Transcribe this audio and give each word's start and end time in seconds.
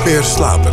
Nooit 0.00 0.12
meer 0.12 0.24
slapen. 0.24 0.72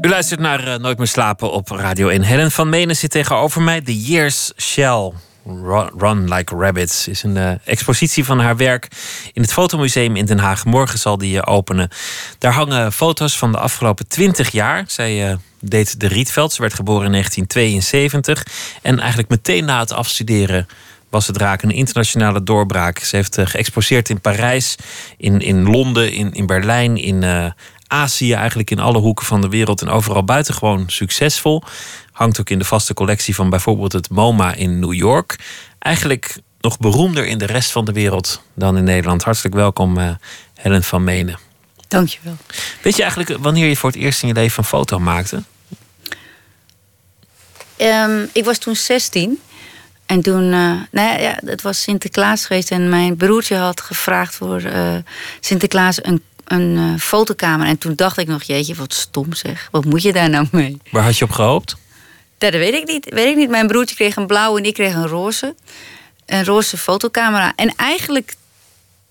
U 0.00 0.08
luistert 0.08 0.40
naar 0.40 0.68
uh, 0.68 0.74
Nooit 0.74 0.98
meer 0.98 1.06
slapen 1.06 1.52
op 1.52 1.68
Radio 1.68 2.08
1. 2.08 2.22
Helen 2.22 2.50
van 2.50 2.68
Menen 2.68 2.96
zit 2.96 3.10
tegenover 3.10 3.62
mij. 3.62 3.80
The 3.80 4.02
Years 4.02 4.52
Shall 4.56 5.12
Run, 5.98 6.28
Like 6.34 6.56
Rabbits 6.56 7.08
is 7.08 7.22
een 7.22 7.36
uh, 7.36 7.50
expositie 7.64 8.24
van 8.24 8.38
haar 8.38 8.56
werk 8.56 8.88
in 9.32 9.42
het 9.42 9.52
Fotomuseum 9.52 10.16
in 10.16 10.24
Den 10.24 10.38
Haag. 10.38 10.64
Morgen 10.64 10.98
zal 10.98 11.18
die 11.18 11.36
uh, 11.36 11.42
openen. 11.44 11.88
Daar 12.38 12.52
hangen 12.52 12.92
foto's 12.92 13.38
van 13.38 13.52
de 13.52 13.58
afgelopen 13.58 14.08
20 14.08 14.50
jaar. 14.50 14.84
Zij 14.86 15.38
deed 15.60 16.00
de 16.00 16.06
Rietveld. 16.06 16.52
Ze 16.52 16.60
werd 16.60 16.74
geboren 16.74 17.04
in 17.04 17.12
1972. 17.12 18.46
En 18.82 18.98
eigenlijk 18.98 19.28
meteen 19.28 19.64
na 19.64 19.78
het 19.80 19.92
afstuderen 19.92 20.66
was 21.14 21.26
het 21.26 21.36
raak 21.36 21.62
een 21.62 21.70
internationale 21.70 22.42
doorbraak. 22.42 22.98
Ze 22.98 23.16
heeft 23.16 23.38
geëxposeerd 23.42 24.08
in 24.08 24.20
Parijs, 24.20 24.76
in, 25.16 25.40
in 25.40 25.70
Londen, 25.70 26.12
in, 26.12 26.32
in 26.32 26.46
Berlijn, 26.46 26.96
in 26.96 27.52
Azië, 27.86 28.32
eigenlijk 28.32 28.70
in 28.70 28.78
alle 28.78 28.98
hoeken 28.98 29.26
van 29.26 29.40
de 29.40 29.48
wereld 29.48 29.82
en 29.82 29.88
overal 29.88 30.24
buitengewoon 30.24 30.84
succesvol. 30.86 31.62
Hangt 32.12 32.40
ook 32.40 32.50
in 32.50 32.58
de 32.58 32.64
vaste 32.64 32.94
collectie 32.94 33.34
van 33.34 33.50
bijvoorbeeld 33.50 33.92
het 33.92 34.10
MoMA 34.10 34.54
in 34.54 34.78
New 34.78 34.92
York. 34.92 35.38
Eigenlijk 35.78 36.38
nog 36.60 36.78
beroemder 36.78 37.26
in 37.26 37.38
de 37.38 37.46
rest 37.46 37.70
van 37.70 37.84
de 37.84 37.92
wereld 37.92 38.42
dan 38.54 38.76
in 38.76 38.84
Nederland. 38.84 39.22
Hartelijk 39.24 39.54
welkom, 39.54 39.98
uh, 39.98 40.10
Helen 40.54 40.82
van 40.82 41.04
Menen. 41.04 41.38
Dankjewel. 41.88 42.36
Weet 42.82 42.96
je 42.96 43.02
eigenlijk 43.02 43.42
wanneer 43.42 43.68
je 43.68 43.76
voor 43.76 43.90
het 43.90 43.98
eerst 43.98 44.22
in 44.22 44.28
je 44.28 44.34
leven 44.34 44.58
een 44.58 44.64
foto 44.64 44.98
maakte? 44.98 45.42
Um, 47.78 48.28
ik 48.32 48.44
was 48.44 48.58
toen 48.58 48.76
16. 48.76 49.40
En 50.06 50.20
toen, 50.20 50.42
uh, 50.42 50.72
nou 50.90 51.20
ja, 51.22 51.38
het 51.44 51.62
was 51.62 51.82
Sinterklaas 51.82 52.46
geweest. 52.46 52.70
En 52.70 52.88
mijn 52.88 53.16
broertje 53.16 53.56
had 53.56 53.80
gevraagd 53.80 54.34
voor 54.34 54.60
uh, 54.60 54.96
Sinterklaas 55.40 56.04
een 56.04 56.22
een 56.44 56.76
uh, 56.76 56.98
fotokamer. 56.98 57.66
En 57.66 57.78
toen 57.78 57.94
dacht 57.94 58.18
ik 58.18 58.26
nog, 58.26 58.42
jeetje, 58.42 58.74
wat 58.74 58.94
stom 58.94 59.32
zeg. 59.32 59.68
Wat 59.70 59.84
moet 59.84 60.02
je 60.02 60.12
daar 60.12 60.30
nou 60.30 60.46
mee? 60.50 60.80
Waar 60.90 61.02
had 61.02 61.18
je 61.18 61.24
op 61.24 61.30
gehoopt? 61.30 61.76
Dat 62.38 62.52
weet 62.52 62.74
ik 62.74 62.86
niet. 62.86 63.06
Weet 63.08 63.26
ik 63.26 63.36
niet. 63.36 63.50
Mijn 63.50 63.66
broertje 63.66 63.94
kreeg 63.94 64.16
een 64.16 64.26
blauwe 64.26 64.58
en 64.58 64.64
ik 64.64 64.74
kreeg 64.74 64.94
een 64.94 65.06
roze. 65.06 65.54
Een 66.26 66.44
roze 66.44 66.76
fotocamera. 66.76 67.52
En 67.56 67.74
eigenlijk 67.76 68.34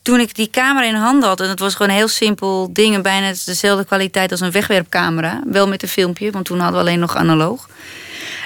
toen 0.01 0.19
ik 0.19 0.35
die 0.35 0.49
camera 0.49 0.85
in 0.85 0.95
handen 0.95 1.29
had... 1.29 1.39
en 1.39 1.49
het 1.49 1.59
was 1.59 1.75
gewoon 1.75 1.91
een 1.91 1.97
heel 1.97 2.07
simpel 2.07 2.69
ding... 2.73 3.01
bijna 3.01 3.33
dezelfde 3.45 3.85
kwaliteit 3.85 4.31
als 4.31 4.39
een 4.39 4.51
wegwerpcamera. 4.51 5.41
Wel 5.45 5.67
met 5.67 5.83
een 5.83 5.89
filmpje, 5.89 6.31
want 6.31 6.45
toen 6.45 6.59
hadden 6.59 6.75
we 6.75 6.87
alleen 6.87 6.99
nog 6.99 7.15
analoog. 7.15 7.69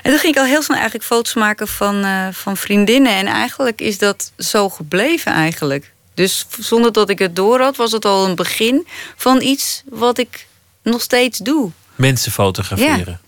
En 0.08 0.14
toen 0.14 0.22
ging 0.22 0.36
ik 0.36 0.42
al 0.42 0.48
heel 0.48 0.62
snel 0.62 0.78
eigenlijk 0.78 1.08
foto's 1.08 1.34
maken 1.34 1.68
van, 1.68 2.06
uh, 2.06 2.28
van 2.32 2.58
vriendinnen. 2.58 3.16
En 3.16 3.26
eigenlijk 3.26 3.82
is 3.82 3.98
dat 3.98 4.32
zo 4.38 4.70
gebleven 4.70 5.32
eigenlijk. 5.32 5.94
Dus 6.14 6.46
zonder 6.60 6.92
dat 6.92 7.10
ik 7.10 7.20
het 7.20 7.36
door 7.36 7.60
had, 7.60 7.76
was 7.76 7.92
het 7.92 8.06
al 8.06 8.26
een 8.26 8.36
begin 8.36 8.88
van 9.16 9.42
iets 9.42 9.84
wat 9.90 10.18
ik 10.18 10.48
nog 10.84 11.02
steeds 11.02 11.38
doe. 11.38 11.72
Mensen 11.96 12.32
fotograferen. 12.32 13.20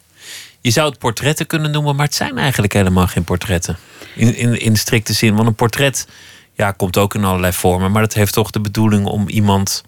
Je 0.62 0.72
zou 0.72 0.90
het 0.90 1.00
portretten 1.00 1.48
kunnen 1.48 1.72
noemen, 1.72 1.96
maar 1.96 2.06
het 2.06 2.16
zijn 2.16 2.38
eigenlijk 2.38 2.74
helemaal 2.74 3.08
geen 3.08 3.24
portretten. 3.24 3.78
In, 4.16 4.36
in, 4.36 4.60
in 4.60 4.76
strikte 4.78 5.14
zin. 5.14 5.36
Want 5.36 5.48
een 5.48 5.56
portret 5.56 6.08
ja, 6.54 6.72
komt 6.72 6.98
ook 6.98 7.16
in 7.16 7.24
allerlei 7.24 7.54
vormen. 7.54 7.92
Maar 7.92 8.02
het 8.02 8.14
heeft 8.14 8.34
toch 8.34 8.52
de 8.52 8.62
bedoeling 8.62 9.06
om 9.06 9.30
iemand 9.30 9.84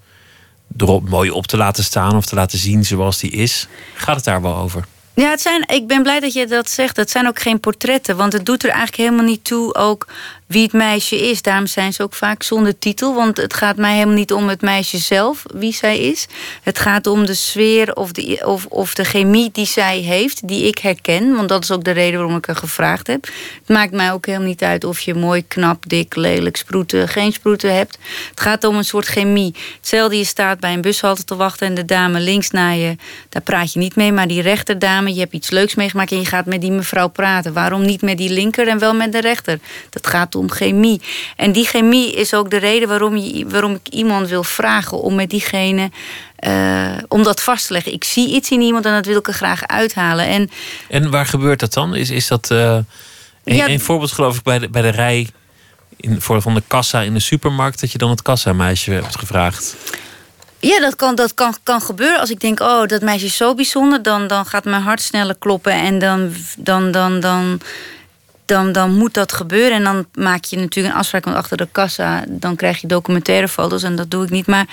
erop 0.77 1.09
mooi 1.09 1.29
op 1.29 1.47
te 1.47 1.57
laten 1.57 1.83
staan 1.83 2.15
of 2.15 2.25
te 2.25 2.35
laten 2.35 2.57
zien 2.57 2.85
zoals 2.85 3.19
die 3.19 3.31
is. 3.31 3.67
Gaat 3.93 4.15
het 4.15 4.25
daar 4.25 4.41
wel 4.41 4.55
over? 4.55 4.85
Ja, 5.13 5.29
het 5.29 5.41
zijn, 5.41 5.67
ik 5.67 5.87
ben 5.87 6.03
blij 6.03 6.19
dat 6.19 6.33
je 6.33 6.47
dat 6.47 6.69
zegt. 6.69 6.97
Het 6.97 7.09
zijn 7.09 7.27
ook 7.27 7.39
geen 7.39 7.59
portretten. 7.59 8.17
Want 8.17 8.33
het 8.33 8.45
doet 8.45 8.63
er 8.63 8.69
eigenlijk 8.69 8.97
helemaal 8.97 9.25
niet 9.25 9.43
toe 9.43 9.75
ook 9.75 10.07
wie 10.51 10.63
het 10.63 10.73
meisje 10.73 11.29
is. 11.29 11.41
Daarom 11.41 11.67
zijn 11.67 11.93
ze 11.93 12.03
ook 12.03 12.13
vaak 12.13 12.43
zonder 12.43 12.79
titel. 12.79 13.15
Want 13.15 13.37
het 13.37 13.53
gaat 13.53 13.77
mij 13.77 13.93
helemaal 13.93 14.15
niet 14.15 14.33
om 14.33 14.47
het 14.47 14.61
meisje 14.61 14.97
zelf, 14.97 15.43
wie 15.53 15.73
zij 15.73 15.99
is. 15.99 16.27
Het 16.63 16.79
gaat 16.79 17.07
om 17.07 17.25
de 17.25 17.33
sfeer 17.33 17.93
of 17.95 18.11
de, 18.11 18.41
of, 18.45 18.65
of 18.65 18.93
de 18.93 19.03
chemie 19.03 19.49
die 19.51 19.65
zij 19.65 19.97
heeft, 19.97 20.47
die 20.47 20.67
ik 20.67 20.77
herken. 20.77 21.35
Want 21.35 21.49
dat 21.49 21.63
is 21.63 21.71
ook 21.71 21.83
de 21.83 21.91
reden 21.91 22.19
waarom 22.19 22.37
ik 22.37 22.47
er 22.47 22.55
gevraagd 22.55 23.07
heb. 23.07 23.23
Het 23.59 23.67
maakt 23.67 23.91
mij 23.91 24.11
ook 24.11 24.25
helemaal 24.25 24.47
niet 24.47 24.63
uit 24.63 24.83
of 24.83 24.99
je 24.99 25.13
mooi, 25.13 25.47
knap, 25.47 25.89
dik, 25.89 26.15
lelijk, 26.15 26.57
sproeten, 26.57 27.07
geen 27.07 27.31
sproeten 27.31 27.75
hebt. 27.75 27.97
Het 28.29 28.39
gaat 28.39 28.63
om 28.63 28.75
een 28.75 28.85
soort 28.85 29.05
chemie. 29.05 29.55
Hetzelfde, 29.77 30.17
je 30.17 30.23
staat 30.23 30.59
bij 30.59 30.73
een 30.73 30.81
bushalte 30.81 31.23
te 31.23 31.35
wachten 31.35 31.67
en 31.67 31.73
de 31.75 31.85
dame 31.85 32.19
links 32.19 32.49
naar 32.49 32.75
je, 32.75 32.95
daar 33.29 33.41
praat 33.41 33.73
je 33.73 33.79
niet 33.79 33.95
mee. 33.95 34.11
Maar 34.11 34.27
die 34.27 34.41
rechterdame, 34.41 35.13
je 35.13 35.19
hebt 35.19 35.33
iets 35.33 35.49
leuks 35.49 35.75
meegemaakt 35.75 36.11
en 36.11 36.17
je 36.17 36.25
gaat 36.25 36.45
met 36.45 36.61
die 36.61 36.71
mevrouw 36.71 37.07
praten. 37.07 37.53
Waarom 37.53 37.85
niet 37.85 38.01
met 38.01 38.17
die 38.17 38.29
linker 38.29 38.67
en 38.67 38.79
wel 38.79 38.93
met 38.93 39.11
de 39.11 39.21
rechter? 39.21 39.59
Dat 39.89 40.07
gaat 40.07 40.35
om 40.35 40.40
om 40.41 40.51
chemie. 40.51 41.01
En 41.35 41.51
die 41.51 41.65
chemie 41.65 42.13
is 42.15 42.33
ook 42.33 42.49
de 42.49 42.57
reden 42.57 42.87
waarom, 42.87 43.17
je, 43.17 43.45
waarom 43.47 43.73
ik 43.73 43.93
iemand 43.93 44.29
wil 44.29 44.43
vragen 44.43 45.01
om 45.01 45.15
met 45.15 45.29
diegene. 45.29 45.91
Uh, 46.47 46.97
om 47.07 47.23
dat 47.23 47.41
vast 47.41 47.67
te 47.67 47.73
leggen. 47.73 47.93
Ik 47.93 48.03
zie 48.03 48.29
iets 48.29 48.51
in 48.51 48.61
iemand 48.61 48.85
en 48.85 48.93
dat 48.93 49.05
wil 49.05 49.17
ik 49.17 49.27
er 49.27 49.33
graag 49.33 49.67
uithalen. 49.67 50.25
En, 50.25 50.49
en 50.89 51.09
waar 51.11 51.25
gebeurt 51.25 51.59
dat 51.59 51.73
dan? 51.73 51.95
Is, 51.95 52.09
is 52.09 52.27
dat. 52.27 52.49
Uh, 52.51 52.77
een, 53.43 53.55
ja, 53.55 53.69
een, 53.69 53.79
voorbeeld, 53.79 54.11
geloof 54.11 54.37
ik, 54.37 54.43
bij 54.43 54.59
de, 54.59 54.69
bij 54.69 54.81
de 54.81 54.89
rij. 54.89 55.29
In, 55.97 56.21
voor, 56.21 56.41
van 56.41 56.53
de 56.53 56.63
kassa 56.67 57.01
in 57.01 57.13
de 57.13 57.19
supermarkt. 57.19 57.81
dat 57.81 57.91
je 57.91 57.97
dan 57.97 58.09
het 58.09 58.21
kassameisje 58.21 58.91
hebt 58.91 59.19
gevraagd. 59.19 59.75
Ja, 60.59 60.79
dat 60.79 60.95
kan, 60.95 61.15
dat 61.15 61.33
kan, 61.33 61.55
kan 61.63 61.81
gebeuren. 61.81 62.19
Als 62.19 62.29
ik 62.29 62.39
denk, 62.39 62.59
oh, 62.59 62.85
dat 62.85 63.01
meisje 63.01 63.25
is 63.25 63.37
zo 63.37 63.55
bijzonder, 63.55 64.03
dan, 64.03 64.27
dan 64.27 64.45
gaat 64.45 64.65
mijn 64.65 64.81
hart 64.81 65.01
sneller 65.01 65.35
kloppen. 65.39 65.73
En 65.73 65.99
dan, 65.99 66.33
dan, 66.57 66.91
dan, 66.91 67.19
dan 67.19 67.61
dan, 68.51 68.71
dan 68.71 68.97
moet 68.97 69.13
dat 69.13 69.33
gebeuren. 69.33 69.77
En 69.77 69.83
dan 69.83 70.05
maak 70.13 70.43
je 70.43 70.57
natuurlijk 70.57 70.93
een 70.93 70.99
afspraak 70.99 71.25
met 71.25 71.35
achter 71.35 71.57
de 71.57 71.67
kassa. 71.71 72.23
Dan 72.27 72.55
krijg 72.55 72.81
je 72.81 72.87
documentaire 72.87 73.47
foto's 73.47 73.83
en 73.83 73.95
dat 73.95 74.11
doe 74.11 74.23
ik 74.23 74.29
niet. 74.29 74.47
Maar 74.47 74.65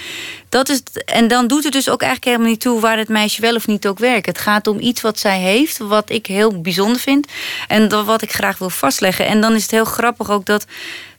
dat 0.49 0.69
is. 0.69 0.83
En 1.05 1.29
dan 1.29 1.47
doet 1.47 1.65
het 1.65 1.73
dus 1.73 1.91
ook 1.91 2.03
eigenlijk 2.03 2.31
helemaal 2.31 2.53
niet 2.53 2.61
toe 2.61 2.81
waar 2.81 2.99
het 2.99 3.09
meisje 3.09 3.41
wel 3.41 3.55
of 3.55 3.67
niet 3.67 3.87
ook 3.87 3.99
werkt. 3.99 4.27
Het 4.27 4.39
gaat 4.39 4.67
om 4.67 4.79
iets 4.81 5.01
wat 5.01 5.19
zij 5.19 5.39
heeft, 5.39 5.79
wat 5.79 6.11
ik 6.11 6.27
heel 6.27 6.61
bijzonder 6.61 7.01
vind. 7.01 7.27
En 7.69 7.89
dat, 7.89 8.05
wat 8.05 8.23
ik 8.23 8.33
graag 8.33 8.59
wil 8.59 8.71
vastleggen. 8.71 9.27
En 9.27 9.41
dan 9.41 9.55
is 9.55 9.63
het 9.63 9.71
heel 9.71 9.85
grappig 9.85 10.31
ook 10.31 10.47
dat 10.47 10.67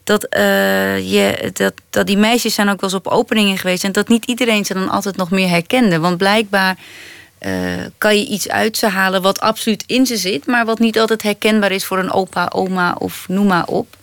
dat, 0.03 0.27
uh, 0.37 1.11
je, 1.11 1.51
dat, 1.53 1.73
dat 1.89 2.07
die 2.07 2.17
meisjes 2.17 2.53
zijn 2.53 2.69
ook 2.69 2.81
wel 2.81 2.89
eens 2.89 2.99
op 2.99 3.07
openingen 3.07 3.57
geweest. 3.57 3.83
En 3.83 3.91
dat 3.91 4.07
niet 4.07 4.25
iedereen 4.25 4.65
ze 4.65 4.73
dan 4.73 4.89
altijd 4.89 5.15
nog 5.15 5.31
meer 5.31 5.49
herkende. 5.49 5.99
Want 5.99 6.17
blijkbaar 6.17 6.77
uh, 7.39 7.85
kan 7.97 8.17
je 8.17 8.25
iets 8.25 8.49
uit 8.49 8.77
ze 8.77 8.87
halen 8.87 9.21
wat 9.21 9.39
absoluut 9.39 9.83
in 9.87 10.05
ze 10.05 10.17
zit, 10.17 10.45
maar 10.45 10.65
wat 10.65 10.79
niet 10.79 10.99
altijd 10.99 11.21
herkenbaar 11.21 11.71
is 11.71 11.85
voor 11.85 11.97
een 11.97 12.11
opa, 12.11 12.49
oma 12.53 12.95
of 12.97 13.25
noem 13.27 13.47
maar 13.47 13.65
op. 13.65 13.95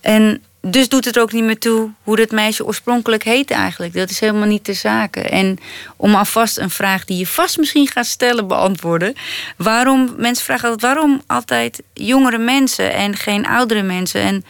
En 0.00 0.42
dus 0.66 0.88
doet 0.88 1.04
het 1.04 1.18
ook 1.18 1.32
niet 1.32 1.44
meer 1.44 1.58
toe 1.58 1.90
hoe 2.02 2.16
dat 2.16 2.30
meisje 2.30 2.64
oorspronkelijk 2.64 3.22
heet 3.22 3.50
eigenlijk. 3.50 3.94
Dat 3.94 4.10
is 4.10 4.20
helemaal 4.20 4.48
niet 4.48 4.66
de 4.66 4.72
zake. 4.72 5.20
En 5.20 5.58
om 5.96 6.14
alvast 6.14 6.58
een 6.58 6.70
vraag 6.70 7.04
die 7.04 7.18
je 7.18 7.26
vast 7.26 7.58
misschien 7.58 7.88
gaat 7.88 8.06
stellen 8.06 8.46
beantwoorden. 8.46 9.14
Waarom, 9.56 10.14
mensen 10.16 10.44
vragen 10.44 10.68
altijd, 10.68 10.92
waarom 10.92 11.22
altijd 11.26 11.82
jongere 11.92 12.38
mensen 12.38 12.92
en 12.92 13.16
geen 13.16 13.46
oudere 13.46 13.82
mensen? 13.82 14.20
En, 14.20 14.44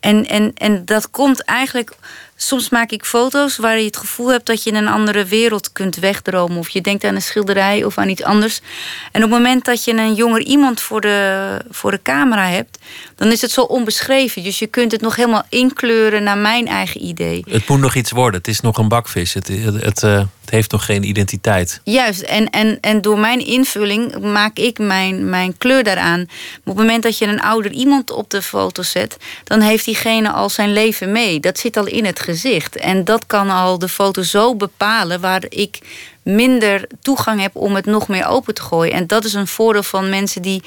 en, 0.00 0.26
en, 0.26 0.52
en 0.54 0.84
dat 0.84 1.10
komt 1.10 1.44
eigenlijk 1.44 1.96
Soms 2.38 2.68
maak 2.68 2.90
ik 2.90 3.04
foto's 3.04 3.56
waar 3.56 3.78
je 3.78 3.86
het 3.86 3.96
gevoel 3.96 4.30
hebt 4.30 4.46
dat 4.46 4.62
je 4.62 4.70
in 4.70 4.76
een 4.76 4.88
andere 4.88 5.24
wereld 5.24 5.72
kunt 5.72 5.96
wegdromen. 5.96 6.58
Of 6.58 6.68
je 6.68 6.80
denkt 6.80 7.04
aan 7.04 7.14
een 7.14 7.22
schilderij 7.22 7.84
of 7.84 7.98
aan 7.98 8.08
iets 8.08 8.22
anders. 8.22 8.60
En 9.12 9.24
op 9.24 9.30
het 9.30 9.38
moment 9.38 9.64
dat 9.64 9.84
je 9.84 9.92
een 9.92 10.14
jonger 10.14 10.40
iemand 10.40 10.80
voor 10.80 11.00
de, 11.00 11.58
voor 11.70 11.90
de 11.90 12.02
camera 12.02 12.46
hebt, 12.48 12.78
dan 13.14 13.32
is 13.32 13.40
het 13.40 13.50
zo 13.50 13.60
onbeschreven. 13.60 14.42
Dus 14.42 14.58
je 14.58 14.66
kunt 14.66 14.92
het 14.92 15.00
nog 15.00 15.16
helemaal 15.16 15.46
inkleuren 15.48 16.22
naar 16.22 16.38
mijn 16.38 16.66
eigen 16.66 17.04
idee. 17.04 17.44
Het 17.48 17.68
moet 17.68 17.80
nog 17.80 17.94
iets 17.94 18.10
worden. 18.10 18.38
Het 18.38 18.48
is 18.48 18.60
nog 18.60 18.78
een 18.78 18.88
bakvis. 18.88 19.34
Het, 19.34 19.48
het, 19.48 20.02
uh, 20.02 20.22
het 20.46 20.54
heeft 20.54 20.70
nog 20.70 20.84
geen 20.84 21.02
identiteit. 21.02 21.80
Juist. 21.84 22.20
En, 22.20 22.50
en, 22.50 22.78
en 22.80 23.00
door 23.00 23.18
mijn 23.18 23.46
invulling 23.46 24.18
maak 24.18 24.58
ik 24.58 24.78
mijn, 24.78 25.28
mijn 25.28 25.58
kleur 25.58 25.84
daaraan. 25.84 26.20
op 26.20 26.28
het 26.64 26.76
moment 26.76 27.02
dat 27.02 27.18
je 27.18 27.26
een 27.26 27.40
ouder 27.40 27.70
iemand 27.70 28.10
op 28.10 28.30
de 28.30 28.42
foto 28.42 28.82
zet, 28.82 29.16
dan 29.44 29.60
heeft 29.60 29.84
diegene 29.84 30.30
al 30.30 30.48
zijn 30.48 30.72
leven 30.72 31.12
mee. 31.12 31.40
Dat 31.40 31.58
zit 31.58 31.76
al 31.76 31.86
in 31.86 32.04
het 32.04 32.20
gezicht. 32.20 32.76
En 32.76 33.04
dat 33.04 33.26
kan 33.26 33.50
al 33.50 33.78
de 33.78 33.88
foto 33.88 34.22
zo 34.22 34.54
bepalen 34.54 35.20
waar 35.20 35.44
ik 35.48 35.78
minder 36.22 36.86
toegang 37.00 37.40
heb 37.40 37.56
om 37.56 37.74
het 37.74 37.86
nog 37.86 38.08
meer 38.08 38.26
open 38.26 38.54
te 38.54 38.62
gooien. 38.62 38.92
En 38.92 39.06
dat 39.06 39.24
is 39.24 39.34
een 39.34 39.46
voordeel 39.46 39.82
van 39.82 40.08
mensen 40.08 40.42
die 40.42 40.62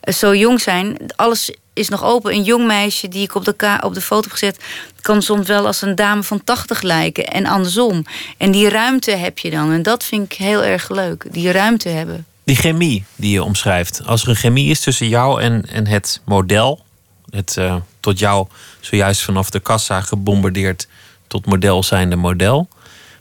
eh, 0.00 0.14
zo 0.14 0.34
jong 0.34 0.60
zijn. 0.60 0.96
Alles 1.16 1.50
is 1.74 1.88
nog 1.88 2.04
open. 2.04 2.32
Een 2.32 2.42
jong 2.42 2.66
meisje 2.66 3.08
die 3.08 3.22
ik 3.22 3.34
op 3.34 3.44
de, 3.44 3.78
op 3.80 3.94
de 3.94 4.00
foto 4.00 4.22
heb 4.22 4.32
gezet... 4.32 4.64
kan 5.00 5.22
soms 5.22 5.46
wel 5.46 5.66
als 5.66 5.82
een 5.82 5.94
dame 5.94 6.22
van 6.22 6.44
80 6.44 6.82
lijken 6.82 7.26
en 7.26 7.46
andersom. 7.46 8.04
En 8.38 8.50
die 8.50 8.68
ruimte 8.68 9.10
heb 9.10 9.38
je 9.38 9.50
dan. 9.50 9.72
En 9.72 9.82
dat 9.82 10.04
vind 10.04 10.32
ik 10.32 10.38
heel 10.38 10.64
erg 10.64 10.88
leuk. 10.88 11.26
Die 11.30 11.50
ruimte 11.50 11.88
hebben. 11.88 12.26
Die 12.44 12.56
chemie 12.56 13.04
die 13.16 13.30
je 13.30 13.42
omschrijft. 13.42 14.06
Als 14.06 14.22
er 14.22 14.28
een 14.28 14.36
chemie 14.36 14.70
is 14.70 14.80
tussen 14.80 15.08
jou 15.08 15.42
en, 15.42 15.66
en 15.68 15.86
het 15.86 16.20
model... 16.24 16.84
het 17.30 17.56
uh, 17.58 17.76
tot 18.00 18.18
jou 18.18 18.46
zojuist 18.80 19.22
vanaf 19.22 19.50
de 19.50 19.60
kassa 19.60 20.00
gebombardeerd 20.00 20.88
tot 21.26 21.46
model 21.46 21.82
zijnde 21.82 22.16
model. 22.16 22.68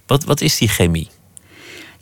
Wat, 0.05 0.23
wat 0.23 0.41
is 0.41 0.57
die 0.57 0.67
chemie? 0.67 1.09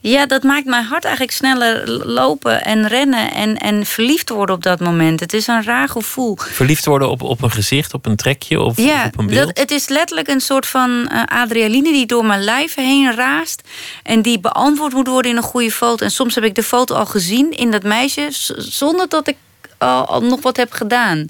Ja, 0.03 0.25
dat 0.25 0.44
maakt 0.44 0.65
mijn 0.65 0.83
hart 0.83 1.03
eigenlijk 1.03 1.36
sneller 1.36 1.89
lopen 2.07 2.63
en 2.63 2.88
rennen 2.88 3.31
en, 3.31 3.57
en 3.57 3.86
verliefd 3.86 4.30
worden 4.30 4.56
op 4.56 4.63
dat 4.63 4.80
moment. 4.80 5.19
Het 5.19 5.33
is 5.33 5.48
een 5.48 5.63
raar 5.63 5.89
gevoel. 5.89 6.38
Verliefd 6.39 6.86
worden 6.86 7.09
op, 7.09 7.21
op 7.21 7.42
een 7.42 7.51
gezicht, 7.51 7.94
op 7.94 8.06
een 8.06 8.15
trekje 8.15 8.62
of, 8.62 8.77
ja, 8.77 9.06
op 9.06 9.19
een 9.19 9.27
beeld? 9.27 9.48
Dat, 9.48 9.57
het 9.57 9.71
is 9.71 9.88
letterlijk 9.88 10.27
een 10.27 10.42
soort 10.42 10.65
van 10.65 10.89
uh, 11.12 11.24
adrenaline 11.25 11.92
die 11.92 12.06
door 12.06 12.25
mijn 12.25 12.44
lijf 12.44 12.75
heen 12.75 13.15
raast. 13.15 13.62
En 14.03 14.21
die 14.21 14.39
beantwoord 14.39 14.94
moet 14.94 15.07
worden 15.07 15.31
in 15.31 15.38
een 15.38 15.44
goede 15.44 15.71
foto. 15.71 16.06
En 16.06 16.12
soms 16.12 16.36
heb 16.36 16.44
ik 16.44 16.56
de 16.56 16.63
foto 16.63 16.95
al 16.95 17.06
gezien 17.06 17.51
in 17.51 17.71
dat 17.71 17.83
meisje 17.83 18.27
zonder 18.57 19.09
dat 19.09 19.27
ik 19.27 19.36
al, 19.81 20.22
nog 20.22 20.42
wat 20.42 20.57
heb 20.57 20.72
gedaan. 20.72 21.30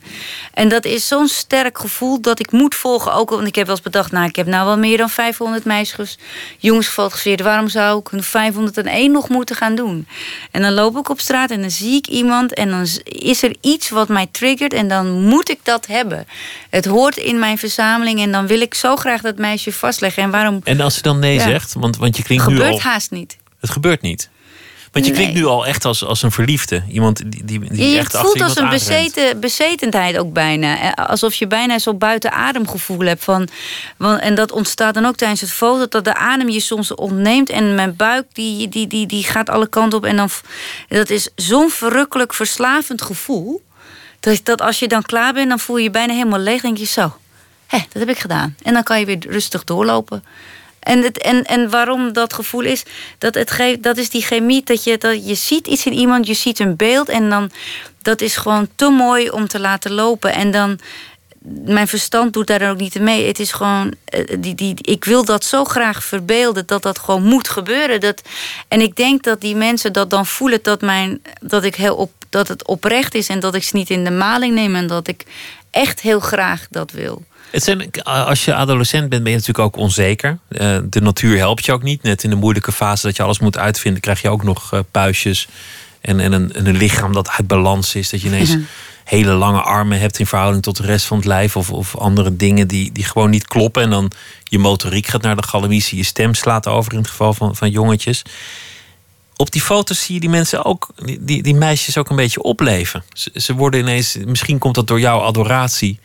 En 0.53 0.69
dat 0.69 0.85
is 0.85 1.07
zo'n 1.07 1.27
sterk 1.27 1.77
gevoel 1.77 2.21
dat 2.21 2.39
ik 2.39 2.51
moet 2.51 2.75
volgen. 2.75 3.13
Ook 3.13 3.29
want 3.29 3.47
ik 3.47 3.55
heb 3.55 3.65
wel 3.65 3.75
eens 3.75 3.83
bedacht, 3.83 4.11
nou, 4.11 4.27
ik 4.27 4.35
heb 4.35 4.47
nou 4.47 4.65
wel 4.65 4.77
meer 4.77 4.97
dan 4.97 5.09
500 5.09 5.65
meisjes, 5.65 6.17
jongens 6.57 6.87
gefotografeerd. 6.87 7.41
Waarom 7.41 7.67
zou 7.67 7.99
ik 7.99 8.23
501 8.23 9.11
nog 9.11 9.29
moeten 9.29 9.55
gaan 9.55 9.75
doen? 9.75 10.07
En 10.51 10.61
dan 10.61 10.73
loop 10.73 10.97
ik 10.97 11.09
op 11.09 11.19
straat 11.19 11.51
en 11.51 11.61
dan 11.61 11.71
zie 11.71 11.95
ik 11.95 12.07
iemand 12.07 12.53
en 12.53 12.69
dan 12.69 12.87
is 13.03 13.43
er 13.43 13.55
iets 13.61 13.89
wat 13.89 14.07
mij 14.07 14.27
triggert 14.31 14.73
en 14.73 14.87
dan 14.87 15.21
moet 15.21 15.49
ik 15.49 15.59
dat 15.63 15.87
hebben. 15.87 16.27
Het 16.69 16.85
hoort 16.85 17.17
in 17.17 17.39
mijn 17.39 17.57
verzameling 17.57 18.19
en 18.19 18.31
dan 18.31 18.47
wil 18.47 18.61
ik 18.61 18.73
zo 18.73 18.95
graag 18.95 19.21
dat 19.21 19.37
meisje 19.37 19.71
vastleggen. 19.71 20.23
En 20.23 20.31
waarom? 20.31 20.59
En 20.63 20.81
als 20.81 20.95
ze 20.95 21.01
dan 21.01 21.19
nee 21.19 21.39
zegt, 21.39 21.73
want, 21.73 21.97
want 21.97 22.17
je 22.17 22.23
klinkt 22.23 22.47
nu 22.47 22.59
al... 22.59 22.63
Gebeurt 22.63 22.81
haast 22.83 23.11
niet. 23.11 23.37
Het 23.59 23.69
gebeurt 23.69 24.01
niet. 24.01 24.29
Want 24.91 25.05
je 25.05 25.11
klinkt 25.11 25.33
nu 25.33 25.45
al 25.45 25.65
echt 25.65 25.85
als, 25.85 26.05
als 26.05 26.21
een 26.21 26.31
verliefde. 26.31 26.83
Iemand 26.89 27.31
die, 27.31 27.45
die, 27.45 27.59
die 27.59 27.89
je 27.89 27.97
echt 27.97 28.17
voelt 28.17 28.41
als 28.41 28.57
een 28.57 28.69
bezeten, 28.69 29.39
bezetendheid 29.39 30.17
ook 30.17 30.33
bijna. 30.33 30.95
Alsof 30.95 31.33
je 31.33 31.47
bijna 31.47 31.79
zo 31.79 31.93
buiten 31.93 32.31
adem 32.31 32.67
gevoel 32.67 32.99
hebt. 32.99 33.23
Van, 33.23 33.47
en 33.97 34.35
dat 34.35 34.51
ontstaat 34.51 34.93
dan 34.93 35.05
ook 35.05 35.15
tijdens 35.15 35.41
het 35.41 35.51
foto. 35.51 35.87
Dat 35.87 36.03
de 36.03 36.15
adem 36.15 36.49
je 36.49 36.59
soms 36.59 36.95
ontneemt. 36.95 37.49
En 37.49 37.75
mijn 37.75 37.95
buik 37.95 38.25
die, 38.33 38.69
die, 38.69 38.87
die, 38.87 39.07
die 39.07 39.23
gaat 39.23 39.49
alle 39.49 39.67
kanten 39.67 39.97
op. 39.97 40.05
En 40.05 40.15
dan, 40.15 40.29
dat 40.87 41.09
is 41.09 41.29
zo'n 41.35 41.69
verrukkelijk 41.69 42.33
verslavend 42.33 43.01
gevoel. 43.01 43.61
Dat, 44.19 44.39
dat 44.43 44.61
als 44.61 44.79
je 44.79 44.87
dan 44.87 45.01
klaar 45.01 45.33
bent, 45.33 45.49
dan 45.49 45.59
voel 45.59 45.77
je 45.77 45.83
je 45.83 45.91
bijna 45.91 46.13
helemaal 46.13 46.39
leeg. 46.39 46.61
denk 46.61 46.77
je 46.77 46.85
zo, 46.85 47.15
hé, 47.67 47.77
dat 47.77 47.99
heb 48.01 48.09
ik 48.09 48.19
gedaan. 48.19 48.55
En 48.63 48.73
dan 48.73 48.83
kan 48.83 48.99
je 48.99 49.05
weer 49.05 49.25
rustig 49.29 49.63
doorlopen. 49.63 50.23
En, 50.81 51.03
het, 51.03 51.17
en, 51.17 51.43
en 51.43 51.69
waarom 51.69 52.13
dat 52.13 52.33
gevoel 52.33 52.63
is, 52.63 52.83
dat, 53.17 53.33
het 53.33 53.51
geeft, 53.51 53.83
dat 53.83 53.97
is 53.97 54.09
die 54.09 54.21
chemie. 54.21 54.63
Dat 54.63 54.83
je, 54.83 54.97
dat 54.97 55.27
je 55.27 55.35
ziet 55.35 55.67
iets 55.67 55.85
in 55.85 55.93
iemand, 55.93 56.27
je 56.27 56.33
ziet 56.33 56.59
een 56.59 56.75
beeld. 56.75 57.09
En 57.09 57.29
dan, 57.29 57.51
dat 58.01 58.21
is 58.21 58.35
gewoon 58.35 58.69
te 58.75 58.89
mooi 58.89 59.29
om 59.29 59.47
te 59.47 59.59
laten 59.59 59.91
lopen. 59.91 60.33
En 60.33 60.51
dan, 60.51 60.79
mijn 61.65 61.87
verstand 61.87 62.33
doet 62.33 62.47
daar 62.47 62.69
ook 62.69 62.77
niet 62.77 62.99
mee. 62.99 63.27
Het 63.27 63.39
is 63.39 63.51
gewoon, 63.51 63.93
eh, 64.05 64.35
die, 64.39 64.55
die, 64.55 64.75
ik 64.81 65.05
wil 65.05 65.25
dat 65.25 65.43
zo 65.43 65.63
graag 65.63 66.03
verbeelden, 66.03 66.65
dat 66.65 66.83
dat 66.83 66.99
gewoon 66.99 67.23
moet 67.23 67.49
gebeuren. 67.49 67.99
Dat, 67.99 68.21
en 68.67 68.81
ik 68.81 68.95
denk 68.95 69.23
dat 69.23 69.41
die 69.41 69.55
mensen 69.55 69.93
dat 69.93 70.09
dan 70.09 70.25
voelen, 70.25 70.59
dat, 70.61 70.81
mijn, 70.81 71.21
dat, 71.41 71.63
ik 71.63 71.75
heel 71.75 71.95
op, 71.95 72.11
dat 72.29 72.47
het 72.47 72.67
oprecht 72.67 73.15
is 73.15 73.27
en 73.27 73.39
dat 73.39 73.55
ik 73.55 73.63
ze 73.63 73.75
niet 73.75 73.89
in 73.89 74.03
de 74.03 74.11
maling 74.11 74.53
neem 74.53 74.75
en 74.75 74.87
dat 74.87 75.07
ik 75.07 75.23
echt 75.71 76.01
heel 76.01 76.19
graag 76.19 76.67
dat 76.69 76.91
wil. 76.91 77.23
Het 77.51 77.63
zijn, 77.63 77.91
als 78.03 78.45
je 78.45 78.55
adolescent 78.55 79.09
bent, 79.09 79.23
ben 79.23 79.31
je 79.31 79.37
natuurlijk 79.37 79.65
ook 79.65 79.83
onzeker. 79.83 80.37
Eh, 80.47 80.77
de 80.83 81.01
natuur 81.01 81.37
helpt 81.37 81.65
je 81.65 81.71
ook 81.71 81.83
niet. 81.83 82.03
Net 82.03 82.23
in 82.23 82.29
de 82.29 82.35
moeilijke 82.35 82.71
fase 82.71 83.05
dat 83.05 83.15
je 83.15 83.23
alles 83.23 83.39
moet 83.39 83.57
uitvinden, 83.57 84.01
krijg 84.01 84.21
je 84.21 84.29
ook 84.29 84.43
nog 84.43 84.73
uh, 84.73 84.79
puistjes. 84.91 85.47
En, 86.01 86.19
en, 86.19 86.31
een, 86.31 86.67
een 86.67 86.77
lichaam 86.77 87.13
dat 87.13 87.29
uit 87.29 87.47
balans 87.47 87.95
is. 87.95 88.09
Dat 88.09 88.21
je 88.21 88.27
ineens 88.27 88.57
hele 89.03 89.31
lange 89.31 89.61
armen 89.61 89.99
hebt 89.99 90.19
in 90.19 90.25
verhouding 90.25 90.63
tot 90.63 90.77
de 90.77 90.83
rest 90.83 91.05
van 91.05 91.17
het 91.17 91.25
lijf. 91.25 91.55
Of, 91.55 91.71
of 91.71 91.97
andere 91.97 92.35
dingen 92.35 92.67
die, 92.67 92.91
die 92.91 93.03
gewoon 93.03 93.29
niet 93.29 93.47
kloppen. 93.47 93.83
En 93.83 93.89
dan 93.89 94.11
je 94.43 94.59
motoriek 94.59 95.07
gaat 95.07 95.21
naar 95.21 95.35
de 95.35 95.47
galamitie. 95.47 95.97
Je 95.97 96.03
stem 96.03 96.33
slaat 96.33 96.67
over 96.67 96.91
in 96.91 96.99
het 96.99 97.09
geval 97.09 97.33
van, 97.33 97.55
van 97.55 97.69
jongetjes. 97.69 98.21
Op 99.35 99.51
die 99.51 99.61
foto's 99.61 100.03
zie 100.03 100.13
je 100.13 100.19
die 100.19 100.29
mensen 100.29 100.65
ook, 100.65 100.89
die, 101.19 101.43
die 101.43 101.55
meisjes 101.55 101.97
ook 101.97 102.09
een 102.09 102.15
beetje 102.15 102.41
opleven. 102.41 103.03
Ze, 103.13 103.31
ze 103.33 103.53
worden 103.53 103.79
ineens, 103.79 104.17
misschien 104.25 104.57
komt 104.57 104.75
dat 104.75 104.87
door 104.87 104.99
jouw 104.99 105.19
adoratie 105.19 105.99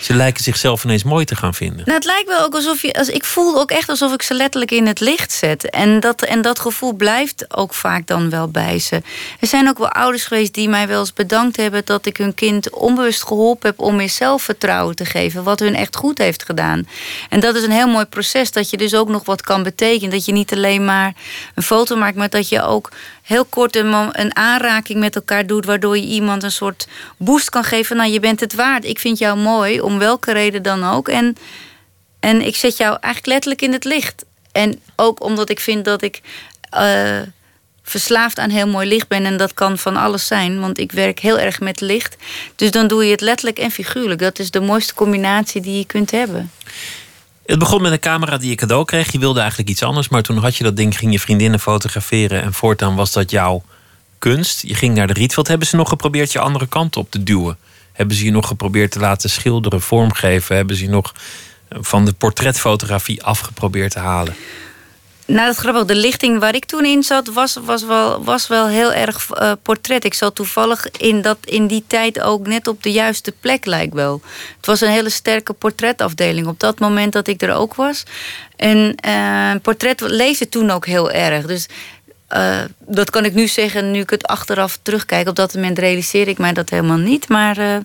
ze 0.00 0.14
lijken 0.14 0.44
zichzelf 0.44 0.84
ineens 0.84 1.02
mooi 1.02 1.24
te 1.24 1.36
gaan 1.36 1.54
vinden. 1.54 1.82
Nou, 1.84 1.92
het 1.92 2.04
lijkt 2.04 2.28
wel 2.28 2.44
ook 2.44 2.54
alsof 2.54 2.82
je. 2.82 2.92
Als, 2.92 3.08
ik 3.08 3.24
voel 3.24 3.58
ook 3.58 3.70
echt 3.70 3.88
alsof 3.88 4.12
ik 4.12 4.22
ze 4.22 4.34
letterlijk 4.34 4.70
in 4.70 4.86
het 4.86 5.00
licht 5.00 5.32
zet. 5.32 5.70
En 5.70 6.00
dat, 6.00 6.22
en 6.22 6.42
dat 6.42 6.58
gevoel 6.58 6.92
blijft 6.92 7.56
ook 7.56 7.74
vaak 7.74 8.06
dan 8.06 8.30
wel 8.30 8.48
bij 8.48 8.78
ze. 8.78 9.02
Er 9.40 9.46
zijn 9.46 9.68
ook 9.68 9.78
wel 9.78 9.90
ouders 9.90 10.24
geweest 10.24 10.54
die 10.54 10.68
mij 10.68 10.88
wel 10.88 11.00
eens 11.00 11.12
bedankt 11.12 11.56
hebben 11.56 11.82
dat 11.84 12.06
ik 12.06 12.16
hun 12.16 12.34
kind 12.34 12.70
onbewust 12.70 13.24
geholpen 13.24 13.68
heb 13.68 13.78
om 13.78 13.96
meer 13.96 14.08
zelfvertrouwen 14.08 14.96
te 14.96 15.04
geven. 15.04 15.42
Wat 15.44 15.60
hun 15.60 15.74
echt 15.74 15.96
goed 15.96 16.18
heeft 16.18 16.44
gedaan. 16.44 16.88
En 17.28 17.40
dat 17.40 17.54
is 17.54 17.62
een 17.62 17.70
heel 17.70 17.88
mooi 17.88 18.04
proces. 18.04 18.52
Dat 18.52 18.70
je 18.70 18.76
dus 18.76 18.94
ook 18.94 19.08
nog 19.08 19.24
wat 19.24 19.42
kan 19.42 19.62
betekenen. 19.62 20.10
Dat 20.10 20.24
je 20.24 20.32
niet 20.32 20.52
alleen 20.52 20.84
maar 20.84 21.12
een 21.54 21.62
foto 21.62 21.96
maakt, 21.96 22.16
maar 22.16 22.28
dat 22.28 22.48
je 22.48 22.62
ook 22.62 22.90
heel 23.28 23.44
kort 23.44 23.76
een, 23.76 24.36
aanraking 24.36 24.98
met 24.98 25.14
elkaar 25.14 25.46
doet, 25.46 25.64
waardoor 25.64 25.96
je 25.96 26.06
iemand 26.06 26.42
een 26.42 26.52
soort 26.52 26.88
boost 27.16 27.50
kan 27.50 27.64
geven. 27.64 27.96
Nou, 27.96 28.10
je 28.10 28.20
bent 28.20 28.40
het 28.40 28.54
waard. 28.54 28.84
Ik 28.84 28.98
vind 28.98 29.18
jou 29.18 29.38
mooi, 29.38 29.80
om 29.80 29.98
welke 29.98 30.32
reden 30.32 30.62
dan 30.62 30.84
ook. 30.84 31.08
En, 31.08 31.36
en 32.20 32.46
ik 32.46 32.56
zet 32.56 32.76
jou 32.76 32.90
eigenlijk 33.00 33.26
letterlijk 33.26 33.62
in 33.62 33.72
het 33.72 33.84
licht. 33.84 34.24
En 34.52 34.80
ook 34.96 35.22
omdat 35.22 35.50
ik 35.50 35.60
vind 35.60 35.84
dat 35.84 36.02
ik 36.02 36.20
uh, 36.74 37.20
verslaafd 37.82 38.38
aan 38.38 38.50
heel 38.50 38.68
mooi 38.68 38.88
licht 38.88 39.08
ben. 39.08 39.24
En 39.24 39.36
dat 39.36 39.54
kan 39.54 39.78
van 39.78 39.96
alles 39.96 40.26
zijn, 40.26 40.60
want 40.60 40.78
ik 40.78 40.92
werk 40.92 41.18
heel 41.18 41.38
erg 41.38 41.60
met 41.60 41.80
licht. 41.80 42.16
Dus 42.56 42.70
dan 42.70 42.86
doe 42.86 43.04
je 43.04 43.10
het 43.10 43.20
letterlijk 43.20 43.58
en 43.58 43.70
figuurlijk. 43.70 44.20
Dat 44.20 44.38
is 44.38 44.50
de 44.50 44.60
mooiste 44.60 44.94
combinatie 44.94 45.60
die 45.60 45.78
je 45.78 45.86
kunt 45.86 46.10
hebben. 46.10 46.50
Het 47.48 47.58
begon 47.58 47.82
met 47.82 47.92
een 47.92 47.98
camera 47.98 48.36
die 48.36 48.50
je 48.50 48.54
cadeau 48.54 48.84
kreeg. 48.84 49.12
Je 49.12 49.18
wilde 49.18 49.40
eigenlijk 49.40 49.70
iets 49.70 49.82
anders, 49.82 50.08
maar 50.08 50.22
toen 50.22 50.36
had 50.36 50.56
je 50.56 50.64
dat 50.64 50.76
ding, 50.76 50.98
ging 50.98 51.12
je 51.12 51.20
vriendinnen 51.20 51.60
fotograferen. 51.60 52.42
En 52.42 52.52
voortaan 52.52 52.94
was 52.94 53.12
dat 53.12 53.30
jouw 53.30 53.62
kunst. 54.18 54.62
Je 54.62 54.74
ging 54.74 54.94
naar 54.94 55.06
de 55.06 55.12
Rietveld. 55.12 55.48
Hebben 55.48 55.66
ze 55.66 55.76
nog 55.76 55.88
geprobeerd 55.88 56.32
je 56.32 56.38
andere 56.38 56.66
kant 56.66 56.96
op 56.96 57.10
te 57.10 57.22
duwen? 57.22 57.56
Hebben 57.92 58.16
ze 58.16 58.24
je 58.24 58.30
nog 58.30 58.46
geprobeerd 58.46 58.90
te 58.90 58.98
laten 58.98 59.30
schilderen, 59.30 59.80
vormgeven? 59.80 60.56
Hebben 60.56 60.76
ze 60.76 60.82
je 60.82 60.90
nog 60.90 61.14
van 61.68 62.04
de 62.04 62.12
portretfotografie 62.12 63.22
afgeprobeerd 63.22 63.90
te 63.90 63.98
halen? 63.98 64.34
Nou, 65.28 65.54
dat. 65.62 65.88
De 65.88 65.94
lichting 65.94 66.38
waar 66.38 66.54
ik 66.54 66.64
toen 66.64 66.84
in 66.84 67.02
zat, 67.02 67.26
was, 67.26 67.56
was, 67.64 67.84
wel, 67.84 68.24
was 68.24 68.46
wel 68.46 68.68
heel 68.68 68.92
erg 68.92 69.28
uh, 69.32 69.52
portret. 69.62 70.04
Ik 70.04 70.14
zat 70.14 70.34
toevallig 70.34 70.90
in, 70.90 71.22
dat, 71.22 71.38
in 71.44 71.66
die 71.66 71.84
tijd 71.86 72.20
ook 72.20 72.46
net 72.46 72.66
op 72.66 72.82
de 72.82 72.92
juiste 72.92 73.32
plek, 73.40 73.64
lijkt 73.64 73.94
wel. 73.94 74.20
Het 74.56 74.66
was 74.66 74.80
een 74.80 74.90
hele 74.90 75.10
sterke 75.10 75.52
portretafdeling 75.52 76.46
op 76.46 76.60
dat 76.60 76.78
moment 76.78 77.12
dat 77.12 77.28
ik 77.28 77.42
er 77.42 77.54
ook 77.54 77.74
was. 77.74 78.02
En 78.56 78.94
uh, 79.06 79.50
portret 79.62 80.00
leefde 80.00 80.48
toen 80.48 80.70
ook 80.70 80.86
heel 80.86 81.10
erg. 81.10 81.46
Dus 81.46 81.66
uh, 82.30 82.60
dat 82.78 83.10
kan 83.10 83.24
ik 83.24 83.34
nu 83.34 83.46
zeggen, 83.46 83.90
nu 83.90 84.00
ik 84.00 84.10
het 84.10 84.26
achteraf 84.26 84.78
terugkijk. 84.82 85.28
Op 85.28 85.36
dat 85.36 85.54
moment 85.54 85.78
realiseer 85.78 86.28
ik 86.28 86.38
mij 86.38 86.52
dat 86.52 86.70
helemaal 86.70 86.96
niet. 86.96 87.28
Maar 87.28 87.82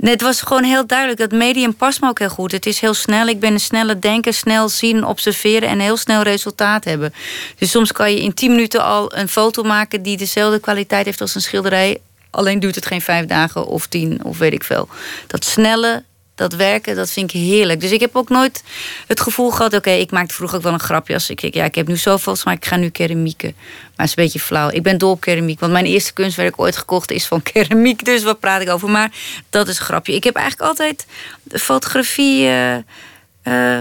Het 0.00 0.22
was 0.22 0.40
gewoon 0.40 0.64
heel 0.64 0.86
duidelijk. 0.86 1.18
Dat 1.18 1.32
medium 1.32 1.74
past 1.74 2.00
me 2.00 2.08
ook 2.08 2.18
heel 2.18 2.28
goed. 2.28 2.52
Het 2.52 2.66
is 2.66 2.80
heel 2.80 2.94
snel. 2.94 3.26
Ik 3.26 3.40
ben 3.40 3.52
een 3.52 3.60
snelle 3.60 3.98
denker, 3.98 4.34
snel 4.34 4.68
zien, 4.68 5.04
observeren 5.04 5.68
en 5.68 5.78
heel 5.78 5.96
snel 5.96 6.22
resultaat 6.22 6.84
hebben. 6.84 7.14
Dus 7.58 7.70
soms 7.70 7.92
kan 7.92 8.12
je 8.12 8.22
in 8.22 8.34
10 8.34 8.50
minuten 8.50 8.84
al 8.84 9.16
een 9.16 9.28
foto 9.28 9.62
maken 9.62 10.02
die 10.02 10.16
dezelfde 10.16 10.58
kwaliteit 10.58 11.04
heeft 11.04 11.20
als 11.20 11.34
een 11.34 11.40
schilderij. 11.40 11.98
Alleen 12.30 12.60
duurt 12.60 12.74
het 12.74 12.86
geen 12.86 13.00
vijf 13.00 13.26
dagen 13.26 13.66
of 13.66 13.86
tien 13.86 14.24
of 14.24 14.38
weet 14.38 14.52
ik 14.52 14.64
veel. 14.64 14.88
Dat 15.26 15.44
snelle, 15.44 16.02
dat 16.38 16.54
werken, 16.54 16.96
dat 16.96 17.10
vind 17.10 17.34
ik 17.34 17.40
heerlijk. 17.40 17.80
Dus 17.80 17.90
ik 17.90 18.00
heb 18.00 18.16
ook 18.16 18.28
nooit 18.28 18.62
het 19.06 19.20
gevoel 19.20 19.50
gehad... 19.50 19.74
oké, 19.74 19.90
ik 19.90 20.10
maakte 20.10 20.34
vroeger 20.34 20.56
ook 20.56 20.62
wel 20.62 20.72
een 20.72 20.80
grapje 20.80 21.14
als 21.14 21.30
ik... 21.30 21.54
ja, 21.54 21.64
ik 21.64 21.74
heb 21.74 21.86
nu 21.88 21.96
zoveel, 21.96 22.36
maar 22.44 22.54
ik 22.54 22.64
ga 22.64 22.76
nu 22.76 22.88
keramieken. 22.88 23.54
Maar 23.56 24.06
het 24.06 24.08
is 24.08 24.16
een 24.16 24.24
beetje 24.24 24.40
flauw. 24.40 24.70
Ik 24.70 24.82
ben 24.82 24.98
dol 24.98 25.10
op 25.10 25.20
keramiek, 25.20 25.60
want 25.60 25.72
mijn 25.72 25.84
eerste 25.84 26.12
kunstwerk 26.12 26.60
ooit 26.60 26.76
gekocht 26.76 27.10
is 27.10 27.26
van 27.26 27.42
keramiek. 27.52 28.04
Dus 28.04 28.22
wat 28.22 28.40
praat 28.40 28.60
ik 28.60 28.70
over? 28.70 28.90
Maar 28.90 29.10
dat 29.50 29.68
is 29.68 29.78
een 29.78 29.84
grapje. 29.84 30.14
Ik 30.14 30.24
heb 30.24 30.34
eigenlijk 30.34 30.68
altijd 30.68 31.06
fotografie... 31.48 32.44
Uh, 32.44 32.76
uh, 33.44 33.80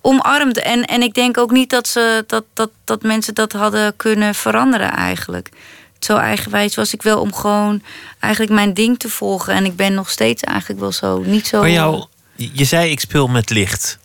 omarmd. 0.00 0.58
En, 0.58 0.84
en 0.84 1.02
ik 1.02 1.14
denk 1.14 1.38
ook 1.38 1.50
niet 1.50 1.70
dat, 1.70 1.88
ze, 1.88 2.24
dat, 2.26 2.44
dat, 2.52 2.70
dat 2.84 3.02
mensen 3.02 3.34
dat 3.34 3.52
hadden 3.52 3.96
kunnen 3.96 4.34
veranderen 4.34 4.90
eigenlijk 4.90 5.50
zo 6.06 6.16
eigenwijs 6.16 6.74
was 6.74 6.94
ik 6.94 7.02
wel 7.02 7.20
om 7.20 7.34
gewoon 7.34 7.82
eigenlijk 8.18 8.52
mijn 8.52 8.74
ding 8.74 8.98
te 8.98 9.08
volgen. 9.08 9.54
En 9.54 9.64
ik 9.64 9.76
ben 9.76 9.94
nog 9.94 10.10
steeds 10.10 10.42
eigenlijk 10.42 10.80
wel 10.80 10.92
zo, 10.92 11.18
niet 11.18 11.46
zo... 11.46 11.68
Jou, 11.68 12.04
je 12.34 12.64
zei 12.64 12.90
ik 12.90 13.00
speel 13.00 13.28
met 13.28 13.50
licht. 13.50 13.98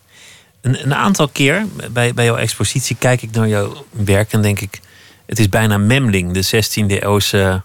Een, 0.61 0.83
een 0.83 0.95
aantal 0.95 1.27
keer 1.27 1.65
bij, 1.91 2.13
bij 2.13 2.25
jouw 2.25 2.35
expositie 2.35 2.95
kijk 2.95 3.21
ik 3.21 3.31
naar 3.31 3.47
jouw 3.47 3.85
werk 3.89 4.31
en 4.33 4.41
denk 4.41 4.59
ik... 4.59 4.79
het 5.25 5.39
is 5.39 5.49
bijna 5.49 5.77
Memling, 5.77 6.33
de 6.33 6.45
16e 6.45 7.03
eeuwse 7.03 7.61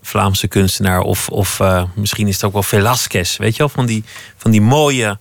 Vlaamse 0.00 0.48
kunstenaar. 0.48 1.00
Of, 1.00 1.28
of 1.28 1.60
uh, 1.60 1.84
misschien 1.94 2.28
is 2.28 2.34
het 2.34 2.44
ook 2.44 2.52
wel 2.52 2.62
Velasquez, 2.62 3.36
weet 3.36 3.52
je 3.52 3.58
wel? 3.58 3.68
Van 3.68 3.86
die, 3.86 4.04
van 4.36 4.50
die 4.50 4.60
mooie 4.60 5.18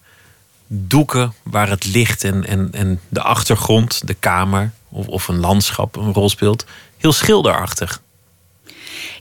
doeken 0.68 1.34
waar 1.44 1.70
het 1.70 1.86
licht 1.86 2.24
en, 2.24 2.48
en, 2.48 2.70
en 2.72 3.00
de 3.10 3.22
achtergrond, 3.22 4.08
de 4.08 4.14
kamer... 4.14 4.72
Of, 4.94 5.08
of 5.08 5.28
een 5.28 5.40
landschap 5.40 5.96
een 5.96 6.14
rol 6.14 6.30
speelt. 6.30 6.66
Heel 6.98 7.14
schilderachtig. 7.14 8.02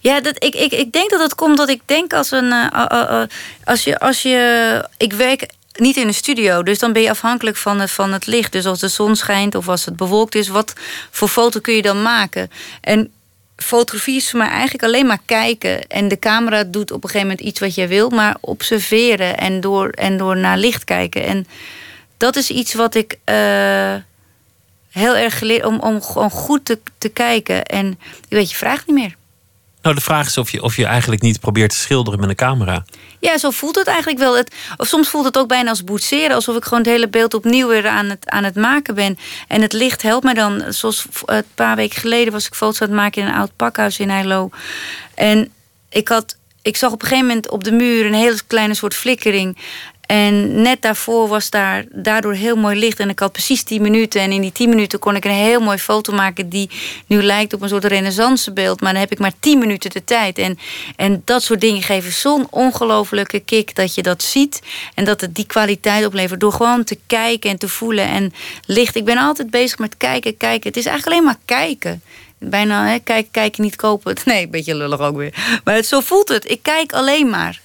Ja, 0.00 0.20
dat, 0.20 0.44
ik, 0.44 0.54
ik, 0.54 0.72
ik 0.72 0.92
denk 0.92 1.10
dat 1.10 1.20
het 1.20 1.34
komt 1.34 1.56
dat 1.56 1.68
ik 1.68 1.80
denk 1.86 2.12
als 2.12 2.30
een. 2.30 2.44
Uh, 2.44 2.86
uh, 2.92 3.22
als, 3.64 3.84
je, 3.84 3.98
als 3.98 4.22
je. 4.22 4.88
Ik 4.96 5.12
werk 5.12 5.46
niet 5.72 5.96
in 5.96 6.06
een 6.06 6.14
studio. 6.14 6.62
Dus 6.62 6.78
dan 6.78 6.92
ben 6.92 7.02
je 7.02 7.10
afhankelijk 7.10 7.56
van 7.56 7.80
het, 7.80 7.90
van 7.90 8.12
het 8.12 8.26
licht. 8.26 8.52
Dus 8.52 8.66
als 8.66 8.80
de 8.80 8.88
zon 8.88 9.16
schijnt 9.16 9.54
of 9.54 9.68
als 9.68 9.84
het 9.84 9.96
bewolkt 9.96 10.34
is, 10.34 10.48
wat 10.48 10.72
voor 11.10 11.28
foto 11.28 11.60
kun 11.60 11.74
je 11.74 11.82
dan 11.82 12.02
maken? 12.02 12.50
En 12.80 13.12
fotografie 13.56 14.16
is 14.16 14.30
voor 14.30 14.38
mij 14.38 14.48
eigenlijk 14.48 14.84
alleen 14.84 15.06
maar 15.06 15.22
kijken. 15.24 15.86
En 15.86 16.08
de 16.08 16.18
camera 16.18 16.64
doet 16.64 16.90
op 16.90 17.04
een 17.04 17.10
gegeven 17.10 17.28
moment 17.28 17.46
iets 17.46 17.60
wat 17.60 17.74
jij 17.74 17.88
wil, 17.88 18.10
maar 18.10 18.36
observeren 18.40 19.38
en 19.38 19.60
door, 19.60 19.88
en 19.88 20.16
door 20.16 20.36
naar 20.36 20.58
licht 20.58 20.84
kijken. 20.84 21.24
En 21.24 21.46
dat 22.16 22.36
is 22.36 22.50
iets 22.50 22.74
wat 22.74 22.94
ik 22.94 23.18
heel 24.92 25.16
erg 25.16 25.38
geleerd 25.38 25.64
om, 25.64 25.80
om 25.80 26.02
gewoon 26.02 26.30
goed 26.30 26.64
te, 26.64 26.78
te 26.98 27.08
kijken. 27.08 27.64
En 27.64 27.98
je 28.28 28.36
weet 28.36 28.50
je 28.50 28.56
vraagt 28.56 28.86
niet 28.86 28.96
meer. 28.96 29.16
Nou, 29.82 29.94
de 29.94 30.00
vraag 30.00 30.26
is 30.26 30.38
of 30.38 30.50
je, 30.50 30.62
of 30.62 30.76
je 30.76 30.86
eigenlijk 30.86 31.22
niet 31.22 31.40
probeert 31.40 31.70
te 31.70 31.76
schilderen 31.76 32.20
met 32.20 32.28
een 32.28 32.34
camera. 32.34 32.84
Ja, 33.18 33.38
zo 33.38 33.50
voelt 33.50 33.76
het 33.76 33.86
eigenlijk 33.86 34.18
wel. 34.18 34.36
Het, 34.36 34.54
of 34.76 34.86
soms 34.86 35.08
voelt 35.08 35.24
het 35.24 35.38
ook 35.38 35.48
bijna 35.48 35.68
als 35.68 35.84
boetseren. 35.84 36.34
Alsof 36.34 36.56
ik 36.56 36.64
gewoon 36.64 36.78
het 36.78 36.88
hele 36.88 37.08
beeld 37.08 37.34
opnieuw 37.34 37.68
weer 37.68 37.88
aan 37.88 38.06
het, 38.06 38.28
aan 38.28 38.44
het 38.44 38.54
maken 38.54 38.94
ben. 38.94 39.18
En 39.48 39.62
het 39.62 39.72
licht 39.72 40.02
helpt 40.02 40.24
me 40.24 40.34
dan. 40.34 40.62
Zoals 40.68 41.06
een 41.24 41.44
paar 41.54 41.76
weken 41.76 42.00
geleden 42.00 42.32
was 42.32 42.46
ik 42.46 42.54
foto's 42.54 42.80
aan 42.80 42.88
het 42.88 42.96
maken 42.96 43.22
in 43.22 43.28
een 43.28 43.34
oud 43.34 43.56
pakhuis 43.56 43.98
in 43.98 44.10
Heilo. 44.10 44.50
En 45.14 45.52
ik 45.88 46.08
had 46.08 46.36
ik 46.62 46.76
zag 46.76 46.92
op 46.92 47.02
een 47.02 47.08
gegeven 47.08 47.26
moment 47.26 47.50
op 47.50 47.64
de 47.64 47.72
muur 47.72 48.06
een 48.06 48.14
hele 48.14 48.40
kleine 48.46 48.74
soort 48.74 48.94
flikkering. 48.94 49.58
En 50.12 50.62
net 50.62 50.82
daarvoor 50.82 51.28
was 51.28 51.50
daar 51.50 51.84
daardoor 51.90 52.34
heel 52.34 52.56
mooi 52.56 52.78
licht. 52.78 53.00
En 53.00 53.08
ik 53.08 53.18
had 53.18 53.32
precies 53.32 53.62
10 53.62 53.82
minuten. 53.82 54.20
En 54.20 54.32
in 54.32 54.40
die 54.40 54.52
10 54.52 54.68
minuten 54.68 54.98
kon 54.98 55.16
ik 55.16 55.24
een 55.24 55.30
heel 55.30 55.60
mooi 55.60 55.78
foto 55.78 56.12
maken... 56.12 56.48
die 56.48 56.70
nu 57.06 57.22
lijkt 57.22 57.52
op 57.52 57.62
een 57.62 57.68
soort 57.68 57.84
renaissancebeeld. 57.84 58.80
Maar 58.80 58.92
dan 58.92 59.00
heb 59.00 59.12
ik 59.12 59.18
maar 59.18 59.32
10 59.40 59.58
minuten 59.58 59.90
de 59.90 60.04
tijd. 60.04 60.38
En, 60.38 60.58
en 60.96 61.22
dat 61.24 61.42
soort 61.42 61.60
dingen 61.60 61.82
geven 61.82 62.12
zo'n 62.12 62.46
ongelofelijke 62.50 63.40
kick... 63.40 63.74
dat 63.74 63.94
je 63.94 64.02
dat 64.02 64.22
ziet 64.22 64.62
en 64.94 65.04
dat 65.04 65.20
het 65.20 65.34
die 65.34 65.46
kwaliteit 65.46 66.06
oplevert... 66.06 66.40
door 66.40 66.52
gewoon 66.52 66.84
te 66.84 66.98
kijken 67.06 67.50
en 67.50 67.58
te 67.58 67.68
voelen. 67.68 68.08
En 68.08 68.32
licht, 68.66 68.96
ik 68.96 69.04
ben 69.04 69.18
altijd 69.18 69.50
bezig 69.50 69.78
met 69.78 69.96
kijken, 69.96 70.36
kijken. 70.36 70.68
Het 70.68 70.76
is 70.76 70.86
eigenlijk 70.86 71.16
alleen 71.16 71.26
maar 71.26 71.40
kijken 71.44 72.02
bijna 72.38 72.86
hè, 72.86 72.98
kijk, 72.98 73.28
kijken, 73.30 73.62
niet 73.62 73.76
kopen. 73.76 74.16
Nee, 74.24 74.44
een 74.44 74.50
beetje 74.50 74.74
lullig 74.74 75.00
ook 75.00 75.16
weer. 75.16 75.60
Maar 75.64 75.74
het, 75.74 75.86
zo 75.86 76.00
voelt 76.00 76.28
het. 76.28 76.50
Ik 76.50 76.62
kijk 76.62 76.92
alleen 76.92 77.30
maar 77.30 77.60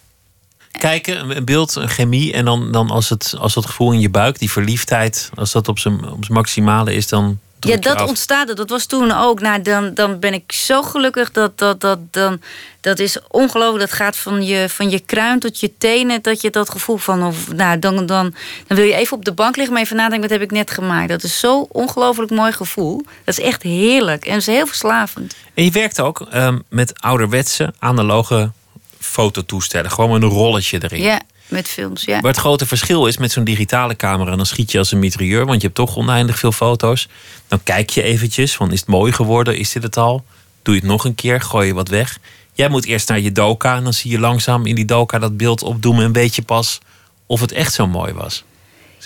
kijken, 0.71 1.37
een 1.37 1.45
beeld, 1.45 1.75
een 1.75 1.89
chemie. 1.89 2.33
En 2.33 2.45
dan, 2.45 2.71
dan 2.71 2.89
als, 2.89 3.09
het, 3.09 3.35
als 3.39 3.53
dat 3.53 3.65
gevoel 3.65 3.91
in 3.91 3.99
je 3.99 4.09
buik, 4.09 4.39
die 4.39 4.51
verliefdheid, 4.51 5.29
als 5.35 5.51
dat 5.51 5.67
op 5.67 5.79
zijn, 5.79 5.93
op 5.93 6.25
zijn 6.25 6.37
maximale 6.37 6.93
is, 6.93 7.07
dan. 7.07 7.39
Ja, 7.59 7.77
dat 7.77 8.07
ontstaat. 8.07 8.55
Dat 8.55 8.69
was 8.69 8.85
toen 8.85 9.11
ook. 9.11 9.39
Nou, 9.39 9.61
dan, 9.61 9.93
dan 9.93 10.19
ben 10.19 10.33
ik 10.33 10.51
zo 10.51 10.81
gelukkig 10.81 11.31
dat 11.31 11.57
dat, 11.57 11.81
dat, 11.81 11.99
dan, 12.11 12.41
dat 12.81 12.99
is 12.99 13.17
ongelooflijk. 13.27 13.79
Dat 13.79 13.97
gaat 13.97 14.17
van 14.17 14.45
je, 14.45 14.69
van 14.69 14.89
je 14.89 14.99
kruin 14.99 15.39
tot 15.39 15.59
je 15.59 15.77
tenen. 15.77 16.21
Dat 16.21 16.41
je 16.41 16.49
dat 16.49 16.69
gevoel 16.69 16.97
van. 16.97 17.23
Of, 17.23 17.53
nou, 17.53 17.79
dan, 17.79 17.95
dan, 17.95 18.33
dan 18.67 18.77
wil 18.77 18.85
je 18.85 18.93
even 18.93 19.17
op 19.17 19.25
de 19.25 19.33
bank 19.33 19.55
liggen, 19.55 19.73
maar 19.73 19.83
even 19.83 19.95
nadenken: 19.95 20.21
wat 20.21 20.39
heb 20.39 20.41
ik 20.41 20.51
net 20.51 20.71
gemaakt? 20.71 21.09
Dat 21.09 21.23
is 21.23 21.39
zo 21.39 21.67
ongelooflijk 21.71 22.31
mooi 22.31 22.51
gevoel. 22.51 23.01
Dat 23.23 23.37
is 23.37 23.43
echt 23.43 23.63
heerlijk. 23.63 24.25
En 24.25 24.35
is 24.35 24.45
heel 24.45 24.67
verslavend. 24.67 25.35
En 25.53 25.63
je 25.63 25.71
werkt 25.71 26.01
ook 26.01 26.27
um, 26.33 26.63
met 26.69 27.01
ouderwetse, 27.01 27.73
analoge 27.79 28.51
fototoestellen. 28.99 29.91
Gewoon 29.91 30.11
met 30.11 30.21
een 30.21 30.37
rolletje 30.37 30.83
erin. 30.83 31.01
Ja, 31.01 31.21
met 31.47 31.67
films, 31.67 32.03
ja. 32.03 32.19
Maar 32.19 32.31
het 32.31 32.39
grote 32.39 32.65
verschil 32.65 33.05
is 33.07 33.17
met 33.17 33.31
zo'n 33.31 33.43
digitale 33.43 33.95
camera... 33.95 34.35
dan 34.35 34.45
schiet 34.45 34.71
je 34.71 34.77
als 34.77 34.91
een 34.91 34.99
mitrailleur, 34.99 35.45
want 35.45 35.61
je 35.61 35.67
hebt 35.67 35.79
toch 35.79 35.97
oneindig 35.97 36.39
veel 36.39 36.51
foto's. 36.51 37.07
Dan 37.47 37.63
kijk 37.63 37.89
je 37.89 38.01
eventjes, 38.01 38.55
van 38.55 38.71
is 38.71 38.79
het 38.79 38.89
mooi 38.89 39.11
geworden? 39.11 39.57
Is 39.57 39.71
dit 39.71 39.83
het 39.83 39.97
al? 39.97 40.23
Doe 40.61 40.73
je 40.73 40.79
het 40.79 40.89
nog 40.89 41.05
een 41.05 41.15
keer, 41.15 41.41
gooi 41.41 41.67
je 41.67 41.73
wat 41.73 41.89
weg. 41.89 42.19
Jij 42.53 42.69
moet 42.69 42.85
eerst 42.85 43.09
naar 43.09 43.19
je 43.19 43.31
doka 43.31 43.75
en 43.75 43.83
dan 43.83 43.93
zie 43.93 44.11
je 44.11 44.19
langzaam 44.19 44.65
in 44.65 44.75
die 44.75 44.85
doka 44.85 45.19
dat 45.19 45.37
beeld 45.37 45.63
opdoen... 45.63 46.01
en 46.01 46.11
weet 46.11 46.35
je 46.35 46.41
pas 46.41 46.79
of 47.25 47.39
het 47.41 47.51
echt 47.51 47.73
zo 47.73 47.87
mooi 47.87 48.13
was 48.13 48.43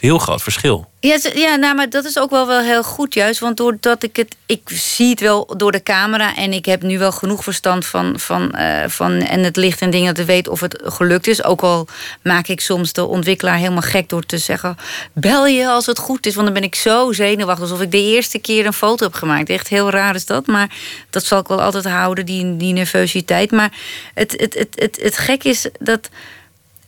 heel 0.01 0.17
groot 0.17 0.41
verschil. 0.41 0.89
Ja, 0.99 1.17
ja 1.33 1.55
nou, 1.55 1.75
maar 1.75 1.89
dat 1.89 2.05
is 2.05 2.19
ook 2.19 2.29
wel, 2.29 2.47
wel 2.47 2.61
heel 2.61 2.83
goed 2.83 3.13
juist. 3.13 3.39
Want 3.39 3.57
doordat 3.57 4.03
ik 4.03 4.15
het... 4.15 4.35
Ik 4.45 4.61
zie 4.65 5.09
het 5.09 5.19
wel 5.19 5.53
door 5.57 5.71
de 5.71 5.83
camera. 5.83 6.35
En 6.35 6.53
ik 6.53 6.65
heb 6.65 6.81
nu 6.81 6.99
wel 6.99 7.11
genoeg 7.11 7.43
verstand 7.43 7.85
van... 7.85 8.19
van, 8.19 8.55
uh, 8.55 8.83
van 8.87 9.11
en 9.11 9.43
het 9.43 9.55
licht 9.55 9.81
en 9.81 9.89
dingen 9.89 10.07
dat 10.13 10.17
ik 10.17 10.25
weet 10.25 10.47
of 10.47 10.59
het 10.59 10.81
gelukt 10.83 11.27
is. 11.27 11.43
Ook 11.43 11.61
al 11.61 11.87
maak 12.23 12.47
ik 12.47 12.61
soms 12.61 12.93
de 12.93 13.05
ontwikkelaar 13.05 13.57
helemaal 13.57 13.81
gek 13.81 14.09
door 14.09 14.25
te 14.25 14.37
zeggen... 14.37 14.77
bel 15.13 15.47
je 15.47 15.67
als 15.67 15.85
het 15.85 15.97
goed 15.97 16.25
is. 16.25 16.33
Want 16.35 16.45
dan 16.45 16.55
ben 16.55 16.63
ik 16.63 16.75
zo 16.75 17.11
zenuwachtig. 17.11 17.63
Alsof 17.63 17.81
ik 17.81 17.91
de 17.91 18.03
eerste 18.03 18.39
keer 18.39 18.65
een 18.65 18.73
foto 18.73 19.05
heb 19.05 19.13
gemaakt. 19.13 19.49
Echt 19.49 19.67
heel 19.67 19.89
raar 19.89 20.15
is 20.15 20.25
dat. 20.25 20.47
Maar 20.47 20.69
dat 21.09 21.25
zal 21.25 21.39
ik 21.39 21.47
wel 21.47 21.61
altijd 21.61 21.85
houden, 21.85 22.25
die, 22.25 22.57
die 22.57 22.73
nervositeit. 22.73 23.51
Maar 23.51 23.71
het, 24.13 24.31
het, 24.37 24.53
het, 24.53 24.75
het, 24.75 24.99
het 25.01 25.17
gek 25.17 25.43
is 25.43 25.69
dat 25.79 26.09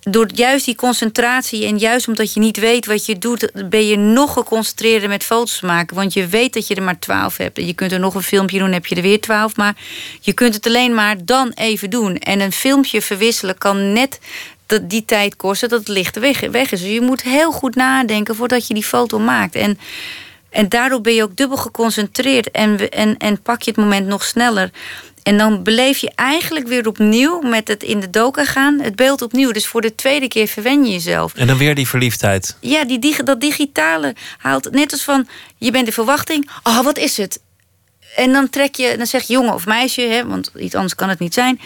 door 0.04 0.30
juist 0.34 0.66
die 0.66 0.76
concentratie 0.76 1.66
en 1.66 1.78
juist 1.78 2.08
omdat 2.08 2.34
je 2.34 2.40
niet 2.40 2.58
weet 2.58 2.86
wat 2.86 3.06
je 3.06 3.18
doet, 3.18 3.52
ben 3.70 3.88
je 3.88 3.98
nog 3.98 4.34
geconcentreerder 4.34 5.10
met 5.10 5.24
foto's 5.24 5.62
maken. 5.62 5.96
Want 5.96 6.14
je 6.14 6.28
weet 6.28 6.54
dat 6.54 6.68
je 6.68 6.76
er 6.76 6.84
maar 6.84 7.00
twaalf 7.00 7.38
hebt. 7.38 7.58
En 7.58 7.66
je 7.66 7.74
kunt 7.74 7.92
er 7.92 8.00
nog 8.00 8.16
een 8.16 8.24
filmpje 8.24 8.60
doen, 8.60 8.72
heb 8.72 8.86
je 8.86 8.96
er 8.96 9.02
weer 9.02 9.22
twaalf. 9.22 9.56
Maar 9.56 9.76
je 10.22 10.34
kunt 10.34 10.54
het 10.54 10.68
alleen 10.68 10.94
maar 10.94 11.26
dan 11.26 11.52
even 11.56 11.90
doen. 11.90 12.18
En 12.18 12.40
een 12.40 12.52
filmpje 12.52 13.02
verwisselen 13.02 13.58
kan 13.58 13.94
net 13.94 14.20
die 14.82 15.06
tijd 15.06 15.36
kosten 15.36 15.70
dat 15.70 15.80
het 15.80 15.88
licht 15.88 16.20
weg, 16.20 16.40
weg 16.40 16.72
is. 16.72 16.82
Dus 16.82 16.90
je 16.90 17.02
moet 17.02 17.22
heel 17.22 17.52
goed 17.52 17.76
nadenken 17.76 18.36
voordat 18.36 18.68
je 18.68 18.74
die 18.74 18.84
foto 18.84 19.20
maakt. 19.20 19.56
En, 19.56 19.80
en 20.50 20.70
daardoor 20.70 21.02
ben 21.02 21.14
je 21.14 21.24
ook 21.24 21.36
dubbel 21.36 21.58
geconcentreerd 21.58 22.52
en, 22.52 22.90
en, 22.90 23.18
en 23.18 23.42
pak 23.42 23.62
je 23.62 23.72
het 23.72 23.80
moment 23.80 24.08
nog 24.08 24.24
sneller. 24.24 24.70
En 25.24 25.38
dan 25.38 25.64
beleef 25.64 25.98
je 25.98 26.12
eigenlijk 26.16 26.68
weer 26.68 26.88
opnieuw 26.88 27.42
met 27.42 27.68
het 27.68 27.84
in 27.84 28.00
de 28.00 28.10
doka 28.10 28.46
gaan, 28.46 28.80
het 28.80 28.96
beeld 28.96 29.22
opnieuw. 29.22 29.52
Dus 29.52 29.68
voor 29.68 29.82
de 29.82 29.96
tweede 29.96 30.28
keer 30.28 30.48
verwen 30.48 30.86
je 30.86 30.92
jezelf. 30.92 31.34
En 31.34 31.48
dan 31.48 31.58
weer 31.58 31.76
die 31.76 31.88
verliefdheid. 31.88 32.58
Ja, 32.60 32.84
die, 32.86 33.24
dat 33.24 33.42
digitale 33.42 34.16
haalt 34.38 34.72
net 34.72 34.92
als 34.92 35.04
van 35.04 35.28
je 35.58 35.72
bent 35.72 35.88
in 35.88 35.94
verwachting. 35.94 36.50
Oh, 36.64 36.82
wat 36.82 36.98
is 36.98 37.18
het? 37.18 37.40
En 38.16 38.32
dan 38.32 38.50
trek 38.50 38.76
je, 38.76 38.98
dan 38.98 39.08
zeg 39.08 39.24
je 39.24 39.34
jongen 39.34 39.54
of 39.54 39.66
meisje, 39.66 40.02
hè, 40.02 40.26
want 40.26 40.52
iets 40.58 40.76
anders 40.76 40.96
kan 40.96 41.10
het 41.10 41.20
niet 41.20 41.34
zijn. 41.34 41.60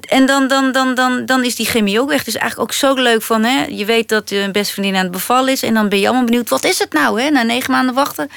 En 0.00 0.26
dan, 0.26 0.48
dan, 0.48 0.72
dan, 0.72 0.94
dan, 0.94 1.26
dan 1.26 1.44
is 1.44 1.56
die 1.56 1.66
chemie 1.66 2.00
ook 2.00 2.08
weg. 2.08 2.26
Is 2.26 2.36
eigenlijk 2.36 2.70
ook 2.70 2.76
zo 2.76 2.94
leuk 2.94 3.22
van, 3.22 3.44
hè, 3.44 3.64
je 3.64 3.84
weet 3.84 4.08
dat 4.08 4.30
je 4.30 4.48
beste 4.52 4.72
vriendin 4.72 4.96
aan 4.96 5.02
het 5.02 5.12
bevallen 5.12 5.52
is. 5.52 5.62
En 5.62 5.74
dan 5.74 5.88
ben 5.88 5.98
je 5.98 6.06
allemaal 6.06 6.24
benieuwd, 6.24 6.48
wat 6.48 6.64
is 6.64 6.78
het 6.78 6.92
nou, 6.92 7.22
hè, 7.22 7.30
na 7.30 7.42
negen 7.42 7.70
maanden 7.70 7.94
wachten. 7.94 8.30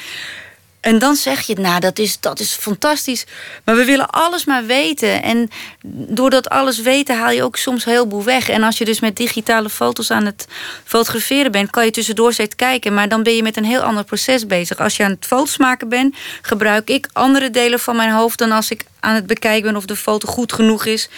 En 0.81 1.00
dan 1.00 1.15
zeg 1.15 1.41
je, 1.41 1.55
nou, 1.55 1.79
dat 1.79 2.00
is, 2.00 2.19
dat 2.19 2.39
is 2.39 2.53
fantastisch. 2.53 3.25
Maar 3.65 3.75
we 3.75 3.85
willen 3.85 4.09
alles 4.09 4.45
maar 4.45 4.65
weten. 4.65 5.23
En 5.23 5.50
door 5.85 6.29
dat 6.29 6.50
alles 6.50 6.81
weten 6.81 7.17
haal 7.17 7.31
je 7.31 7.43
ook 7.43 7.57
soms 7.57 7.85
heel 7.85 8.07
boel 8.07 8.23
weg. 8.23 8.50
En 8.50 8.63
als 8.63 8.77
je 8.77 8.85
dus 8.85 9.00
met 9.00 9.15
digitale 9.15 9.69
foto's 9.69 10.11
aan 10.11 10.25
het 10.25 10.47
fotograferen 10.83 11.51
bent... 11.51 11.69
kan 11.69 11.85
je 11.85 11.91
tussendoor 11.91 12.33
steeds 12.33 12.55
kijken. 12.55 12.93
Maar 12.93 13.09
dan 13.09 13.23
ben 13.23 13.35
je 13.35 13.43
met 13.43 13.57
een 13.57 13.65
heel 13.65 13.81
ander 13.81 14.03
proces 14.03 14.47
bezig. 14.47 14.77
Als 14.77 14.97
je 14.97 15.03
aan 15.03 15.11
het 15.11 15.25
foto's 15.25 15.57
maken 15.57 15.89
bent... 15.89 16.15
gebruik 16.41 16.89
ik 16.89 17.09
andere 17.13 17.50
delen 17.50 17.79
van 17.79 17.95
mijn 17.95 18.11
hoofd... 18.11 18.38
dan 18.38 18.51
als 18.51 18.71
ik 18.71 18.85
aan 19.00 19.15
het 19.15 19.27
bekijken 19.27 19.63
ben 19.63 19.75
of 19.75 19.85
de 19.85 19.95
foto 19.95 20.27
goed 20.27 20.53
genoeg 20.53 20.85
is... 20.85 21.09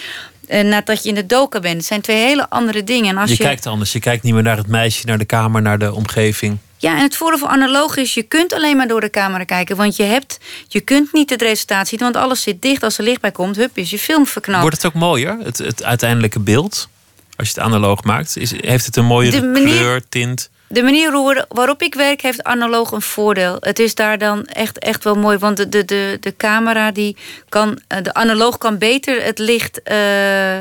Uh, 0.50 0.62
nadat 0.62 1.04
je 1.04 1.10
in 1.10 1.16
de 1.16 1.26
doka 1.26 1.60
bent. 1.60 1.76
Het 1.76 1.86
zijn 1.86 2.02
twee 2.02 2.18
hele 2.18 2.50
andere 2.50 2.84
dingen. 2.84 3.10
En 3.10 3.18
als 3.18 3.30
je, 3.30 3.36
je 3.38 3.44
kijkt 3.44 3.66
anders. 3.66 3.92
Je 3.92 4.00
kijkt 4.00 4.24
niet 4.24 4.34
meer 4.34 4.44
naar 4.44 4.58
het 4.58 4.68
meisje, 4.68 5.06
naar 5.06 5.18
de 5.18 5.26
kamer, 5.26 5.62
naar 5.62 5.80
de 5.80 5.94
omgeving. 5.94 6.58
Ja, 6.84 6.96
en 6.98 7.02
het 7.02 7.16
voordeel 7.16 7.40
van 7.40 7.50
analoog 7.50 7.98
is, 7.98 8.14
je 8.14 8.24
kunt 8.24 8.54
alleen 8.54 8.78
maar 8.78 8.88
door 8.88 9.02
de 9.02 9.10
camera 9.10 9.44
kijken. 9.44 9.76
Want 9.76 9.96
je, 9.96 10.04
hebt, 10.04 10.40
je 10.68 10.80
kunt 10.80 11.14
niet 11.14 11.30
het 11.30 11.42
resultaat 11.42 11.88
zien, 11.88 12.00
want 12.00 12.16
alles 12.16 12.42
zit 12.42 12.62
dicht. 12.62 12.84
Als 12.84 12.98
er 12.98 13.04
licht 13.04 13.22
bij 13.22 13.32
komt, 13.32 13.56
hup, 13.56 13.78
is 13.78 13.90
je 13.90 14.00
film 14.00 14.26
verknald. 14.26 14.62
Wordt 14.62 14.76
het 14.76 14.86
ook 14.86 14.94
mooier, 14.94 15.38
het, 15.44 15.58
het 15.58 15.84
uiteindelijke 15.84 16.40
beeld? 16.40 16.90
Als 17.36 17.48
je 17.48 17.54
het 17.54 17.64
analoog 17.64 18.04
maakt, 18.04 18.38
is, 18.38 18.54
heeft 18.62 18.86
het 18.86 18.96
een 18.96 19.06
mooie 19.06 19.52
kleur, 19.52 20.02
tint? 20.10 20.50
De 20.68 20.84
manier 20.84 21.12
waarop 21.48 21.82
ik 21.82 21.96
werk 21.96 22.22
heeft 22.22 22.44
analoog 22.44 22.92
een 22.92 23.02
voordeel. 23.02 23.58
Het 23.60 23.80
is 23.80 23.96
daar 23.96 24.18
dan 24.18 24.46
echt, 24.46 24.80
echt 24.80 25.04
wel 25.04 25.16
mooi. 25.16 25.38
Want 25.38 25.58
de, 25.58 25.70
de, 25.70 25.86
de, 25.86 26.18
de 26.20 26.36
camera 26.38 26.92
die 26.92 27.18
kan, 27.50 27.80
eh, 27.88 28.02
de 28.02 28.14
analoog 28.14 28.58
kan 28.58 28.78
beter 28.78 29.24
het 29.24 29.40
licht. 29.40 29.82
Uh, 29.92 30.60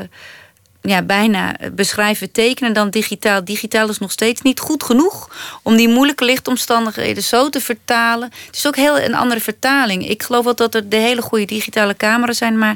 ja, 0.85 1.01
bijna 1.01 1.55
beschrijven, 1.71 2.31
tekenen 2.31 2.73
dan 2.73 2.89
digitaal. 2.89 3.43
Digitaal 3.43 3.89
is 3.89 3.97
nog 3.97 4.11
steeds 4.11 4.41
niet 4.41 4.59
goed 4.59 4.83
genoeg 4.83 5.29
om 5.61 5.75
die 5.75 5.87
moeilijke 5.87 6.25
lichtomstandigheden 6.25 7.23
zo 7.23 7.49
te 7.49 7.61
vertalen. 7.61 8.31
Het 8.45 8.55
is 8.55 8.67
ook 8.67 8.75
heel 8.75 8.99
een 8.99 9.15
andere 9.15 9.39
vertaling. 9.39 10.09
Ik 10.09 10.23
geloof 10.23 10.43
wel 10.43 10.55
dat 10.55 10.75
er 10.75 10.89
de 10.89 10.95
hele 10.95 11.21
goede 11.21 11.45
digitale 11.45 11.95
camera's 11.97 12.37
zijn, 12.37 12.57
maar 12.57 12.75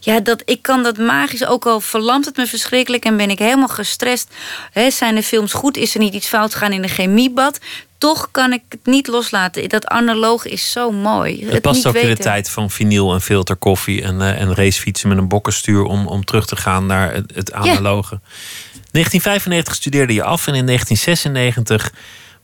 ja, 0.00 0.20
dat, 0.20 0.42
ik 0.44 0.62
kan 0.62 0.82
dat 0.82 0.98
magisch, 0.98 1.46
ook 1.46 1.66
al 1.66 1.80
verlamt 1.80 2.24
het 2.24 2.36
me 2.36 2.46
verschrikkelijk 2.46 3.04
en 3.04 3.16
ben 3.16 3.30
ik 3.30 3.38
helemaal 3.38 3.68
gestrest. 3.68 4.28
zijn 4.88 5.14
de 5.14 5.22
films 5.22 5.52
goed? 5.52 5.76
Is 5.76 5.94
er 5.94 6.00
niet 6.00 6.14
iets 6.14 6.28
fout 6.28 6.52
gegaan 6.52 6.72
in 6.72 6.82
de 6.82 6.88
chemiebad? 6.88 7.58
Toch 7.98 8.28
kan 8.30 8.52
ik 8.52 8.62
het 8.68 8.86
niet 8.86 9.06
loslaten. 9.06 9.68
Dat 9.68 9.86
analoog 9.86 10.46
is 10.46 10.70
zo 10.70 10.90
mooi. 10.90 11.46
Het, 11.46 11.62
past 11.62 11.86
ook 11.86 11.94
in 11.94 12.08
de 12.08 12.16
tijd 12.16 12.50
van 12.50 12.70
vinyl 12.70 13.12
en 13.12 13.20
filterkoffie 13.20 14.02
en, 14.02 14.20
uh, 14.20 14.40
en 14.40 14.54
racefietsen 14.54 15.08
met 15.08 15.18
een 15.18 15.28
bokkenstuur 15.28 15.82
om, 15.82 16.06
om 16.06 16.24
terug 16.24 16.46
te 16.46 16.56
gaan 16.56 16.86
naar 16.86 17.12
het, 17.12 17.34
het 17.34 17.52
analoge. 17.52 18.20
1995 18.90 19.74
studeerde 19.74 20.14
je 20.14 20.22
af 20.22 20.46
en 20.46 20.54
in 20.54 20.66
1996 20.66 21.92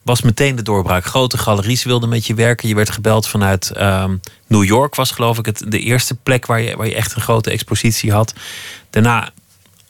was 0.02 0.22
meteen 0.22 0.56
de 0.56 0.62
doorbraak. 0.62 1.04
Grote 1.04 1.38
galeries 1.38 1.84
wilden 1.84 2.08
met 2.08 2.26
je 2.26 2.34
werken. 2.34 2.68
Je 2.68 2.74
werd 2.74 2.90
gebeld 2.90 3.28
vanuit 3.28 3.70
ehm, 3.70 4.16
New 4.46 4.64
York, 4.64 4.94
was 4.94 5.10
geloof 5.10 5.38
ik 5.38 5.46
het, 5.46 5.64
de 5.66 5.80
eerste 5.80 6.14
plek 6.14 6.46
waar 6.46 6.60
je, 6.60 6.76
waar 6.76 6.86
je 6.86 6.94
echt 6.94 7.14
een 7.14 7.22
grote 7.22 7.50
expositie 7.50 8.12
had. 8.12 8.34
Daarna 8.90 9.30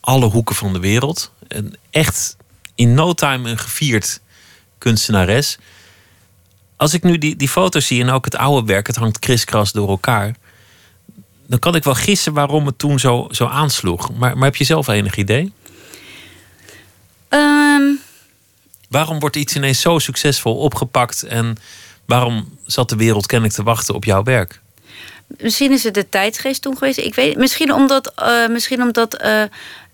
alle 0.01 0.27
hoeken 0.27 0.55
van 0.55 0.73
de 0.73 0.79
wereld. 0.79 1.33
Een 1.49 1.77
echt 1.91 2.37
in 2.75 2.95
no 2.95 3.13
time 3.13 3.51
een 3.51 3.59
gevierd 3.59 4.21
kunstenares. 4.81 5.59
Als 6.77 6.95
ik 6.95 7.03
nu 7.03 7.19
die, 7.19 7.37
die 7.37 7.49
foto's 7.49 7.87
zie 7.87 8.03
en 8.03 8.11
ook 8.11 8.25
het 8.25 8.37
oude 8.37 8.67
werk, 8.67 8.87
het 8.87 8.97
hangt 8.97 9.19
kriskras 9.19 9.73
door 9.73 9.89
elkaar. 9.89 10.37
Dan 11.47 11.59
kan 11.59 11.75
ik 11.75 11.85
wel 11.85 11.95
gissen 11.95 12.33
waarom 12.33 12.67
het 12.67 12.79
toen 12.79 12.99
zo, 12.99 13.27
zo 13.31 13.47
aansloeg. 13.47 14.13
Maar, 14.13 14.37
maar 14.37 14.45
heb 14.45 14.57
je 14.57 14.65
zelf 14.65 14.89
enig 14.89 15.17
idee? 15.17 15.53
Ehm, 17.29 17.83
Waarom 18.91 19.19
wordt 19.19 19.37
iets 19.37 19.57
ineens 19.57 19.81
zo 19.81 19.99
succesvol 19.99 20.57
opgepakt 20.57 21.23
en 21.23 21.57
waarom 22.05 22.59
zat 22.67 22.89
de 22.89 22.97
wereld 22.97 23.27
kennelijk 23.27 23.57
te 23.57 23.63
wachten 23.63 23.95
op 23.95 24.05
jouw 24.05 24.23
werk? 24.23 24.61
misschien 25.39 25.73
is 25.73 25.85
het 25.85 25.95
de 25.95 26.09
tijdsgeest 26.09 26.63
toen 26.63 26.77
geweest. 26.77 26.99
Ik 26.99 27.15
weet, 27.15 27.37
misschien 27.37 27.73
omdat, 27.73 28.13
eh, 28.15 28.49
misschien 28.49 28.83
omdat 28.83 29.15
eh, 29.15 29.43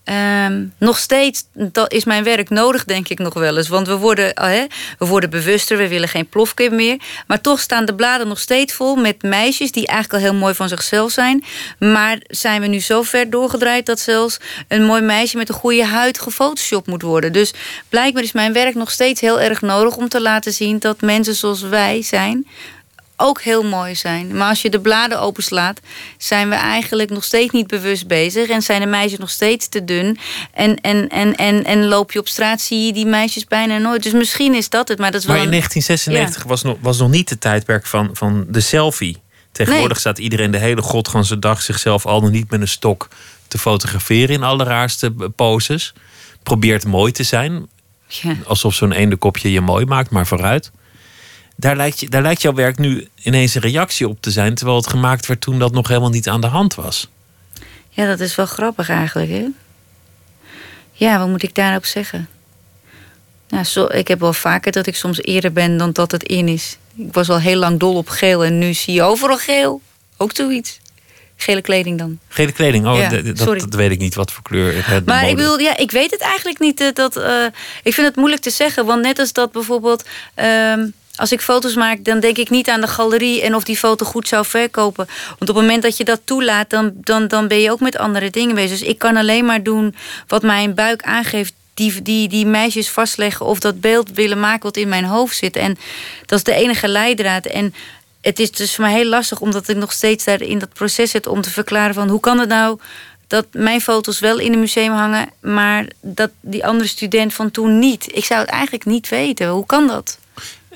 ehm, 0.06 0.64
nog 0.78 0.98
steeds, 0.98 1.44
dat 1.52 1.92
is 1.92 2.04
mijn 2.04 2.24
werk 2.24 2.50
nodig, 2.50 2.84
denk 2.84 3.08
ik 3.08 3.18
nog 3.18 3.34
wel 3.34 3.56
eens. 3.56 3.68
Want 3.68 3.86
we 3.86 3.96
worden, 3.96 4.34
eh, 4.34 4.62
we 4.98 5.06
worden 5.06 5.30
bewuster, 5.30 5.76
we 5.76 5.88
willen 5.88 6.08
geen 6.08 6.28
plofkip 6.28 6.72
meer. 6.72 7.00
Maar 7.26 7.40
toch 7.40 7.60
staan 7.60 7.84
de 7.84 7.94
bladen 7.94 8.28
nog 8.28 8.38
steeds 8.38 8.72
vol 8.72 8.96
met 8.96 9.22
meisjes 9.22 9.72
die 9.72 9.86
eigenlijk 9.86 10.22
al 10.22 10.30
heel 10.30 10.40
mooi 10.40 10.54
van 10.54 10.68
zichzelf 10.68 11.10
zijn. 11.10 11.44
Maar 11.78 12.18
zijn 12.26 12.60
we 12.60 12.66
nu 12.66 12.80
zo 12.80 13.02
ver 13.02 13.30
doorgedraaid 13.30 13.86
dat 13.86 14.00
zelfs 14.00 14.38
een 14.68 14.84
mooi 14.84 15.02
meisje 15.02 15.36
met 15.36 15.48
een 15.48 15.54
goede 15.54 15.84
huid 15.84 16.20
gefotoshopt 16.20 16.86
moet 16.86 17.02
worden. 17.02 17.32
Dus 17.32 17.54
blijkbaar 17.88 18.22
is 18.22 18.32
mijn 18.32 18.52
werk 18.52 18.74
nog 18.74 18.90
steeds 18.90 19.20
heel 19.20 19.40
erg 19.40 19.60
nodig 19.60 19.96
om 19.96 20.08
te 20.08 20.20
laten 20.20 20.52
zien 20.52 20.78
dat 20.78 21.00
mensen 21.00 21.34
zoals 21.34 21.62
wij 21.62 22.02
zijn 22.02 22.46
ook 23.16 23.42
heel 23.42 23.62
mooi 23.62 23.94
zijn. 23.94 24.36
Maar 24.36 24.48
als 24.48 24.62
je 24.62 24.70
de 24.70 24.80
bladen 24.80 25.20
openslaat, 25.20 25.80
zijn 26.18 26.48
we 26.48 26.54
eigenlijk 26.54 27.10
nog 27.10 27.24
steeds 27.24 27.52
niet 27.52 27.66
bewust 27.66 28.06
bezig. 28.06 28.48
En 28.48 28.62
zijn 28.62 28.80
de 28.80 28.86
meisjes 28.86 29.18
nog 29.18 29.30
steeds 29.30 29.68
te 29.68 29.84
dun. 29.84 30.18
En, 30.52 30.80
en, 30.80 31.08
en, 31.08 31.36
en, 31.36 31.64
en 31.64 31.86
loop 31.86 32.12
je 32.12 32.18
op 32.18 32.28
straat, 32.28 32.60
zie 32.60 32.86
je 32.86 32.92
die 32.92 33.06
meisjes 33.06 33.44
bijna 33.44 33.78
nooit. 33.78 34.02
Dus 34.02 34.12
misschien 34.12 34.54
is 34.54 34.68
dat 34.68 34.88
het. 34.88 34.98
Maar, 34.98 35.10
dat 35.10 35.20
is 35.20 35.26
wel 35.26 35.36
maar 35.36 35.44
in 35.44 35.50
1996 35.50 36.42
was, 36.42 36.62
nog, 36.62 36.76
was 36.80 36.98
nog 36.98 37.10
niet 37.10 37.28
de 37.28 37.38
tijdperk 37.38 37.86
van, 37.86 38.10
van 38.12 38.44
de 38.48 38.60
selfie. 38.60 39.24
Tegenwoordig 39.52 39.88
Nee. 39.88 40.00
staat 40.00 40.18
iedereen 40.18 40.50
de 40.50 40.58
hele 40.58 40.82
godganse 40.82 41.38
dag 41.38 41.62
zichzelf 41.62 42.06
al 42.06 42.20
dan 42.20 42.30
niet 42.30 42.50
met 42.50 42.60
een 42.60 42.68
stok 42.68 43.08
te 43.48 43.58
fotograferen 43.58 44.34
in 44.34 44.42
allerraarste 44.42 45.10
poses. 45.36 45.92
Probeert 46.42 46.84
mooi 46.84 47.12
te 47.12 47.22
zijn. 47.22 47.66
Ja. 48.08 48.36
Alsof 48.44 48.74
zo'n 48.74 48.92
ene 48.92 49.16
kopje 49.16 49.52
je 49.52 49.60
mooi 49.60 49.84
maakt, 49.84 50.10
maar 50.10 50.26
vooruit. 50.26 50.70
Daar 51.56 51.76
lijkt, 51.76 52.00
je, 52.00 52.08
daar 52.08 52.22
lijkt 52.22 52.42
jouw 52.42 52.54
werk 52.54 52.78
nu 52.78 53.08
ineens 53.22 53.54
een 53.54 53.60
reactie 53.60 54.08
op 54.08 54.20
te 54.20 54.30
zijn. 54.30 54.54
Terwijl 54.54 54.76
het 54.78 54.86
gemaakt 54.90 55.26
werd 55.26 55.40
toen 55.40 55.58
dat 55.58 55.72
nog 55.72 55.88
helemaal 55.88 56.10
niet 56.10 56.28
aan 56.28 56.40
de 56.40 56.46
hand 56.46 56.74
was. 56.74 57.08
ja, 57.88 58.06
dat 58.06 58.20
is 58.20 58.34
wel 58.34 58.46
grappig 58.46 58.88
eigenlijk. 58.88 59.30
Hè? 59.30 59.44
Ja, 60.92 61.18
wat 61.18 61.28
moet 61.28 61.42
ik 61.42 61.54
daarop 61.54 61.84
zeggen? 61.84 62.28
Nou, 63.48 63.64
zo, 63.64 63.84
ik 63.86 64.08
heb 64.08 64.20
wel 64.20 64.32
vaker 64.32 64.72
dat 64.72 64.86
ik 64.86 64.96
soms 64.96 65.22
eerder 65.22 65.52
ben 65.52 65.76
dan 65.76 65.92
dat 65.92 66.12
het 66.12 66.22
in 66.22 66.48
is. 66.48 66.76
Ik 66.96 67.12
was 67.12 67.28
al 67.30 67.40
heel 67.40 67.58
lang 67.58 67.78
dol 67.78 67.96
op 67.96 68.08
geel 68.08 68.44
en 68.44 68.58
nu 68.58 68.74
zie 68.74 68.94
je 68.94 69.02
overal 69.02 69.38
geel. 69.38 69.80
Ook 70.16 70.30
zoiets. 70.34 70.78
Gele 71.36 71.60
kleding 71.60 71.98
dan. 71.98 72.18
Gele 72.28 72.52
kleding, 72.52 72.86
oh, 72.86 72.96
Ja, 72.96 73.08
dat, 73.08 73.36
dat 73.60 73.74
weet 73.74 73.90
ik 73.90 73.98
niet 73.98 74.14
wat 74.14 74.32
voor 74.32 74.42
kleur. 74.42 74.88
het 74.90 75.04
Maar 75.06 75.16
mode- 75.20 75.30
ik 75.30 75.36
bedoel, 75.36 75.58
ja, 75.58 75.76
ik 75.76 75.90
weet 75.90 76.10
het 76.10 76.20
eigenlijk 76.20 76.58
niet. 76.58 76.80
eh, 76.80 76.88
Dat, 76.92 77.16
eh, 77.16 77.44
ik 77.82 77.94
vind 77.94 78.06
het 78.06 78.16
moeilijk 78.16 78.42
te 78.42 78.50
zeggen. 78.50 78.86
Want 78.86 79.02
net 79.02 79.18
als 79.18 79.32
dat 79.32 79.52
bijvoorbeeld. 79.52 80.04
ehm, 80.34 80.86
als 81.16 81.32
ik 81.32 81.40
foto's 81.40 81.74
maak, 81.74 82.04
dan 82.04 82.20
denk 82.20 82.36
ik 82.36 82.50
niet 82.50 82.68
aan 82.68 82.80
de 82.80 82.86
galerie 82.86 83.42
en 83.42 83.54
of 83.54 83.64
die 83.64 83.76
foto 83.76 84.06
goed 84.06 84.28
zou 84.28 84.44
verkopen. 84.44 85.06
Want 85.28 85.50
op 85.50 85.56
het 85.56 85.56
moment 85.56 85.82
dat 85.82 85.96
je 85.96 86.04
dat 86.04 86.20
toelaat, 86.24 86.70
dan, 86.70 86.92
dan, 86.94 87.28
dan 87.28 87.48
ben 87.48 87.60
je 87.60 87.70
ook 87.70 87.80
met 87.80 87.98
andere 87.98 88.30
dingen 88.30 88.54
bezig. 88.54 88.78
Dus 88.78 88.88
ik 88.88 88.98
kan 88.98 89.16
alleen 89.16 89.44
maar 89.44 89.62
doen 89.62 89.94
wat 90.26 90.42
mijn 90.42 90.74
buik 90.74 91.02
aangeeft. 91.02 91.52
Die, 91.74 92.02
die, 92.02 92.28
die 92.28 92.46
meisjes 92.46 92.88
vastleggen 92.88 93.46
of 93.46 93.58
dat 93.58 93.80
beeld 93.80 94.10
willen 94.10 94.40
maken 94.40 94.62
wat 94.62 94.76
in 94.76 94.88
mijn 94.88 95.04
hoofd 95.04 95.36
zit. 95.36 95.56
En 95.56 95.76
dat 96.26 96.38
is 96.38 96.44
de 96.44 96.54
enige 96.54 96.88
leidraad. 96.88 97.46
En 97.46 97.74
het 98.20 98.38
is 98.38 98.50
dus 98.50 98.74
voor 98.74 98.84
mij 98.84 98.94
heel 98.94 99.08
lastig, 99.08 99.40
omdat 99.40 99.68
ik 99.68 99.76
nog 99.76 99.92
steeds 99.92 100.24
daar 100.24 100.42
in 100.42 100.58
dat 100.58 100.72
proces 100.72 101.10
zit 101.10 101.26
om 101.26 101.40
te 101.40 101.50
verklaren 101.50 101.94
van 101.94 102.08
hoe 102.08 102.20
kan 102.20 102.38
het 102.38 102.48
nou 102.48 102.78
dat 103.26 103.46
mijn 103.50 103.80
foto's 103.80 104.20
wel 104.20 104.38
in 104.38 104.52
een 104.52 104.60
museum 104.60 104.92
hangen, 104.92 105.28
maar 105.40 105.86
dat 106.00 106.30
die 106.40 106.66
andere 106.66 106.88
student 106.88 107.34
van 107.34 107.50
toen 107.50 107.78
niet. 107.78 108.16
Ik 108.16 108.24
zou 108.24 108.40
het 108.40 108.50
eigenlijk 108.50 108.84
niet 108.84 109.08
weten. 109.08 109.48
Hoe 109.48 109.66
kan 109.66 109.86
dat? 109.86 110.18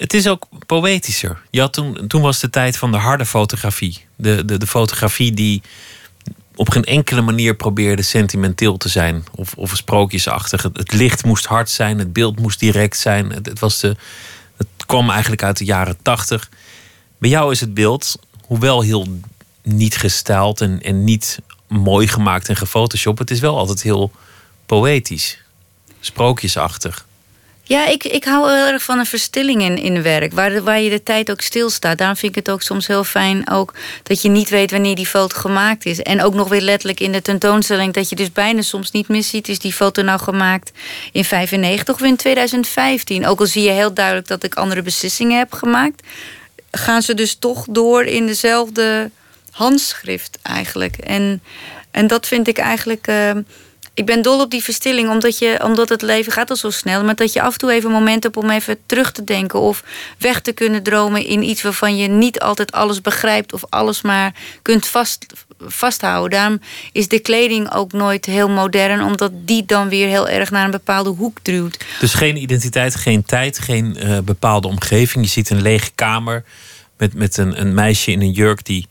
Het 0.01 0.15
is 0.15 0.29
ook 0.29 0.49
poëtischer. 0.67 1.41
Je 1.51 1.61
had 1.61 1.73
toen, 1.73 2.07
toen 2.07 2.23
was 2.23 2.41
de 2.41 2.51
tijd 2.51 2.77
van 2.77 2.93
de 2.93 2.99
harde 2.99 3.27
fotografie. 3.27 4.05
De, 4.17 4.45
de, 4.45 4.59
de 4.59 4.67
fotografie 4.67 5.33
die 5.33 5.63
op 6.55 6.69
geen 6.69 6.85
enkele 6.85 7.21
manier 7.21 7.57
probeerde 7.57 8.03
sentimenteel 8.03 8.77
te 8.77 8.89
zijn. 8.89 9.25
Of, 9.35 9.55
of 9.55 9.77
sprookjesachtig. 9.77 10.63
Het, 10.63 10.93
licht 10.93 11.25
moest 11.25 11.45
hard 11.45 11.71
zijn. 11.71 11.99
Het 11.99 12.13
beeld 12.13 12.39
moest 12.39 12.59
direct 12.59 12.97
zijn. 12.97 13.31
Het, 13.31 13.47
het, 13.47 13.59
was 13.59 13.81
de, 13.81 13.97
het 14.57 14.87
kwam 14.87 15.11
eigenlijk 15.11 15.43
uit 15.43 15.59
de 15.59 15.65
jaren 15.65 15.97
tachtig. 16.03 16.51
Bij 17.19 17.31
jou 17.31 17.53
is 17.53 17.61
het 17.61 17.75
beeld, 17.75 18.19
hoewel 18.45 18.83
heel 18.83 19.07
niet 19.63 19.97
gestyled 19.97 20.61
en, 20.61 20.83
en 20.83 21.05
niet 21.05 21.39
mooi 21.69 22.09
gemaakt 22.09 22.49
en 22.49 22.57
gefotoshopt. 22.57 23.19
Het 23.19 23.31
is 23.31 23.41
wel 23.41 23.59
altijd 23.59 23.83
heel 23.83 24.13
poëtisch. 24.67 25.43
Sprookjesachtig. 26.01 27.09
Ja, 27.71 27.87
ik, 27.87 28.05
ik 28.05 28.25
hou 28.25 28.53
heel 28.53 28.67
erg 28.67 28.83
van 28.83 28.99
een 28.99 29.07
verstilling 29.07 29.63
in, 29.63 29.79
in 29.79 30.03
werk, 30.03 30.33
waar, 30.33 30.63
waar 30.63 30.81
je 30.81 30.91
de 30.91 31.03
tijd 31.03 31.31
ook 31.31 31.41
stilstaat. 31.41 31.99
Daarom 31.99 32.17
vind 32.17 32.37
ik 32.37 32.45
het 32.45 32.55
ook 32.55 32.63
soms 32.63 32.87
heel 32.87 33.05
fijn 33.05 33.51
ook 33.51 33.75
dat 34.03 34.23
je 34.23 34.29
niet 34.29 34.49
weet 34.49 34.71
wanneer 34.71 34.95
die 34.95 35.07
foto 35.07 35.39
gemaakt 35.39 35.87
is. 35.87 36.03
En 36.03 36.23
ook 36.23 36.35
nog 36.35 36.49
weer 36.49 36.61
letterlijk 36.61 37.01
in 37.01 37.13
de 37.13 37.23
tentoonstelling 37.23 37.93
dat 37.93 38.09
je 38.09 38.17
dus 38.17 38.33
bijna 38.33 38.63
soms 38.63 38.91
niet 38.91 39.09
meer 39.09 39.23
ziet... 39.23 39.49
is 39.49 39.59
die 39.59 39.73
foto 39.73 40.03
nou 40.03 40.21
gemaakt 40.21 40.73
in 41.13 41.25
95 41.25 41.95
of 41.95 42.03
in 42.03 42.17
2015. 42.17 43.27
Ook 43.27 43.41
al 43.41 43.47
zie 43.47 43.63
je 43.63 43.71
heel 43.71 43.95
duidelijk 43.95 44.29
dat 44.29 44.43
ik 44.43 44.55
andere 44.55 44.83
beslissingen 44.83 45.39
heb 45.39 45.53
gemaakt... 45.53 46.03
gaan 46.71 47.03
ze 47.03 47.15
dus 47.15 47.35
toch 47.35 47.67
door 47.69 48.03
in 48.05 48.27
dezelfde 48.27 49.11
handschrift 49.51 50.39
eigenlijk. 50.43 50.97
En, 50.97 51.43
en 51.91 52.07
dat 52.07 52.27
vind 52.27 52.49
ik 52.49 52.59
eigenlijk... 52.59 53.07
eh, 53.07 53.31
ik 54.01 54.07
ben 54.07 54.23
dol 54.23 54.41
op 54.41 54.51
die 54.51 54.63
verstilling, 54.63 55.11
omdat, 55.11 55.39
je, 55.39 55.61
omdat 55.65 55.89
het 55.89 56.03
leven 56.03 56.33
gaat 56.33 56.51
al 56.51 56.57
zo 56.57 56.71
snel. 56.71 57.05
Maar 57.05 57.15
dat 57.15 57.33
je 57.33 57.43
af 57.43 57.53
en 57.53 57.59
toe 57.59 57.73
even 57.73 57.89
een 57.89 57.97
moment 57.97 58.23
hebt 58.23 58.37
om 58.37 58.51
even 58.51 58.79
terug 58.87 59.13
te 59.13 59.25
denken. 59.25 59.61
Of 59.61 59.85
weg 60.19 60.41
te 60.41 60.53
kunnen 60.53 60.83
dromen 60.83 61.25
in 61.25 61.43
iets 61.43 61.63
waarvan 61.63 61.97
je 61.97 62.09
niet 62.09 62.41
altijd 62.41 62.73
alles 62.73 63.01
begrijpt. 63.01 63.53
Of 63.53 63.65
alles 63.69 64.03
maar 64.03 64.35
kunt 64.63 64.87
vast, 64.87 65.27
vasthouden. 65.59 66.31
Daarom 66.31 66.61
is 66.93 67.09
de 67.09 67.19
kleding 67.19 67.73
ook 67.73 67.93
nooit 67.93 68.27
heel 68.27 68.49
modern. 68.49 69.03
Omdat 69.03 69.33
die 69.35 69.67
dan 69.67 69.89
weer 69.89 70.09
heel 70.09 70.29
erg 70.29 70.51
naar 70.51 70.65
een 70.65 70.71
bepaalde 70.71 71.11
hoek 71.11 71.39
duwt. 71.43 71.85
Dus 72.01 72.15
geen 72.15 72.37
identiteit, 72.37 72.95
geen 72.95 73.25
tijd, 73.25 73.59
geen 73.59 73.97
eh, 73.97 74.19
bepaalde 74.19 74.69
omgeving. 74.69 75.25
Je 75.25 75.31
ziet 75.31 75.51
een 75.51 75.63
lege 75.63 75.91
kamer 75.95 76.45
met, 76.97 77.15
met 77.15 77.37
een, 77.37 77.61
een 77.61 77.75
meisje 77.75 78.11
in 78.11 78.21
een 78.21 78.33
jurk 78.33 78.65
die 78.65 78.87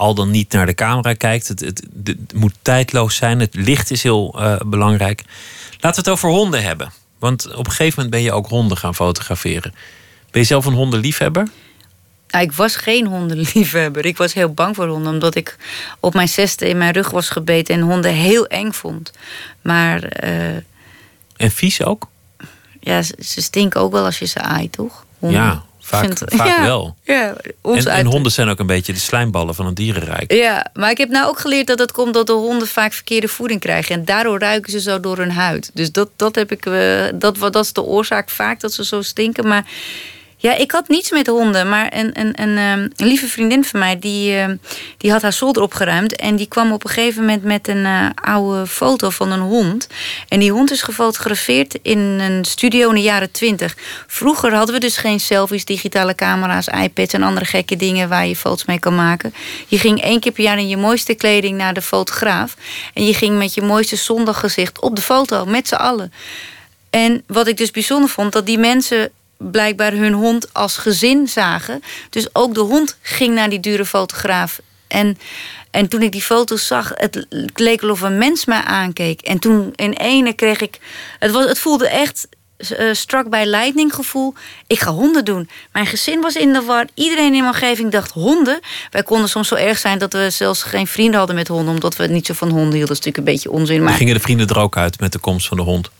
al 0.00 0.14
dan 0.14 0.30
niet 0.30 0.52
naar 0.52 0.66
de 0.66 0.74
camera 0.74 1.14
kijkt. 1.14 1.48
Het, 1.48 1.60
het, 1.60 1.86
het 2.04 2.34
moet 2.34 2.54
tijdloos 2.62 3.16
zijn. 3.16 3.40
Het 3.40 3.54
licht 3.54 3.90
is 3.90 4.02
heel 4.02 4.34
eh, 4.38 4.56
belangrijk. 4.66 5.22
Laten 5.70 6.04
we 6.04 6.10
het 6.10 6.18
over 6.18 6.28
honden 6.28 6.62
hebben. 6.62 6.92
Want 7.18 7.54
op 7.54 7.66
een 7.66 7.72
gegeven 7.72 7.92
moment 7.94 8.10
ben 8.10 8.22
je 8.22 8.32
ook 8.32 8.48
honden 8.48 8.76
gaan 8.76 8.94
fotograferen. 8.94 9.74
Ben 10.30 10.40
je 10.40 10.46
zelf 10.46 10.64
een 10.64 10.72
hondenliefhebber? 10.72 11.48
Nou, 12.28 12.44
ik 12.44 12.52
was 12.52 12.76
geen 12.76 13.06
hondenliefhebber. 13.06 14.06
Ik 14.06 14.16
was 14.16 14.34
heel 14.34 14.52
bang 14.52 14.74
voor 14.74 14.86
honden, 14.88 15.12
omdat 15.12 15.34
ik 15.34 15.56
op 16.00 16.14
mijn 16.14 16.28
zesde 16.28 16.68
in 16.68 16.78
mijn 16.78 16.92
rug 16.92 17.10
was 17.10 17.28
gebeten 17.28 17.74
en 17.74 17.80
honden 17.80 18.12
heel 18.12 18.46
eng 18.46 18.72
vond. 18.72 19.12
Maar 19.62 20.02
eh, 20.02 20.54
En 21.36 21.50
vies 21.50 21.84
ook? 21.84 22.08
ja, 22.80 23.02
ze, 23.02 23.14
ze 23.18 23.42
stinken 23.42 23.80
ook 23.80 23.92
wel 23.92 24.04
als 24.04 24.18
je 24.18 24.26
ze 24.26 24.40
aait, 24.40 24.72
toch? 24.72 25.04
Honden. 25.18 25.40
Ja, 25.40 25.62
vaak, 25.90 26.04
Vind- 26.04 26.22
vaak 26.26 26.46
ja, 26.46 26.62
wel. 26.62 26.96
Ja, 27.04 27.34
ons 27.60 27.84
En, 27.84 28.06
honden 28.06 28.32
zijn 28.32 28.48
ook 28.48 28.58
een 28.58 28.66
beetje 28.66 28.92
de 28.92 28.98
slijmballen 28.98 29.54
van 29.54 29.66
het 29.66 29.76
dierenrijk. 29.76 30.32
Ja, 30.32 30.66
maar 30.74 30.90
ik 30.90 30.98
heb 30.98 31.08
nou 31.08 31.28
ook 31.28 31.38
geleerd 31.38 31.66
dat 31.66 31.78
het 31.78 31.92
komt 31.92 32.14
dat 32.14 32.26
de 32.26 32.32
honden 32.32 32.68
vaak 32.68 32.92
verkeerde 32.92 33.28
voeding 33.28 33.60
krijgen. 33.60 33.94
En 33.94 34.04
daardoor 34.04 34.38
ruiken 34.38 34.72
ze 34.72 34.80
zo 34.80 35.00
door 35.00 35.16
hun 35.16 35.30
huid. 35.30 35.70
Dus 35.74 35.92
dat, 35.92 36.08
dat 36.16 36.34
heb 36.34 36.52
ik. 36.52 36.66
eh, 36.66 37.04
dat, 37.14 37.38
wat- 37.38 37.52
dat 37.52 37.64
is 37.64 37.72
de 37.72 37.82
oorzaak 37.82 38.30
vaak 38.30 38.60
dat 38.60 38.72
ze 38.72 38.84
zo 38.84 39.02
stinken. 39.02 39.48
Maar 39.48 39.64
ja, 40.40 40.54
ik 40.56 40.70
had 40.70 40.88
niets 40.88 41.10
met 41.10 41.26
honden. 41.26 41.68
Maar 41.68 41.92
een, 41.94 42.10
een, 42.20 42.42
een, 42.42 42.58
ehm, 42.58 42.88
een 42.96 43.06
lieve 43.06 43.26
vriendin 43.26 43.64
van 43.64 43.80
mij, 43.80 43.98
die, 43.98 44.36
ehm, 44.36 44.56
die 44.96 45.10
had 45.10 45.22
haar 45.22 45.32
zolder 45.32 45.62
opgeruimd. 45.62 46.16
En 46.16 46.36
die 46.36 46.46
kwam 46.46 46.72
op 46.72 46.84
een 46.84 46.90
gegeven 46.90 47.20
moment 47.20 47.42
met 47.42 47.68
een 47.68 47.84
eh, 47.84 48.06
oude 48.14 48.66
foto 48.66 49.10
van 49.10 49.32
een 49.32 49.40
hond. 49.40 49.86
En 50.28 50.40
die 50.40 50.52
hond 50.52 50.70
is 50.70 50.82
gefotografeerd 50.82 51.78
in 51.82 51.98
een 51.98 52.44
studio 52.44 52.88
in 52.88 52.94
de 52.94 53.02
jaren 53.02 53.30
twintig. 53.30 53.76
Vroeger 54.06 54.54
hadden 54.54 54.74
we 54.74 54.80
dus 54.80 54.96
geen 54.96 55.20
selfies, 55.20 55.64
digitale 55.64 56.14
camera's, 56.14 56.66
iPads 56.66 57.12
en 57.12 57.22
andere 57.22 57.46
gekke 57.46 57.76
dingen 57.76 58.08
waar 58.08 58.26
je 58.26 58.36
foto's 58.36 58.64
mee 58.64 58.78
kan 58.78 58.94
maken. 58.94 59.34
Je 59.66 59.78
ging 59.78 60.02
één 60.02 60.20
keer 60.20 60.32
per 60.32 60.44
jaar 60.44 60.58
in 60.58 60.68
je 60.68 60.76
mooiste 60.76 61.14
kleding 61.14 61.56
naar 61.56 61.74
de 61.74 61.82
fotograaf. 61.82 62.56
En 62.94 63.06
je 63.06 63.14
ging 63.14 63.38
met 63.38 63.54
je 63.54 63.62
mooiste 63.62 63.96
zondaggezicht 63.96 64.80
op 64.80 64.96
de 64.96 65.02
foto, 65.02 65.44
met 65.44 65.68
z'n 65.68 65.74
allen. 65.74 66.12
En 66.90 67.22
wat 67.26 67.46
ik 67.46 67.56
dus 67.56 67.70
bijzonder 67.70 68.08
vond, 68.08 68.32
dat 68.32 68.46
die 68.46 68.58
mensen 68.58 69.10
blijkbaar 69.40 69.92
hun 69.92 70.12
hond 70.12 70.54
als 70.54 70.76
gezin 70.76 71.28
zagen. 71.28 71.82
Dus 72.10 72.28
ook 72.32 72.54
de 72.54 72.60
hond 72.60 72.98
ging 73.02 73.34
naar 73.34 73.50
die 73.50 73.60
dure 73.60 73.84
fotograaf. 73.84 74.60
En, 74.86 75.18
en 75.70 75.88
toen 75.88 76.02
ik 76.02 76.12
die 76.12 76.22
foto's 76.22 76.66
zag, 76.66 76.92
het 76.94 77.26
leek 77.54 77.82
alsof 77.82 78.00
een 78.00 78.18
mens 78.18 78.44
mij 78.44 78.62
aankeek. 78.62 79.20
En 79.20 79.38
toen 79.38 79.72
in 79.74 79.92
ene 79.92 80.32
kreeg 80.32 80.60
ik... 80.60 80.78
Het, 81.18 81.30
was, 81.30 81.44
het 81.44 81.58
voelde 81.58 81.88
echt 81.88 82.28
uh, 82.58 82.92
struck 82.92 83.28
by 83.28 83.42
lightning 83.46 83.94
gevoel. 83.94 84.34
Ik 84.66 84.80
ga 84.80 84.92
honden 84.92 85.24
doen. 85.24 85.48
Mijn 85.72 85.86
gezin 85.86 86.20
was 86.20 86.34
in 86.34 86.52
de 86.52 86.62
war. 86.62 86.86
Iedereen 86.94 87.24
in 87.34 87.42
mijn 87.42 87.44
omgeving 87.44 87.90
dacht 87.90 88.10
honden. 88.10 88.60
Wij 88.90 89.02
konden 89.02 89.28
soms 89.28 89.48
zo 89.48 89.54
erg 89.54 89.78
zijn 89.78 89.98
dat 89.98 90.12
we 90.12 90.30
zelfs 90.30 90.62
geen 90.62 90.86
vrienden 90.86 91.18
hadden 91.18 91.36
met 91.36 91.48
honden. 91.48 91.74
Omdat 91.74 91.96
we 91.96 92.06
niet 92.06 92.26
zo 92.26 92.34
van 92.34 92.48
honden 92.48 92.72
hielden. 92.72 92.88
Dat 92.88 92.98
is 92.98 93.04
natuurlijk 93.04 93.26
een 93.26 93.34
beetje 93.34 93.50
onzin. 93.50 93.82
Maar 93.82 93.92
gingen 93.92 94.14
de 94.14 94.20
vrienden 94.20 94.48
er 94.48 94.58
ook 94.58 94.76
uit 94.76 95.00
met 95.00 95.12
de 95.12 95.18
komst 95.18 95.48
van 95.48 95.56
de 95.56 95.62
hond? 95.62 95.90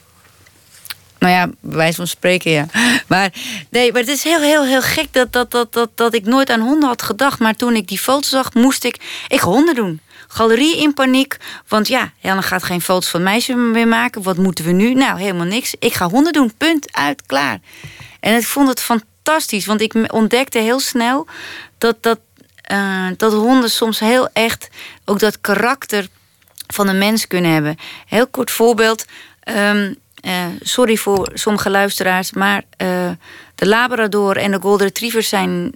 Nou 1.21 1.33
ja, 1.33 1.51
wijze 1.61 1.97
van 1.97 2.07
spreken, 2.07 2.51
ja. 2.51 2.67
Maar, 3.07 3.33
nee, 3.71 3.93
maar 3.93 4.01
het 4.01 4.11
is 4.11 4.25
heel, 4.25 4.41
heel, 4.41 4.65
heel 4.65 4.83
gek 4.83 5.13
dat, 5.13 5.33
dat, 5.33 5.51
dat, 5.51 5.73
dat, 5.73 5.91
dat 5.95 6.15
ik 6.15 6.25
nooit 6.25 6.51
aan 6.51 6.61
honden 6.61 6.89
had 6.89 7.03
gedacht. 7.03 7.39
Maar 7.39 7.55
toen 7.55 7.75
ik 7.75 7.89
die 7.89 7.99
foto 7.99 8.29
zag, 8.29 8.55
moest 8.55 8.85
ik... 8.85 9.25
Ik 9.29 9.41
honden 9.41 9.75
doen. 9.75 10.01
Galerie 10.29 10.77
in 10.77 10.95
paniek. 10.95 11.37
Want 11.69 11.89
ja, 11.89 12.13
Helen 12.21 12.43
gaat 12.43 12.63
geen 12.63 12.81
foto's 12.81 13.09
van 13.09 13.23
meisjes 13.23 13.57
meer 13.57 13.89
maken. 13.89 14.23
Wat 14.23 14.37
moeten 14.37 14.65
we 14.65 14.71
nu? 14.71 14.95
Nou, 14.95 15.21
helemaal 15.21 15.47
niks. 15.47 15.75
Ik 15.79 15.95
ga 15.95 16.09
honden 16.09 16.33
doen. 16.33 16.53
Punt. 16.57 16.93
Uit. 16.93 17.23
Klaar. 17.27 17.59
En 18.21 18.37
ik 18.37 18.47
vond 18.47 18.69
het 18.69 18.81
fantastisch. 18.81 19.67
Want 19.67 19.81
ik 19.81 20.13
ontdekte 20.13 20.59
heel 20.59 20.81
snel 20.81 21.27
dat, 21.79 21.97
dat, 22.01 22.19
uh, 22.73 23.07
dat 23.17 23.33
honden 23.33 23.71
soms 23.71 23.99
heel 23.99 24.29
echt... 24.33 24.69
ook 25.05 25.19
dat 25.19 25.41
karakter 25.41 26.07
van 26.67 26.89
een 26.89 26.99
mens 26.99 27.27
kunnen 27.27 27.53
hebben. 27.53 27.77
Heel 28.07 28.27
kort 28.27 28.51
voorbeeld... 28.51 29.05
Um, 29.45 29.97
uh, 30.23 30.33
sorry 30.61 30.97
voor 30.97 31.31
sommige 31.35 31.71
luisteraars, 31.71 32.33
maar 32.33 32.63
uh, 32.83 33.11
de 33.55 33.67
Labrador 33.67 34.37
en 34.37 34.51
de 34.51 34.61
Golden 34.61 34.87
Retriever 34.87 35.23
zijn 35.23 35.73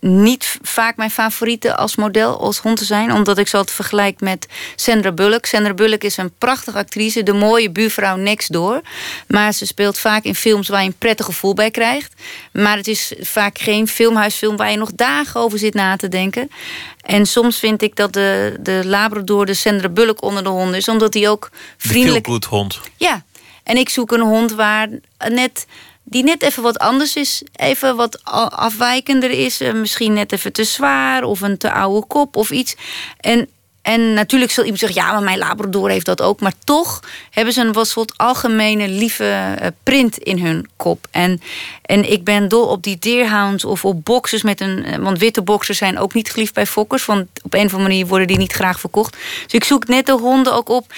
niet 0.00 0.58
vaak 0.62 0.96
mijn 0.96 1.10
favorieten 1.10 1.76
als 1.76 1.96
model, 1.96 2.40
als 2.40 2.58
hond 2.58 2.76
te 2.78 2.84
zijn. 2.84 3.12
Omdat 3.12 3.38
ik 3.38 3.48
ze 3.48 3.56
altijd 3.56 3.76
vergelijk 3.76 4.20
met 4.20 4.46
Sandra 4.76 5.12
Bullock. 5.12 5.46
Sandra 5.46 5.74
Bullock 5.74 6.02
is 6.02 6.16
een 6.16 6.32
prachtige 6.38 6.78
actrice, 6.78 7.22
de 7.22 7.32
mooie 7.32 7.70
buurvrouw 7.70 8.16
next 8.16 8.52
door. 8.52 8.80
Maar 9.26 9.52
ze 9.52 9.66
speelt 9.66 9.98
vaak 9.98 10.24
in 10.24 10.34
films 10.34 10.68
waar 10.68 10.80
je 10.80 10.86
een 10.86 10.98
prettig 10.98 11.26
gevoel 11.26 11.54
bij 11.54 11.70
krijgt. 11.70 12.12
Maar 12.52 12.76
het 12.76 12.88
is 12.88 13.12
vaak 13.20 13.58
geen 13.58 13.88
filmhuisfilm 13.88 14.56
waar 14.56 14.70
je 14.70 14.76
nog 14.76 14.92
dagen 14.94 15.40
over 15.40 15.58
zit 15.58 15.74
na 15.74 15.96
te 15.96 16.08
denken. 16.08 16.50
En 17.02 17.26
soms 17.26 17.58
vind 17.58 17.82
ik 17.82 17.96
dat 17.96 18.12
de, 18.12 18.56
de 18.60 18.80
Labrador 18.84 19.46
de 19.46 19.54
Sandra 19.54 19.88
Bullock 19.88 20.22
onder 20.22 20.42
de 20.42 20.48
honden 20.48 20.76
is. 20.76 20.88
Omdat 20.88 21.14
hij 21.14 21.28
ook 21.28 21.50
vriendelijk... 21.76 22.26
Een 22.26 22.42
hond. 22.48 22.80
Ja, 22.96 23.24
en 23.68 23.76
ik 23.76 23.88
zoek 23.88 24.12
een 24.12 24.20
hond 24.20 24.52
waar 24.52 24.88
net, 25.28 25.66
die 26.02 26.24
net 26.24 26.42
even 26.42 26.62
wat 26.62 26.78
anders 26.78 27.16
is. 27.16 27.42
Even 27.56 27.96
wat 27.96 28.24
afwijkender 28.50 29.30
is. 29.30 29.60
Eh, 29.60 29.72
misschien 29.72 30.12
net 30.12 30.32
even 30.32 30.52
te 30.52 30.64
zwaar 30.64 31.24
of 31.24 31.40
een 31.40 31.58
te 31.58 31.72
oude 31.72 32.06
kop 32.06 32.36
of 32.36 32.50
iets. 32.50 32.76
En, 33.20 33.48
en 33.82 34.14
natuurlijk 34.14 34.50
zal 34.50 34.64
iemand 34.64 34.80
zeggen, 34.80 35.02
ja, 35.02 35.12
maar 35.12 35.22
mijn 35.22 35.38
Labrador 35.38 35.90
heeft 35.90 36.06
dat 36.06 36.22
ook. 36.22 36.40
Maar 36.40 36.52
toch 36.64 37.02
hebben 37.30 37.54
ze 37.54 37.60
een 37.60 37.72
wat 37.72 37.88
soort 37.88 38.12
algemene 38.16 38.88
lieve 38.88 39.56
eh, 39.58 39.66
print 39.82 40.18
in 40.18 40.38
hun 40.38 40.68
kop. 40.76 41.06
En, 41.10 41.40
en 41.82 42.10
ik 42.10 42.24
ben 42.24 42.48
dol 42.48 42.66
op 42.66 42.82
die 42.82 42.98
deerhounds 42.98 43.64
of 43.64 43.84
op 43.84 44.04
boxers 44.04 44.42
met 44.42 44.60
een... 44.60 44.84
Eh, 44.84 44.96
want 44.98 45.18
witte 45.18 45.42
boxers 45.42 45.78
zijn 45.78 45.98
ook 45.98 46.14
niet 46.14 46.30
geliefd 46.30 46.54
bij 46.54 46.66
fokkers. 46.66 47.04
Want 47.04 47.26
op 47.42 47.54
een 47.54 47.66
of 47.66 47.72
andere 47.72 47.90
manier 47.90 48.06
worden 48.06 48.26
die 48.26 48.38
niet 48.38 48.52
graag 48.52 48.80
verkocht. 48.80 49.16
Dus 49.42 49.52
ik 49.52 49.64
zoek 49.64 49.86
net 49.86 50.06
de 50.06 50.12
honden 50.12 50.54
ook 50.54 50.68
op 50.68 50.92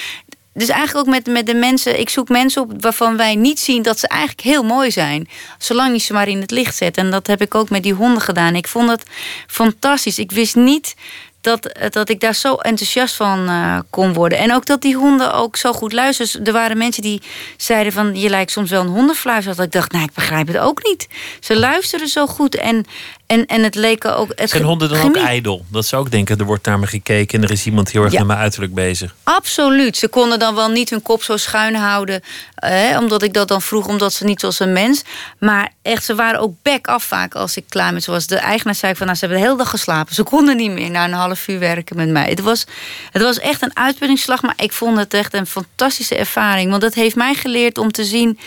dus 0.53 0.69
eigenlijk 0.69 1.07
ook 1.07 1.15
met, 1.15 1.27
met 1.27 1.47
de 1.47 1.55
mensen, 1.55 2.01
ik 2.01 2.09
zoek 2.09 2.29
mensen 2.29 2.63
op 2.63 2.73
waarvan 2.83 3.17
wij 3.17 3.35
niet 3.35 3.61
zien 3.61 3.83
dat 3.83 3.99
ze 3.99 4.09
eigenlijk 4.09 4.41
heel 4.41 4.63
mooi 4.63 4.91
zijn. 4.91 5.29
Zolang 5.59 5.93
je 5.93 5.99
ze 5.99 6.13
maar 6.13 6.29
in 6.29 6.41
het 6.41 6.51
licht 6.51 6.77
zet. 6.77 6.97
En 6.97 7.11
dat 7.11 7.27
heb 7.27 7.41
ik 7.41 7.55
ook 7.55 7.71
met 7.71 7.83
die 7.83 7.95
honden 7.95 8.23
gedaan. 8.23 8.55
Ik 8.55 8.69
vond 8.69 8.91
het 8.91 9.05
fantastisch. 9.47 10.19
Ik 10.19 10.31
wist 10.31 10.55
niet 10.55 10.95
dat, 11.41 11.81
dat 11.91 12.09
ik 12.09 12.21
daar 12.21 12.35
zo 12.35 12.55
enthousiast 12.55 13.15
van 13.15 13.49
uh, 13.49 13.79
kon 13.91 14.13
worden. 14.13 14.39
En 14.39 14.55
ook 14.55 14.67
dat 14.67 14.83
die 14.83 14.97
honden 14.97 15.35
ook 15.35 15.57
zo 15.57 15.73
goed 15.73 15.93
luisteren. 15.93 16.45
Er 16.45 16.53
waren 16.53 16.79
mensen 16.79 17.03
die 17.03 17.23
zeiden 17.57 17.93
van... 17.93 18.17
je 18.17 18.29
lijkt 18.29 18.51
soms 18.51 18.71
wel 18.71 18.81
een 18.81 18.89
hondenfluister. 18.89 19.57
Dat 19.57 19.65
ik 19.65 19.73
dacht, 19.73 19.93
nou, 19.93 20.05
ik 20.05 20.15
begrijp 20.15 20.47
het 20.47 20.59
ook 20.59 20.85
niet. 20.85 21.09
Ze 21.41 21.59
luisteren 21.59 22.09
zo 22.09 22.27
goed. 22.27 22.55
En, 22.55 22.87
en, 23.31 23.47
en 23.47 23.63
het 23.63 23.75
leek 23.75 24.05
ook... 24.05 24.33
Het 24.35 24.51
Zijn 24.51 24.63
honden 24.63 24.89
dan 24.89 25.01
ook 25.01 25.17
ijdel? 25.17 25.65
Dat 25.69 25.87
ze 25.87 25.97
ook 25.97 26.11
denken, 26.11 26.39
er 26.39 26.45
wordt 26.45 26.67
naar 26.67 26.79
me 26.79 26.87
gekeken... 26.87 27.39
en 27.39 27.45
er 27.45 27.51
is 27.51 27.67
iemand 27.67 27.91
heel 27.91 28.03
erg 28.03 28.13
met 28.13 28.27
mijn 28.27 28.39
uiterlijk 28.39 28.75
bezig. 28.75 29.15
Absoluut. 29.23 29.97
Ze 29.97 30.09
konden 30.09 30.39
dan 30.39 30.55
wel 30.55 30.69
niet 30.69 30.91
hun 30.91 31.03
kop 31.03 31.23
zo 31.23 31.37
schuin 31.37 31.75
houden... 31.75 32.23
Eh, 32.55 32.97
omdat 32.99 33.23
ik 33.23 33.33
dat 33.33 33.49
dan 33.49 33.63
vroeg, 33.63 33.87
omdat 33.87 34.13
ze 34.13 34.25
niet 34.25 34.41
zoals 34.41 34.61
een 34.61 34.73
mens... 34.73 35.03
maar 35.39 35.73
echt, 35.83 36.05
ze 36.05 36.15
waren 36.15 36.41
ook 36.41 36.55
back 36.63 36.87
af 36.87 37.05
vaak 37.05 37.35
als 37.35 37.57
ik 37.57 37.65
klaar 37.69 37.93
met 37.93 38.03
ze 38.03 38.11
was. 38.11 38.27
De 38.27 38.37
eigenaar 38.37 38.75
zei 38.75 38.95
van, 38.95 39.07
nou, 39.07 39.19
ze 39.19 39.25
hebben 39.25 39.43
de 39.43 39.49
hele 39.49 39.63
dag 39.63 39.71
geslapen. 39.71 40.15
Ze 40.15 40.23
konden 40.23 40.57
niet 40.57 40.71
meer 40.71 40.91
na 40.91 41.05
een 41.05 41.13
half 41.13 41.49
uur 41.49 41.59
werken 41.59 41.97
met 41.97 42.09
mij. 42.09 42.29
Het 42.29 42.41
was, 42.41 42.67
het 43.11 43.23
was 43.23 43.39
echt 43.39 43.63
een 43.63 43.77
uitputtingsslag... 43.77 44.43
maar 44.43 44.55
ik 44.57 44.73
vond 44.73 44.97
het 44.97 45.15
echt 45.15 45.35
een 45.35 45.47
fantastische 45.47 46.17
ervaring. 46.17 46.71
Want 46.71 46.83
dat 46.83 46.95
heeft 46.95 47.17
mij 47.17 47.35
geleerd 47.35 47.79
om 47.79 47.93
te 47.93 48.05
zien... 48.05 48.39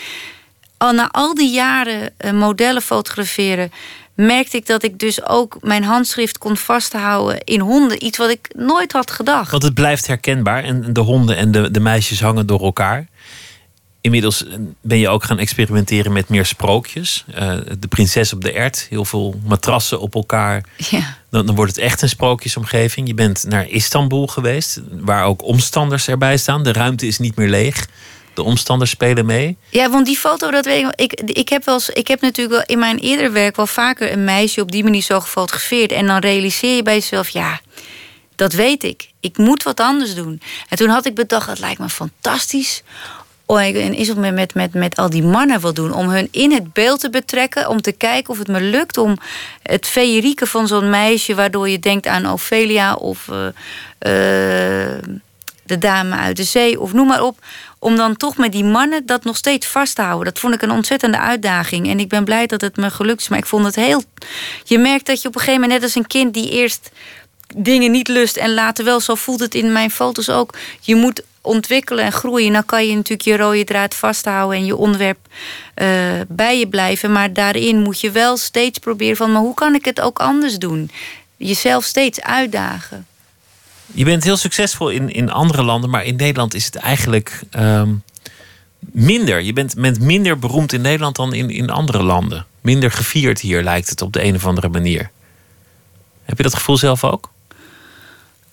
al 0.76 0.92
na 0.92 1.08
al 1.10 1.34
die 1.34 1.52
jaren 1.52 2.14
uh, 2.24 2.32
modellen 2.32 2.82
fotograferen 2.82 3.72
merkte 4.14 4.56
ik 4.56 4.66
dat 4.66 4.82
ik 4.82 4.98
dus 4.98 5.26
ook 5.26 5.56
mijn 5.60 5.84
handschrift 5.84 6.38
kon 6.38 6.56
vasthouden 6.56 7.44
in 7.44 7.60
honden. 7.60 8.04
Iets 8.04 8.18
wat 8.18 8.30
ik 8.30 8.48
nooit 8.56 8.92
had 8.92 9.10
gedacht. 9.10 9.50
Want 9.50 9.62
het 9.62 9.74
blijft 9.74 10.06
herkenbaar 10.06 10.64
en 10.64 10.92
de 10.92 11.00
honden 11.00 11.36
en 11.36 11.52
de, 11.52 11.70
de 11.70 11.80
meisjes 11.80 12.20
hangen 12.20 12.46
door 12.46 12.60
elkaar. 12.60 13.06
Inmiddels 14.00 14.44
ben 14.80 14.98
je 14.98 15.08
ook 15.08 15.24
gaan 15.24 15.38
experimenteren 15.38 16.12
met 16.12 16.28
meer 16.28 16.46
sprookjes. 16.46 17.24
Uh, 17.28 17.56
de 17.78 17.88
prinses 17.88 18.32
op 18.32 18.40
de 18.40 18.52
ert, 18.52 18.86
heel 18.90 19.04
veel 19.04 19.40
matrassen 19.46 20.00
op 20.00 20.14
elkaar. 20.14 20.64
Ja. 20.76 21.16
Dan, 21.30 21.46
dan, 21.46 21.54
wordt 21.54 21.76
het 21.76 21.84
echt 21.84 22.02
een 22.02 22.08
sprookjesomgeving. 22.08 23.06
Je 23.06 23.14
bent 23.14 23.44
naar 23.48 23.68
Istanbul 23.68 24.26
geweest, 24.26 24.80
waar 24.90 25.24
ook 25.24 25.42
omstanders 25.42 26.08
erbij 26.08 26.36
staan. 26.36 26.62
De 26.62 26.72
ruimte 26.72 27.06
is 27.06 27.18
niet 27.18 27.36
meer 27.36 27.48
leeg 27.48 27.86
de 28.34 28.42
omstanders 28.42 28.90
spelen 28.90 29.26
mee? 29.26 29.56
Ja, 29.68 29.90
want 29.90 30.06
die 30.06 30.16
foto, 30.16 30.50
dat 30.50 30.64
weet 30.64 30.86
ik. 30.86 31.12
Ik, 31.12 31.20
ik, 31.20 31.48
heb, 31.48 31.64
wel, 31.64 31.80
ik 31.92 32.08
heb 32.08 32.20
natuurlijk 32.20 32.56
wel 32.56 32.66
in 32.66 32.78
mijn 32.78 32.98
eerdere 32.98 33.30
werk 33.30 33.56
wel 33.56 33.66
vaker 33.66 34.12
een 34.12 34.24
meisje 34.24 34.60
op 34.60 34.72
die 34.72 34.84
manier 34.84 35.02
zo 35.02 35.20
gefotografeerd. 35.20 35.92
En 35.92 36.06
dan 36.06 36.18
realiseer 36.18 36.76
je 36.76 36.82
bij 36.82 36.94
jezelf, 36.94 37.28
ja, 37.28 37.60
dat 38.36 38.52
weet 38.52 38.82
ik. 38.82 39.08
Ik 39.20 39.38
moet 39.38 39.62
wat 39.62 39.80
anders 39.80 40.14
doen. 40.14 40.40
En 40.68 40.76
toen 40.76 40.88
had 40.88 41.06
ik 41.06 41.14
bedacht, 41.14 41.46
het 41.46 41.58
lijkt 41.58 41.80
me 41.80 41.88
fantastisch 41.88 42.82
Oh, 43.46 43.60
en 43.60 43.94
is 43.94 44.08
het 44.08 44.16
met, 44.16 44.34
met, 44.34 44.54
met, 44.54 44.74
met 44.74 44.96
al 44.96 45.10
die 45.10 45.22
mannen 45.22 45.60
wil 45.60 45.74
doen. 45.74 45.92
Om 45.92 46.08
hun 46.08 46.28
in 46.30 46.52
het 46.52 46.72
beeld 46.72 47.00
te 47.00 47.10
betrekken. 47.10 47.68
Om 47.68 47.80
te 47.80 47.92
kijken 47.92 48.30
of 48.30 48.38
het 48.38 48.48
me 48.48 48.60
lukt 48.60 48.98
om 48.98 49.16
het 49.62 49.86
feerieke 49.86 50.46
van 50.46 50.66
zo'n 50.66 50.90
meisje. 50.90 51.34
Waardoor 51.34 51.68
je 51.68 51.78
denkt 51.78 52.06
aan 52.06 52.30
Ophelia 52.30 52.94
of 52.94 53.28
uh, 53.28 53.36
uh, 53.44 53.52
de 55.64 55.78
dame 55.78 56.16
uit 56.16 56.36
de 56.36 56.44
zee. 56.44 56.80
Of 56.80 56.92
noem 56.92 57.06
maar 57.06 57.22
op 57.22 57.38
om 57.84 57.96
dan 57.96 58.16
toch 58.16 58.36
met 58.36 58.52
die 58.52 58.64
mannen 58.64 59.06
dat 59.06 59.24
nog 59.24 59.36
steeds 59.36 59.66
vast 59.66 59.94
te 59.94 60.02
houden. 60.02 60.24
Dat 60.24 60.38
vond 60.38 60.54
ik 60.54 60.62
een 60.62 60.70
ontzettende 60.70 61.18
uitdaging. 61.18 61.88
En 61.88 62.00
ik 62.00 62.08
ben 62.08 62.24
blij 62.24 62.46
dat 62.46 62.60
het 62.60 62.76
me 62.76 62.90
gelukt 62.90 63.20
is. 63.20 63.28
Maar 63.28 63.38
ik 63.38 63.46
vond 63.46 63.64
het 63.64 63.74
heel. 63.74 64.02
Je 64.64 64.78
merkt 64.78 65.06
dat 65.06 65.22
je 65.22 65.28
op 65.28 65.34
een 65.34 65.40
gegeven 65.40 65.60
moment, 65.60 65.80
net 65.80 65.88
als 65.88 66.02
een 66.02 66.06
kind 66.06 66.34
die 66.34 66.50
eerst 66.50 66.90
dingen 67.56 67.90
niet 67.90 68.08
lust 68.08 68.36
en 68.36 68.54
later 68.54 68.84
wel, 68.84 69.00
zo 69.00 69.14
voelt 69.14 69.40
het 69.40 69.54
in 69.54 69.72
mijn 69.72 69.90
foto's 69.90 70.28
ook. 70.28 70.54
Je 70.80 70.94
moet 70.94 71.22
ontwikkelen 71.40 72.04
en 72.04 72.12
groeien. 72.12 72.52
Dan 72.52 72.64
kan 72.64 72.86
je 72.86 72.94
natuurlijk 72.94 73.28
je 73.28 73.36
rode 73.36 73.64
draad 73.64 73.94
vasthouden 73.94 74.58
en 74.58 74.64
je 74.64 74.76
onderwerp 74.76 75.18
uh, 75.76 75.88
bij 76.28 76.58
je 76.58 76.68
blijven. 76.68 77.12
Maar 77.12 77.32
daarin 77.32 77.82
moet 77.82 78.00
je 78.00 78.10
wel 78.10 78.36
steeds 78.36 78.78
proberen 78.78 79.16
van, 79.16 79.32
maar 79.32 79.42
hoe 79.42 79.54
kan 79.54 79.74
ik 79.74 79.84
het 79.84 80.00
ook 80.00 80.18
anders 80.18 80.58
doen? 80.58 80.90
Jezelf 81.36 81.84
steeds 81.84 82.20
uitdagen. 82.20 83.06
Je 83.92 84.04
bent 84.04 84.24
heel 84.24 84.36
succesvol 84.36 84.88
in, 84.88 85.10
in 85.12 85.30
andere 85.30 85.62
landen, 85.62 85.90
maar 85.90 86.04
in 86.04 86.16
Nederland 86.16 86.54
is 86.54 86.64
het 86.64 86.74
eigenlijk 86.74 87.40
um, 87.58 88.02
minder. 88.78 89.40
Je 89.40 89.52
bent, 89.52 89.74
bent 89.74 90.00
minder 90.00 90.38
beroemd 90.38 90.72
in 90.72 90.80
Nederland 90.80 91.16
dan 91.16 91.32
in, 91.34 91.50
in 91.50 91.70
andere 91.70 92.02
landen. 92.02 92.46
Minder 92.60 92.90
gevierd 92.90 93.40
hier 93.40 93.62
lijkt 93.62 93.88
het 93.88 94.02
op 94.02 94.12
de 94.12 94.24
een 94.24 94.34
of 94.34 94.46
andere 94.46 94.68
manier. 94.68 95.10
Heb 96.24 96.36
je 96.36 96.42
dat 96.42 96.54
gevoel 96.54 96.76
zelf 96.76 97.04
ook? 97.04 97.30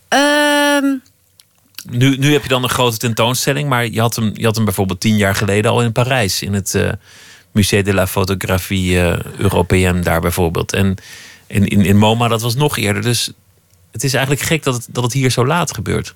Um... 0.09 1.01
Nu, 1.89 2.17
nu 2.17 2.31
heb 2.31 2.43
je 2.43 2.49
dan 2.49 2.63
een 2.63 2.69
grote 2.69 2.97
tentoonstelling, 2.97 3.69
maar 3.69 3.87
je 3.87 3.99
had 3.99 4.15
hem, 4.15 4.31
je 4.33 4.45
had 4.45 4.55
hem 4.55 4.65
bijvoorbeeld 4.65 4.99
tien 4.99 5.15
jaar 5.17 5.35
geleden 5.35 5.71
al 5.71 5.81
in 5.81 5.91
Parijs, 5.91 6.41
in 6.41 6.53
het 6.53 6.73
uh, 6.73 6.91
Musée 7.51 7.83
de 7.83 7.93
la 7.93 8.07
Photographie 8.07 8.91
uh, 8.91 9.19
Européenne 9.37 10.01
daar 10.01 10.21
bijvoorbeeld. 10.21 10.73
En, 10.73 10.95
en 11.47 11.67
in, 11.67 11.85
in 11.85 11.97
MoMA 11.97 12.27
dat 12.27 12.41
was 12.41 12.55
nog 12.55 12.77
eerder. 12.77 13.01
Dus 13.01 13.31
het 13.91 14.03
is 14.03 14.13
eigenlijk 14.13 14.45
gek 14.45 14.63
dat 14.63 14.73
het, 14.73 14.87
dat 14.89 15.03
het 15.03 15.13
hier 15.13 15.29
zo 15.29 15.45
laat 15.45 15.73
gebeurt. 15.73 16.13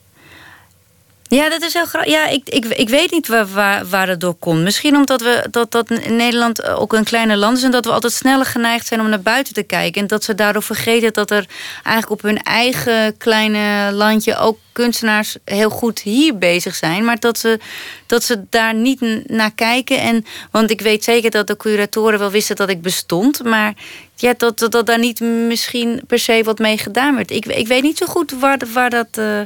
Ja, 1.27 1.49
dat 1.49 1.61
is 1.61 1.73
heel 1.73 1.85
grappig. 1.85 2.11
Ja, 2.11 2.27
ik, 2.27 2.49
ik, 2.49 2.65
ik 2.65 2.89
weet 2.89 3.11
niet 3.11 3.27
waar, 3.27 3.85
waar, 3.89 4.07
het 4.07 4.19
door 4.19 4.33
komt. 4.33 4.61
Misschien 4.61 4.95
omdat 4.95 5.21
we 5.21 5.47
dat, 5.51 5.71
dat 5.71 5.89
Nederland 6.09 6.63
ook 6.67 6.93
een 6.93 7.03
kleine 7.03 7.37
land 7.37 7.57
is 7.57 7.63
en 7.63 7.71
dat 7.71 7.85
we 7.85 7.91
altijd 7.91 8.13
sneller 8.13 8.45
geneigd 8.45 8.87
zijn 8.87 8.99
om 8.99 9.09
naar 9.09 9.21
buiten 9.21 9.53
te 9.53 9.63
kijken. 9.63 10.01
En 10.01 10.07
dat 10.07 10.23
ze 10.23 10.35
daardoor 10.35 10.63
vergeten 10.63 11.13
dat 11.13 11.31
er 11.31 11.45
eigenlijk 11.83 12.09
op 12.09 12.21
hun 12.21 12.43
eigen 12.43 13.17
kleine 13.17 13.91
landje 13.91 14.37
ook 14.37 14.57
kunstenaars 14.71 15.37
heel 15.45 15.69
goed 15.69 15.99
hier 15.99 16.37
bezig 16.37 16.75
zijn. 16.75 17.05
Maar 17.05 17.19
dat 17.19 17.37
ze, 17.37 17.59
dat 18.05 18.23
ze 18.23 18.43
daar 18.49 18.73
niet 18.73 19.27
naar 19.27 19.53
kijken. 19.53 19.99
En, 19.99 20.25
want 20.51 20.71
ik 20.71 20.81
weet 20.81 21.03
zeker 21.03 21.31
dat 21.31 21.47
de 21.47 21.57
curatoren 21.57 22.19
wel 22.19 22.31
wisten 22.31 22.55
dat 22.55 22.69
ik 22.69 22.81
bestond. 22.81 23.43
Maar 23.43 23.73
ja, 24.15 24.33
dat, 24.37 24.59
dat, 24.59 24.71
dat 24.71 24.85
daar 24.85 24.99
niet 24.99 25.19
misschien 25.19 26.01
per 26.07 26.19
se 26.19 26.41
wat 26.43 26.59
mee 26.59 26.77
gedaan 26.77 27.15
werd. 27.15 27.31
Ik, 27.31 27.45
ik 27.45 27.67
weet 27.67 27.83
niet 27.83 27.97
zo 27.97 28.05
goed 28.05 28.31
waar, 28.31 28.59
waar 28.73 28.89
dat, 28.89 29.17
uh, 29.19 29.39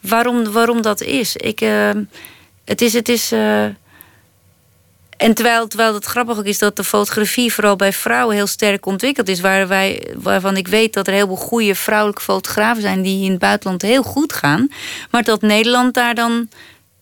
waarom, 0.00 0.52
waarom 0.52 0.82
dat 0.82 1.00
is. 1.00 1.36
Ik, 1.36 1.60
uh, 1.60 1.90
het 2.64 2.80
is. 2.80 2.92
Het 2.92 3.08
is 3.08 3.32
uh, 3.32 3.66
en 5.16 5.34
terwijl, 5.34 5.66
terwijl 5.66 5.94
het 5.94 6.04
grappig 6.04 6.38
ook 6.38 6.44
is 6.44 6.58
dat 6.58 6.76
de 6.76 6.84
fotografie 6.84 7.52
vooral 7.52 7.76
bij 7.76 7.92
vrouwen 7.92 8.36
heel 8.36 8.46
sterk 8.46 8.86
ontwikkeld 8.86 9.28
is. 9.28 9.40
Waar 9.40 9.68
wij, 9.68 10.14
waarvan 10.16 10.56
ik 10.56 10.68
weet 10.68 10.92
dat 10.92 11.06
er 11.06 11.12
heel 11.12 11.26
veel 11.26 11.36
goede 11.36 11.74
vrouwelijke 11.74 12.22
fotografen 12.22 12.82
zijn 12.82 13.02
die 13.02 13.24
in 13.24 13.30
het 13.30 13.40
buitenland 13.40 13.82
heel 13.82 14.02
goed 14.02 14.32
gaan. 14.32 14.68
Maar 15.10 15.24
dat 15.24 15.42
Nederland 15.42 15.94
daar 15.94 16.14
dan 16.14 16.48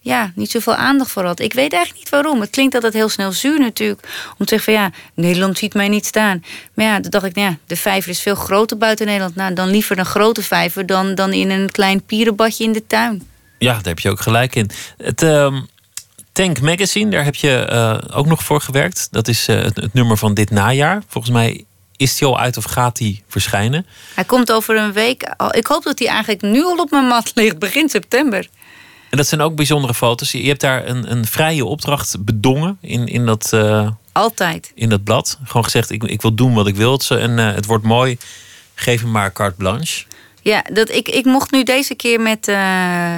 ja, 0.03 0.33
niet 0.35 0.51
zoveel 0.51 0.75
aandacht 0.75 1.11
voor 1.11 1.25
had. 1.25 1.41
Ik 1.41 1.53
weet 1.53 1.73
eigenlijk 1.73 2.05
niet 2.05 2.13
waarom. 2.13 2.41
Het 2.41 2.51
klinkt 2.51 2.75
altijd 2.75 2.93
heel 2.93 3.09
snel 3.09 3.33
zuur 3.33 3.61
natuurlijk. 3.61 4.09
Om 4.39 4.47
te 4.47 4.55
zeggen 4.55 4.73
van 4.73 4.83
ja, 4.83 4.91
Nederland 5.15 5.59
ziet 5.59 5.75
mij 5.75 5.89
niet 5.89 6.07
staan. 6.07 6.45
Maar 6.75 6.87
ja, 6.87 7.01
dan 7.01 7.11
dacht 7.11 7.25
ik, 7.25 7.35
nou 7.35 7.51
ja, 7.51 7.57
de 7.67 7.77
vijver 7.77 8.11
is 8.11 8.21
veel 8.21 8.35
groter 8.35 8.79
buiten 8.79 9.07
Nederland. 9.07 9.35
Nou, 9.35 9.55
dan 9.55 9.69
liever 9.69 9.99
een 9.99 10.07
grote 10.07 10.43
vijver 10.43 10.87
dan, 10.87 11.15
dan 11.15 11.33
in 11.33 11.51
een 11.51 11.71
klein 11.71 12.03
pierenbadje 12.03 12.65
in 12.65 12.73
de 12.73 12.87
tuin. 12.87 13.23
Ja, 13.59 13.73
daar 13.73 13.83
heb 13.83 13.99
je 13.99 14.11
ook 14.11 14.21
gelijk 14.21 14.55
in. 14.55 14.71
Het 14.97 15.23
uh, 15.23 15.57
Tank 16.33 16.61
Magazine, 16.61 17.11
daar 17.11 17.25
heb 17.25 17.35
je 17.35 17.69
uh, 17.73 18.17
ook 18.19 18.27
nog 18.27 18.43
voor 18.43 18.61
gewerkt. 18.61 19.09
Dat 19.11 19.29
is 19.29 19.49
uh, 19.49 19.63
het, 19.63 19.77
het, 19.77 19.95
nummer 19.95 20.17
van 20.17 20.35
dit 20.35 20.51
najaar. 20.51 21.03
Volgens 21.09 21.33
mij 21.33 21.65
is 21.97 22.17
die 22.19 22.29
al 22.29 22.39
uit 22.39 22.57
of 22.57 22.65
gaat 22.65 22.97
die 22.97 23.23
verschijnen? 23.29 23.87
Hij 24.15 24.25
komt 24.25 24.53
over 24.53 24.77
een 24.77 24.93
week. 24.93 25.35
Ik 25.51 25.67
hoop 25.67 25.83
dat 25.83 25.99
hij 25.99 26.09
eigenlijk 26.09 26.43
nu 26.43 26.65
al 26.65 26.77
op 26.77 26.91
mijn 26.91 27.07
mat 27.07 27.31
ligt, 27.35 27.59
begin 27.59 27.89
september. 27.89 28.49
En 29.13 29.19
dat 29.19 29.27
zijn 29.27 29.41
ook 29.41 29.55
bijzondere 29.55 29.95
foto's. 29.95 30.33
Je 30.33 30.47
hebt 30.47 30.61
daar 30.61 30.87
een, 30.87 31.11
een 31.11 31.27
vrije 31.27 31.65
opdracht 31.65 32.25
bedongen 32.25 32.79
in, 32.81 33.07
in 33.07 33.27
dat. 33.27 33.51
Uh, 33.55 33.91
Altijd. 34.13 34.73
In 34.75 34.89
dat 34.89 35.05
blad. 35.05 35.39
Gewoon 35.45 35.65
gezegd: 35.65 35.91
ik, 35.91 36.05
ik 36.05 36.23
wil 36.23 36.35
doen 36.35 36.55
wat 36.55 36.67
ik 36.67 36.77
wil. 36.77 37.01
En 37.09 37.39
uh, 37.39 37.55
het 37.55 37.67
wordt 37.67 37.85
mooi. 37.85 38.19
Geef 38.75 39.05
me 39.05 39.11
maar 39.11 39.33
carte 39.33 39.57
blanche. 39.57 40.05
Ja, 40.43 40.65
dat, 40.73 40.91
ik, 40.91 41.09
ik 41.09 41.25
mocht 41.25 41.51
nu 41.51 41.63
deze 41.63 41.95
keer 41.95 42.21
met. 42.21 42.49
Uh, 42.49 43.17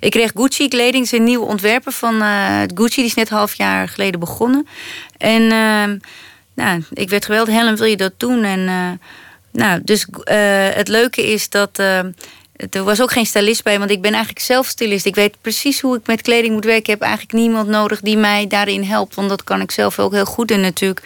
ik 0.00 0.10
kreeg 0.10 0.30
Gucci 0.34 0.68
kleding, 0.68 1.08
zijn 1.08 1.24
nieuwe 1.24 1.46
ontwerper 1.46 1.92
van 1.92 2.20
Gucci. 2.74 2.96
Die 2.96 3.04
is 3.04 3.14
net 3.14 3.30
een 3.30 3.36
half 3.36 3.54
jaar 3.54 3.88
geleden 3.88 4.20
begonnen. 4.20 4.66
En 5.16 5.46
nou, 6.54 6.84
ik 6.92 7.10
werd 7.10 7.24
geweldig. 7.24 7.54
Helen, 7.54 7.76
wil 7.76 7.86
je 7.86 7.96
dat 7.96 8.12
doen? 8.16 8.44
En 8.44 9.00
nou, 9.52 9.80
dus 9.84 10.06
het 10.74 10.88
leuke 10.88 11.32
is 11.32 11.48
dat 11.48 11.82
er 12.70 12.84
was 12.84 13.02
ook 13.02 13.12
geen 13.12 13.26
stylist 13.26 13.64
bij, 13.64 13.78
want 13.78 13.90
ik 13.90 14.00
ben 14.00 14.12
eigenlijk 14.12 14.44
zelf 14.44 14.66
stylist. 14.66 15.06
Ik 15.06 15.14
weet 15.14 15.36
precies 15.40 15.80
hoe 15.80 15.96
ik 15.96 16.06
met 16.06 16.22
kleding 16.22 16.54
moet 16.54 16.64
werken. 16.64 16.82
Ik 16.82 16.86
heb 16.86 17.00
eigenlijk 17.00 17.32
niemand 17.32 17.68
nodig 17.68 18.00
die 18.00 18.16
mij 18.16 18.46
daarin 18.46 18.82
helpt. 18.82 19.14
Want 19.14 19.28
dat 19.28 19.44
kan 19.44 19.60
ik 19.60 19.70
zelf 19.70 19.98
ook 19.98 20.12
heel 20.12 20.24
goed 20.24 20.50
in 20.50 20.60
natuurlijk. 20.60 21.02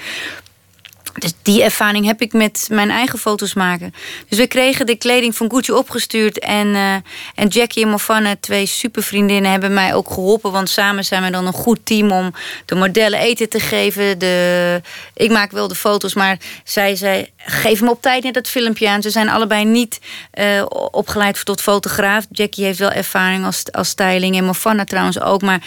Dus 1.19 1.33
die 1.43 1.63
ervaring 1.63 2.07
heb 2.07 2.21
ik 2.21 2.33
met 2.33 2.69
mijn 2.71 2.91
eigen 2.91 3.19
foto's 3.19 3.55
maken. 3.55 3.95
Dus 4.29 4.39
we 4.39 4.47
kregen 4.47 4.87
de 4.87 4.97
kleding 4.97 5.37
van 5.37 5.51
Gucci 5.51 5.73
opgestuurd. 5.73 6.39
En, 6.39 6.67
uh, 6.67 6.95
en 7.35 7.49
Jackie 7.49 7.83
en 7.83 7.89
Mofana, 7.89 8.37
twee 8.41 8.67
supervriendinnen, 8.67 9.51
hebben 9.51 9.75
mij 9.75 9.95
ook 9.95 10.11
geholpen. 10.11 10.53
Want 10.53 10.69
samen 10.69 11.05
zijn 11.05 11.23
we 11.23 11.31
dan 11.31 11.47
een 11.47 11.53
goed 11.53 11.79
team 11.83 12.11
om 12.11 12.33
de 12.65 12.75
modellen 12.75 13.19
eten 13.19 13.49
te 13.49 13.61
geven. 13.61 14.19
De, 14.19 14.81
ik 15.15 15.31
maak 15.31 15.51
wel 15.51 15.69
de 15.69 15.75
foto's, 15.75 16.15
maar 16.15 16.39
zij 16.65 16.97
zei: 16.97 17.31
geef 17.37 17.81
me 17.81 17.91
op 17.91 18.03
tijd 18.03 18.23
net 18.23 18.35
dat 18.35 18.49
filmpje 18.49 18.89
aan. 18.89 19.03
Ze 19.03 19.11
zijn 19.11 19.29
allebei 19.29 19.65
niet 19.65 20.01
uh, 20.35 20.65
opgeleid 20.91 21.45
tot 21.45 21.61
fotograaf. 21.61 22.25
Jackie 22.31 22.65
heeft 22.65 22.79
wel 22.79 22.91
ervaring 22.91 23.45
als, 23.45 23.63
als 23.73 23.89
styling 23.89 24.37
en 24.37 24.45
Mofana 24.45 24.85
trouwens 24.85 25.21
ook. 25.21 25.43
Maar 25.43 25.61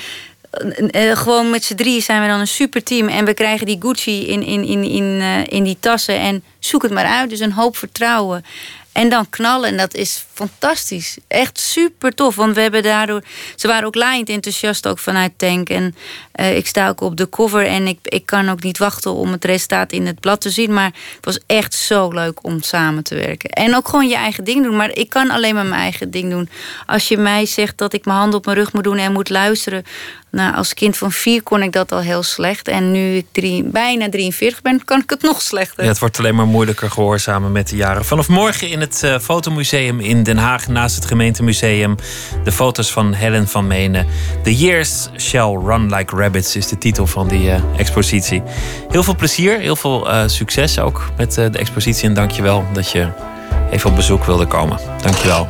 uh, 0.52 1.18
gewoon 1.18 1.50
met 1.50 1.64
z'n 1.64 1.76
drieën 1.76 2.02
zijn 2.02 2.22
we 2.22 2.28
dan 2.28 2.40
een 2.40 2.48
super 2.48 2.84
team. 2.84 3.08
En 3.08 3.26
we 3.26 3.34
krijgen 3.34 3.66
die 3.66 3.78
Gucci 3.80 4.28
in, 4.28 4.44
in, 4.44 4.64
in, 4.64 4.84
in, 4.84 5.04
uh, 5.04 5.46
in 5.46 5.64
die 5.64 5.78
tassen. 5.80 6.20
En 6.20 6.44
zoek 6.60 6.82
het 6.82 6.92
maar 6.92 7.06
uit. 7.06 7.30
Dus 7.30 7.40
een 7.40 7.52
hoop 7.52 7.78
vertrouwen. 7.78 8.46
En 8.92 9.10
dan 9.10 9.30
knallen. 9.30 9.70
En 9.70 9.78
dat 9.78 9.94
is 9.94 10.26
fantastisch. 10.34 11.18
Echt 11.28 11.60
super 11.60 12.16
tof. 12.16 12.36
Want 12.36 12.56
we 12.56 12.62
hebben 12.62 12.84
daardoor. 12.84 13.24
Ze 13.56 13.68
waren 13.68 13.86
ook 13.86 13.96
laaiend 13.96 14.30
enthousiast 14.30 14.88
ook 14.88 15.00
vanuit 15.00 15.32
Tank. 15.38 15.70
En 15.70 15.96
uh, 16.36 16.58
ik 16.58 16.68
sta 16.68 16.90
ook 16.90 17.02
op 17.02 17.18
de 17.18 17.30
cover. 17.30 17.66
En 17.66 17.88
ik, 17.88 18.00
ik 18.04 18.26
kan 18.26 18.50
ook 18.50 18.64
niet 18.64 18.78
wachten 18.78 19.14
om 19.14 19.32
het 19.32 19.46
resultaat 19.46 19.92
in 19.92 20.06
het 20.06 20.20
blad 20.20 20.42
te 20.42 20.50
zien. 20.50 20.74
Maar 20.74 20.92
het 21.16 21.26
was 21.26 21.40
echt 21.46 21.74
zo 21.74 22.12
leuk 22.12 22.44
om 22.44 22.62
samen 22.62 23.04
te 23.04 23.16
werken. 23.16 23.50
En 23.50 23.76
ook 23.76 23.88
gewoon 23.88 24.08
je 24.08 24.16
eigen 24.16 24.44
ding 24.44 24.64
doen. 24.64 24.76
Maar 24.76 24.92
ik 24.92 25.10
kan 25.10 25.32
alleen 25.32 25.56
maar 25.56 25.66
mijn 25.66 25.82
eigen 25.82 26.12
ding 26.12 26.32
doen. 26.32 26.50
Als 26.86 27.08
je 27.08 27.18
mij 27.18 27.46
zegt 27.46 27.78
dat 27.78 27.94
ik 27.94 28.06
mijn 28.06 28.18
handen 28.18 28.40
op 28.40 28.46
mijn 28.46 28.58
rug 28.58 28.74
moet 28.74 28.84
doen 28.84 28.98
en 28.98 29.12
moet 29.12 29.30
luisteren. 29.30 29.86
Nou, 30.32 30.56
als 30.56 30.74
kind 30.74 30.98
van 30.98 31.12
vier 31.12 31.44
kon 31.44 31.64
ik 31.64 31.72
dat 31.72 31.92
al 31.92 32.00
heel 32.00 32.24
slecht. 32.24 32.68
En 32.68 32.92
nu 32.92 33.24
ik 33.32 33.72
bijna 33.72 34.10
43 34.10 34.62
ben, 34.62 34.86
kan 34.86 35.00
ik 35.00 35.10
het 35.10 35.22
nog 35.22 35.42
slechter. 35.42 35.84
Ja, 35.84 35.90
het 35.90 36.00
wordt 36.00 36.20
alleen 36.20 36.36
maar 36.36 36.48
moeilijker 36.48 36.92
gehoorzamen 36.92 37.52
met 37.52 37.70
de 37.70 37.76
jaren. 37.76 38.06
Vanaf 38.06 38.28
morgen 38.28 38.70
in 38.70 38.79
het 38.80 39.02
uh, 39.06 39.20
Fotomuseum 39.20 40.00
in 40.00 40.24
Den 40.24 40.38
Haag, 40.38 40.68
naast 40.68 40.96
het 40.96 41.06
gemeentemuseum. 41.06 41.96
De 42.44 42.52
foto's 42.52 42.92
van 42.92 43.14
Helen 43.14 43.48
van 43.48 43.68
Menen. 43.68 44.08
The 44.44 44.56
Years 44.56 45.10
Shall 45.18 45.58
Run 45.66 45.96
Like 45.96 46.16
Rabbits 46.16 46.56
is 46.56 46.68
de 46.68 46.78
titel 46.78 47.08
van 47.08 47.28
die 47.28 47.46
uh, 47.46 47.56
expositie. 47.78 48.44
Heel 48.90 49.04
veel 49.04 49.16
plezier, 49.16 49.60
heel 49.60 49.76
veel 49.76 50.08
uh, 50.08 50.24
succes 50.26 50.80
ook 50.80 51.12
met 51.18 51.34
de 51.34 51.50
expositie. 51.50 52.08
En 52.08 52.14
dank 52.14 52.32
je 52.32 52.42
wel 52.42 52.66
dat 52.74 52.92
je 52.92 53.08
even 53.72 53.90
op 53.90 53.96
bezoek 53.96 54.26
wilde 54.26 54.46
komen. 54.46 54.80
Dank 55.02 55.16
je 55.16 55.28
wel. 55.28 55.48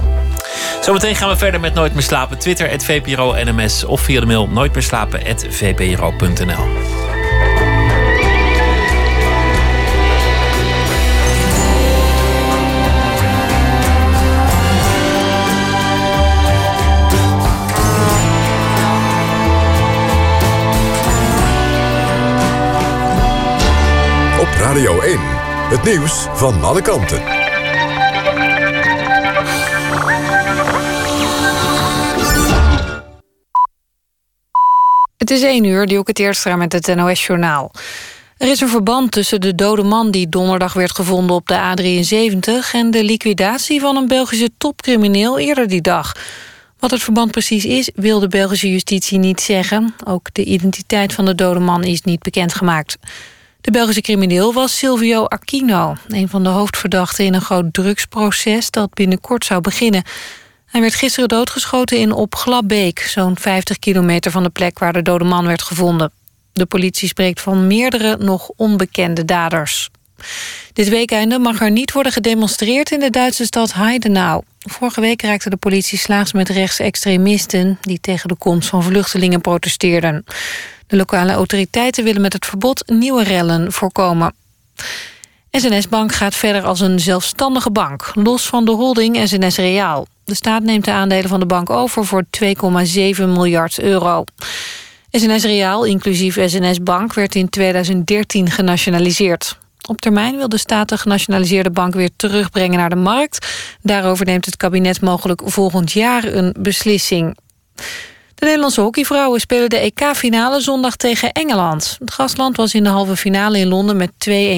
Zometeen 0.81 1.15
gaan 1.15 1.29
we 1.29 1.37
verder 1.37 1.59
met 1.59 1.73
Nooit 1.73 1.93
meer 1.93 2.03
slapen. 2.03 2.39
Twitter, 2.39 2.69
het 2.69 2.85
VPRO 2.85 3.35
NMS 3.43 3.83
of 3.83 4.01
via 4.01 4.19
de 4.19 4.25
mail 4.25 4.47
nooit 4.47 4.73
Radio 24.69 24.99
1, 24.99 25.17
het 25.69 25.83
nieuws 25.83 26.27
van 26.33 26.63
alle 26.63 26.81
kanten. 26.81 27.21
Het 35.17 35.29
is 35.31 35.41
één 35.41 35.63
uur, 35.63 35.85
die 35.85 35.97
ook 35.97 36.07
het 36.07 36.19
eerst 36.19 36.55
met 36.55 36.73
het 36.73 36.95
NOS-journaal. 36.95 37.71
Er 38.37 38.47
is 38.47 38.61
een 38.61 38.69
verband 38.69 39.11
tussen 39.11 39.41
de 39.41 39.55
dode 39.55 39.83
man 39.83 40.11
die 40.11 40.29
donderdag 40.29 40.73
werd 40.73 40.95
gevonden 40.95 41.35
op 41.35 41.47
de 41.47 41.55
A73... 41.55 42.71
en 42.71 42.91
de 42.91 43.03
liquidatie 43.03 43.79
van 43.79 43.95
een 43.95 44.07
Belgische 44.07 44.49
topcrimineel 44.57 45.39
eerder 45.39 45.67
die 45.67 45.81
dag. 45.81 46.15
Wat 46.79 46.91
het 46.91 47.01
verband 47.01 47.31
precies 47.31 47.65
is, 47.65 47.89
wil 47.95 48.19
de 48.19 48.27
Belgische 48.27 48.71
justitie 48.71 49.19
niet 49.19 49.41
zeggen. 49.41 49.95
Ook 50.05 50.33
de 50.33 50.43
identiteit 50.43 51.13
van 51.13 51.25
de 51.25 51.35
dode 51.35 51.59
man 51.59 51.83
is 51.83 52.01
niet 52.01 52.21
bekendgemaakt. 52.21 52.97
De 53.61 53.71
Belgische 53.71 54.01
crimineel 54.01 54.53
was 54.53 54.77
Silvio 54.77 55.25
Aquino... 55.25 55.95
een 56.07 56.29
van 56.29 56.43
de 56.43 56.49
hoofdverdachten 56.49 57.25
in 57.25 57.33
een 57.33 57.41
groot 57.41 57.73
drugsproces 57.73 58.71
dat 58.71 58.93
binnenkort 58.93 59.45
zou 59.45 59.61
beginnen... 59.61 60.03
Hij 60.69 60.81
werd 60.81 60.95
gisteren 60.95 61.29
doodgeschoten 61.29 61.97
in 61.97 62.11
Op 62.11 62.35
Glabbeek... 62.35 62.99
zo'n 62.99 63.37
50 63.37 63.79
kilometer 63.79 64.31
van 64.31 64.43
de 64.43 64.49
plek 64.49 64.79
waar 64.79 64.93
de 64.93 65.01
dode 65.01 65.23
man 65.23 65.45
werd 65.45 65.61
gevonden. 65.61 66.11
De 66.53 66.65
politie 66.65 67.07
spreekt 67.07 67.41
van 67.41 67.67
meerdere 67.67 68.17
nog 68.17 68.51
onbekende 68.55 69.25
daders. 69.25 69.89
Dit 70.73 70.89
weekende 70.89 71.39
mag 71.39 71.61
er 71.61 71.71
niet 71.71 71.91
worden 71.91 72.11
gedemonstreerd 72.11 72.91
in 72.91 72.99
de 72.99 73.09
Duitse 73.09 73.45
stad 73.45 73.73
Heidenau. 73.73 74.43
Vorige 74.59 75.01
week 75.01 75.21
raakte 75.21 75.49
de 75.49 75.57
politie 75.57 75.97
slaags 75.97 76.33
met 76.33 76.49
rechtsextremisten... 76.49 77.77
die 77.81 77.99
tegen 78.01 78.27
de 78.27 78.35
komst 78.35 78.69
van 78.69 78.83
vluchtelingen 78.83 79.41
protesteerden. 79.41 80.25
De 80.89 80.95
lokale 80.95 81.31
autoriteiten 81.31 82.03
willen 82.03 82.21
met 82.21 82.33
het 82.33 82.45
verbod 82.45 82.83
nieuwe 82.87 83.23
rellen 83.23 83.71
voorkomen. 83.71 84.33
SNS 85.51 85.87
Bank 85.89 86.13
gaat 86.13 86.35
verder 86.35 86.63
als 86.63 86.79
een 86.79 86.99
zelfstandige 86.99 87.71
bank, 87.71 88.11
los 88.13 88.47
van 88.47 88.65
de 88.65 88.71
holding 88.71 89.27
SNS 89.27 89.57
Reaal. 89.57 90.07
De 90.23 90.35
staat 90.35 90.63
neemt 90.63 90.85
de 90.85 90.91
aandelen 90.91 91.29
van 91.29 91.39
de 91.39 91.45
bank 91.45 91.69
over 91.69 92.05
voor 92.05 92.23
2,7 92.43 92.51
miljard 93.17 93.79
euro. 93.79 94.23
SNS 95.11 95.43
Reaal, 95.43 95.85
inclusief 95.85 96.37
SNS 96.45 96.83
Bank, 96.83 97.13
werd 97.13 97.35
in 97.35 97.49
2013 97.49 98.49
genationaliseerd. 98.49 99.57
Op 99.87 100.01
termijn 100.01 100.37
wil 100.37 100.49
de 100.49 100.57
staat 100.57 100.89
de 100.89 100.97
genationaliseerde 100.97 101.71
bank 101.71 101.93
weer 101.93 102.09
terugbrengen 102.15 102.77
naar 102.77 102.89
de 102.89 102.95
markt. 102.95 103.47
Daarover 103.81 104.25
neemt 104.25 104.45
het 104.45 104.57
kabinet 104.57 105.01
mogelijk 105.01 105.41
volgend 105.45 105.91
jaar 105.91 106.23
een 106.23 106.55
beslissing. 106.59 107.37
De 108.39 108.45
Nederlandse 108.45 108.81
hockeyvrouwen 108.81 109.39
spelen 109.39 109.69
de 109.69 109.77
EK-finale 109.77 110.61
zondag 110.61 110.95
tegen 110.95 111.31
Engeland. 111.31 111.95
Het 111.99 112.11
gastland 112.11 112.57
was 112.57 112.73
in 112.73 112.83
de 112.83 112.89
halve 112.89 113.15
finale 113.15 113.59
in 113.59 113.67
Londen 113.67 113.97
met 113.97 114.11
2-1 114.11 114.13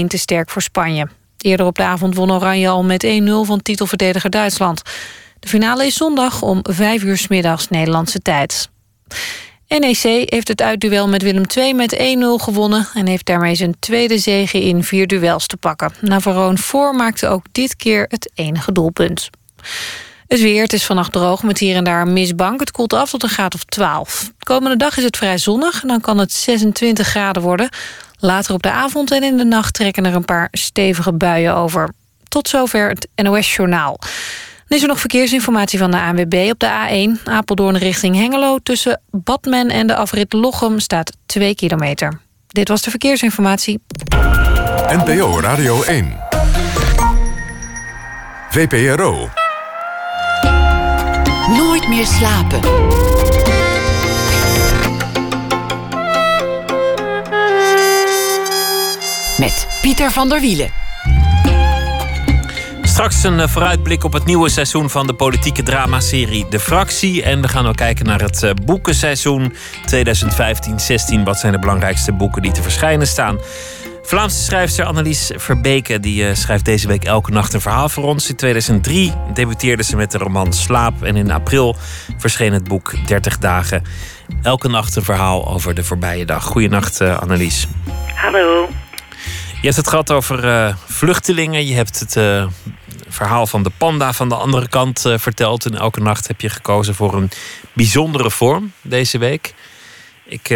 te 0.08 0.17
sterk 0.17 0.50
voor 0.50 0.62
Spanje. 0.62 1.08
Eerder 1.38 1.65
op 1.65 1.76
de 1.76 1.84
avond 1.84 2.15
won 2.15 2.32
Oranje 2.32 2.70
al 2.70 2.84
met 2.84 3.06
1-0 3.06 3.10
van 3.41 3.62
titelverdediger 3.62 4.30
Duitsland. 4.30 4.82
De 5.39 5.48
finale 5.48 5.86
is 5.86 5.96
zondag 5.96 6.41
om 6.41 6.60
5 6.62 7.04
uur 7.04 7.26
middags 7.30 7.67
Nederlandse 7.67 8.20
tijd. 8.20 8.70
NEC 9.67 10.30
heeft 10.30 10.48
het 10.48 10.62
uitduel 10.62 11.08
met 11.08 11.22
Willem 11.22 11.46
II 11.58 11.74
met 11.74 11.96
1-0 11.96 12.00
gewonnen... 12.44 12.88
en 12.94 13.08
heeft 13.08 13.26
daarmee 13.26 13.56
zijn 13.56 13.76
tweede 13.80 14.17
zege 14.17 14.63
in 14.63 14.84
vier 14.84 15.08
duels 15.08 15.48
te 15.48 15.58
pakken. 15.58 15.91
Navarone 16.02 16.58
voor 16.58 16.96
maakte 16.96 17.28
ook 17.28 17.46
dit 17.52 17.76
keer 17.76 18.06
het 18.08 18.32
enige 18.34 18.72
doelpunt. 18.72 19.30
Het 20.32 20.41
weer, 20.41 20.62
het 20.62 20.74
is 20.74 20.86
vannacht 20.86 21.12
droog 21.12 21.44
met 21.44 21.58
hier 21.58 21.76
en 21.76 21.84
daar 21.84 22.02
een 22.02 22.13
mistbank. 22.13 22.60
Het 22.60 22.72
koelt 22.72 22.94
af 22.94 23.10
tot 23.10 23.24
een 23.24 23.30
graad 23.30 23.54
of 23.54 23.63
12. 23.63 24.32
De 24.38 24.46
komende 24.46 24.78
dag 24.78 24.98
is 24.98 25.04
het 25.04 25.17
vrij 25.17 25.38
zonnig 25.38 25.82
en 25.82 25.88
dan 25.88 26.02
kan 26.02 26.17
het 26.17 26.32
26 26.32 27.08
graden 27.08 27.41
worden. 27.41 27.70
Later 28.20 28.54
op 28.54 28.63
de 28.63 28.72
avond 28.72 29.12
en 29.12 29.24
in 29.24 29.38
de 29.38 29.44
nacht 29.44 29.74
trekken 29.74 30.06
er 30.06 30.15
een 30.15 30.26
paar 30.26 30.48
stevige 30.52 31.13
buien 31.13 31.56
over. 31.56 31.89
Tot 32.28 32.48
zover 32.48 32.89
het 32.89 33.08
NOS-journaal. 33.15 34.00
Dan 34.67 34.78
is 34.78 34.82
er 34.82 34.88
nog 34.88 35.00
verkeersinformatie 35.00 35.80
van 35.80 35.91
de 35.91 36.00
ANWB 36.00 36.48
op 36.52 36.60
de 36.60 36.70
A1. 37.17 37.24
Apeldoorn 37.24 37.78
richting 37.78 38.15
Hengelo. 38.15 38.58
Tussen 38.63 39.02
Badmen 39.10 39.70
en 39.70 39.88
de 39.88 39.96
afrit 39.96 40.34
Lochem 40.34 40.80
staat 40.80 41.12
2 41.26 41.56
kilometer. 41.56 42.20
Dit 42.48 42.67
was 42.67 42.82
de 42.82 42.89
verkeersinformatie. 42.89 43.80
NPO 44.88 45.39
Radio 45.39 45.84
1. 45.84 46.17
VPRO. 48.50 49.30
Meer 51.91 52.06
slapen. 52.06 52.60
Met 59.38 59.67
Pieter 59.82 60.12
van 60.12 60.30
der 60.30 60.39
Wielen. 60.39 60.69
Straks 62.82 63.23
een 63.23 63.39
eh, 63.39 63.47
vooruitblik 63.47 64.04
op 64.04 64.13
het 64.13 64.25
nieuwe 64.25 64.49
seizoen 64.49 64.89
van 64.89 65.08
de 65.08 65.13
politieke 65.13 65.63
dramaserie 65.63 66.45
De 66.49 66.60
Fractie. 66.60 67.23
En 67.23 67.41
we 67.41 67.47
gaan 67.47 67.67
ook 67.67 67.75
kijken 67.75 68.06
naar 68.06 68.21
het 68.21 68.43
eh, 68.43 68.51
boekenseizoen 68.65 69.54
2015-16. 69.54 69.56
Wat 71.23 71.39
zijn 71.39 71.51
de 71.51 71.60
belangrijkste 71.60 72.12
boeken 72.12 72.41
die 72.41 72.51
te 72.51 72.62
verschijnen 72.62 73.08
staan? 73.08 73.39
Vlaamse 74.12 74.43
schrijfster 74.43 74.86
Annelies 74.86 75.32
Verbeke 75.36 76.00
die, 76.00 76.24
uh, 76.24 76.36
schrijft 76.36 76.65
deze 76.65 76.88
week 76.88 77.04
elke 77.04 77.32
nacht 77.32 77.54
een 77.54 77.62
verhaal 77.62 77.89
voor 77.89 78.04
ons. 78.04 78.30
In 78.30 78.36
2003 78.36 79.13
debuteerde 79.34 79.84
ze 79.84 79.95
met 79.95 80.12
de 80.12 80.17
roman 80.17 80.54
Slaap. 80.54 81.04
En 81.04 81.15
in 81.15 81.32
april 81.32 81.76
verscheen 82.17 82.54
het 82.54 82.63
boek 82.63 83.08
30 83.08 83.38
dagen. 83.38 83.84
Elke 84.41 84.67
nacht 84.67 84.95
een 84.95 85.04
verhaal 85.04 85.47
over 85.47 85.74
de 85.74 85.84
voorbije 85.84 86.26
dag. 86.26 86.43
Goedenacht 86.43 87.02
uh, 87.02 87.19
Annelies. 87.19 87.67
Hallo. 88.15 88.69
Je 89.54 89.62
hebt 89.62 89.76
het 89.76 89.88
gehad 89.88 90.12
over 90.12 90.45
uh, 90.45 90.76
vluchtelingen. 90.86 91.65
Je 91.65 91.74
hebt 91.74 92.00
het 92.00 92.47
verhaal 93.08 93.47
van 93.47 93.63
de 93.63 93.71
panda 93.78 94.13
van 94.13 94.30
de 94.30 94.36
andere 94.36 94.69
kant 94.69 95.06
verteld. 95.15 95.65
En 95.65 95.76
elke 95.76 96.02
nacht 96.02 96.28
heb 96.28 96.41
je 96.41 96.50
gekozen 96.50 96.95
voor 96.95 97.13
een 97.13 97.32
bijzondere 97.74 98.32
vorm 98.32 98.71
deze 98.82 99.17
week. 99.17 99.54
Ik 100.26 100.47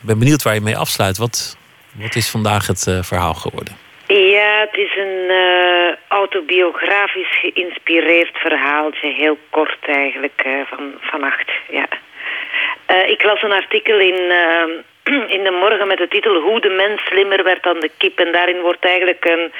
ben 0.00 0.18
benieuwd 0.18 0.42
waar 0.42 0.54
je 0.54 0.60
mee 0.60 0.76
afsluit. 0.76 1.18
Wat, 1.18 1.57
wat 2.00 2.14
is 2.14 2.30
vandaag 2.30 2.66
het 2.66 2.86
uh, 2.88 3.02
verhaal 3.02 3.34
geworden? 3.34 3.76
Ja, 4.06 4.60
het 4.60 4.76
is 4.76 4.96
een 4.96 5.30
uh, 5.30 5.94
autobiografisch 6.08 7.38
geïnspireerd 7.40 8.38
verhaaltje. 8.38 9.08
Heel 9.12 9.38
kort 9.50 9.78
eigenlijk, 9.86 10.42
uh, 10.46 10.60
van, 10.66 10.94
vannacht. 11.00 11.50
Ja. 11.68 11.86
ik 13.06 13.22
las 13.22 13.42
een 13.42 13.52
artikel 13.52 13.98
in, 13.98 14.32
in 15.36 15.42
de 15.44 15.56
morgen 15.60 15.86
met 15.86 15.98
de 15.98 16.08
titel 16.08 16.40
Hoe 16.40 16.60
de 16.60 16.68
mens 16.68 17.02
slimmer 17.02 17.44
werd 17.44 17.62
dan 17.62 17.80
de 17.80 17.90
kip. 17.96 18.18
En 18.18 18.32
daarin 18.32 18.60
wordt 18.60 18.84
eigenlijk 18.84 19.24
een 19.24 19.52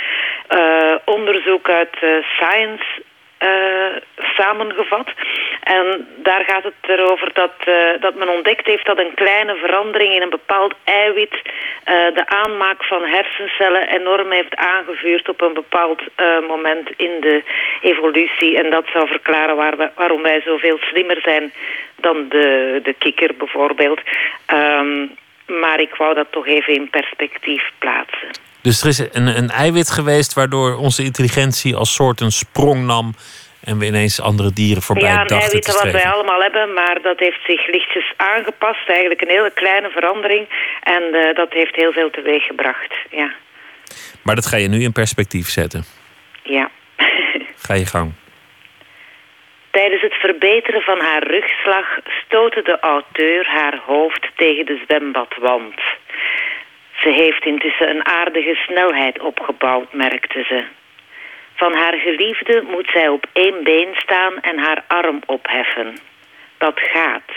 onderzoek 1.04 1.68
uit 1.68 1.96
Science 2.22 3.02
uh, 3.38 3.96
samengevat. 4.36 5.08
En 5.62 6.08
daar 6.16 6.44
gaat 6.44 6.62
het 6.62 6.74
erover 6.80 7.30
dat, 7.32 7.54
uh, 7.68 7.74
dat 8.00 8.14
men 8.14 8.28
ontdekt 8.28 8.66
heeft 8.66 8.86
dat 8.86 8.98
een 8.98 9.14
kleine 9.14 9.54
verandering 9.54 10.14
in 10.14 10.22
een 10.22 10.30
bepaald 10.30 10.74
eiwit 10.84 11.34
uh, 11.34 11.42
de 12.14 12.26
aanmaak 12.26 12.84
van 12.84 13.04
hersencellen 13.04 13.88
enorm 13.88 14.30
heeft 14.30 14.56
aangevuurd 14.56 15.28
op 15.28 15.40
een 15.40 15.54
bepaald 15.54 16.02
moment 16.48 16.90
in 16.96 17.20
de 17.20 17.42
evolutie. 17.82 18.58
En 18.58 18.70
dat 18.70 18.84
zou 18.92 19.08
verklaren 19.08 19.56
waarom 19.94 20.22
wij 20.22 20.40
zoveel 20.40 20.78
slimmer 20.80 21.20
zijn 21.20 21.52
dan 21.96 22.28
de, 22.28 22.80
de 22.82 22.94
kikker 22.98 23.34
bijvoorbeeld. 23.34 24.00
Um, 24.54 25.16
maar 25.48 25.80
ik 25.80 25.94
wou 25.94 26.14
dat 26.14 26.26
toch 26.32 26.46
even 26.46 26.74
in 26.74 26.90
perspectief 26.90 27.70
plaatsen. 27.78 28.47
Dus 28.68 28.82
er 28.82 28.88
is 28.88 28.98
een, 28.98 29.26
een 29.26 29.50
eiwit 29.50 29.90
geweest 29.90 30.34
waardoor 30.34 30.76
onze 30.76 31.02
intelligentie 31.02 31.76
als 31.76 31.94
soort 31.94 32.20
een 32.20 32.30
sprong 32.30 32.86
nam 32.86 33.14
en 33.64 33.78
we 33.78 33.86
ineens 33.86 34.20
andere 34.20 34.52
dieren 34.52 34.82
voorbij 34.82 35.10
ja, 35.10 35.16
dachten 35.16 35.36
eiwitten 35.36 35.72
te 35.72 35.82
wat 35.82 35.92
wij 35.92 36.10
allemaal 36.10 36.40
hebben, 36.40 36.72
maar 36.72 37.02
dat 37.02 37.18
heeft 37.18 37.40
zich 37.46 37.66
lichtjes 37.66 38.12
aangepast. 38.16 38.88
Eigenlijk 38.88 39.20
een 39.20 39.28
hele 39.28 39.50
kleine 39.54 39.90
verandering. 39.90 40.48
En 40.82 41.02
uh, 41.12 41.34
dat 41.34 41.52
heeft 41.52 41.74
heel 41.74 41.92
veel 41.92 42.10
teweeg 42.10 42.42
gebracht, 42.42 42.94
ja. 43.10 43.32
Maar 44.22 44.34
dat 44.34 44.46
ga 44.46 44.56
je 44.56 44.68
nu 44.68 44.82
in 44.82 44.92
perspectief 44.92 45.48
zetten? 45.48 45.84
Ja. 46.42 46.70
ga 47.66 47.74
je 47.74 47.86
gang. 47.86 48.12
Tijdens 49.70 50.02
het 50.02 50.14
verbeteren 50.14 50.80
van 50.80 51.00
haar 51.00 51.26
rugslag 51.26 51.86
stootte 52.24 52.62
de 52.62 52.78
auteur 52.80 53.46
haar 53.46 53.80
hoofd 53.86 54.28
tegen 54.36 54.66
de 54.66 54.82
zwembadwand. 54.84 55.80
Ze 57.00 57.08
heeft 57.08 57.44
intussen 57.44 57.88
een 57.90 58.06
aardige 58.06 58.54
snelheid 58.54 59.20
opgebouwd, 59.20 59.92
merkte 59.92 60.42
ze. 60.42 60.64
Van 61.54 61.74
haar 61.74 61.94
geliefde 61.94 62.62
moet 62.62 62.88
zij 62.92 63.08
op 63.08 63.26
één 63.32 63.64
been 63.64 63.94
staan 63.94 64.40
en 64.40 64.58
haar 64.58 64.84
arm 64.86 65.20
opheffen. 65.26 65.98
Dat 66.58 66.80
gaat. 66.80 67.30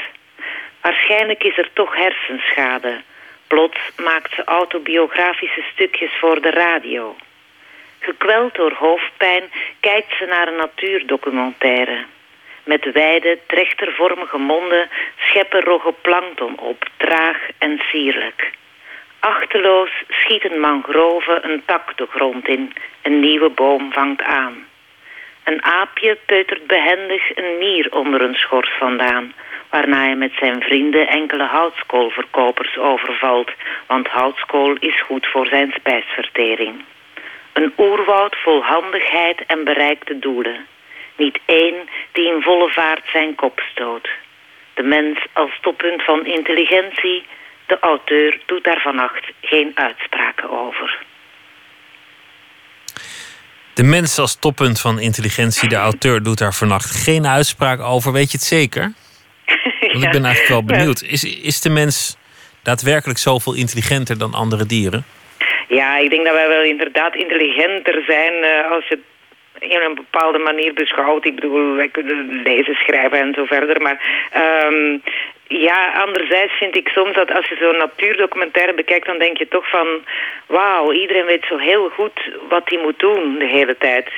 Waarschijnlijk 0.82 1.44
is 1.44 1.58
er 1.58 1.70
toch 1.74 1.96
hersenschade. 1.96 3.02
Plots 3.48 3.80
maakt 3.98 4.34
ze 4.34 4.44
autobiografische 4.44 5.64
stukjes 5.74 6.12
voor 6.20 6.42
de 6.42 6.50
radio. 6.50 7.16
Gekweld 8.00 8.56
door 8.56 8.74
hoofdpijn 8.74 9.44
kijkt 9.80 10.18
ze 10.18 10.26
naar 10.26 10.48
een 10.48 10.56
natuurdocumentaire. 10.56 12.06
Met 12.64 12.92
wijde, 12.92 13.40
trechtervormige 13.48 14.38
monden 14.38 14.90
scheppen 15.18 15.62
rogge 15.62 15.94
plankton 16.02 16.60
op, 16.60 16.90
traag 16.98 17.38
en 17.58 17.82
sierlijk. 17.92 18.52
Achteloos 19.22 19.92
schieten 20.10 20.60
mangroven 20.60 21.50
een 21.50 21.64
tak 21.66 21.98
de 21.98 22.08
grond 22.10 22.48
in. 22.48 22.74
Een 23.02 23.20
nieuwe 23.20 23.50
boom 23.50 23.94
vangt 23.94 24.22
aan. 24.22 24.68
Een 25.44 25.64
aapje 25.64 26.18
peutert 26.26 26.68
behendig 26.68 27.38
een 27.38 27.58
mier 27.58 27.88
onder 27.92 28.22
een 28.22 28.36
schors 28.36 28.72
vandaan, 28.80 29.34
waarna 29.70 29.98
hij 29.98 30.16
met 30.16 30.32
zijn 30.40 30.62
vrienden 30.62 31.08
enkele 31.08 31.44
houtskoolverkopers 31.44 32.78
overvalt, 32.78 33.52
want 33.88 34.08
houtskool 34.08 34.76
is 34.80 35.02
goed 35.02 35.28
voor 35.28 35.46
zijn 35.46 35.72
spijsvertering. 35.76 36.84
Een 37.54 37.74
oerwoud 37.78 38.36
vol 38.36 38.64
handigheid 38.64 39.46
en 39.48 39.64
bereikte 39.64 40.20
doelen. 40.20 40.68
Niet 41.16 41.40
één 41.46 41.90
die 42.12 42.34
in 42.34 42.42
volle 42.42 42.70
vaart 42.70 43.04
zijn 43.12 43.36
kop 43.36 43.60
stoot. 43.72 44.10
De 44.74 44.84
mens 44.84 45.20
als 45.34 45.52
toppunt 45.62 46.04
van 46.04 46.26
intelligentie, 46.26 47.26
de 47.72 47.80
auteur 47.80 48.40
doet 48.46 48.64
daar 48.64 48.82
vannacht 48.82 49.32
geen 49.42 49.72
uitspraken 49.76 50.50
over. 50.50 50.98
De 53.74 53.84
mens 53.84 54.18
als 54.20 54.40
toppunt 54.40 54.80
van 54.80 55.00
intelligentie, 55.00 55.70
de 55.70 55.76
auteur 55.76 56.24
doet 56.24 56.38
daar 56.38 56.54
vannacht 56.54 56.92
geen 57.04 57.28
uitspraak 57.28 57.80
over. 57.80 58.12
Weet 58.12 58.32
je 58.32 58.38
het 58.38 58.46
zeker? 58.46 58.94
Want 59.92 60.04
ik 60.04 60.12
ben 60.12 60.26
eigenlijk 60.26 60.48
wel 60.48 60.64
benieuwd. 60.64 61.02
Is, 61.02 61.24
is 61.24 61.62
de 61.62 61.70
mens 61.70 62.18
daadwerkelijk 62.64 63.20
zoveel 63.20 63.56
intelligenter 63.56 64.18
dan 64.18 64.34
andere 64.34 64.66
dieren? 64.66 65.06
Ja, 65.68 65.98
ik 65.98 66.10
denk 66.10 66.26
dat 66.26 66.34
wij 66.34 66.48
wel 66.48 66.64
inderdaad 66.64 67.16
intelligenter 67.16 68.04
zijn 68.08 68.34
uh, 68.34 68.72
als 68.72 68.88
je 68.88 69.00
in 69.62 69.82
een 69.82 69.96
bepaalde 69.96 70.38
manier 70.40 70.74
beschouwt. 70.74 71.26
Ik 71.26 71.36
bedoel, 71.36 71.76
wij 71.76 71.90
kunnen 71.90 72.42
lezen, 72.44 72.76
schrijven 72.76 73.20
en 73.20 73.34
zo 73.34 73.46
verder. 73.46 73.82
Maar 73.82 73.98
um, 74.68 75.02
ja, 75.48 75.94
anderzijds 76.06 76.54
vind 76.54 76.76
ik 76.76 76.88
soms 76.88 77.16
dat 77.16 77.32
als 77.32 77.48
je 77.50 77.56
zo'n 77.56 77.78
natuurdocumentaire 77.78 78.74
bekijkt... 78.74 79.06
dan 79.06 79.18
denk 79.20 79.38
je 79.38 79.48
toch 79.48 79.70
van... 79.70 79.88
wauw, 80.48 80.92
iedereen 80.94 81.26
weet 81.26 81.46
zo 81.50 81.58
heel 81.58 81.90
goed 81.90 82.18
wat 82.50 82.62
hij 82.66 82.80
moet 82.84 83.00
doen 83.00 83.36
de 83.40 83.48
hele 83.48 83.76
tijd. 83.80 84.10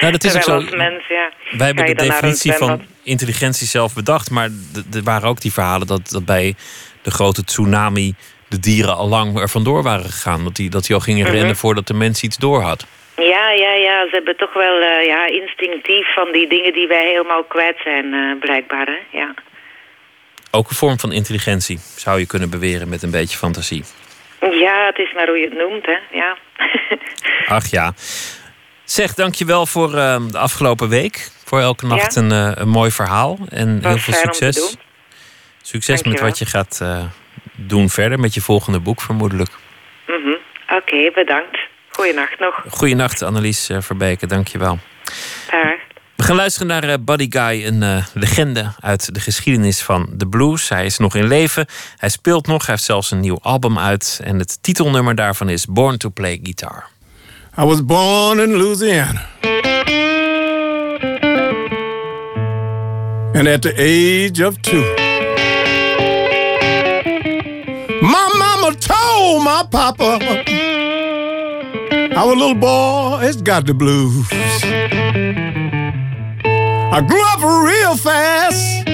Nou, 0.00 0.12
dat 0.12 0.24
is 0.24 0.36
ook 0.36 0.42
zo. 0.42 0.54
Als 0.54 0.70
mens, 0.70 1.06
ja, 1.08 1.30
Wij 1.50 1.66
hebben 1.66 1.86
de 1.86 1.94
definitie 1.94 2.52
van 2.52 2.82
intelligentie 3.02 3.66
zelf 3.66 3.94
bedacht... 3.94 4.30
maar 4.30 4.48
er 4.94 5.02
waren 5.02 5.28
ook 5.28 5.40
die 5.40 5.52
verhalen 5.52 5.86
dat, 5.86 6.10
dat 6.10 6.24
bij 6.24 6.54
de 7.02 7.10
grote 7.10 7.44
tsunami... 7.44 8.14
de 8.48 8.58
dieren 8.58 8.96
al 8.96 9.08
lang 9.08 9.40
er 9.40 9.48
vandoor 9.48 9.82
waren 9.82 10.04
gegaan. 10.04 10.44
Dat 10.44 10.56
die, 10.56 10.70
dat 10.70 10.84
die 10.86 10.94
al 10.94 11.00
gingen 11.02 11.26
Mhm. 11.26 11.34
rennen 11.34 11.56
voordat 11.56 11.86
de 11.86 11.94
mens 11.94 12.22
iets 12.22 12.36
door 12.36 12.60
had. 12.62 12.86
Ja, 13.18 13.50
ja, 13.50 13.72
ja. 13.72 14.04
Ze 14.04 14.10
hebben 14.10 14.36
toch 14.36 14.52
wel 14.52 14.82
uh, 14.82 15.06
ja, 15.06 15.26
instinctief 15.26 16.14
van 16.14 16.32
die 16.32 16.48
dingen 16.48 16.72
die 16.72 16.86
wij 16.86 17.06
helemaal 17.06 17.44
kwijt 17.44 17.76
zijn, 17.84 18.04
uh, 18.12 18.38
blijkbaar. 18.38 18.86
Hè? 18.86 19.18
Ja. 19.18 19.34
Ook 20.50 20.68
een 20.68 20.76
vorm 20.76 20.98
van 20.98 21.12
intelligentie, 21.12 21.78
zou 21.78 22.18
je 22.18 22.26
kunnen 22.26 22.50
beweren 22.50 22.88
met 22.88 23.02
een 23.02 23.10
beetje 23.10 23.38
fantasie. 23.38 23.84
Ja, 24.40 24.86
het 24.86 24.98
is 24.98 25.12
maar 25.12 25.26
hoe 25.26 25.38
je 25.38 25.44
het 25.44 25.58
noemt, 25.58 25.86
hè. 25.86 25.98
Ja. 26.10 26.36
Ach 27.56 27.70
ja. 27.70 27.92
Zeg, 28.84 29.14
dankjewel 29.14 29.66
voor 29.66 29.88
uh, 29.94 30.16
de 30.30 30.38
afgelopen 30.38 30.88
week. 30.88 31.28
Voor 31.44 31.60
elke 31.60 31.86
nacht 31.86 32.14
ja. 32.14 32.20
een, 32.20 32.30
uh, 32.30 32.52
een, 32.54 32.68
mooi 32.68 32.90
verhaal. 32.90 33.38
En 33.48 33.82
Was 33.82 33.92
heel 33.92 33.98
veel 33.98 34.14
succes. 34.14 34.76
Succes 35.62 36.02
met 36.02 36.20
wat 36.20 36.38
je 36.38 36.46
gaat 36.46 36.84
doen 37.56 37.88
verder. 37.88 38.18
Met 38.18 38.34
je 38.34 38.40
volgende 38.40 38.80
boek 38.80 39.00
vermoedelijk. 39.00 39.50
Mm 40.06 40.22
-hmm. 40.22 40.38
Oké, 40.62 40.74
okay, 40.74 41.10
bedankt. 41.14 41.58
Goeienacht 41.98 42.38
nog. 42.38 42.64
Goeienacht, 42.68 43.22
Annelies 43.22 43.70
uh, 43.70 43.80
Verbeke. 43.80 44.26
Dankjewel. 44.26 44.78
Dag. 45.50 45.62
We 46.16 46.22
gaan 46.22 46.36
luisteren 46.36 46.68
naar 46.68 46.84
uh, 46.84 46.94
Buddy 47.00 47.26
Guy, 47.30 47.66
een 47.66 47.82
uh, 47.82 48.04
legende 48.14 48.72
uit 48.80 49.14
de 49.14 49.20
geschiedenis 49.20 49.82
van 49.82 50.08
de 50.12 50.28
blues. 50.28 50.68
Hij 50.68 50.84
is 50.84 50.98
nog 50.98 51.14
in 51.14 51.26
leven, 51.26 51.66
hij 51.96 52.08
speelt 52.08 52.46
nog, 52.46 52.66
hij 52.66 52.74
heeft 52.74 52.86
zelfs 52.86 53.10
een 53.10 53.20
nieuw 53.20 53.38
album 53.42 53.78
uit. 53.78 54.20
En 54.24 54.38
het 54.38 54.62
titelnummer 54.62 55.14
daarvan 55.14 55.48
is 55.48 55.66
Born 55.66 55.98
to 55.98 56.08
Play 56.08 56.40
Guitar. 56.42 56.88
I 57.58 57.64
was 57.64 57.84
born 57.84 58.40
in 58.40 58.56
Louisiana. 58.56 59.26
And 63.34 63.46
at 63.46 63.62
the 63.62 63.74
age 63.74 64.46
of 64.46 64.56
two, 64.60 64.82
my 68.00 68.28
mama 68.38 68.74
told 68.78 69.44
my 69.44 69.62
papa, 69.70 70.18
our 72.18 72.34
little 72.34 72.52
boy 72.52 73.18
has 73.20 73.40
got 73.40 73.64
the 73.64 73.72
blues. 73.72 74.26
I 76.92 77.00
grew 77.06 77.24
up 77.32 77.40
real 77.64 77.96
fast, 77.96 78.88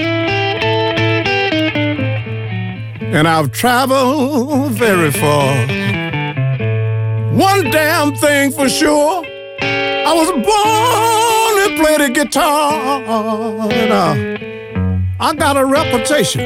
and 3.14 3.27
I've 3.27 3.51
traveled 3.51 4.72
very 4.72 5.11
far. 5.11 5.57
One 7.33 7.70
damn 7.70 8.14
thing 8.14 8.53
for 8.53 8.68
sure, 8.68 9.25
I 9.62 10.12
was 10.20 10.31
born 10.31 11.55
to 11.64 11.68
play 11.83 11.97
the 12.07 12.12
guitar, 12.12 13.01
and 13.72 13.91
uh, 13.91 14.14
I 15.18 15.35
got 15.35 15.57
a 15.57 15.64
reputation. 15.64 16.43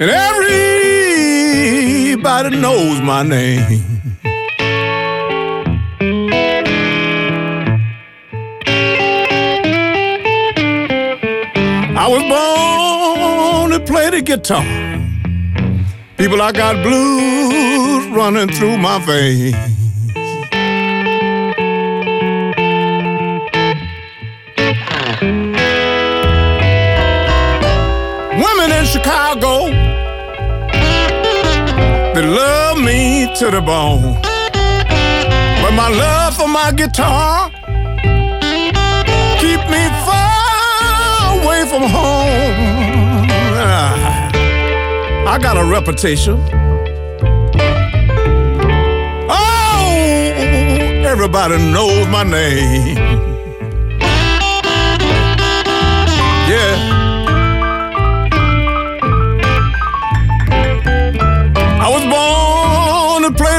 And 0.00 0.10
everybody 2.24 2.56
knows 2.56 3.00
my 3.00 3.24
name. 3.24 3.82
I 11.98 12.06
was 12.08 12.22
born 12.22 13.70
to 13.72 13.80
play 13.84 14.10
the 14.10 14.22
guitar. 14.22 14.62
People, 16.16 16.40
I 16.40 16.52
got 16.52 16.80
blues 16.84 18.06
running 18.16 18.48
through 18.54 18.78
my 18.78 18.98
veins. 19.04 19.56
Women 28.38 28.70
in 28.78 28.84
Chicago, 28.86 29.81
they 32.14 32.22
love 32.26 32.78
me 32.78 33.32
to 33.38 33.50
the 33.50 33.60
bone. 33.60 34.20
But 35.62 35.72
my 35.72 35.88
love 35.88 36.36
for 36.36 36.48
my 36.48 36.72
guitar 36.72 37.50
keep 39.40 39.60
me 39.70 39.82
far 40.06 41.40
away 41.40 41.64
from 41.68 41.82
home. 41.82 43.28
I 45.32 45.38
got 45.40 45.56
a 45.56 45.64
reputation. 45.64 46.38
Oh, 49.30 49.88
everybody 51.06 51.56
knows 51.72 52.06
my 52.08 52.22
name. 52.22 53.01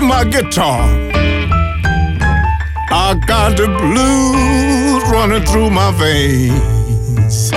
My 0.07 0.23
guitar. 0.23 0.83
I 2.91 3.15
got 3.25 3.57
the 3.57 3.67
blues 3.67 5.03
running 5.11 5.43
through 5.45 5.69
my 5.69 5.91
veins. 5.91 7.51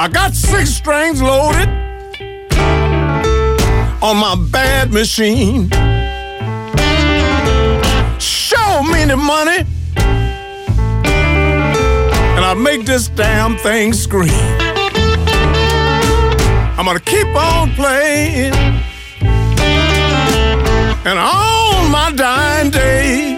I 0.00 0.08
got 0.08 0.34
six 0.34 0.70
strings 0.70 1.20
loaded 1.20 1.68
on 4.00 4.16
my 4.16 4.34
bad 4.50 4.94
machine. 4.94 5.68
Show 8.18 8.82
me 8.82 9.04
the 9.04 9.18
money, 9.18 9.66
and 12.34 12.42
I'll 12.46 12.54
make 12.54 12.86
this 12.86 13.08
damn 13.08 13.58
thing 13.58 13.92
scream. 13.92 14.30
I'm 16.78 16.86
gonna 16.86 16.98
keep 16.98 17.26
on 17.36 17.70
playing, 17.72 18.54
and 21.04 21.18
on 21.18 21.90
my 21.90 22.10
dying 22.16 22.70
day, 22.70 23.34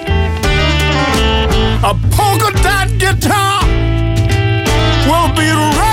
a 1.83 1.93
polka 2.15 2.53
dot 2.63 2.87
guitar 2.99 3.65
will 5.09 5.35
be 5.35 5.51
rusting 5.51 5.92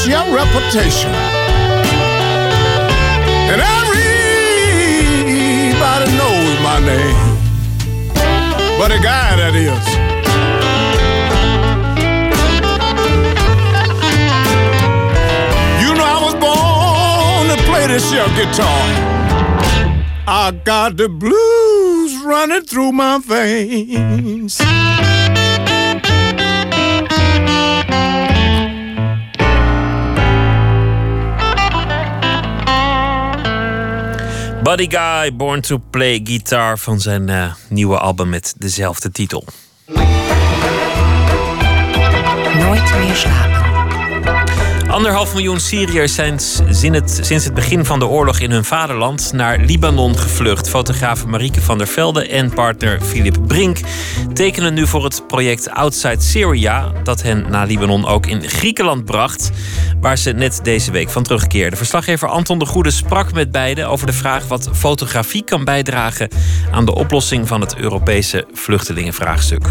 This 0.00 0.08
young 0.08 0.32
reputation, 0.32 1.12
and 3.52 3.60
everybody 3.60 4.16
knows 6.16 6.60
my 6.62 6.80
name. 6.80 7.36
But 8.78 8.92
a 8.92 8.98
guy 9.02 9.36
that 9.36 9.54
is. 9.54 9.86
You 15.82 15.92
know 15.94 16.06
I 16.06 16.18
was 16.24 16.34
born 16.40 17.48
to 17.54 17.62
play 17.70 17.86
this 17.86 18.10
young 18.10 18.34
guitar. 18.34 18.82
I 20.26 20.52
got 20.64 20.96
the 20.96 21.10
blues 21.10 22.16
running 22.24 22.62
through 22.62 22.92
my 22.92 23.18
veins. 23.18 24.62
Buddy 34.62 34.86
Guy, 34.90 35.36
Born 35.36 35.60
to 35.60 35.78
Play 35.90 36.20
Guitar 36.24 36.78
van 36.78 37.00
zijn 37.00 37.28
uh, 37.28 37.54
nieuwe 37.68 37.98
album 37.98 38.28
met 38.28 38.54
dezelfde 38.58 39.10
titel. 39.10 39.44
Nooit 42.54 42.94
meer 42.98 43.14
slapen. 43.14 43.69
Anderhalf 44.90 45.32
miljoen 45.32 45.60
Syriërs 45.60 46.14
zijn 46.14 46.38
sinds 47.20 47.44
het 47.44 47.54
begin 47.54 47.84
van 47.84 47.98
de 47.98 48.06
oorlog 48.06 48.38
in 48.38 48.50
hun 48.50 48.64
vaderland 48.64 49.32
naar 49.32 49.58
Libanon 49.58 50.18
gevlucht. 50.18 50.68
Fotograaf 50.68 51.26
Marieke 51.26 51.60
van 51.60 51.78
der 51.78 51.86
Velde 51.86 52.28
en 52.28 52.54
partner 52.54 53.00
Philip 53.00 53.36
Brink 53.46 53.78
tekenen 54.32 54.74
nu 54.74 54.86
voor 54.86 55.04
het 55.04 55.26
project 55.26 55.70
Outside 55.70 56.20
Syria, 56.20 56.92
dat 57.02 57.22
hen 57.22 57.46
naar 57.50 57.66
Libanon 57.66 58.06
ook 58.06 58.26
in 58.26 58.48
Griekenland 58.48 59.04
bracht, 59.04 59.50
waar 60.00 60.18
ze 60.18 60.30
net 60.30 60.60
deze 60.62 60.90
week 60.90 61.10
van 61.10 61.22
terugkeerden. 61.22 61.78
Verslaggever 61.78 62.28
Anton 62.28 62.58
de 62.58 62.66
Goede 62.66 62.90
sprak 62.90 63.32
met 63.32 63.50
beiden 63.50 63.88
over 63.88 64.06
de 64.06 64.12
vraag 64.12 64.48
wat 64.48 64.70
fotografie 64.72 65.44
kan 65.44 65.64
bijdragen 65.64 66.28
aan 66.70 66.84
de 66.84 66.94
oplossing 66.94 67.48
van 67.48 67.60
het 67.60 67.76
Europese 67.76 68.46
vluchtelingenvraagstuk. 68.52 69.68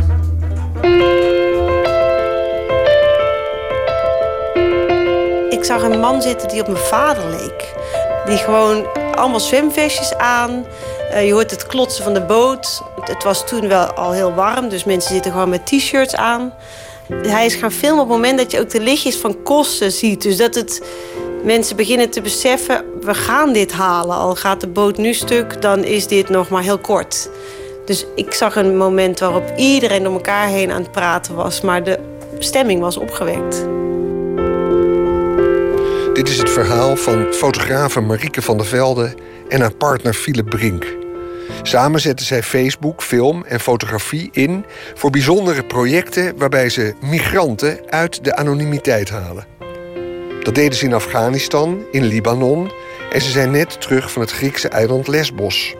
Zag 5.69 5.83
een 5.83 5.99
man 5.99 6.21
zitten 6.21 6.47
die 6.47 6.61
op 6.61 6.67
mijn 6.67 6.83
vader 6.83 7.29
leek. 7.29 7.73
Die 8.25 8.37
gewoon 8.37 8.85
allemaal 9.15 9.39
zwemvestjes 9.39 10.15
aan. 10.15 10.65
Uh, 11.11 11.25
je 11.25 11.33
hoort 11.33 11.51
het 11.51 11.65
klotsen 11.65 12.03
van 12.03 12.13
de 12.13 12.21
boot. 12.21 12.81
Het 13.01 13.23
was 13.23 13.47
toen 13.47 13.67
wel 13.67 13.85
al 13.85 14.11
heel 14.11 14.33
warm, 14.33 14.69
dus 14.69 14.83
mensen 14.83 15.13
zitten 15.13 15.31
gewoon 15.31 15.49
met 15.49 15.65
t-shirts 15.65 16.15
aan. 16.15 16.53
Hij 17.13 17.45
is 17.45 17.55
gaan 17.55 17.71
filmen 17.71 18.03
op 18.03 18.09
het 18.09 18.17
moment 18.17 18.37
dat 18.37 18.51
je 18.51 18.59
ook 18.59 18.69
de 18.69 18.79
lichtjes 18.79 19.15
van 19.15 19.43
kosten 19.43 19.91
ziet. 19.91 20.21
Dus 20.21 20.37
dat 20.37 20.55
het 20.55 20.81
mensen 21.43 21.75
beginnen 21.75 22.09
te 22.09 22.21
beseffen, 22.21 22.83
we 23.01 23.13
gaan 23.13 23.53
dit 23.53 23.71
halen. 23.71 24.15
Al 24.15 24.35
gaat 24.35 24.61
de 24.61 24.67
boot 24.67 24.97
nu 24.97 25.13
stuk, 25.13 25.61
dan 25.61 25.83
is 25.83 26.07
dit 26.07 26.29
nog 26.29 26.49
maar 26.49 26.63
heel 26.63 26.79
kort. 26.79 27.29
Dus 27.85 28.05
ik 28.15 28.33
zag 28.33 28.55
een 28.55 28.77
moment 28.77 29.19
waarop 29.19 29.53
iedereen 29.57 30.03
door 30.03 30.13
elkaar 30.13 30.47
heen 30.47 30.71
aan 30.71 30.81
het 30.81 30.91
praten 30.91 31.35
was, 31.35 31.61
maar 31.61 31.83
de 31.83 31.99
stemming 32.39 32.81
was 32.81 32.97
opgewekt. 32.97 33.65
Dit 36.19 36.29
is 36.29 36.37
het 36.37 36.49
verhaal 36.49 36.95
van 36.95 37.33
fotografe 37.33 37.99
Marieke 37.99 38.41
van 38.41 38.57
der 38.57 38.65
Velde 38.65 39.15
en 39.47 39.61
haar 39.61 39.73
partner 39.73 40.13
Philip 40.13 40.49
Brink. 40.49 40.95
Samen 41.61 41.99
zetten 41.99 42.25
zij 42.25 42.43
Facebook, 42.43 43.03
film 43.03 43.43
en 43.43 43.59
fotografie 43.59 44.29
in 44.31 44.65
voor 44.93 45.09
bijzondere 45.09 45.63
projecten 45.63 46.37
waarbij 46.37 46.69
ze 46.69 46.95
migranten 47.01 47.79
uit 47.89 48.23
de 48.23 48.35
anonimiteit 48.35 49.09
halen. 49.09 49.45
Dat 50.43 50.55
deden 50.55 50.77
ze 50.77 50.85
in 50.85 50.93
Afghanistan, 50.93 51.83
in 51.91 52.03
Libanon 52.03 52.71
en 53.11 53.21
ze 53.21 53.29
zijn 53.29 53.51
net 53.51 53.81
terug 53.81 54.11
van 54.11 54.21
het 54.21 54.31
Griekse 54.31 54.67
eiland 54.67 55.07
Lesbos. 55.07 55.75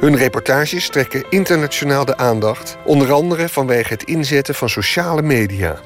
Hun 0.00 0.16
reportages 0.16 0.88
trekken 0.88 1.24
internationaal 1.28 2.04
de 2.04 2.16
aandacht, 2.16 2.76
onder 2.84 3.12
andere 3.12 3.48
vanwege 3.48 3.92
het 3.92 4.02
inzetten 4.02 4.54
van 4.54 4.68
sociale 4.68 5.22
media 5.22 5.80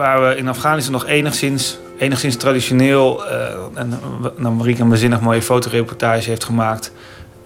waar 0.00 0.28
we 0.28 0.36
in 0.36 0.48
Afghanistan 0.48 0.92
nog 0.92 1.06
enigszins, 1.06 1.78
enigszins 1.98 2.36
traditioneel... 2.36 3.24
Uh, 3.24 3.32
en 3.74 4.00
nou, 4.36 4.54
Marieke 4.54 4.82
een 4.82 4.88
bezinnig 4.88 5.20
mooie 5.20 5.42
fotoreportage 5.42 6.28
heeft 6.28 6.44
gemaakt... 6.44 6.92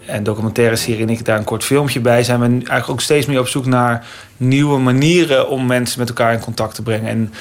en 0.07 0.23
documentaire 0.23 0.77
serie 0.77 1.03
en 1.03 1.09
ik 1.09 1.25
daar 1.25 1.39
een 1.39 1.45
kort 1.45 1.65
filmpje 1.65 2.01
bij... 2.01 2.23
zijn 2.23 2.41
we 2.41 2.47
eigenlijk 2.47 2.89
ook 2.89 3.01
steeds 3.01 3.27
meer 3.27 3.41
op 3.41 3.49
zoek 3.49 3.67
naar 3.67 4.07
nieuwe 4.37 4.79
manieren... 4.79 5.49
om 5.49 5.67
mensen 5.67 5.99
met 5.99 6.09
elkaar 6.09 6.33
in 6.33 6.41
contact 6.41 6.75
te 6.75 6.83
brengen. 6.83 7.09
En 7.09 7.33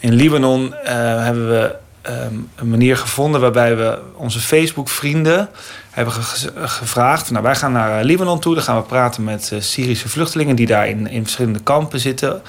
in 0.00 0.12
Libanon 0.12 0.62
uh, 0.62 0.90
hebben 1.24 1.48
we 1.48 1.74
um, 2.08 2.48
een 2.56 2.70
manier 2.70 2.96
gevonden... 2.96 3.40
waarbij 3.40 3.76
we 3.76 3.98
onze 4.14 4.40
Facebook-vrienden 4.40 5.48
hebben 5.90 6.14
gevraagd... 6.54 7.30
nou, 7.30 7.44
wij 7.44 7.54
gaan 7.54 7.72
naar 7.72 8.04
Libanon 8.04 8.40
toe, 8.40 8.54
dan 8.54 8.62
gaan 8.62 8.76
we 8.76 8.82
praten 8.82 9.24
met 9.24 9.52
Syrische 9.58 10.08
vluchtelingen... 10.08 10.56
die 10.56 10.66
daar 10.66 10.88
in, 10.88 11.06
in 11.06 11.22
verschillende 11.22 11.60
kampen 11.62 12.00
zitten... 12.00 12.42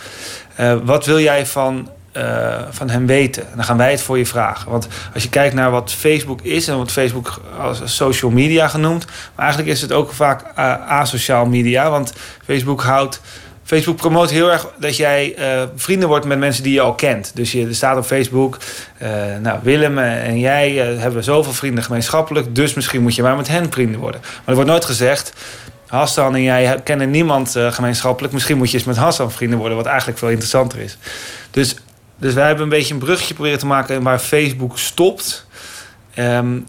Wat 0.84 1.06
wil 1.06 1.20
jij 1.20 1.46
van 1.46 1.90
uh, 2.18 2.58
van 2.70 2.90
hem 2.90 3.06
weten. 3.06 3.44
En 3.44 3.56
dan 3.56 3.64
gaan 3.64 3.78
wij 3.78 3.92
het 3.92 4.02
voor 4.02 4.18
je 4.18 4.26
vragen. 4.26 4.72
Want 4.72 4.88
als 5.14 5.24
je 5.24 5.30
kijkt 5.30 5.54
naar 5.54 5.72
wat 5.72 5.92
Facebook 5.92 6.42
is 6.42 6.68
en 6.68 6.78
wat 6.78 6.92
Facebook 6.92 7.42
als 7.60 7.82
social 7.86 8.32
media 8.32 8.68
genoemd, 8.68 9.06
maar 9.06 9.46
eigenlijk 9.46 9.74
is 9.74 9.82
het 9.82 9.92
ook 9.92 10.12
vaak 10.12 10.42
uh, 10.42 10.88
asociaal 10.88 11.46
media. 11.46 11.90
Want 11.90 12.14
Facebook 12.46 12.84
houdt. 12.84 13.22
Facebook 13.64 13.98
promoot 13.98 14.30
heel 14.30 14.52
erg 14.52 14.68
dat 14.80 14.98
jij 14.98 15.36
uh, 15.40 15.64
vrienden 15.76 16.08
wordt 16.08 16.26
met 16.26 16.40
mensen 16.40 16.64
die 16.64 16.74
je 16.74 16.82
al 16.82 16.94
kent. 16.94 17.32
Dus 17.36 17.52
je 17.52 17.74
staat 17.74 17.98
op 17.98 18.06
Facebook. 18.06 18.58
nou, 19.42 19.60
Willem 19.64 19.98
en 19.98 20.40
jij 20.40 20.72
hebben 20.72 21.24
zoveel 21.24 21.54
vrienden 21.54 21.84
gemeenschappelijk. 21.84 22.56
Dus 22.56 22.74
misschien 22.74 23.02
moet 23.02 23.16
je 23.16 23.22
maar 23.22 23.36
met 23.36 23.48
hen 23.48 23.72
vrienden 23.72 24.00
worden. 24.00 24.22
Maar 24.22 24.42
er 24.46 24.56
wordt 24.56 24.70
nooit 24.70 24.86
gezegd. 24.86 25.34
Hassan 25.88 26.36
en 26.36 26.42
jij 26.42 26.80
kennen 26.84 27.10
niemand 27.10 27.56
gemeenschappelijk. 27.70 28.34
Misschien 28.34 28.58
moet 28.58 28.72
je 28.72 28.78
eens 28.78 28.86
met 28.86 28.98
Hassan 28.98 29.32
vrienden 29.32 29.60
worden, 29.60 29.78
wat 29.78 29.86
eigenlijk 29.86 30.18
veel 30.18 30.30
interessanter 30.30 30.80
is. 30.80 30.98
Dus 31.52 31.76
dus 32.22 32.34
wij 32.34 32.46
hebben 32.46 32.64
een 32.64 32.70
beetje 32.70 32.94
een 32.94 33.00
brugje 33.00 33.34
proberen 33.34 33.60
te 33.60 33.66
maken 33.66 34.04
waar 34.04 34.20
Facebook 34.20 34.78
stopt. 34.78 35.46
Ehm, 36.14 36.60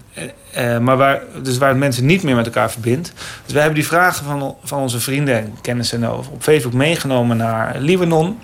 eh, 0.53 0.79
maar 0.79 0.97
waar, 0.97 1.23
dus 1.43 1.59
waar 1.59 1.77
mensen 1.77 2.07
niet 2.07 2.23
meer 2.23 2.37
met 2.37 2.47
elkaar 2.47 2.71
verbindt. 2.71 3.13
Dus 3.45 3.53
wij 3.53 3.63
hebben 3.63 3.81
die 3.81 3.89
vragen 3.89 4.25
van, 4.25 4.57
van 4.65 4.81
onze 4.81 5.01
vrienden 5.01 5.35
en 5.35 5.55
kennissen 5.63 6.01
nou 6.01 6.25
op 6.31 6.43
Facebook 6.43 6.73
meegenomen 6.73 7.37
naar 7.37 7.79
Libanon. 7.79 8.39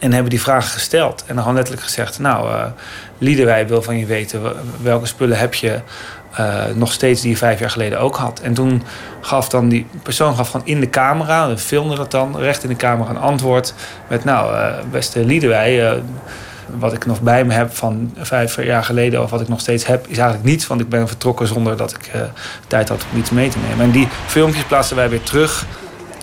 En 0.00 0.12
hebben 0.12 0.30
die 0.30 0.40
vragen 0.40 0.70
gesteld. 0.70 1.20
En 1.20 1.26
dan 1.26 1.38
gewoon 1.38 1.54
letterlijk 1.54 1.86
gezegd: 1.86 2.18
Nou, 2.18 2.48
uh, 2.50 2.64
Liederwij 3.18 3.68
wil 3.68 3.82
van 3.82 3.98
je 3.98 4.06
weten 4.06 4.42
welke 4.82 5.06
spullen 5.06 5.38
heb 5.38 5.54
je 5.54 5.80
uh, 6.40 6.64
nog 6.74 6.92
steeds 6.92 7.20
die 7.20 7.30
je 7.30 7.36
vijf 7.36 7.58
jaar 7.58 7.70
geleden 7.70 8.00
ook 8.00 8.16
had. 8.16 8.40
En 8.40 8.54
toen 8.54 8.82
gaf 9.20 9.48
dan 9.48 9.68
die 9.68 9.86
persoon 10.02 10.34
gaf 10.34 10.50
gewoon 10.50 10.66
in 10.66 10.80
de 10.80 10.90
camera, 10.90 11.48
we 11.48 11.58
filmden 11.58 11.96
dat 11.96 12.10
dan, 12.10 12.38
recht 12.38 12.62
in 12.62 12.68
de 12.68 12.76
camera 12.76 13.10
een 13.10 13.18
antwoord 13.18 13.74
met 14.08 14.24
nou, 14.24 14.54
uh, 14.54 14.74
beste 14.90 15.24
Liederwij, 15.24 15.92
uh, 15.92 15.98
wat 16.78 16.92
ik 16.92 17.06
nog 17.06 17.20
bij 17.20 17.44
me 17.44 17.52
heb 17.52 17.76
van 17.76 18.14
vijf 18.16 18.62
jaar 18.62 18.84
geleden 18.84 19.22
of 19.22 19.30
wat 19.30 19.40
ik 19.40 19.48
nog 19.48 19.60
steeds 19.60 19.86
heb, 19.86 20.06
is 20.06 20.18
eigenlijk 20.18 20.48
niets, 20.48 20.66
want 20.66 20.80
ik 20.80 20.88
ben 20.88 21.08
vertrokken 21.08 21.46
zonder 21.46 21.76
dat 21.76 21.90
ik 21.90 22.10
tijd 22.66 22.88
had 22.88 23.04
om 23.12 23.18
iets 23.18 23.30
mee 23.30 23.48
te 23.48 23.58
nemen. 23.68 23.84
En 23.84 23.90
die 23.90 24.08
filmpjes 24.26 24.64
plaatsten 24.64 24.96
wij 24.96 25.08
weer 25.08 25.22
terug 25.22 25.66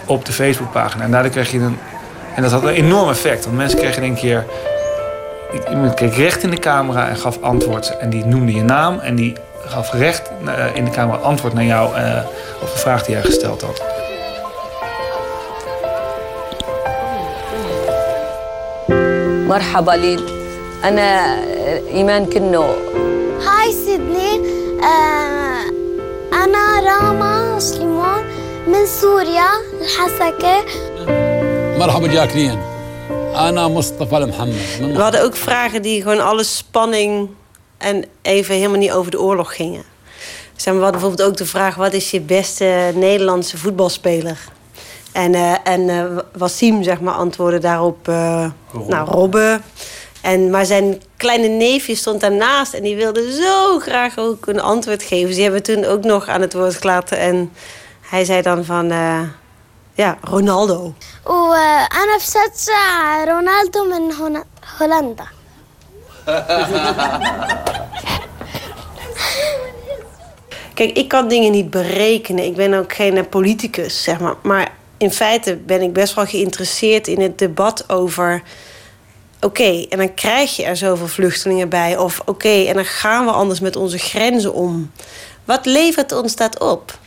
op 0.06 0.26
de 0.26 0.32
Facebookpagina. 0.32 1.04
En 1.04 1.12
daardoor 1.12 1.32
kreeg 1.32 1.52
je 1.52 1.60
een. 1.60 1.78
En 2.36 2.42
dat 2.42 2.52
had 2.52 2.64
een 2.64 2.70
enorm 2.70 3.10
effect, 3.10 3.46
want 3.46 3.58
mensen 3.58 3.80
kregen 3.80 4.04
in 4.04 4.10
een 4.10 4.18
keer. 4.18 4.46
Iemand 5.70 5.94
keek 5.94 6.14
recht 6.14 6.44
in 6.44 6.50
de 6.50 6.60
camera 6.60 7.08
en 7.08 7.18
gaf 7.18 7.42
antwoord. 7.42 7.98
En 7.98 8.10
die 8.10 8.26
noemde 8.26 8.54
je 8.54 8.64
naam 8.64 9.00
en 9.00 9.16
die 9.16 9.36
gaf 9.67 9.93
recht 9.93 10.31
uh, 10.45 10.65
in 10.75 10.85
de 10.85 10.91
Kamer 10.91 11.19
antwoord 11.19 11.55
naar 11.55 11.65
jou 11.65 11.97
uh, 11.97 12.23
op 12.63 12.71
de 12.73 12.79
vraag 12.79 13.05
die 13.05 13.15
jij 13.15 13.23
gesteld 13.23 13.63
had. 13.63 13.83
مرحبا 19.51 19.91
ليل 19.91 20.23
أنا 20.85 21.39
إيمان 21.89 22.27
كنو 22.27 22.63
هاي 23.47 23.73
سيدني 23.73 24.41
أنا 26.33 26.81
راما 26.81 27.59
سليمان 27.59 28.25
من 28.67 28.87
سوريا 28.87 29.49
الحسكة 29.81 30.65
مرحبا 31.79 32.07
جاكلين 32.07 32.59
أنا 33.35 33.69
مصطفى 33.69 34.17
المحمد 34.17 34.55
We 34.81 35.01
hadden 35.03 35.23
ook 35.23 35.37
vragen 35.37 35.83
die 35.83 36.03
gewoon 36.03 36.21
alle 36.21 36.45
spanning 36.45 37.29
en 37.78 38.06
even 38.22 38.56
helemaal 38.56 38.78
niet 38.78 38.92
over 38.92 39.12
de 39.12 39.22
oorlog 39.22 39.56
gingen. 39.56 39.84
Zeg 40.56 40.74
we 40.74 40.82
hadden 40.82 41.02
bijvoorbeeld 41.02 41.30
ook 41.30 41.38
de 41.38 41.46
vraag: 41.46 41.76
wat 41.76 41.94
is 41.94 42.12
je 42.12 42.22
beste 42.22 42.92
Nederlandse 42.96 43.58
voetbalspeler? 43.58 44.40
En, 45.12 45.34
uh, 45.34 45.56
en 45.64 45.82
uh, 46.34 46.82
zeg 46.82 47.00
maar, 47.00 47.14
antwoordde 47.14 47.60
daarop 47.60 48.08
eh, 48.08 48.50
Robben. 48.72 48.90
Nou, 48.90 49.60
En, 50.22 50.50
maar 50.50 50.66
zijn 50.66 51.02
kleine 51.18 51.48
neefje 51.48 51.96
stond 51.96 52.22
daarnaast 52.22 52.74
en 52.74 52.84
die 52.84 52.96
wilde 52.96 53.32
zo 53.42 53.80
graag 53.80 54.18
ook 54.18 54.48
een 54.48 54.62
antwoord 54.62 55.04
geven. 55.04 55.28
Dus 55.28 55.36
Ze 55.36 55.42
hebben 55.42 55.64
toen 55.64 55.86
ook 55.86 56.04
nog 56.04 56.28
aan 56.28 56.42
het 56.42 56.54
woord 56.54 56.76
gelaten. 56.76 57.18
En 57.18 57.52
hij 58.02 58.26
zei 58.26 58.42
dan 58.42 58.66
van, 58.66 58.92
uh, 58.92 59.22
ja, 59.94 60.18
Ronaldo. 60.22 60.94
Oh, 61.24 61.56
uh, 61.56 61.86
Anaf 61.88 62.34
Ronaldo 63.26 63.96
in 63.96 64.14
Hollanda. 64.78 65.28
Kijk, 70.74 70.98
ik 70.98 71.08
kan 71.08 71.28
dingen 71.28 71.52
niet 71.52 71.70
berekenen. 71.70 72.46
Ik 72.46 72.56
ben 72.56 72.74
ook 72.74 72.94
geen 72.94 73.30
politicus, 73.30 74.04
zeg 74.04 74.20
maar. 74.20 74.36
Maar 74.44 74.72
in 74.98 75.12
feite 75.12 75.56
ben 75.56 75.82
ik 75.82 75.94
best 75.94 76.14
wel 76.14 76.26
geïnteresseerd 76.26 77.08
in 77.08 77.22
het 77.22 77.38
debat 77.38 77.90
over. 77.90 78.44
Oké, 79.42 79.86
en 79.90 79.98
dan 79.98 80.14
krijg 80.14 80.56
je 80.56 80.64
er 80.64 80.78
zoveel 80.78 81.08
vluchtelingen 81.08 81.70
bij. 81.70 81.98
Of 81.98 82.22
oké, 82.26 82.64
en 82.64 82.74
dan 82.74 82.86
gaan 82.86 83.26
we 83.26 83.32
anders 83.32 83.60
met 83.60 83.76
onze 83.76 83.98
grenzen 83.98 84.54
om. 84.54 84.92
Wat 85.44 85.66
levert 85.66 86.12
ons 86.12 86.36
dat 86.36 86.60
op? 86.60 86.98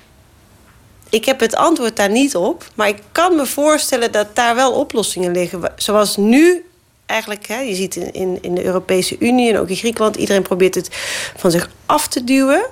Ik 1.10 1.24
heb 1.24 1.40
het 1.40 1.54
antwoord 1.54 1.96
daar 1.96 2.10
niet 2.10 2.36
op. 2.36 2.64
Maar 2.74 2.88
ik 2.88 3.02
kan 3.12 3.36
me 3.36 3.46
voorstellen 3.46 4.12
dat 4.12 4.36
daar 4.36 4.54
wel 4.54 4.72
oplossingen 4.72 5.32
liggen. 5.32 5.72
Zoals 5.76 6.16
nu 6.16 6.67
eigenlijk, 7.08 7.46
hè, 7.46 7.58
je 7.58 7.74
ziet 7.74 7.96
in, 7.96 8.38
in 8.40 8.54
de 8.54 8.64
Europese 8.64 9.16
Unie 9.18 9.50
en 9.52 9.58
ook 9.58 9.68
in 9.68 9.76
Griekenland, 9.76 10.16
iedereen 10.16 10.42
probeert 10.42 10.74
het 10.74 10.88
van 11.36 11.50
zich 11.50 11.70
af 11.86 12.08
te 12.08 12.24
duwen. 12.24 12.66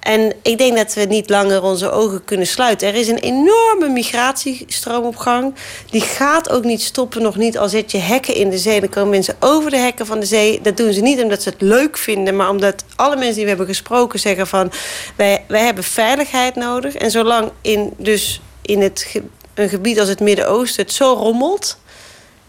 En 0.00 0.32
ik 0.42 0.58
denk 0.58 0.76
dat 0.76 0.94
we 0.94 1.04
niet 1.04 1.30
langer 1.30 1.62
onze 1.62 1.90
ogen 1.90 2.24
kunnen 2.24 2.46
sluiten. 2.46 2.88
Er 2.88 2.94
is 2.94 3.08
een 3.08 3.18
enorme 3.18 3.88
migratiestroom 3.88 5.04
op 5.04 5.16
gang. 5.16 5.54
Die 5.90 6.00
gaat 6.00 6.50
ook 6.50 6.64
niet 6.64 6.82
stoppen, 6.82 7.22
nog 7.22 7.36
niet 7.36 7.58
al 7.58 7.68
zet 7.68 7.90
je 7.90 7.98
hekken 7.98 8.34
in 8.34 8.50
de 8.50 8.58
zee. 8.58 8.80
Dan 8.80 8.88
komen 8.88 9.10
mensen 9.10 9.36
over 9.40 9.70
de 9.70 9.76
hekken 9.76 10.06
van 10.06 10.20
de 10.20 10.26
zee. 10.26 10.60
Dat 10.60 10.76
doen 10.76 10.92
ze 10.92 11.00
niet 11.00 11.22
omdat 11.22 11.42
ze 11.42 11.48
het 11.48 11.60
leuk 11.60 11.96
vinden, 11.98 12.36
maar 12.36 12.50
omdat 12.50 12.84
alle 12.96 13.16
mensen 13.16 13.34
die 13.34 13.42
we 13.42 13.48
hebben 13.48 13.66
gesproken 13.66 14.18
zeggen 14.18 14.46
van 14.46 14.72
wij, 15.16 15.44
wij 15.48 15.64
hebben 15.64 15.84
veiligheid 15.84 16.54
nodig. 16.54 16.94
En 16.94 17.10
zolang 17.10 17.50
in, 17.60 17.92
dus 17.96 18.40
in 18.62 18.80
het, 18.80 19.20
een 19.54 19.68
gebied 19.68 20.00
als 20.00 20.08
het 20.08 20.20
Midden-Oosten 20.20 20.84
het 20.84 20.92
zo 20.92 21.12
rommelt, 21.12 21.78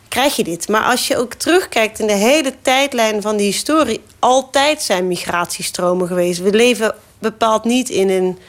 krijg 0.08 0.36
je 0.36 0.44
dit. 0.44 0.68
Maar 0.68 0.84
als 0.84 1.08
je 1.08 1.18
ook 1.18 1.34
terugkijkt 1.34 2.00
in 2.00 2.08
de 2.08 2.14
hele 2.14 2.54
tijdlijn 2.62 3.22
van 3.22 3.38
de 3.38 3.44
historie, 3.44 4.04
altijd 4.20 4.82
zijn 4.82 5.08
migratiestromen 5.08 6.08
geweest. 6.08 6.40
We 6.40 6.52
leven 6.52 6.96
bepaald 7.20 7.64
niet 7.64 7.90
in 7.90 8.10
een 8.10 8.40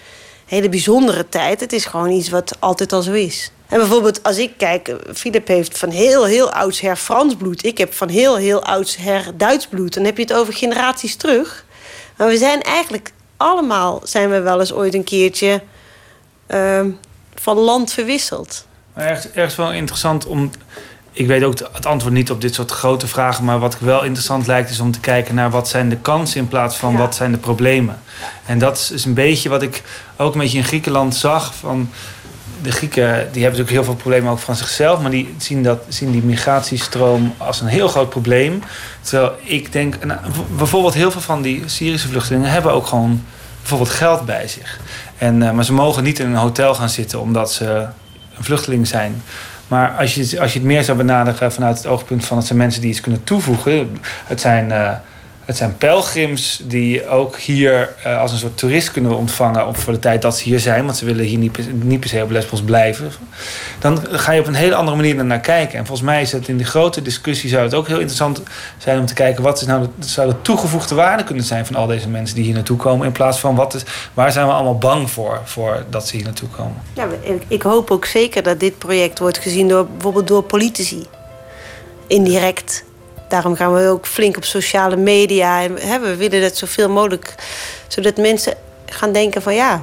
hele 0.46 0.68
bijzondere 0.68 1.28
tijd. 1.28 1.60
Het 1.60 1.72
is 1.72 1.84
gewoon 1.84 2.10
iets 2.10 2.28
wat 2.28 2.56
altijd 2.58 2.92
al 2.92 3.02
zo 3.02 3.12
is. 3.12 3.52
En 3.68 3.78
bijvoorbeeld 3.78 4.22
als 4.22 4.38
ik 4.38 4.52
kijk, 4.56 4.96
Philip 5.14 5.46
heeft 5.46 5.78
van 5.78 5.90
heel, 5.90 6.24
heel 6.24 6.52
oudsher 6.52 6.96
Frans 6.96 7.36
bloed. 7.36 7.64
Ik 7.64 7.78
heb 7.78 7.94
van 7.94 8.08
heel, 8.08 8.36
heel 8.36 8.62
oudsher 8.62 9.36
Duits 9.36 9.66
bloed. 9.66 9.94
Dan 9.94 10.04
heb 10.04 10.16
je 10.16 10.22
het 10.22 10.32
over 10.32 10.54
generaties 10.54 11.16
terug. 11.16 11.64
Maar 12.16 12.28
we 12.28 12.36
zijn 12.36 12.62
eigenlijk 12.62 13.12
allemaal, 13.36 14.00
zijn 14.04 14.30
we 14.30 14.40
wel 14.40 14.60
eens 14.60 14.72
ooit 14.72 14.94
een 14.94 15.04
keertje 15.04 15.62
ehm, 16.46 16.90
van 17.34 17.56
land 17.56 17.92
verwisseld. 17.92 18.66
Ergens, 18.94 19.30
ergens 19.30 19.56
wel 19.56 19.72
interessant 19.72 20.26
om. 20.26 20.50
Ik 21.12 21.26
weet 21.26 21.42
ook 21.42 21.58
het 21.72 21.86
antwoord 21.86 22.14
niet 22.14 22.30
op 22.30 22.40
dit 22.40 22.54
soort 22.54 22.70
grote 22.70 23.06
vragen. 23.06 23.44
Maar 23.44 23.58
wat 23.58 23.78
wel 23.78 24.04
interessant 24.04 24.46
lijkt, 24.46 24.70
is 24.70 24.80
om 24.80 24.92
te 24.92 25.00
kijken 25.00 25.34
naar 25.34 25.50
wat 25.50 25.68
zijn 25.68 25.88
de 25.88 25.96
kansen 25.96 26.40
in 26.40 26.48
plaats 26.48 26.76
van 26.76 26.96
wat 26.96 27.14
zijn 27.14 27.32
de 27.32 27.38
problemen. 27.38 27.98
En 28.46 28.58
dat 28.58 28.90
is 28.94 29.04
een 29.04 29.14
beetje 29.14 29.48
wat 29.48 29.62
ik 29.62 29.82
ook 30.16 30.34
een 30.34 30.40
beetje 30.40 30.58
in 30.58 30.64
Griekenland 30.64 31.14
zag. 31.14 31.54
Van 31.54 31.90
de 32.62 32.72
Grieken 32.72 33.06
die 33.06 33.42
hebben 33.42 33.42
natuurlijk 33.42 33.70
heel 33.70 33.84
veel 33.84 33.94
problemen 33.94 34.32
ook 34.32 34.38
van 34.38 34.56
zichzelf. 34.56 35.00
Maar 35.00 35.10
die 35.10 35.34
zien, 35.36 35.62
dat, 35.62 35.78
zien 35.88 36.10
die 36.10 36.22
migratiestroom 36.22 37.34
als 37.36 37.60
een 37.60 37.66
heel 37.66 37.88
groot 37.88 38.10
probleem. 38.10 38.62
Terwijl 39.00 39.32
ik 39.42 39.72
denk, 39.72 40.04
nou, 40.04 40.20
bijvoorbeeld 40.56 40.94
heel 40.94 41.10
veel 41.10 41.20
van 41.20 41.42
die 41.42 41.62
Syrische 41.66 42.08
vluchtelingen 42.08 42.50
hebben 42.50 42.72
ook 42.72 42.86
gewoon 42.86 43.24
bijvoorbeeld 43.60 43.90
geld 43.90 44.26
bij 44.26 44.48
zich. 44.48 44.80
En, 45.18 45.42
uh, 45.42 45.50
maar 45.50 45.64
ze 45.64 45.72
mogen 45.72 46.04
niet 46.04 46.18
in 46.18 46.26
een 46.26 46.34
hotel 46.34 46.74
gaan 46.74 46.88
zitten 46.88 47.20
omdat 47.20 47.52
ze 47.52 47.86
een 48.36 48.44
vluchteling 48.44 48.86
zijn. 48.86 49.22
Maar 49.68 49.90
als 49.90 50.14
je, 50.14 50.40
als 50.40 50.52
je 50.52 50.58
het 50.58 50.68
meer 50.68 50.84
zou 50.84 50.98
benaderen 50.98 51.52
vanuit 51.52 51.76
het 51.76 51.86
oogpunt 51.86 52.24
van 52.26 52.36
het 52.36 52.46
zijn 52.46 52.58
mensen 52.58 52.80
die 52.80 52.90
iets 52.90 53.00
kunnen 53.00 53.24
toevoegen. 53.24 53.98
Het 54.26 54.40
zijn. 54.40 54.72
Het 55.48 55.56
zijn 55.56 55.76
pelgrims 55.76 56.60
die 56.64 57.08
ook 57.08 57.36
hier 57.36 57.94
uh, 58.06 58.20
als 58.20 58.32
een 58.32 58.38
soort 58.38 58.56
toerist 58.56 58.90
kunnen 58.90 59.16
ontvangen 59.16 59.74
voor 59.74 59.92
de 59.92 59.98
tijd 59.98 60.22
dat 60.22 60.36
ze 60.36 60.44
hier 60.44 60.60
zijn, 60.60 60.84
want 60.84 60.96
ze 60.96 61.04
willen 61.04 61.24
hier 61.24 61.38
niet, 61.38 61.82
niet 61.82 62.00
per 62.00 62.08
se 62.08 62.22
op 62.22 62.30
Lesbos 62.30 62.62
blijven. 62.62 63.10
Dan 63.78 63.98
ga 64.10 64.32
je 64.32 64.40
op 64.40 64.46
een 64.46 64.54
hele 64.54 64.74
andere 64.74 64.96
manier 64.96 65.24
naar 65.24 65.40
kijken. 65.40 65.78
En 65.78 65.86
volgens 65.86 66.08
mij 66.08 66.22
is 66.22 66.32
het 66.32 66.48
in 66.48 66.58
de 66.58 66.64
grote 66.64 67.02
discussie 67.02 67.48
zou 67.50 67.62
het 67.62 67.74
ook 67.74 67.86
heel 67.86 67.98
interessant 67.98 68.42
zijn 68.78 68.98
om 68.98 69.06
te 69.06 69.14
kijken 69.14 69.42
wat 69.42 69.60
is 69.60 69.66
nou 69.66 69.86
de, 69.98 70.06
zou 70.06 70.28
de 70.28 70.42
toegevoegde 70.42 70.94
waarde 70.94 71.24
kunnen 71.24 71.44
zijn 71.44 71.66
van 71.66 71.76
al 71.76 71.86
deze 71.86 72.08
mensen 72.08 72.36
die 72.36 72.44
hier 72.44 72.54
naartoe 72.54 72.76
komen, 72.76 73.06
in 73.06 73.12
plaats 73.12 73.38
van 73.38 73.54
wat 73.54 73.74
is, 73.74 73.82
waar 74.14 74.32
zijn 74.32 74.46
we 74.46 74.52
allemaal 74.52 74.78
bang 74.78 75.10
voor, 75.10 75.40
voor 75.44 75.84
dat 75.90 76.08
ze 76.08 76.16
hier 76.16 76.24
naartoe 76.24 76.48
komen. 76.48 76.82
Ja, 76.92 77.06
ik 77.48 77.62
hoop 77.62 77.90
ook 77.90 78.04
zeker 78.04 78.42
dat 78.42 78.60
dit 78.60 78.78
project 78.78 79.18
wordt 79.18 79.38
gezien 79.38 79.68
door 79.68 79.86
bijvoorbeeld 79.86 80.28
door 80.28 80.42
politici. 80.42 81.06
Indirect 82.06 82.86
daarom 83.28 83.56
gaan 83.56 83.74
we 83.74 83.88
ook 83.88 84.06
flink 84.06 84.36
op 84.36 84.44
sociale 84.44 84.96
media. 84.96 85.62
En 85.62 85.76
hè, 85.80 85.98
we 85.98 86.16
willen 86.16 86.40
dat 86.40 86.56
zoveel 86.56 86.88
mogelijk, 86.88 87.34
zodat 87.88 88.16
mensen 88.16 88.54
gaan 88.86 89.12
denken 89.12 89.42
van 89.42 89.54
ja, 89.54 89.82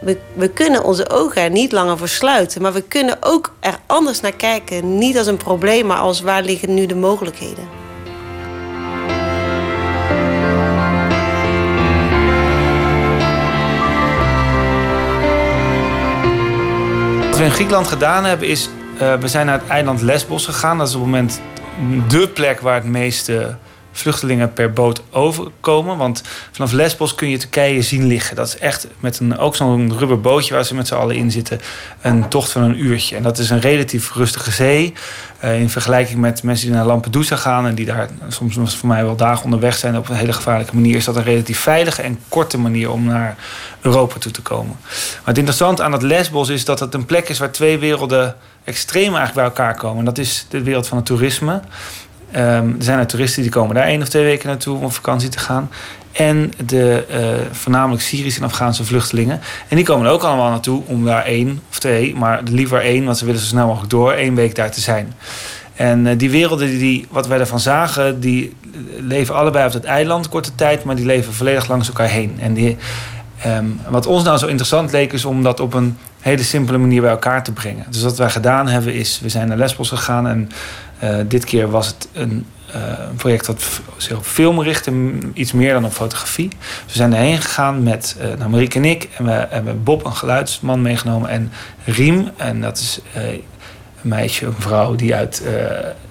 we, 0.00 0.18
we 0.32 0.48
kunnen 0.48 0.84
onze 0.84 1.10
ogen 1.10 1.42
er 1.42 1.50
niet 1.50 1.72
langer 1.72 1.98
voor 1.98 2.08
sluiten. 2.08 2.62
Maar 2.62 2.72
we 2.72 2.82
kunnen 2.82 3.16
ook 3.20 3.54
er 3.60 3.78
anders 3.86 4.20
naar 4.20 4.32
kijken. 4.32 4.98
Niet 4.98 5.18
als 5.18 5.26
een 5.26 5.36
probleem, 5.36 5.86
maar 5.86 5.98
als 5.98 6.20
waar 6.20 6.42
liggen 6.42 6.74
nu 6.74 6.86
de 6.86 6.94
mogelijkheden. 6.94 7.82
Wat 17.28 17.42
we 17.42 17.44
in 17.44 17.54
Griekenland 17.54 17.86
gedaan 17.86 18.24
hebben 18.24 18.48
is, 18.48 18.68
uh, 18.94 19.14
we 19.14 19.28
zijn 19.28 19.46
naar 19.46 19.58
het 19.58 19.68
eiland 19.68 20.00
Lesbos 20.02 20.44
gegaan. 20.44 20.78
Dat 20.78 20.88
is 20.88 20.94
op 20.94 21.00
het 21.00 21.10
moment 21.10 21.40
de 22.08 22.28
plek 22.28 22.60
waar 22.60 22.74
het 22.74 22.84
meeste 22.84 23.56
vluchtelingen 23.94 24.52
per 24.52 24.72
boot 24.72 25.02
overkomen. 25.10 25.96
Want 25.96 26.22
vanaf 26.52 26.72
Lesbos 26.72 27.14
kun 27.14 27.28
je 27.28 27.36
Turkije 27.36 27.82
zien 27.82 28.06
liggen. 28.06 28.36
Dat 28.36 28.46
is 28.46 28.58
echt 28.58 28.86
met 29.00 29.18
een, 29.18 29.38
ook 29.38 29.56
zo'n 29.56 29.98
rubberbootje 29.98 30.54
waar 30.54 30.64
ze 30.64 30.74
met 30.74 30.86
z'n 30.86 30.94
allen 30.94 31.16
in 31.16 31.30
zitten. 31.30 31.60
Een 32.00 32.28
tocht 32.28 32.52
van 32.52 32.62
een 32.62 32.84
uurtje. 32.84 33.16
En 33.16 33.22
dat 33.22 33.38
is 33.38 33.50
een 33.50 33.60
relatief 33.60 34.14
rustige 34.14 34.50
zee. 34.50 34.94
Uh, 35.44 35.60
in 35.60 35.70
vergelijking 35.70 36.20
met 36.20 36.42
mensen 36.42 36.66
die 36.66 36.76
naar 36.76 36.86
Lampedusa 36.86 37.36
gaan... 37.36 37.66
en 37.66 37.74
die 37.74 37.86
daar 37.86 38.08
soms 38.28 38.76
voor 38.76 38.88
mij 38.88 39.04
wel 39.04 39.16
dagen 39.16 39.44
onderweg 39.44 39.76
zijn... 39.76 39.96
op 39.96 40.08
een 40.08 40.16
hele 40.16 40.32
gevaarlijke 40.32 40.74
manier... 40.74 40.96
is 40.96 41.04
dat 41.04 41.16
een 41.16 41.22
relatief 41.22 41.58
veilige 41.58 42.02
en 42.02 42.18
korte 42.28 42.58
manier 42.58 42.90
om 42.90 43.04
naar 43.04 43.36
Europa 43.80 44.18
toe 44.18 44.32
te 44.32 44.42
komen. 44.42 44.76
Maar 44.82 45.22
het 45.24 45.38
interessante 45.38 45.82
aan 45.82 45.92
het 45.92 46.02
Lesbos 46.02 46.48
is 46.48 46.64
dat 46.64 46.80
het 46.80 46.94
een 46.94 47.04
plek 47.04 47.28
is... 47.28 47.38
waar 47.38 47.50
twee 47.50 47.78
werelden 47.78 48.36
extreem 48.64 49.14
eigenlijk 49.14 49.34
bij 49.34 49.44
elkaar 49.44 49.74
komen. 49.76 49.98
En 49.98 50.04
dat 50.04 50.18
is 50.18 50.46
de 50.48 50.62
wereld 50.62 50.86
van 50.86 50.96
het 50.96 51.06
toerisme... 51.06 51.60
Um, 52.36 52.40
er 52.78 52.84
zijn 52.84 52.98
er 52.98 53.06
toeristen 53.06 53.42
die 53.42 53.50
komen 53.50 53.74
daar 53.74 53.84
één 53.84 54.02
of 54.02 54.08
twee 54.08 54.24
weken 54.24 54.48
naartoe 54.48 54.76
om 54.76 54.84
op 54.84 54.92
vakantie 54.92 55.28
te 55.28 55.38
gaan. 55.38 55.70
En 56.12 56.52
de 56.66 57.04
uh, 57.10 57.56
voornamelijk 57.56 58.02
Syrische 58.02 58.40
en 58.40 58.46
Afghaanse 58.46 58.84
vluchtelingen. 58.84 59.40
En 59.68 59.76
die 59.76 59.84
komen 59.84 60.06
er 60.06 60.12
ook 60.12 60.22
allemaal 60.22 60.50
naartoe 60.50 60.82
om 60.86 61.04
daar 61.04 61.24
één 61.24 61.60
of 61.70 61.78
twee, 61.78 62.14
maar 62.14 62.40
liever 62.44 62.80
één, 62.80 63.04
want 63.04 63.18
ze 63.18 63.24
willen 63.24 63.40
zo 63.40 63.46
snel 63.46 63.66
mogelijk 63.66 63.90
door, 63.90 64.12
één 64.12 64.34
week 64.34 64.54
daar 64.54 64.70
te 64.70 64.80
zijn. 64.80 65.12
En 65.74 66.06
uh, 66.06 66.12
die 66.16 66.30
werelden, 66.30 66.78
die, 66.78 67.06
wat 67.10 67.26
wij 67.26 67.38
ervan 67.38 67.60
zagen, 67.60 68.20
die 68.20 68.56
leven 69.00 69.34
allebei 69.34 69.66
op 69.66 69.72
het 69.72 69.84
eiland 69.84 70.28
korte 70.28 70.54
tijd, 70.54 70.84
maar 70.84 70.96
die 70.96 71.06
leven 71.06 71.32
volledig 71.32 71.68
langs 71.68 71.88
elkaar 71.88 72.08
heen. 72.08 72.36
En 72.40 72.54
die, 72.54 72.76
um, 73.46 73.80
wat 73.88 74.06
ons 74.06 74.24
nou 74.24 74.38
zo 74.38 74.46
interessant 74.46 74.92
leek, 74.92 75.12
is 75.12 75.24
om 75.24 75.42
dat 75.42 75.60
op 75.60 75.74
een 75.74 75.96
hele 76.20 76.42
simpele 76.42 76.78
manier 76.78 77.00
bij 77.00 77.10
elkaar 77.10 77.44
te 77.44 77.52
brengen. 77.52 77.86
Dus 77.90 78.02
wat 78.02 78.18
wij 78.18 78.30
gedaan 78.30 78.68
hebben, 78.68 78.94
is 78.94 79.20
we 79.22 79.28
zijn 79.28 79.48
naar 79.48 79.56
Lesbos 79.56 79.88
gegaan 79.88 80.28
en 80.28 80.48
uh, 81.04 81.16
dit 81.28 81.44
keer 81.44 81.70
was 81.70 81.86
het 81.86 82.08
een, 82.12 82.46
een 83.08 83.16
project 83.16 83.46
dat 83.46 83.80
zich 83.96 84.16
op 84.16 84.24
film 84.24 84.62
richtte, 84.62 84.92
iets 85.32 85.52
meer 85.52 85.72
dan 85.72 85.84
op 85.84 85.92
fotografie. 85.92 86.48
We 86.86 86.92
zijn 86.92 87.14
erheen 87.14 87.40
gegaan 87.40 87.82
met 87.82 88.16
uh, 88.20 88.38
nou, 88.38 88.50
Marieke 88.50 88.78
en 88.78 88.84
ik. 88.84 89.08
En 89.16 89.24
we 89.24 89.46
hebben 89.50 89.82
Bob, 89.82 90.04
een 90.04 90.16
geluidsman, 90.16 90.82
meegenomen. 90.82 91.28
En 91.28 91.52
Riem, 91.84 92.30
en 92.36 92.60
dat 92.60 92.78
is 92.78 93.00
meisje, 94.04 94.46
een 94.46 94.54
vrouw 94.58 94.94
die 94.94 95.14
uit 95.14 95.42
uh, 95.44 95.50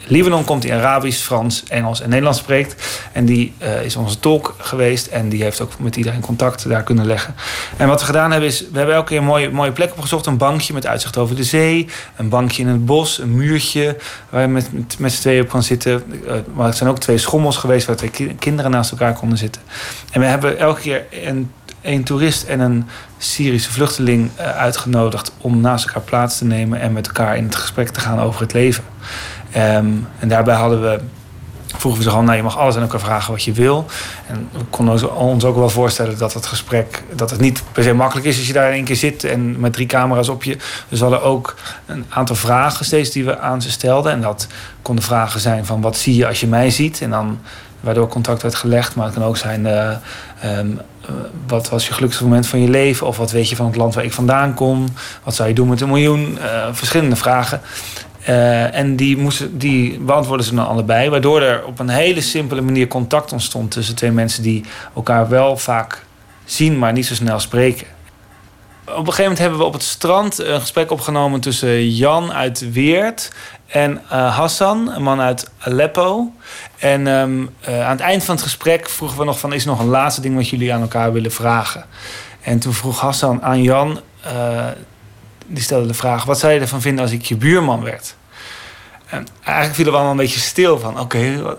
Libanon 0.08 0.44
komt, 0.44 0.62
die 0.62 0.74
Arabisch, 0.74 1.22
Frans, 1.22 1.64
Engels 1.68 2.02
en 2.02 2.10
Nederlands 2.10 2.40
spreekt. 2.40 3.02
En 3.12 3.26
die 3.26 3.54
uh, 3.62 3.86
is 3.86 3.96
onze 3.96 4.20
tolk 4.20 4.56
geweest 4.58 5.08
en 5.08 5.30
die 5.30 5.44
heeft 5.44 5.62
ook 5.62 5.80
met 5.80 5.96
iedereen 5.96 6.22
contact 6.22 6.70
daar 6.70 6.84
kunnen 6.84 7.06
leggen. 7.06 7.36
En 7.78 7.88
wat 7.88 8.00
we 8.00 8.06
gedaan 8.06 8.32
hebben 8.32 8.50
is, 8.50 8.60
we 8.72 8.78
hebben 8.78 8.96
elke 8.96 9.08
keer 9.08 9.18
een 9.18 9.24
mooie, 9.24 9.50
mooie 9.50 9.72
plek 9.72 9.92
opgezocht. 9.92 10.26
Een 10.26 10.38
bankje 10.38 10.74
met 10.74 10.88
uitzicht 10.88 11.18
over 11.18 11.36
de 11.36 11.44
zee, 11.44 11.88
een 12.16 12.30
bankje 12.30 12.62
in 12.62 12.68
het 12.68 12.86
bos, 12.86 13.20
een 13.20 13.36
muurtje 13.36 13.98
waar 14.30 14.42
je 14.42 14.48
met, 14.48 14.74
met, 14.74 15.00
met 15.00 15.12
z'n 15.12 15.22
tweeën 15.22 15.42
op 15.42 15.50
kan 15.50 15.64
zitten. 15.64 16.04
Uh, 16.26 16.34
maar 16.54 16.66
het 16.66 16.78
zijn 16.78 16.90
ook 16.90 17.00
twee 17.00 17.18
schommels 17.18 17.58
geweest 17.58 17.88
waar 17.88 17.96
twee 17.96 18.36
kinderen 18.40 18.72
naast 18.72 18.92
elkaar 18.92 19.14
konden 19.14 19.38
zitten. 19.38 19.62
En 20.12 20.20
we 20.20 20.26
hebben 20.26 20.58
elke 20.58 20.82
keer 20.82 21.06
een 21.12 21.52
een 21.84 22.04
toerist 22.04 22.44
en 22.44 22.60
een 22.60 22.88
Syrische 23.18 23.72
vluchteling 23.72 24.30
uh, 24.40 24.58
uitgenodigd 24.58 25.32
om 25.38 25.62
naast 25.62 25.86
elkaar 25.86 26.02
plaats 26.02 26.38
te 26.38 26.46
nemen 26.46 26.80
en 26.80 26.94
met 26.94 27.08
elkaar 27.08 27.38
in 27.38 27.44
het 27.44 27.56
gesprek 27.56 27.90
te 27.90 28.00
gaan 28.00 28.20
over 28.20 28.42
het 28.42 28.54
leven. 28.54 28.84
Um, 29.58 30.08
en 30.20 30.28
daarbij 30.28 30.56
hadden 30.56 30.82
we, 30.82 31.00
vroegen 31.68 32.00
we 32.00 32.04
ze 32.04 32.10
gewoon, 32.10 32.26
nou, 32.26 32.38
je 32.38 32.44
mag 32.44 32.58
alles 32.58 32.76
aan 32.76 32.82
elkaar 32.82 33.00
vragen 33.00 33.32
wat 33.32 33.44
je 33.44 33.52
wil. 33.52 33.86
En 34.28 34.50
we 34.52 34.64
konden 34.70 35.16
ons 35.16 35.44
ook 35.44 35.56
wel 35.56 35.70
voorstellen 35.70 36.18
dat 36.18 36.34
het 36.34 36.46
gesprek, 36.46 37.04
dat 37.16 37.30
het 37.30 37.40
niet 37.40 37.64
per 37.72 37.84
se 37.84 37.94
makkelijk 37.94 38.28
is 38.28 38.38
als 38.38 38.48
je 38.48 38.54
daar 38.54 38.68
in 38.68 38.74
één 38.74 38.84
keer 38.84 38.96
zit 38.96 39.24
en 39.24 39.60
met 39.60 39.74
drie 39.74 39.88
camera's 39.88 40.28
op 40.30 40.44
je. 40.44 40.58
Dus 40.90 41.00
we 41.00 41.06
hadden 41.06 41.24
ook 41.24 41.56
een 41.86 42.06
aantal 42.10 42.36
vragen 42.36 42.86
steeds 42.86 43.10
die 43.10 43.26
we 43.26 43.40
aan 43.40 43.62
ze 43.62 43.72
stelden. 43.72 44.12
En 44.12 44.22
dat 44.22 44.48
konden 44.82 45.04
vragen 45.04 45.40
zijn 45.40 45.66
van 45.66 45.82
wat 45.82 45.98
zie 45.98 46.16
je 46.16 46.28
als 46.28 46.40
je 46.40 46.48
mij 46.48 46.70
ziet? 46.70 47.02
En 47.02 47.10
dan 47.10 47.40
waardoor 47.80 48.08
contact 48.08 48.42
werd 48.42 48.56
gelegd. 48.56 48.96
Maar 48.96 49.06
het 49.06 49.14
kan 49.14 49.24
ook 49.24 49.38
zijn, 49.38 49.66
uh, 49.66 50.58
um, 50.60 50.80
wat 51.48 51.70
was 51.70 51.88
je 51.88 51.94
gelukkigste 51.94 52.24
moment 52.26 52.48
van 52.48 52.62
je 52.62 52.70
leven? 52.70 53.08
Of 53.08 53.18
wat 53.18 53.32
weet 53.32 53.50
je 53.50 53.56
van 53.56 53.66
het 53.66 53.76
land 53.76 53.94
waar 53.94 54.04
ik 54.04 54.14
vandaan 54.14 54.54
kom? 54.54 54.86
Wat 55.24 55.36
zou 55.36 55.50
je 55.50 55.56
doen 55.56 55.68
met 55.68 55.82
een 55.82 55.88
miljoen? 55.88 56.38
Uh, 56.38 56.68
verschillende 56.72 57.16
vragen. 57.16 57.62
Uh, 58.30 58.76
en 58.76 58.96
die, 58.96 59.18
moesten, 59.18 59.58
die 59.58 60.00
beantwoorden 60.00 60.46
ze 60.46 60.56
dan 60.56 60.68
allebei. 60.68 61.10
Waardoor 61.10 61.42
er 61.42 61.66
op 61.66 61.80
een 61.80 61.90
hele 61.90 62.22
simpele 62.22 62.62
manier 62.62 62.88
contact 62.88 63.32
ontstond 63.32 63.72
tussen 63.72 63.96
twee 63.96 64.12
mensen 64.12 64.44
die 64.44 64.64
elkaar 64.96 65.30
wel 65.30 65.58
vaak 65.58 66.06
zien, 66.46 66.80
maar 66.80 66.94
niet 66.94 67.06
zo 67.06 67.14
snel 67.14 67.40
spreken. 67.40 67.88
Op 68.86 68.98
een 68.98 69.06
gegeven 69.06 69.22
moment 69.24 69.40
hebben 69.40 69.60
we 69.60 69.66
op 69.66 69.74
het 69.74 69.84
strand 69.84 70.40
een 70.40 70.60
gesprek 70.60 70.92
opgenomen 70.92 71.40
tussen 71.40 71.90
Jan 71.90 72.34
uit 72.34 72.72
Weert 72.72 73.32
en 73.68 73.92
uh, 73.92 74.38
Hassan, 74.38 74.92
een 74.92 75.04
man 75.04 75.22
uit 75.22 75.50
Aleppo. 75.60 76.32
En 76.78 77.08
um, 77.08 77.50
uh, 77.70 77.86
aan 77.86 77.92
het 77.92 78.00
eind 78.00 78.24
van 78.24 78.36
het 78.36 78.44
gesprek 78.44 78.90
vroegen 78.90 79.18
we 79.18 79.26
nog 79.26 79.40
van... 79.40 79.54
is 79.54 79.64
er 79.64 79.70
nog 79.70 79.80
een 79.80 79.88
laatste 79.88 80.22
ding 80.22 80.36
wat 80.36 80.50
jullie 80.50 80.74
aan 80.74 80.82
elkaar 80.82 81.14
willen 81.14 81.32
vragen? 81.32 81.86
En 82.42 82.60
toen 82.60 82.74
vroeg 82.74 83.00
Hassan 83.00 83.44
aan 83.44 83.62
Jan, 83.62 84.00
eh, 84.22 84.68
die 85.46 85.64
stelde 85.64 85.88
de 85.88 85.94
vraag: 85.94 86.24
wat 86.24 86.40
zou 86.40 86.54
je 86.54 86.60
ervan 86.60 86.82
vinden 86.82 87.04
als 87.04 87.14
ik 87.14 87.22
je 87.22 87.36
buurman 87.36 87.84
werd? 87.84 88.16
En 89.06 89.28
eigenlijk 89.44 89.76
vielen 89.76 89.92
we 89.92 89.98
allemaal 89.98 90.18
een 90.18 90.26
beetje 90.26 90.40
stil 90.40 90.80
van: 90.80 91.00
oké. 91.00 91.58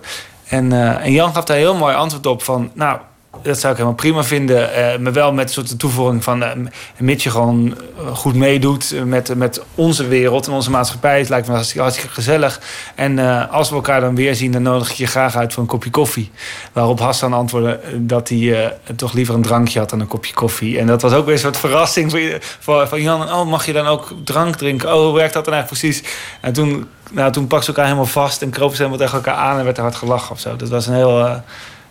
en, 0.48 0.72
eh, 0.72 1.04
en 1.04 1.12
Jan 1.12 1.34
gaf 1.34 1.44
daar 1.44 1.56
heel 1.56 1.76
mooi 1.76 1.94
antwoord 1.94 2.26
op 2.26 2.42
van: 2.42 2.70
nou. 2.74 2.98
Dat 3.42 3.58
zou 3.58 3.72
ik 3.72 3.78
helemaal 3.78 3.98
prima 3.98 4.24
vinden. 4.24 4.74
eh, 4.74 4.98
maar 4.98 5.12
wel 5.12 5.32
met 5.32 5.46
een 5.46 5.52
soort 5.52 5.78
toevoeging 5.78 6.24
van... 6.24 6.42
eh, 6.42 6.50
mits 6.98 7.24
je 7.24 7.30
gewoon 7.30 7.76
eh, 7.98 8.16
goed 8.16 8.34
meedoet 8.34 8.94
met, 9.04 9.34
met 9.36 9.62
onze 9.74 10.08
wereld 10.08 10.46
en 10.46 10.52
onze 10.52 10.70
maatschappij. 10.70 11.18
Het 11.18 11.28
lijkt 11.28 11.46
me 11.46 11.52
hartstikke, 11.52 12.08
gezellig. 12.08 12.60
En 12.94 13.18
als 13.50 13.68
we 13.68 13.74
elkaar 13.74 14.00
dan 14.00 14.14
weer 14.14 14.34
zien, 14.34 14.52
dan 14.52 14.62
nodig 14.62 14.90
ik 14.90 14.96
je 14.96 15.06
graag 15.06 15.36
uit 15.36 15.52
voor 15.52 15.62
een 15.62 15.68
kopje 15.68 15.90
koffie. 15.90 16.30
Waarop 16.72 17.00
Hassan 17.00 17.32
antwoordde 17.32 17.80
dat 17.96 18.28
hij 18.28 18.76
toch 18.96 19.12
liever 19.12 19.34
een 19.34 19.42
drankje 19.42 19.78
had 19.78 19.90
dan 19.90 20.00
een 20.00 20.06
kopje 20.06 20.34
koffie. 20.34 20.78
En 20.78 20.86
dat 20.86 21.02
was 21.02 21.12
ook 21.12 21.24
weer 21.24 21.34
een 21.34 21.40
soort 21.40 21.56
verrassing 21.56 22.10
voor, 22.10 22.20
voor, 22.60 22.88
van 22.88 23.02
Jan. 23.02 23.22
Oh, 23.22 23.46
mag 23.46 23.66
je 23.66 23.72
dan 23.72 23.86
ook 23.86 24.12
drank 24.24 24.56
drinken? 24.56 24.94
Oh, 24.94 25.04
hoe 25.04 25.14
werkt 25.14 25.34
dat 25.34 25.44
dan 25.44 25.54
eigenlijk 25.54 25.82
precies? 25.82 26.12
En 26.40 26.52
toen, 26.52 26.88
nou, 27.10 27.32
toen 27.32 27.46
pakten 27.46 27.64
ze 27.64 27.68
elkaar 27.68 27.84
helemaal 27.84 28.12
vast 28.12 28.42
en 28.42 28.50
kropen 28.50 28.76
ze 28.76 28.82
helemaal 28.82 29.06
tegen 29.06 29.24
elkaar 29.24 29.42
aan 29.42 29.58
en 29.58 29.64
werd 29.64 29.76
er 29.76 29.82
hard 29.82 29.96
gelachen 29.96 30.30
of 30.30 30.40
zo. 30.40 30.56
Dat 30.56 30.68
was 30.68 30.86
een 30.86 30.94
heel, 30.94 31.42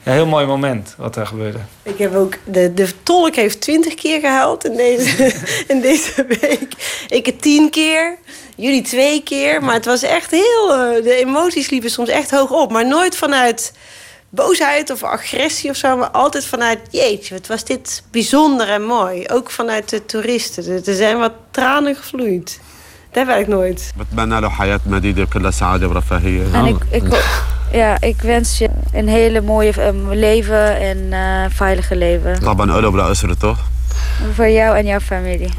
ja, 0.03 0.11
heel 0.11 0.25
mooi 0.25 0.45
moment 0.45 0.95
wat 0.97 1.13
daar 1.13 1.27
gebeurde. 1.27 1.57
Ik 1.83 1.97
heb 1.97 2.15
ook 2.15 2.33
de, 2.43 2.73
de 2.73 3.03
tolk 3.03 3.35
heeft 3.35 3.61
twintig 3.61 3.93
keer 3.93 4.19
gehaald 4.19 4.65
in 4.65 4.75
deze, 4.75 5.33
in 5.73 5.81
deze 5.81 6.25
week. 6.25 6.73
Ik 7.07 7.25
het 7.25 7.41
tien 7.41 7.69
keer, 7.69 8.17
jullie 8.55 8.81
twee 8.81 9.23
keer. 9.23 9.63
Maar 9.63 9.73
het 9.73 9.85
was 9.85 10.03
echt 10.03 10.31
heel. 10.31 10.73
Eh, 10.73 11.03
de 11.03 11.15
emoties 11.15 11.69
liepen 11.69 11.89
soms 11.89 12.09
echt 12.09 12.31
hoog 12.31 12.51
op. 12.51 12.71
Maar 12.71 12.87
nooit 12.87 13.15
vanuit 13.15 13.73
boosheid 14.29 14.89
of 14.89 15.03
agressie 15.03 15.69
of 15.69 15.75
zo. 15.75 15.97
Maar 15.97 16.09
altijd 16.09 16.45
vanuit, 16.45 16.79
jeetje, 16.89 17.33
wat 17.33 17.47
was 17.47 17.63
dit 17.63 18.03
bijzonder 18.11 18.69
en 18.69 18.83
mooi. 18.83 19.27
Ook 19.27 19.51
vanuit 19.51 19.89
de 19.89 20.05
toeristen. 20.05 20.83
Er 20.85 20.95
zijn 20.95 21.17
wat 21.17 21.33
tranen 21.51 21.95
gevloeid. 21.95 22.59
Dat 23.11 23.25
werkt 23.25 23.47
nooit. 23.47 23.91
En 26.53 26.65
ik, 26.65 26.83
ik, 26.89 27.03
ja, 27.73 27.97
ik 27.99 28.21
wens 28.21 28.57
je 28.57 28.69
een 28.91 29.07
hele 29.07 29.41
mooie 29.41 29.71
ehm, 29.71 30.09
leven 30.09 30.79
en 30.79 31.07
eh, 31.09 31.19
veilige 31.49 31.95
leven. 31.95 32.37
Laban 32.41 32.77
Udo 32.77 32.97
er 32.97 33.37
toch? 33.37 33.59
Voor 34.33 34.49
jou 34.49 34.77
en 34.77 34.85
jouw 34.85 34.99
familie. 34.99 35.49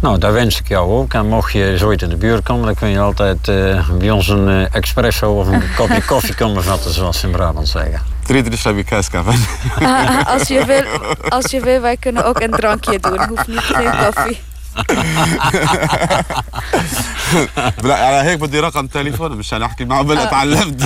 Nou, 0.00 0.18
daar 0.18 0.32
wens 0.32 0.58
ik 0.60 0.68
jou 0.68 0.90
ook. 0.90 1.14
En 1.14 1.26
mocht 1.26 1.52
je 1.52 1.78
zoiets 1.78 2.02
in 2.02 2.08
de 2.08 2.16
buurt 2.16 2.42
komen, 2.42 2.64
dan 2.64 2.74
kun 2.74 2.88
je 2.88 2.98
altijd 2.98 3.48
eh, 3.48 3.88
bij 3.98 4.10
ons 4.10 4.28
een 4.28 4.48
eh, 4.48 4.74
expresso 4.74 5.32
of 5.32 5.46
een 5.46 5.62
kopje 5.76 6.04
koffie 6.04 6.34
komen 6.34 6.62
vatten, 6.62 6.92
zoals 6.92 7.20
ze 7.20 7.26
in 7.26 7.32
Brabant 7.32 7.68
zeggen. 7.68 8.00
Drie 8.24 8.42
heb 8.42 8.52
je 8.52 8.98
ah, 9.02 9.26
ah, 9.78 10.26
Als 10.26 10.48
je 10.48 10.64
wil, 10.64 10.84
als 11.28 11.50
je 11.50 11.60
wil, 11.60 11.80
wij 11.80 11.96
kunnen 11.96 12.24
ook 12.24 12.40
een 12.40 12.50
drankje 12.50 12.98
doen. 13.00 13.26
Hoeft 13.28 13.46
niet 13.46 13.58
geen 13.60 13.90
koffie. 14.04 14.40
لا 17.82 17.94
على 18.06 18.30
هيك 18.30 18.38
بدي 18.40 18.60
رقم 18.60 18.86
تليفون 18.86 19.32
مشان 19.32 19.62
أحكي 19.62 19.84
معه 19.84 20.02
بلا 20.02 20.24
تعلمت. 20.24 20.82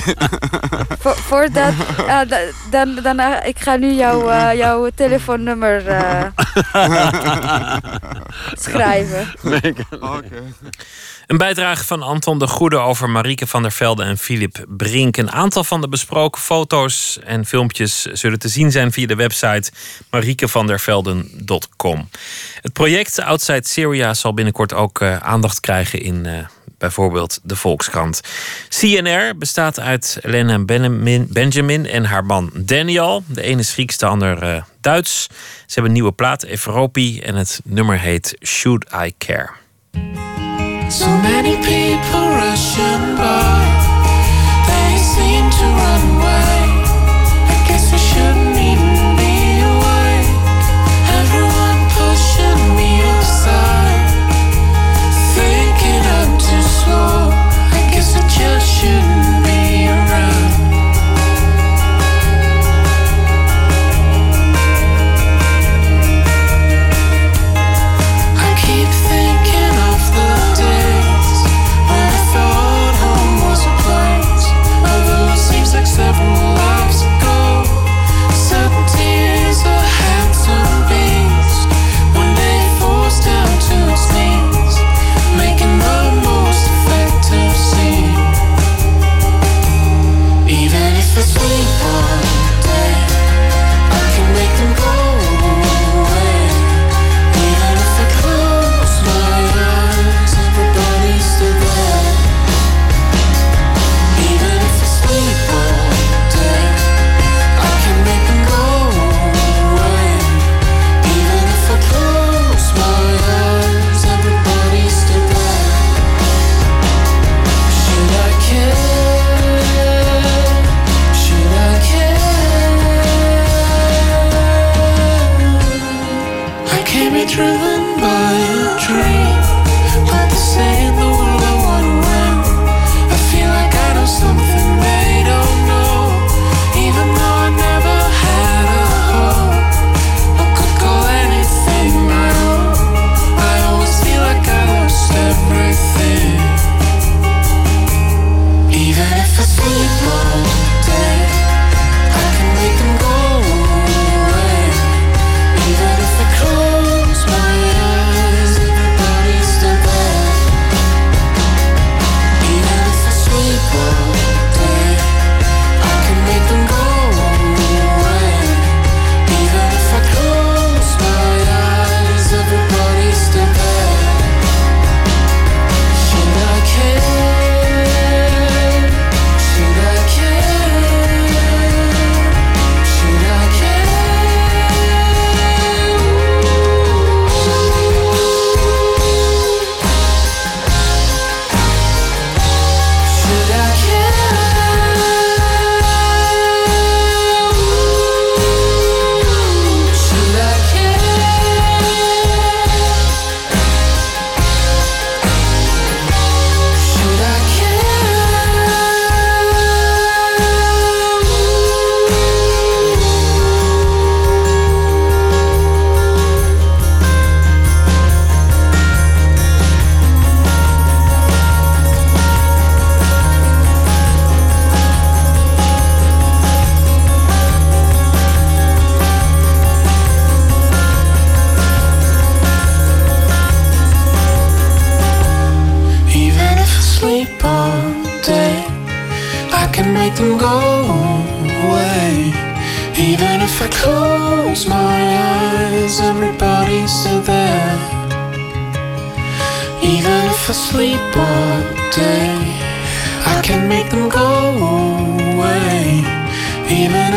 فور 1.31 1.47
ذات 1.47 1.75
دان 2.73 3.03
دان 3.03 3.21
اكرالي 3.21 3.99
ياو 3.99 4.31
آه، 4.31 4.53
ياو 4.53 4.89
تليفون 4.89 5.45
نمبر 5.45 5.83
آه، 5.89 6.33
سكرايفر 8.57 9.27
أوكي. 10.03 10.43
Een 11.27 11.37
bijdrage 11.37 11.85
van 11.85 12.03
Anton 12.03 12.39
de 12.39 12.47
Goede 12.47 12.79
over 12.79 13.11
Marieke 13.11 13.47
van 13.47 13.63
der 13.63 13.73
Velde 13.73 14.03
en 14.03 14.19
Philip 14.19 14.65
Brink. 14.69 15.17
Een 15.17 15.33
aantal 15.33 15.65
van 15.65 15.81
de 15.81 15.89
besproken 15.89 16.41
foto's 16.41 17.19
en 17.25 17.47
filmpjes 17.47 18.03
zullen 18.03 18.39
te 18.39 18.49
zien 18.49 18.71
zijn 18.71 18.93
via 18.93 19.07
de 19.07 19.15
website 19.15 19.71
mariekevandervelden.com. 20.11 22.09
Het 22.61 22.73
project 22.73 23.21
Outside 23.21 23.69
Syria 23.69 24.15
zal 24.15 24.35
binnenkort 24.35 24.73
ook 24.73 25.01
eh, 25.01 25.17
aandacht 25.17 25.61
krijgen 25.61 26.01
in 26.01 26.27
eh, 26.27 26.47
bijvoorbeeld 26.79 27.41
de 27.43 27.57
Volkskrant. 27.57 28.21
CNR 28.69 29.37
bestaat 29.39 29.81
uit 29.81 30.19
Benjamin, 30.67 31.27
Benjamin 31.31 31.87
en 31.87 32.05
haar 32.05 32.25
man 32.25 32.51
Daniel. 32.55 33.25
De 33.27 33.43
ene 33.43 33.61
is 33.61 33.73
Grieks, 33.73 33.99
de 33.99 34.07
ander 34.07 34.43
eh, 34.43 34.63
Duits. 34.81 35.23
Ze 35.23 35.31
hebben 35.67 35.85
een 35.85 35.93
nieuwe 35.93 36.13
plaat, 36.13 36.43
Evropi, 36.43 37.21
en 37.21 37.35
het 37.35 37.61
nummer 37.65 37.99
heet 37.99 38.37
Should 38.43 38.87
I 39.05 39.15
Care. 39.19 39.51
So 40.91 41.09
many 41.09 41.57
people 41.57 42.27
rushing 42.41 43.17
by, 43.17 43.65
they 44.69 44.97
seem 44.99 45.45
to 45.59 45.67
run 45.81 46.03
away. 46.17 46.61
I 47.53 47.65
guess 47.67 47.93
I 47.93 47.97
shouldn't 47.97 48.44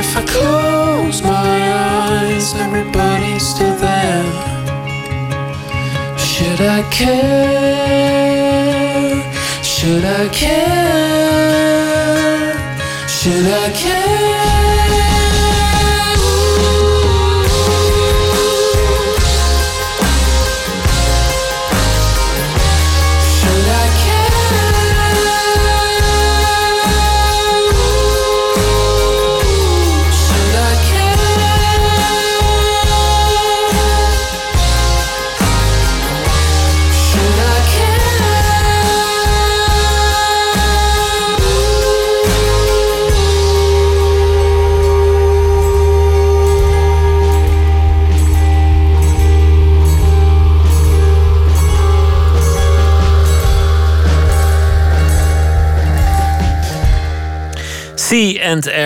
if 0.10 0.16
I 0.16 0.24
close 0.26 1.22
my 1.22 1.60
eyes, 1.74 2.54
everybody's 2.56 3.46
still 3.46 3.76
there. 3.76 4.24
Should 6.18 6.62
I 6.62 6.82
care? 7.00 7.98
Should 9.64 10.06
I 10.06 10.30
care? 10.30 10.77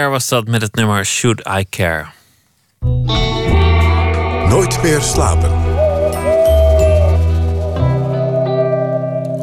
Air 0.01 0.09
was 0.09 0.27
dat 0.27 0.47
met 0.47 0.61
het 0.61 0.75
nummer 0.75 1.05
Should 1.05 1.47
I 1.59 1.65
Care. 1.69 2.05
Nooit 4.49 4.81
meer 4.81 5.01
slapen. 5.01 5.51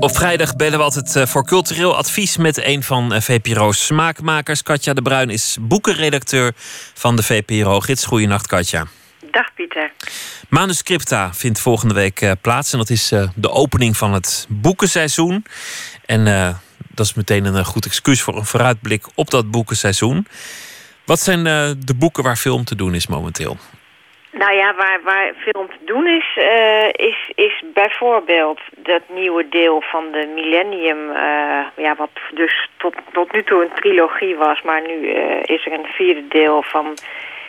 Op 0.00 0.16
vrijdag 0.16 0.56
bellen 0.56 0.78
we 0.78 0.84
altijd 0.84 1.16
eh, 1.16 1.26
voor 1.26 1.46
cultureel 1.46 1.96
advies 1.96 2.36
met 2.36 2.64
een 2.64 2.82
van 2.82 3.12
eh, 3.12 3.20
VPRO's 3.20 3.86
smaakmakers. 3.86 4.62
Katja 4.62 4.94
de 4.94 5.02
Bruin 5.02 5.30
is 5.30 5.56
boekenredacteur 5.60 6.52
van 6.94 7.16
de 7.16 7.22
VPRO. 7.22 7.80
Gids, 7.80 8.04
goeienacht 8.04 8.46
Katja. 8.46 8.86
Dag 9.30 9.54
Pieter. 9.54 9.92
Manuscripta 10.48 11.34
vindt 11.34 11.60
volgende 11.60 11.94
week 11.94 12.20
eh, 12.20 12.32
plaats. 12.40 12.72
En 12.72 12.78
dat 12.78 12.90
is 12.90 13.12
eh, 13.12 13.28
de 13.34 13.50
opening 13.50 13.96
van 13.96 14.12
het 14.12 14.46
boekenseizoen. 14.48 15.44
En 16.06 16.26
eh, 16.26 16.54
dat 16.94 17.06
is 17.06 17.14
meteen 17.14 17.44
een 17.44 17.54
eh, 17.54 17.64
goed 17.64 17.84
excuus 17.84 18.22
voor 18.22 18.36
een 18.36 18.44
vooruitblik 18.44 19.02
op 19.14 19.30
dat 19.30 19.50
boekenseizoen. 19.50 20.26
Wat 21.06 21.18
zijn 21.18 21.46
eh, 21.46 21.70
de 21.86 21.96
boeken 21.98 22.22
waar 22.22 22.42
om 22.52 22.64
te 22.64 22.76
doen 22.76 22.94
is 22.94 23.06
momenteel? 23.06 23.56
Nou 24.30 24.52
ja, 24.52 24.74
waar, 24.74 25.00
waar 25.04 25.34
om 25.52 25.68
te 25.68 25.84
doen 25.84 26.06
is, 26.06 26.36
eh, 26.36 26.88
is, 27.08 27.30
is 27.34 27.62
bijvoorbeeld 27.74 28.60
dat 28.76 29.02
nieuwe 29.08 29.48
deel 29.48 29.80
van 29.80 30.04
de 30.12 30.32
Millennium, 30.34 31.12
ja, 31.76 31.94
wat 31.96 32.10
dus 32.34 32.68
tot, 32.76 32.94
tot 33.12 33.32
nu 33.32 33.42
toe 33.42 33.62
een 33.62 33.80
trilogie 33.80 34.36
was, 34.36 34.62
maar 34.62 34.82
nu 34.86 35.08
is 35.42 35.66
er 35.66 35.72
een 35.72 35.86
vierde 35.86 36.28
deel 36.28 36.62
van 36.62 36.98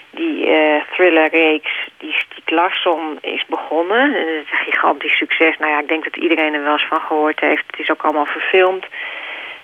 die 0.09 0.49
thrillerreeks 0.91 1.89
die 1.97 2.13
Stieg 2.13 2.49
Larsson 2.49 3.17
is 3.21 3.45
begonnen. 3.45 4.11
Het 4.11 4.45
een 4.51 4.57
gigantisch 4.57 5.17
succes. 5.17 5.57
Nou 5.57 5.71
ja, 5.71 5.79
ik 5.79 5.87
denk 5.87 6.03
dat 6.03 6.15
iedereen 6.15 6.53
er 6.53 6.63
wel 6.63 6.71
eens 6.71 6.87
van 6.87 7.01
gehoord 7.01 7.39
heeft. 7.39 7.63
Het 7.67 7.79
is 7.79 7.91
ook 7.91 8.01
allemaal 8.01 8.25
verfilmd. 8.25 8.85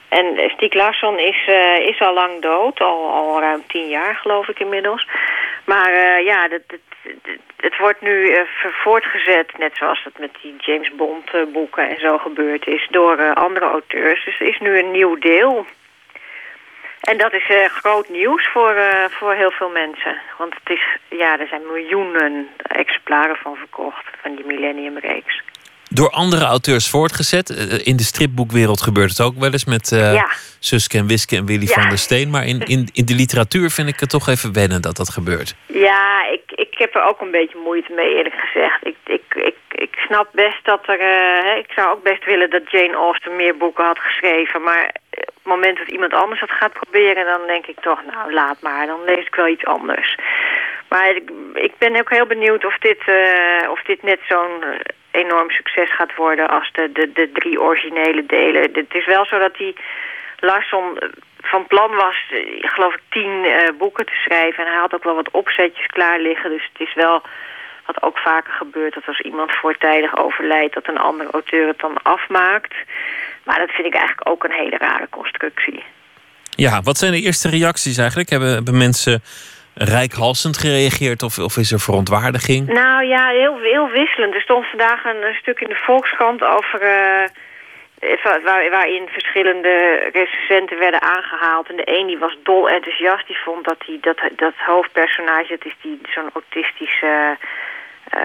En 0.09 0.49
Stieg 0.49 0.73
Larsson 0.73 1.19
is, 1.19 1.47
eh, 1.47 1.79
is 1.79 1.99
al 1.99 2.13
lang 2.13 2.41
dood, 2.41 2.79
al, 2.79 3.11
al 3.11 3.39
ruim 3.39 3.63
tien 3.67 3.87
jaar 3.87 4.15
geloof 4.15 4.47
ik 4.47 4.59
inmiddels. 4.59 5.07
Maar 5.65 5.91
eh, 5.93 6.25
ja, 6.25 6.47
dat, 6.47 6.61
het 7.55 7.77
wordt 7.77 8.01
nu 8.01 8.29
eh, 8.29 8.41
voortgezet, 8.83 9.57
net 9.57 9.75
zoals 9.75 10.03
het 10.03 10.19
met 10.19 10.31
die 10.41 10.55
James 10.57 10.95
Bond 10.95 11.51
boeken 11.53 11.89
en 11.89 11.99
zo 11.99 12.17
gebeurd 12.17 12.67
is, 12.67 12.87
door 12.91 13.33
andere 13.33 13.65
auteurs. 13.65 14.25
Dus 14.25 14.39
er 14.39 14.47
is 14.47 14.59
nu 14.59 14.79
een 14.79 14.91
nieuw 14.91 15.17
deel. 15.17 15.65
En 17.01 17.17
dat 17.17 17.33
is 17.33 17.45
groot 17.67 18.09
nieuws 18.09 18.47
voor, 18.47 18.75
voor 19.09 19.33
heel 19.33 19.51
veel 19.51 19.69
mensen. 19.69 20.17
Want 20.37 20.53
het 20.53 20.77
is, 20.77 20.97
ja, 21.09 21.39
er 21.39 21.47
zijn 21.47 21.65
miljoenen 21.65 22.49
exemplaren 22.57 23.35
van 23.35 23.55
verkocht, 23.55 24.05
van 24.21 24.35
die 24.35 24.45
Millennium-reeks. 24.45 25.43
Door 25.99 26.09
andere 26.09 26.45
auteurs 26.45 26.89
voortgezet. 26.89 27.49
Eh, 27.49 27.87
In 27.87 27.95
de 27.95 28.03
stripboekwereld 28.03 28.81
gebeurt 28.81 29.09
het 29.09 29.21
ook 29.21 29.35
wel 29.39 29.51
eens 29.51 29.65
met 29.65 29.91
eh 29.91 30.13
Ja. 30.13 30.27
Suske 30.59 30.97
en 30.97 31.07
Wiske 31.07 31.35
en 31.35 31.45
Willy 31.45 31.67
Ja. 31.67 31.73
van 31.79 31.89
der 31.89 31.97
Steen. 31.97 32.29
Maar 32.29 32.45
in, 32.45 32.59
in, 32.75 32.89
in 32.93 33.05
de 33.05 33.15
literatuur 33.15 33.69
vind 33.69 33.87
ik 33.87 33.99
het 33.99 34.09
toch 34.09 34.27
even 34.27 34.53
wennen 34.53 34.81
dat 34.81 34.95
dat 34.95 35.09
gebeurt. 35.09 35.55
Ja, 35.65 36.25
ik, 36.31 36.43
ik 36.67 36.73
heb 36.77 36.95
er 36.95 37.03
ook 37.03 37.21
een 37.21 37.31
beetje 37.31 37.57
moeite 37.63 37.93
mee, 37.93 38.15
eerlijk 38.15 38.35
gezegd. 38.45 38.79
Ik, 38.85 38.95
ik, 39.05 39.23
ik, 39.51 39.55
ik 39.87 39.93
snap 40.07 40.27
best 40.31 40.65
dat 40.65 40.81
er... 40.87 40.99
eh, 40.99 41.57
ik 41.57 41.71
zou 41.75 41.89
ook 41.93 42.03
best 42.03 42.25
willen 42.25 42.49
dat 42.49 42.71
Jane 42.71 42.93
Austen 42.95 43.35
meer 43.35 43.57
boeken 43.57 43.85
had 43.85 43.99
geschreven. 43.99 44.61
Maar 44.61 44.83
eh, 44.85 45.21
op 45.27 45.35
het 45.43 45.53
moment 45.55 45.77
dat 45.77 45.87
iemand 45.87 46.13
anders 46.13 46.41
het 46.41 46.51
gaat 46.51 46.73
proberen... 46.73 47.25
dan 47.25 47.41
denk 47.47 47.65
ik 47.65 47.79
toch, 47.81 47.99
nou, 48.11 48.33
laat 48.33 48.61
maar. 48.61 48.85
Dan 48.87 48.99
lees 49.05 49.25
ik 49.25 49.35
wel 49.35 49.47
iets 49.47 49.65
anders. 49.65 50.17
Maar 50.89 51.09
ik, 51.15 51.29
ik 51.53 51.73
ben 51.77 51.95
ook 51.99 52.09
heel 52.09 52.25
benieuwd 52.25 52.65
of 52.65 52.77
dit, 52.77 53.01
eh, 53.05 53.69
of 53.69 53.81
dit 53.81 54.03
net 54.03 54.19
zo'n 54.29 54.63
eh, 54.63 54.79
enorm 55.15 55.49
succes 55.49 55.95
gaat 55.95 56.15
worden... 56.15 56.47
als 56.49 56.69
de, 56.71 56.91
de, 56.91 57.11
de 57.13 57.31
drie 57.31 57.61
originele 57.61 58.25
delen. 58.25 58.61
Het 58.61 58.93
is 58.93 59.05
wel 59.05 59.25
zo 59.25 59.39
dat 59.39 59.55
die 59.55 59.75
Larsson 60.39 60.97
eh, 60.99 61.09
van 61.41 61.67
plan 61.67 61.95
was, 61.95 62.17
eh, 62.29 62.39
geloof 62.73 62.93
ik, 62.93 63.01
tien 63.09 63.45
eh, 63.45 63.77
boeken 63.77 64.05
te 64.05 64.19
schrijven. 64.23 64.65
En 64.65 64.71
hij 64.71 64.79
had 64.79 64.93
ook 64.93 65.03
wel 65.03 65.15
wat 65.15 65.31
opzetjes 65.31 65.85
klaar 65.85 66.19
liggen. 66.19 66.49
Dus 66.49 66.69
het 66.73 66.87
is 66.87 66.93
wel 66.93 67.21
wat 67.85 68.01
ook 68.01 68.17
vaker 68.17 68.53
gebeurt... 68.53 68.93
dat 68.93 69.07
als 69.07 69.19
iemand 69.19 69.51
voortijdig 69.51 70.17
overlijdt... 70.17 70.73
dat 70.73 70.87
een 70.87 70.97
andere 70.97 71.31
auteur 71.31 71.67
het 71.67 71.79
dan 71.79 71.97
afmaakt. 72.03 72.73
Maar 73.43 73.59
dat 73.59 73.71
vind 73.71 73.87
ik 73.87 73.95
eigenlijk 73.95 74.29
ook 74.29 74.43
een 74.43 74.51
hele 74.61 74.77
rare 74.77 75.07
constructie. 75.09 75.83
Ja, 76.49 76.81
wat 76.81 76.97
zijn 76.97 77.11
de 77.11 77.21
eerste 77.21 77.49
reacties 77.49 77.97
eigenlijk? 77.97 78.29
Hebben 78.29 78.77
mensen 78.77 79.21
rijkhalsend 79.75 80.57
gereageerd 80.57 81.23
of, 81.23 81.39
of 81.39 81.57
is 81.57 81.71
er 81.71 81.79
verontwaardiging? 81.79 82.67
Nou 82.67 83.03
ja, 83.03 83.27
heel, 83.27 83.59
heel 83.59 83.89
wisselend. 83.89 84.33
Er 84.33 84.41
stond 84.41 84.65
vandaag 84.65 85.05
een, 85.05 85.35
stuk 85.41 85.59
in 85.59 85.69
de 85.69 85.81
Volkskrant 85.85 86.43
over... 86.43 86.81
eh, 86.81 88.43
waar, 88.43 88.69
waarin 88.69 89.07
verschillende 89.07 89.95
recensenten 90.13 90.79
werden 90.79 91.01
aangehaald. 91.01 91.69
En 91.69 91.75
de 91.75 91.97
een 91.99 92.07
die 92.07 92.17
was 92.17 92.37
dol 92.43 92.69
enthousiast. 92.69 93.27
Die 93.27 93.37
vond 93.37 93.65
dat 93.65 93.79
die, 93.85 93.99
dat, 93.99 94.17
dat 94.35 94.53
hoofdpersonage, 94.65 95.53
het 95.53 95.65
is 95.65 95.75
die, 95.81 96.01
zo'n 96.13 96.29
autistische 96.33 97.37
eh, 98.09 98.19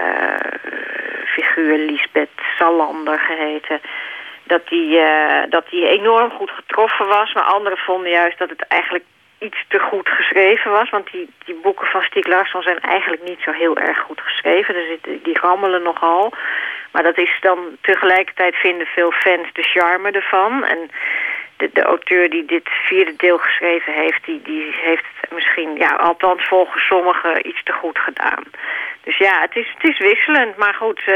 figuur, 1.25 1.77
Lisbeth 1.77 2.29
Salander 2.57 3.19
geheten... 3.19 3.81
Dat 4.43 4.67
die, 4.67 4.99
eh, 4.99 5.49
dat 5.49 5.69
die 5.69 5.87
enorm 5.87 6.31
goed 6.31 6.49
getroffen 6.49 7.07
was. 7.07 7.33
Maar 7.33 7.43
anderen 7.43 7.77
vonden 7.77 8.11
juist 8.11 8.37
dat 8.37 8.49
het 8.49 8.61
eigenlijk 8.67 9.03
iets 9.41 9.65
te 9.67 9.79
goed 9.79 10.09
geschreven 10.09 10.71
was. 10.71 10.89
Want 10.89 11.11
die, 11.11 11.29
die 11.45 11.55
boeken 11.55 11.87
van 11.87 12.01
Stieg 12.01 12.27
Larsson 12.27 12.61
zijn 12.61 12.79
eigenlijk 12.79 13.23
niet 13.23 13.41
zo 13.41 13.51
heel 13.51 13.77
erg 13.77 13.99
goed 13.99 14.21
geschreven. 14.21 14.73
Dus 14.73 14.97
die, 15.01 15.21
die 15.23 15.39
rammelen 15.39 15.83
nogal. 15.83 16.33
Maar 16.91 17.03
dat 17.03 17.17
is 17.17 17.37
dan 17.41 17.57
tegelijkertijd 17.81 18.55
vinden 18.55 18.87
veel 18.87 19.11
fans 19.11 19.47
de 19.53 19.63
charme 19.63 20.11
ervan. 20.11 20.63
En 20.63 20.89
de, 21.57 21.69
de 21.73 21.81
auteur 21.81 22.29
die 22.29 22.45
dit 22.45 22.69
vierde 22.69 23.13
deel 23.17 23.37
geschreven 23.37 23.93
heeft... 23.93 24.25
die, 24.25 24.41
die 24.41 24.75
heeft 24.81 25.05
het 25.21 25.31
misschien, 25.31 25.75
ja, 25.75 25.95
althans 25.95 26.47
volgens 26.47 26.85
sommigen, 26.85 27.47
iets 27.47 27.63
te 27.63 27.73
goed 27.73 27.99
gedaan. 27.99 28.43
Dus 29.03 29.17
ja, 29.17 29.41
het 29.41 29.55
is, 29.55 29.73
het 29.77 29.89
is 29.89 29.99
wisselend. 29.99 30.57
Maar 30.57 30.73
goed, 30.73 31.01
eh, 31.05 31.15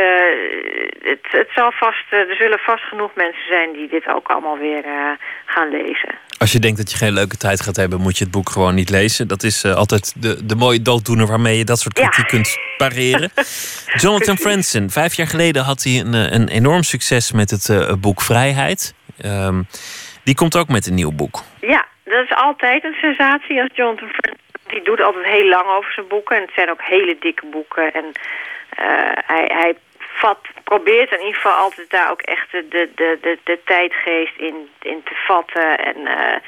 het, 1.02 1.26
het 1.30 1.50
zal 1.56 1.72
vast, 1.72 2.06
eh, 2.10 2.30
er 2.30 2.36
zullen 2.36 2.60
vast 2.60 2.84
genoeg 2.84 3.16
mensen 3.16 3.48
zijn... 3.48 3.72
die 3.72 3.88
dit 3.88 4.08
ook 4.08 4.28
allemaal 4.28 4.58
weer 4.58 4.86
eh, 4.86 5.12
gaan 5.46 5.70
lezen. 5.70 6.10
Als 6.46 6.54
je 6.54 6.60
denkt 6.60 6.78
dat 6.78 6.92
je 6.92 6.98
geen 6.98 7.14
leuke 7.14 7.38
tijd 7.38 7.62
gaat 7.62 7.76
hebben, 7.76 8.02
moet 8.02 8.18
je 8.18 8.24
het 8.24 8.34
boek 8.34 8.50
gewoon 8.50 8.76
niet 8.76 8.90
lezen. 8.90 9.28
Dat 9.28 9.44
is 9.44 9.64
eh, 9.64 9.76
altijd 9.76 10.22
de, 10.22 10.46
de 10.46 10.56
mooie 10.56 10.82
dooddoener 10.82 11.28
waarmee 11.28 11.58
je 11.58 11.64
dat 11.64 11.80
soort 11.80 11.94
kritiek 11.94 12.28
kunt 12.28 12.58
pareren. 12.78 13.32
Jonathan 14.04 14.38
Franzen, 14.38 14.90
vijf 14.90 15.14
jaar 15.14 15.28
geleden 15.28 15.64
had 15.64 15.84
hij 15.84 16.00
een, 16.00 16.14
eh, 16.14 16.32
een 16.32 16.48
enorm 16.48 16.84
succes 16.84 17.32
met 17.32 17.50
het 17.50 17.70
eh, 17.70 17.94
boek 18.00 18.22
Vrijheid. 18.22 18.94
Ehm, 19.22 19.62
die 20.24 20.36
komt 20.36 20.58
ook 20.58 20.68
met 20.68 20.88
een 20.88 20.94
nieuw 20.94 21.12
boek. 21.12 21.42
Ja, 21.62 21.86
dat 22.04 22.24
is 22.24 22.36
altijd 22.36 22.84
een 22.84 22.98
sensatie 23.02 23.62
als 23.62 23.72
Jonathan 23.74 24.10
Franzen. 24.10 24.44
Die 24.68 24.84
doet 24.84 25.02
altijd 25.02 25.26
heel 25.26 25.50
lang 25.50 25.68
over 25.78 25.92
zijn 25.92 26.08
boeken. 26.08 26.36
En 26.36 26.42
het 26.42 26.52
zijn 26.56 26.70
ook 26.70 26.82
hele 26.82 27.16
dikke 27.20 27.46
boeken. 27.52 27.94
En 27.94 28.06
hij, 29.26 29.46
hij 29.48 29.76
vat, 30.16 30.40
probeert 30.64 31.12
in 31.12 31.20
ieder 31.20 31.36
geval 31.36 31.52
altijd 31.52 31.90
daar 31.90 32.12
ook 32.12 32.22
echt 32.22 32.52
de, 32.52 32.68
de, 32.70 33.18
de, 33.22 33.38
de, 33.44 33.60
tijdgeest 33.66 34.38
in, 34.38 34.70
in 34.82 35.04
te 35.04 35.16
vatten. 35.16 35.78
En 35.80 36.08
eh, 36.08 36.40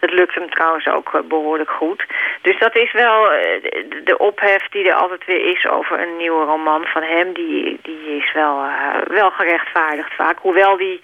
Dat 0.00 0.10
lukt 0.12 0.34
hem 0.34 0.50
trouwens 0.50 0.86
ook 0.88 1.14
eh, 1.14 1.20
behoorlijk 1.20 1.70
goed. 1.70 2.04
Dus 2.42 2.58
dat 2.58 2.76
is 2.76 2.92
wel 2.92 3.32
eh, 3.32 3.62
de- 4.04 4.18
ophef 4.18 4.68
die 4.68 4.88
er 4.88 4.94
altijd 4.94 5.24
weer 5.24 5.44
is 5.56 5.66
over 5.66 6.00
een 6.00 6.16
nieuwe 6.16 6.44
roman 6.44 6.84
van 6.86 7.02
hem. 7.02 7.32
Die, 7.32 7.78
die 7.82 8.16
is 8.16 8.32
wel, 8.32 8.62
eh, 8.64 9.00
wel 9.06 9.30
gerechtvaardigd 9.30 10.14
vaak. 10.14 10.38
Hoewel 10.38 10.76
die 10.76 11.00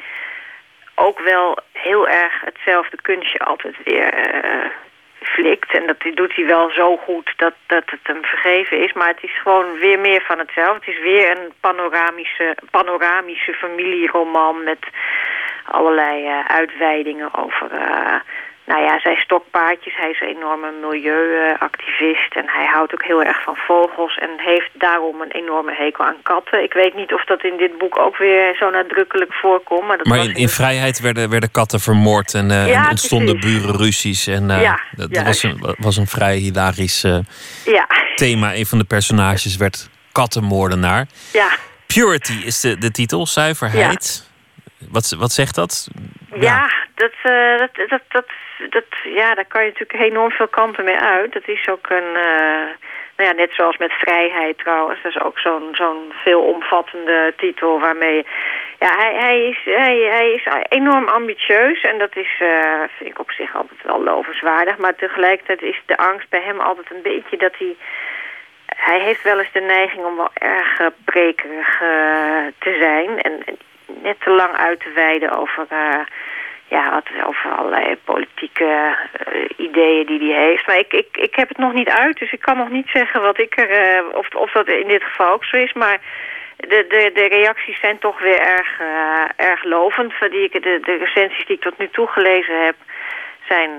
ook 0.95 1.21
wel 1.21 1.59
heel 1.73 2.09
erg 2.09 2.41
hetzelfde 2.45 2.97
kunstje 3.03 3.39
altijd 3.39 3.77
weer 3.85 4.12
eh, 4.12 4.71
En 5.49 5.86
dat 5.86 5.97
doet 6.14 6.34
hij 6.34 6.47
wel 6.47 6.70
zo 6.70 6.97
goed 6.97 7.32
dat, 7.36 7.55
dat 7.66 7.82
het 7.86 8.01
hem 8.03 8.24
vergeven 8.24 8.82
is. 8.82 8.93
Maar 8.93 9.09
het 9.09 9.22
is 9.22 9.41
gewoon 9.43 9.78
weer 9.78 9.99
meer 9.99 10.22
van 10.22 10.38
hetzelfde. 10.38 10.84
Het 10.84 10.95
is 10.95 11.01
weer 11.01 11.30
een 11.30 11.53
panoramische, 11.61 12.57
panoramische 12.70 13.53
familieroman 13.53 14.64
met 14.64 14.86
allerlei 15.64 16.26
eh, 16.26 16.45
uitweidingen 16.47 17.34
over... 17.34 17.72
eh, 17.72 18.14
nou 18.71 18.83
ja, 18.83 19.01
zijn 19.01 19.16
stokpaardjes. 19.16 19.97
Hij 19.97 20.11
is 20.11 20.21
een 20.21 20.37
enorme 20.37 20.71
milieuactivist 20.81 22.33
en 22.41 22.47
hij 22.57 22.66
houdt 22.66 22.93
ook 22.93 23.05
heel 23.05 23.23
erg 23.23 23.43
van 23.43 23.57
vogels 23.57 24.14
en 24.18 24.31
heeft 24.37 24.71
daarom 24.73 25.21
een 25.21 25.31
enorme 25.31 25.75
hekel 25.75 26.05
aan 26.05 26.23
katten. 26.23 26.62
Ik 26.62 26.73
weet 26.73 26.95
niet 26.95 27.12
of 27.12 27.25
dat 27.25 27.45
in 27.45 27.57
dit 27.57 27.79
boek 27.79 27.99
ook 27.99 28.16
weer 28.16 28.55
zo 28.57 28.71
nadrukkelijk 28.71 29.33
voorkomt. 29.33 29.87
Maar, 29.87 29.97
dat 29.97 30.07
Maar 30.07 30.18
was 30.18 30.27
in, 30.27 30.35
in 30.35 30.49
vrijheid 30.49 31.01
werden, 31.01 31.31
werden 31.31 31.51
katten 31.51 31.81
vermoord 31.81 32.35
en, 32.35 32.51
eh, 32.51 32.68
Ja, 32.68 32.85
en 32.85 32.91
ontstonden 32.91 33.39
precies. 33.39 33.61
burenruzies. 33.61 34.27
En 34.27 34.51
eh, 34.51 34.61
Ja, 34.62 34.81
dat, 34.97 35.23
was, 35.23 35.43
een, 35.43 35.75
was 35.79 35.97
een 35.97 36.07
vrij 36.07 36.37
hilarisch 36.37 37.05
eh, 37.05 37.18
Ja, 37.64 37.87
thema. 38.14 38.55
Een 38.55 38.66
van 38.66 38.79
de 38.79 38.85
personages 38.85 39.57
werd 39.57 39.91
kattenmoordenaar. 40.12 41.07
ja, 41.33 41.49
Purity 41.87 42.33
is 42.45 42.61
de, 42.61 42.79
de 42.79 42.91
titel, 42.91 43.27
zuiverheid. 43.27 44.29
Wat, 44.91 45.14
wat 45.18 45.33
zegt 45.33 45.55
dat? 45.55 45.89
ja. 46.35 46.71
dat, 46.95 47.12
dat, 47.59 47.89
dat, 47.89 48.01
dat, 48.09 48.25
dat, 48.69 48.85
ja, 49.03 49.35
daar 49.35 49.45
kan 49.45 49.65
je 49.65 49.69
natuurlijk 49.69 50.11
enorm 50.11 50.31
veel 50.31 50.49
kanten 50.49 50.85
mee 50.85 50.99
uit. 50.99 51.33
Dat 51.33 51.49
is 51.49 51.69
ook 51.69 51.91
een, 51.91 52.17
eh, 52.17 52.69
nou 53.17 53.29
ja, 53.29 53.33
net 53.33 53.53
zoals 53.53 53.77
met 53.77 53.93
vrijheid 53.93 54.59
trouwens. 54.59 55.03
Dat 55.03 55.15
is 55.15 55.23
ook 55.23 55.39
zo'n 55.39 55.69
zo'n 55.73 56.13
veelomvattende 56.13 57.35
titel 57.37 57.81
waarmee... 57.81 58.27
Ja, 58.79 58.97
hij, 58.97 59.15
hij, 59.15 59.49
is, 59.49 59.59
hij, 59.65 59.97
hij 59.97 60.33
is 60.33 60.47
enorm 60.69 61.09
ambitieus 61.09 61.81
en 61.81 61.99
dat 61.99 62.17
is, 62.17 62.37
eh, 62.39 62.83
vind 62.97 63.11
ik 63.11 63.19
op 63.19 63.31
zich 63.31 63.57
altijd 63.57 63.83
wel 63.83 64.03
lovenswaardig. 64.03 64.79
Maar 64.79 64.95
tegelijkertijd 64.95 65.63
is 65.63 65.83
de 65.87 65.97
angst 65.97 66.29
bij 66.29 66.43
hem 66.43 66.61
altijd 66.61 66.91
een 66.91 67.03
beetje 67.03 67.37
dat 67.37 67.57
hij... 67.59 67.77
Hij 68.77 69.01
heeft 69.01 69.23
wel 69.23 69.39
eens 69.39 69.53
de 69.53 69.61
neiging 69.61 70.05
om 70.05 70.17
wel 70.17 70.31
erg 70.35 70.81
eh, 70.81 70.87
brekerig 71.05 71.81
eh, 71.81 72.47
te 72.59 72.77
zijn 72.81 73.21
en 73.21 73.43
en 73.45 73.59
net 74.03 74.21
te 74.21 74.31
lang 74.31 74.57
uit 74.57 74.81
te 74.81 74.91
wijden 74.95 75.31
over... 75.31 75.67
ja, 76.71 76.91
wat, 76.91 77.27
over 77.27 77.51
allerlei 77.51 77.97
politieke 78.05 78.97
eh, 79.12 79.66
ideeën 79.66 80.07
die 80.07 80.35
hij 80.35 80.45
heeft. 80.45 80.66
Maar 80.66 80.79
ik, 80.79 80.93
ik, 80.93 81.16
ik 81.16 81.35
heb 81.35 81.49
het 81.49 81.59
nog 81.59 81.73
niet 81.73 81.89
uit, 81.89 82.18
dus 82.18 82.33
ik 82.33 82.41
kan 82.41 82.57
nog 82.57 82.71
niet 82.71 82.89
zeggen 82.93 83.23
wat 83.23 83.39
ik 83.39 83.59
er, 83.59 83.71
eh, 83.71 84.05
of, 84.12 84.29
of 84.35 84.53
dat 84.53 84.68
in 84.68 84.89
dit 84.89 85.03
geval 85.03 85.33
ook 85.33 85.45
zo 85.45 85.57
is. 85.57 85.73
Maar 85.73 86.01
de, 86.57 86.85
de, 86.89 87.11
de 87.14 87.27
reacties 87.29 87.81
zijn 87.81 87.99
toch 87.99 88.21
weer 88.21 88.41
erg, 88.41 88.81
eh, 88.81 89.47
erg 89.47 89.64
lovend. 89.64 90.12
Die 90.31 90.51
de, 90.51 90.81
de 90.83 90.97
recensies 90.97 91.47
die 91.47 91.57
ik 91.57 91.62
tot 91.62 91.79
nu 91.79 91.89
toe 91.89 92.07
gelezen 92.07 92.64
heb, 92.64 92.75
zijn 93.49 93.71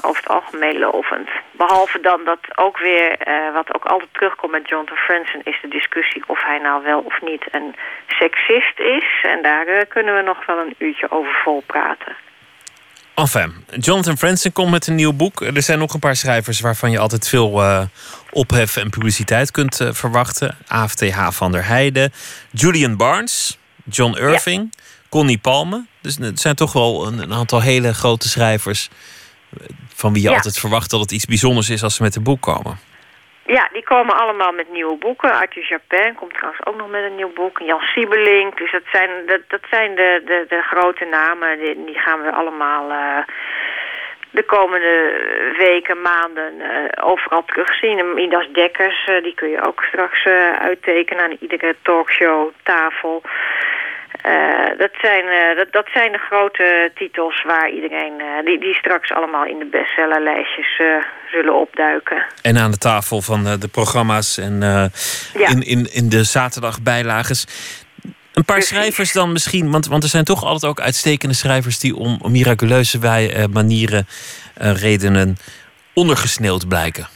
over 0.00 0.22
het 0.22 0.28
algemeen 0.28 0.78
lovend. 0.78 1.28
Behalve 1.50 2.00
dan 2.00 2.24
dat 2.24 2.40
ook 2.54 2.78
weer, 2.78 3.16
wat 3.52 3.74
ook 3.74 3.84
altijd 3.84 4.08
terugkomt 4.12 4.52
met 4.52 4.68
Jonathan 4.68 4.96
Franzen... 4.96 5.40
is 5.44 5.58
de 5.62 5.68
discussie 5.68 6.22
of 6.26 6.42
hij 6.42 6.58
nou 6.58 6.82
wel 6.82 7.00
of 7.00 7.20
niet 7.20 7.44
een 7.50 7.74
seksist 8.06 8.78
is. 8.78 9.06
En 9.22 9.42
daar 9.42 9.86
kunnen 9.86 10.16
we 10.16 10.22
nog 10.22 10.46
wel 10.46 10.58
een 10.58 10.74
uurtje 10.78 11.10
over 11.10 11.32
vol 11.44 11.62
praten. 11.66 12.16
Enfin, 13.16 13.52
Jonathan 13.78 14.16
Franzen 14.18 14.52
komt 14.52 14.70
met 14.70 14.86
een 14.86 14.94
nieuw 14.94 15.12
boek. 15.12 15.40
Er 15.40 15.62
zijn 15.62 15.78
nog 15.78 15.94
een 15.94 16.00
paar 16.00 16.16
schrijvers 16.16 16.60
waarvan 16.60 16.90
je 16.90 16.98
altijd 16.98 17.28
veel 17.28 17.62
eh, 17.62 17.82
ophef 18.30 18.76
en 18.76 18.90
publiciteit 18.90 19.50
kunt 19.50 19.80
eh, 19.80 19.88
verwachten. 19.92 20.56
AFTH 20.66 21.28
van 21.30 21.52
der 21.52 21.66
Heijden, 21.66 22.12
Julian 22.50 22.96
Barnes, 22.96 23.58
John 23.84 24.16
Irving, 24.16 24.74
Connie 25.08 25.38
Palme. 25.38 25.84
Dus 26.00 26.16
het 26.18 26.40
zijn 26.40 26.54
toch 26.54 26.72
wel 26.72 27.06
een, 27.06 27.18
een 27.18 27.32
aantal 27.34 27.60
hele 27.60 27.94
grote 27.94 28.28
schrijvers... 28.28 28.88
eh, 29.60 29.66
van 29.94 30.12
wie 30.12 30.22
je 30.22 30.28
Ja. 30.28 30.34
altijd 30.34 30.58
verwacht 30.58 30.90
dat 30.90 31.00
het 31.00 31.10
iets 31.12 31.24
bijzonders 31.24 31.68
is 31.70 31.82
als 31.82 31.94
ze 31.94 32.02
met 32.02 32.16
een 32.16 32.22
boek 32.22 32.40
komen. 32.42 32.78
Ja, 33.46 33.68
die 33.72 33.82
komen 33.82 34.16
allemaal 34.16 34.52
met 34.52 34.70
nieuwe 34.70 34.96
boeken. 34.96 35.32
Arthur 35.32 35.66
Japin 35.68 36.14
komt 36.14 36.34
trouwens 36.34 36.66
ook 36.66 36.76
nog 36.76 36.88
met 36.88 37.02
een 37.02 37.14
nieuw 37.14 37.32
boek. 37.32 37.58
Jan 37.58 37.80
Siebelink. 37.80 38.58
Dus 38.58 38.72
dat 38.72 38.82
zijn, 38.92 39.10
dat, 39.26 39.40
dat 39.48 39.60
zijn 39.70 39.94
de, 39.94 40.22
de, 40.24 40.44
de 40.48 40.62
grote 40.62 41.04
namen. 41.04 41.58
Die, 41.58 41.98
gaan 41.98 42.22
we 42.22 42.32
allemaal 42.32 42.90
eh, 42.90 43.24
de 44.30 44.42
komende 44.42 45.22
weken, 45.58 46.00
maanden 46.02 46.60
eh, 46.60 47.06
overal 47.06 47.44
terugzien. 47.44 47.98
En 47.98 48.14
Midas 48.14 48.48
Dekkers, 48.52 49.04
eh, 49.06 49.22
die 49.22 49.34
kun 49.34 49.48
je 49.48 49.66
ook 49.66 49.82
straks 49.82 50.24
uittekenen 50.58 51.24
aan 51.24 51.36
iedere 51.40 51.76
talkshow, 51.82 52.50
tafel. 52.62 53.22
Eh, 54.26 54.78
dat, 54.78 54.90
zijn, 55.00 55.24
eh, 55.24 55.56
dat, 55.56 55.72
dat 55.72 55.86
zijn 55.92 56.12
de 56.12 56.18
grote 56.18 56.90
titels 56.94 57.42
waar 57.42 57.70
iedereen, 57.70 58.20
eh, 58.20 58.44
die, 58.44 58.60
die 58.60 58.74
straks 58.74 59.12
allemaal 59.12 59.44
in 59.46 59.58
de 59.58 59.64
bestsellerlijstjes 59.64 60.80
zullen 61.30 61.54
opduiken. 61.54 62.26
En 62.42 62.58
aan 62.58 62.70
de 62.70 62.78
tafel 62.78 63.22
van 63.22 63.44
de 63.44 63.68
programma's 63.68 64.38
en 64.38 64.60
Ja. 64.60 65.48
in, 65.48 65.62
in, 65.62 65.92
in 65.92 66.08
de 66.08 66.24
zaterdagbijlages. 66.24 67.46
Een 68.36 68.44
paar 68.44 68.62
schrijvers 68.62 69.12
dan 69.12 69.32
misschien, 69.32 69.70
want, 69.70 69.86
want 69.86 70.02
er 70.02 70.08
zijn 70.08 70.24
toch 70.24 70.44
altijd 70.44 70.70
ook 70.70 70.80
uitstekende 70.80 71.34
schrijvers 71.34 71.78
die 71.80 71.96
om, 71.96 72.18
om 72.22 72.32
miraculeuze 72.32 72.98
wij, 72.98 73.34
eh, 73.34 73.44
manieren, 73.52 74.06
eh, 74.54 74.72
redenen 74.74 75.36
ondergesneeuwd 75.94 76.68
blijken. 76.68 77.08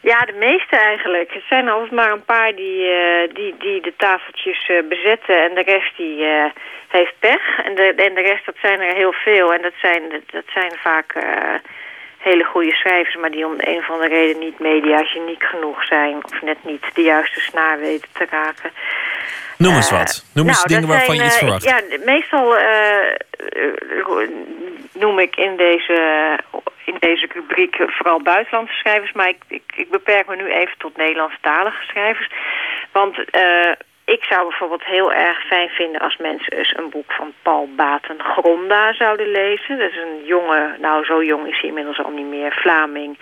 Ja, 0.00 0.24
de 0.24 0.32
meeste 0.32 0.76
eigenlijk. 0.76 1.32
Het 1.34 1.42
zijn 1.48 1.68
altijd 1.68 1.90
maar 1.90 2.12
een 2.12 2.24
paar 2.24 2.54
die, 2.54 2.90
eh, 2.90 3.34
die, 3.34 3.54
die 3.58 3.80
de 3.80 3.94
tafeltjes 3.96 4.68
eh, 4.68 4.88
bezetten 4.88 5.44
en 5.44 5.54
de 5.54 5.62
rest 5.62 5.96
die 5.96 6.24
eh, 6.24 6.44
heeft 6.88 7.14
pech. 7.18 7.58
En 7.64 7.74
de, 7.74 7.94
en 7.94 8.14
de 8.14 8.20
rest, 8.20 8.46
dat 8.46 8.56
zijn 8.60 8.80
er 8.80 8.94
heel 8.94 9.12
veel. 9.12 9.54
En 9.54 9.62
dat 9.62 9.74
zijn, 9.80 10.02
dat 10.30 10.44
zijn 10.54 10.72
vaak 10.76 11.12
hele 12.18 12.44
goede 12.44 12.72
schrijvers, 12.72 13.16
maar 13.16 13.30
die 13.30 13.46
om 13.46 13.56
de 13.56 13.68
een 13.68 13.78
of 13.78 13.90
andere 13.90 14.08
reden 14.08 14.38
niet 14.38 14.58
mediageniek 14.58 15.42
genoeg 15.42 15.84
zijn. 15.84 16.24
Of 16.24 16.42
net 16.42 16.64
niet 16.64 16.84
de 16.94 17.02
juiste 17.02 17.40
snaar 17.40 17.78
weten 17.78 18.08
te 18.12 18.26
raken. 18.30 18.70
Noem 19.56 19.74
eens 19.74 19.90
Eh, 19.90 19.98
wat. 19.98 20.24
Noem 20.34 20.48
eens 20.48 20.64
nou, 20.64 20.68
dingen 20.68 20.88
waarvan 20.88 21.14
je 21.14 21.20
zijn, 21.20 21.26
iets 21.30 21.40
eh, 21.40 21.42
verwacht. 21.42 21.64
Ja, 21.64 22.04
meestal 22.04 22.56
eh, 22.58 23.14
noem 24.92 25.18
ik 25.18 25.36
in 25.36 25.56
deze, 25.56 26.38
in 26.84 26.96
deze 26.98 27.28
rubriek 27.32 27.76
vooral 27.86 28.22
buitenlandse 28.22 28.74
schrijvers. 28.74 29.12
Maar 29.12 29.28
ik, 29.28 29.42
ik, 29.48 29.62
ik 29.74 29.90
beperk 29.90 30.26
me 30.26 30.36
nu 30.36 30.52
even 30.52 30.78
tot 30.78 30.96
Nederlandstalige 30.96 31.82
schrijvers. 31.82 32.30
Want 32.92 33.16
ik 34.08 34.24
zou 34.24 34.48
bijvoorbeeld 34.48 34.84
heel 34.84 35.12
erg 35.12 35.46
fijn 35.46 35.68
vinden 35.68 36.00
als 36.00 36.16
mensen 36.16 36.52
eens 36.52 36.74
een 36.76 36.90
boek 36.90 37.12
van 37.12 37.32
Paul 37.42 37.68
Baten 37.76 38.22
Gronda 38.22 38.92
zouden 38.92 39.30
lezen. 39.30 39.78
Dat 39.78 39.90
is 39.90 39.96
een 39.96 40.24
jonge, 40.24 40.76
nou 40.78 41.04
zo 41.04 41.22
jong 41.22 41.46
is 41.46 41.60
hij 41.60 41.68
inmiddels 41.68 41.98
al 42.02 42.10
niet 42.10 42.26
meer, 42.26 42.52
Vlaming. 42.52 43.18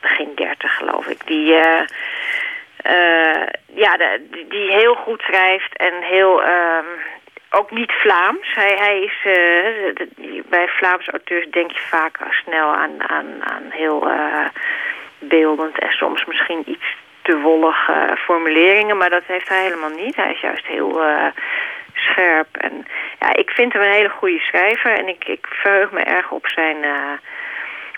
Begin 0.00 0.32
dertig 0.34 0.74
geloof 0.76 1.06
ik. 1.06 1.26
Die... 1.26 1.54
eh, 1.54 1.80
eh, 2.76 3.46
ja, 3.74 3.96
die- 4.48 4.72
heel 4.72 4.94
goed 4.94 5.20
schrijft 5.22 5.76
en 5.76 6.02
heel... 6.02 6.42
ehm, 6.42 6.86
ook 7.50 7.70
niet 7.70 7.92
Vlaams. 7.92 8.54
Hij, 8.54 8.74
hij 8.78 9.00
is, 9.00 9.18
eh, 9.24 10.06
bij 10.48 10.68
Vlaamse 10.68 11.10
auteurs 11.10 11.46
denk 11.50 11.70
je 11.70 11.80
vaak 11.80 12.18
snel 12.30 12.74
aan, 12.74 13.08
aan, 13.08 13.44
aan 13.44 13.70
heel 13.70 14.08
beeldend 15.18 15.78
en 15.78 15.90
soms 15.92 16.24
misschien 16.24 16.62
iets 16.66 16.96
te 17.24 17.36
wollige 17.38 18.16
formuleringen. 18.24 18.96
Maar 18.96 19.10
dat 19.10 19.22
heeft 19.26 19.48
hij 19.48 19.62
helemaal 19.62 19.96
niet. 20.04 20.16
Hij 20.16 20.32
is 20.32 20.40
juist 20.40 20.66
heel 20.66 21.02
eh, 21.02 21.26
scherp. 21.94 22.56
En 22.56 22.86
ja, 23.20 23.34
ik 23.34 23.50
vind 23.50 23.72
hem 23.72 23.82
een 23.82 23.98
hele 23.98 24.08
goede 24.18 24.38
schrijver. 24.38 24.98
En 24.98 25.08
ik, 25.08 25.24
ik 25.24 25.46
verheug 25.50 25.90
me 25.90 26.00
erg 26.00 26.30
op 26.30 26.46
zijn, 26.46 26.84
eh, 26.84 27.16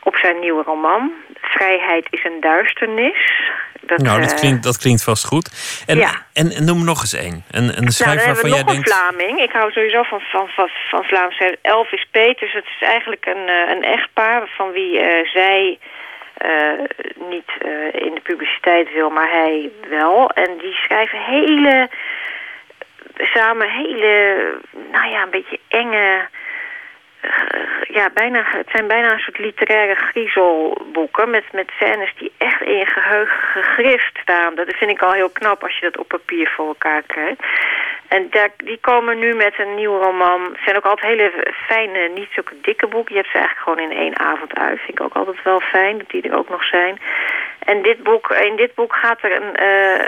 op 0.02 0.16
zijn 0.16 0.38
nieuwe 0.38 0.62
roman. 0.62 1.12
Vrijheid 1.40 2.06
is 2.10 2.24
een 2.24 2.40
duisternis. 2.40 3.42
Dat, 3.80 3.98
nou, 3.98 4.20
dat 4.20 4.32
eh, 4.32 4.38
klinkt, 4.38 4.62
dat 4.62 4.78
klinkt 4.78 5.04
vast 5.04 5.24
goed. 5.24 5.46
En, 5.86 5.96
Ja. 5.96 6.10
en, 6.32 6.50
en 6.50 6.64
noem 6.64 6.84
nog 6.84 7.00
eens 7.00 7.14
één. 7.14 7.44
Een, 7.50 7.68
een 7.68 7.88
nou, 7.88 7.90
schrijver 7.90 8.20
we 8.20 8.26
waarvan 8.26 8.50
nog 8.50 8.58
jij 8.58 8.68
een 8.68 8.82
denkt... 8.82 8.92
Vlaming. 8.92 9.40
Ik 9.40 9.52
hou 9.52 9.72
sowieso 9.72 10.02
van, 10.02 10.20
van, 10.20 10.48
van, 10.48 10.68
van 10.90 11.04
Vlaams 11.04 11.34
schrijvers. 11.34 11.60
Elvis 11.62 12.06
Peters, 12.10 12.52
het 12.52 12.66
is 12.80 12.86
eigenlijk 12.88 13.26
een, 13.26 13.48
een 13.48 13.82
echtpaar 13.82 14.48
van 14.56 14.70
wie 14.70 15.00
zij 15.32 15.78
niet 17.28 17.50
eh, 17.58 18.02
in 18.06 18.14
de 18.14 18.20
publiciteit 18.22 18.92
wil, 18.92 19.10
maar 19.10 19.30
hij 19.30 19.70
wel. 19.88 20.30
En 20.30 20.58
die 20.58 20.72
schrijven 20.72 21.18
hele, 21.18 21.88
samen 23.16 23.70
hele, 23.70 24.54
nou 24.92 25.10
ja, 25.10 25.22
een 25.22 25.30
beetje 25.30 25.60
enge... 25.68 26.28
eh, 27.26 27.94
ja, 27.96 28.10
bijna, 28.14 28.44
het 28.46 28.68
zijn 28.70 28.86
bijna 28.86 29.12
een 29.12 29.18
soort 29.18 29.38
literaire 29.38 29.94
griezelboeken 29.94 31.30
met, 31.30 31.44
met 31.52 31.70
scènes 31.70 32.14
die 32.18 32.32
echt 32.38 32.60
in 32.60 32.76
je 32.76 32.86
geheugen 32.86 33.38
gegrift 33.38 34.18
staan. 34.22 34.54
Dat 34.54 34.74
vind 34.76 34.90
ik 34.90 35.02
al 35.02 35.12
heel 35.12 35.30
knap 35.30 35.62
als 35.62 35.78
je 35.78 35.90
dat 35.90 35.98
op 35.98 36.08
papier 36.08 36.48
voor 36.48 36.66
elkaar 36.66 37.02
krijgt. 37.02 37.40
En 38.08 38.30
die 38.56 38.78
komen 38.80 39.18
nu 39.18 39.34
met 39.34 39.58
een 39.58 39.74
nieuwe 39.74 40.04
roman. 40.04 40.42
Het 40.42 40.60
zijn 40.64 40.76
ook 40.76 40.84
altijd 40.84 41.12
hele 41.12 41.52
fijne, 41.52 42.08
niet 42.08 42.28
zulke 42.30 42.54
dikke 42.62 42.86
boeken. 42.86 43.14
Je 43.14 43.20
hebt 43.20 43.32
ze 43.32 43.38
eigenlijk 43.38 43.68
gewoon 43.68 43.90
in 43.90 44.04
één 44.04 44.18
avond 44.18 44.58
uit. 44.58 44.78
Vind 44.78 44.98
ik 44.98 45.04
ook 45.04 45.14
altijd 45.14 45.42
wel 45.42 45.60
fijn 45.60 45.98
dat 45.98 46.10
die 46.10 46.22
er 46.22 46.36
ook 46.36 46.48
nog 46.48 46.64
zijn. 46.64 46.98
En 47.58 47.82
dit 47.82 48.02
boek, 48.02 48.30
in 48.30 48.56
dit 48.56 48.74
boek 48.74 48.94
gaat 48.94 49.22
er 49.22 49.42
een, 49.42 49.54
eh, 49.54 50.04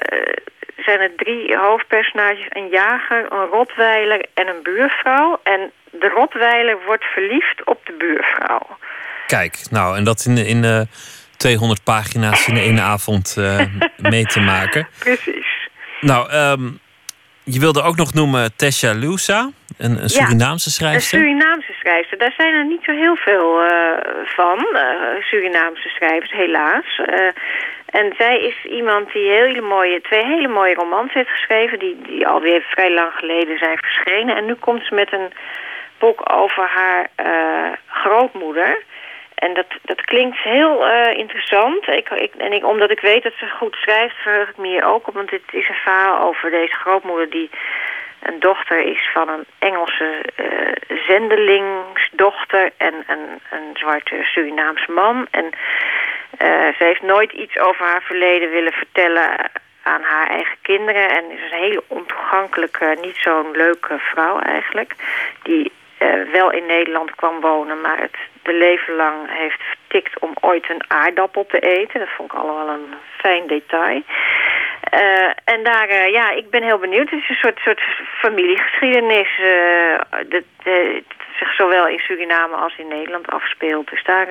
zijn 0.85 1.01
er 1.01 1.15
drie 1.17 1.57
hoofdpersonages. 1.57 2.47
Een 2.49 2.69
jager, 2.69 3.33
een 3.33 3.47
rotweiler 3.47 4.27
en 4.35 4.49
een 4.49 4.63
buurvrouw. 4.63 5.41
En 5.43 5.71
de 5.91 6.09
rotweiler 6.09 6.77
wordt 6.87 7.05
verliefd 7.05 7.65
op 7.65 7.87
de 7.87 7.95
buurvrouw. 7.99 8.67
Kijk, 9.27 9.59
nou, 9.71 9.97
en 9.97 10.05
dat 10.05 10.25
in, 10.25 10.37
in 10.37 10.65
eh, 10.65 10.81
200 11.37 11.83
pagina's 11.83 12.47
in 12.47 12.57
één 12.57 12.81
avond 12.81 13.35
eh, 13.39 13.61
mee 14.13 14.25
te 14.25 14.41
maken. 14.41 14.89
Precies. 14.99 15.69
Nou, 16.01 16.31
ehm, 16.31 16.71
je 17.45 17.61
wilde 17.61 17.83
ook 17.83 17.97
nog 17.97 18.15
noemen 18.15 18.57
Tesha 18.57 18.93
Lusa, 18.93 19.51
een, 19.77 20.03
een 20.03 20.09
Surinaamse 20.09 20.67
Een 20.67 20.73
schrijfster. 20.73 21.19
Surinaamse 21.19 21.68
Daar 21.89 22.33
zijn 22.37 22.55
er 22.55 22.65
niet 22.65 22.85
zo 22.85 22.93
heel 22.93 23.17
veel 23.17 23.63
eh, 23.63 23.93
van, 24.25 24.67
eh, 24.73 24.91
Surinaamse 25.21 25.89
schrijvers, 25.89 26.33
helaas. 26.33 27.01
Eh, 27.07 27.27
en 27.87 28.15
zij 28.19 28.39
is 28.39 28.65
iemand 28.65 29.13
die 29.13 29.31
hele 29.31 29.61
mooie, 29.61 30.01
twee 30.01 30.25
hele 30.25 30.49
mooie 30.49 30.75
romans 30.75 31.13
heeft 31.13 31.31
geschreven... 31.31 31.79
die, 31.79 31.99
die 32.03 32.27
alweer 32.27 32.63
vrij 32.63 32.91
lang 32.91 33.13
geleden 33.13 33.59
zijn 33.59 33.79
verschenen. 33.79 34.37
En 34.37 34.45
nu 34.45 34.55
komt 34.55 34.85
ze 34.85 34.95
met 34.95 35.13
een 35.13 35.33
boek 35.99 36.33
over 36.33 36.69
haar 36.69 37.11
grootmoeder... 37.87 38.83
En 39.35 39.55
dat, 39.55 39.67
dat 39.83 40.01
klinkt 40.01 40.39
heel 40.39 40.87
interessant. 41.11 41.89
Ik, 41.89 42.09
ik, 42.09 42.35
en 42.35 42.53
ik, 42.53 42.67
omdat 42.67 42.91
ik 42.91 43.01
weet 43.01 43.23
dat 43.23 43.33
ze 43.39 43.49
goed 43.49 43.75
schrijft, 43.75 44.17
verheug 44.17 44.49
ik 44.49 44.57
me 44.57 44.67
hier 44.67 44.85
ook 44.85 45.09
op. 45.09 45.15
Want 45.15 45.31
dit 45.31 45.43
is 45.51 45.69
een 45.69 45.75
verhaal 45.75 46.27
over 46.29 46.51
deze 46.51 46.75
grootmoeder 46.75 47.31
die 47.31 47.51
een 48.23 48.41
dochter 48.41 48.79
is 48.81 49.11
van 49.13 49.29
een 49.29 49.45
Engelse 49.59 50.23
eh, 50.35 50.97
zendelingsdochter 51.07 52.71
en 52.77 52.95
een, 53.07 53.41
een 53.51 53.71
zwarte 53.75 54.19
Surinaamse 54.23 54.93
man. 54.93 55.27
En 55.31 55.51
eh, 56.39 56.49
ze 56.49 56.85
heeft 56.85 57.03
nooit 57.03 57.33
iets 57.33 57.59
over 57.59 57.87
haar 57.87 58.03
verleden 58.03 58.51
willen 58.51 58.73
vertellen 58.73 59.51
aan 59.83 60.03
haar 60.03 60.27
eigen 60.27 60.57
kinderen. 60.63 61.11
En 61.11 61.31
is 61.31 61.53
een 61.53 61.59
hele 61.59 61.83
ontoegankelijke, 61.87 62.97
niet 63.01 63.17
zo'n 63.17 63.51
leuke 63.51 63.99
vrouw 63.99 64.39
eigenlijk. 64.39 64.95
Die 65.43 65.73
eh, 65.99 66.09
wel 66.33 66.51
in 66.51 66.67
Nederland 66.67 67.15
kwam 67.15 67.41
wonen, 67.41 67.81
maar 67.81 67.99
het 67.99 68.17
de 68.43 68.55
leven 68.55 68.95
lang 68.95 69.17
heeft 69.27 69.63
vertikt 69.63 70.19
om 70.19 70.33
ooit 70.41 70.71
een 70.71 70.85
aardappel 70.89 71.47
te 71.47 71.59
eten. 71.59 72.01
Dat 72.01 72.09
vond 72.17 72.33
ik 72.33 72.39
allemaal 72.39 72.69
een 72.69 72.95
fijn 73.17 73.47
detail. 73.47 74.03
Eh, 74.91 75.31
en 75.55 75.65
daar, 75.65 75.89
eh, 75.89 76.13
ja, 76.13 76.31
ik 76.31 76.51
ben 76.51 76.63
heel 76.63 76.79
benieuwd. 76.79 77.11
Het 77.11 77.21
is 77.21 77.29
een 77.29 77.35
soort, 77.35 77.59
soort 77.59 77.81
familiegeschiedenis 78.19 79.29
uh, 79.41 79.99
dat, 80.29 80.43
dat 80.65 81.19
zich 81.39 81.55
zowel 81.57 81.89
in 81.89 81.99
Suriname 81.99 82.57
als 82.57 82.79
in 82.79 82.89
Nederland 82.89 83.27
afspeelt. 83.27 83.91
Dus 83.91 84.05
daar, 84.05 84.29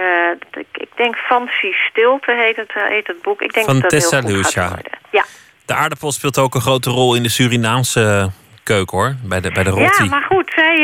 ik, 0.52 0.68
ik, 0.72 0.90
denk 0.96 1.16
Fancy 1.16 1.72
Stilte 1.72 2.32
heet 2.32 2.56
het, 2.56 2.72
heet 2.74 3.08
het 3.08 3.22
boek. 3.22 3.42
Ik 3.42 3.54
denk 3.54 3.66
Van 3.66 3.80
dat 3.80 3.90
dat 3.90 4.00
Tessa 4.00 4.22
heel 4.22 4.36
goed 4.36 4.36
gaat 4.36 4.46
Lucia. 4.46 4.68
worden. 4.68 4.92
Ja. 5.12 5.24
De 5.66 5.74
aardappel 5.74 6.12
speelt 6.12 6.38
ook 6.38 6.56
een 6.56 6.62
grote 6.62 6.90
rol 6.90 7.16
in 7.16 7.24
de 7.24 7.30
Surinaamse 7.30 8.30
keuken 8.64 8.98
hoor, 8.98 9.16
bij 9.24 9.42
de, 9.42 9.52
bij 9.52 9.64
de 9.64 9.70
rotti. 9.70 10.04
Ja, 10.04 10.10
maar 10.10 10.24
goed, 10.24 10.52
zij, 10.56 10.76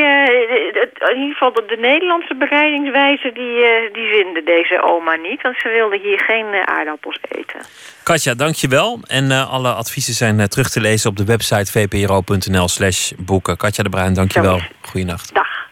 het, 0.74 0.93
in 1.10 1.20
ieder 1.22 1.34
geval 1.34 1.54
de, 1.54 1.64
de 1.68 1.78
Nederlandse 1.78 2.36
bereidingswijze, 2.36 3.32
die, 3.34 3.56
uh, 3.58 3.94
die 3.94 4.08
vinden 4.08 4.46
deze 4.46 4.82
oma 4.84 5.16
niet. 5.16 5.42
Want 5.42 5.58
ze 5.58 5.70
wilde 5.70 6.00
hier 6.04 6.20
geen 6.20 6.46
uh, 6.54 6.62
aardappels 6.64 7.18
eten. 7.30 7.62
Katja, 8.04 8.34
dankjewel. 8.34 9.00
En 9.08 9.32
alle 9.32 9.74
adviezen 9.74 10.14
zijn 10.14 10.48
terug 10.48 10.70
te 10.70 10.82
lezen 10.82 11.10
op 11.10 11.18
de 11.18 11.26
website 11.26 11.72
vpro.nl 11.72 12.68
slash 12.68 13.12
boeken. 13.18 13.58
Katja 13.58 13.84
de 13.84 13.90
Bruin, 13.90 14.14
dankjewel. 14.14 14.62
Goeienacht. 14.82 15.34
Dag. 15.34 15.64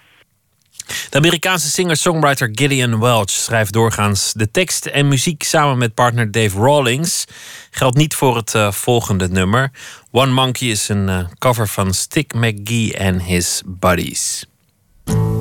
De 1.09 1.17
Amerikaanse 1.17 1.69
singer-songwriter 1.69 2.49
Gillian 2.51 2.99
Welch 2.99 3.29
schrijft 3.29 3.73
doorgaans 3.73 4.33
de 4.33 4.51
tekst 4.51 4.85
en 4.85 5.07
muziek 5.07 5.43
samen 5.43 5.77
met 5.77 5.93
partner 5.93 6.31
Dave 6.31 6.59
Rawlings. 6.59 7.25
Geldt 7.71 7.97
niet 7.97 8.15
voor 8.15 8.35
het 8.35 8.53
uh, 8.53 8.71
volgende 8.71 9.27
nummer. 9.27 9.71
One 10.11 10.31
Monkey 10.31 10.67
is 10.67 10.89
een 10.89 11.07
uh, 11.07 11.19
cover 11.39 11.67
van 11.67 11.93
Stick 11.93 12.33
McGee 12.33 12.99
and 12.99 13.23
His 13.23 13.63
Buddies. 13.65 14.50
One 15.11 15.40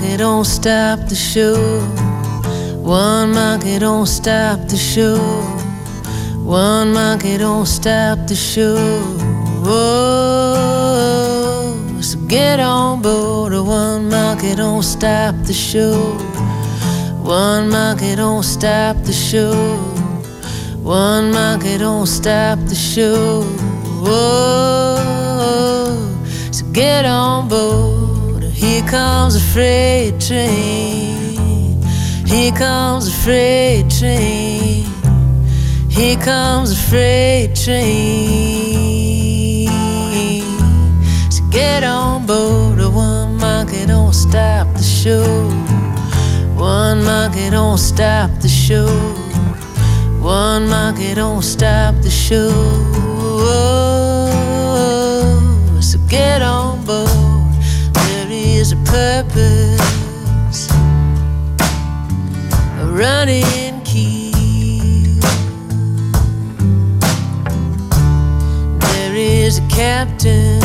monkey 0.00 0.16
don't 0.16 0.46
stop 0.46 0.98
the 1.10 1.14
show. 1.14 1.80
One 2.80 3.32
monkey 3.32 3.78
don't 3.78 4.06
stop 4.06 4.58
the 4.68 4.76
show. 4.78 5.18
One 6.42 6.94
monkey 6.94 7.36
don't 7.36 7.66
stop 7.66 8.26
the 8.26 8.34
show. 8.34 8.78
Oh, 9.66 10.56
so 12.00 12.18
get 12.28 12.60
on 12.60 13.02
board. 13.02 13.52
One 13.52 14.08
monkey 14.08 14.54
don't 14.54 14.82
stop 14.82 15.34
the 15.44 15.52
show. 15.52 16.16
One 17.22 17.68
monkey 17.68 18.16
don't 18.16 18.42
stop 18.42 18.96
the 19.04 19.12
show. 19.12 19.76
One 20.82 21.30
monkey 21.30 21.76
don't 21.76 22.06
stop 22.06 22.58
the 22.60 22.74
show. 22.74 23.44
Oh, 24.06 24.96
so 26.50 26.64
get 26.72 27.04
on 27.04 27.48
board. 27.48 28.09
Here 28.60 28.82
comes 28.82 29.36
a 29.36 29.40
freight 29.40 30.20
train. 30.20 31.82
Here 32.26 32.52
comes 32.52 33.08
a 33.08 33.10
freight 33.10 33.88
train. 33.88 34.84
Here 35.88 36.18
comes 36.18 36.70
a 36.72 36.76
freight 36.76 37.56
train. 37.56 37.78
So 41.30 41.42
get 41.50 41.84
on 41.84 42.26
board. 42.26 42.78
One 42.94 43.36
monkey 43.38 43.86
don't 43.86 44.12
stop 44.12 44.66
the 44.74 44.82
show. 44.82 45.24
One 46.54 47.02
monkey 47.02 47.48
don't 47.48 47.78
stop 47.78 48.30
the 48.42 48.48
show. 48.48 48.90
One 50.20 50.68
monkey 50.68 51.14
don't 51.14 51.42
stop 51.42 51.94
the 52.02 52.10
show. 52.10 52.50
So 55.80 55.98
get 56.10 56.42
on 56.42 56.69
purpose, 59.22 60.70
a 62.78 62.86
running 62.86 63.78
key. 63.82 65.18
There 68.80 69.14
is 69.14 69.58
a 69.58 69.68
captain 69.68 70.60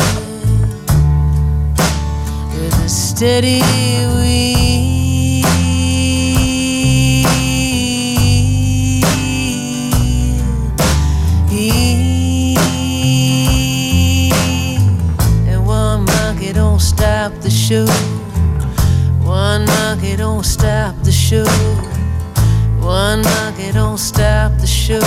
with 2.54 2.84
a 2.84 2.88
steady 2.88 3.60
wheel. 3.60 4.46
don't 16.52 16.80
stop 16.80 17.32
the 17.42 17.50
show. 17.50 18.15
Don't 20.36 20.44
stop 20.44 20.94
the 21.02 21.10
show. 21.10 21.46
One 22.84 23.22
monkey 23.22 23.72
don't 23.72 23.96
stop 23.96 24.52
the 24.60 24.66
show. 24.66 25.00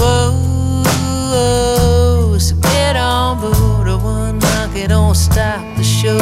Whoa, 0.00 0.82
whoa. 1.30 2.38
So 2.40 2.56
get 2.56 2.96
on 2.96 3.40
board. 3.40 3.86
One 4.02 4.40
monkey 4.40 4.88
don't 4.88 5.14
stop 5.14 5.62
the 5.76 5.84
show. 5.84 6.18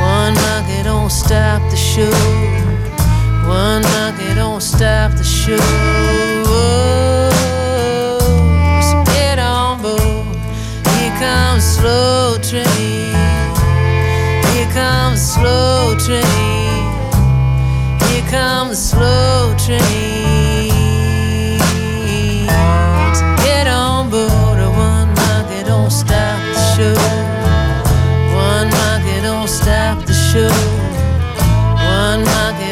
One 0.00 0.32
monkey 0.32 0.82
don't 0.82 1.10
stop 1.10 1.60
the 1.70 1.76
show. 1.76 2.10
One 3.46 3.82
monkey 3.82 4.34
don't 4.34 4.62
stop 4.62 5.12
the 5.12 5.22
show. 5.22 5.60
Whoa, 6.48 7.28
so 8.80 9.04
get 9.12 9.38
on 9.38 9.82
board. 9.82 10.00
Here 10.96 11.14
comes 11.18 11.62
slow 11.62 12.38
train 12.40 13.12
Here 14.54 14.70
comes 14.72 15.20
slow 15.20 15.94
train 15.98 16.59
the 18.70 18.76
slow 18.76 19.52
trains. 19.58 19.82
Get 23.42 23.66
on 23.66 24.08
board 24.10 24.60
one 24.76 25.12
don't 25.66 25.90
stop 25.90 26.38
the 26.54 26.60
show. 26.76 26.94
One 28.32 28.70
don't 29.22 29.48
stop 29.48 30.06
the 30.06 30.14
show. 30.14 30.54
One 31.98 32.24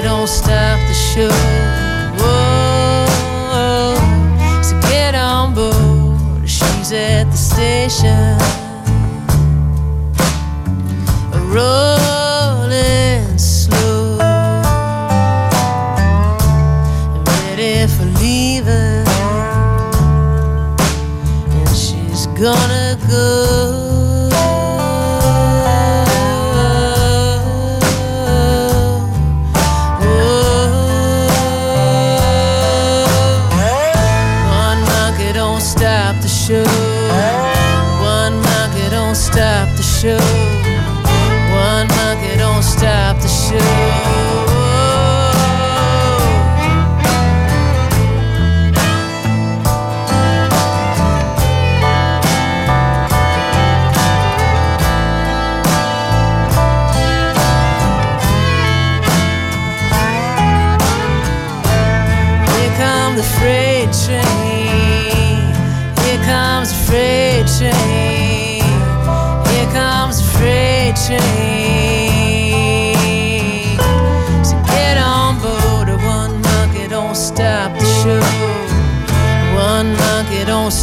don't 0.05 0.29
stop 0.29 0.79
the 0.87 0.95
show. 0.95 1.58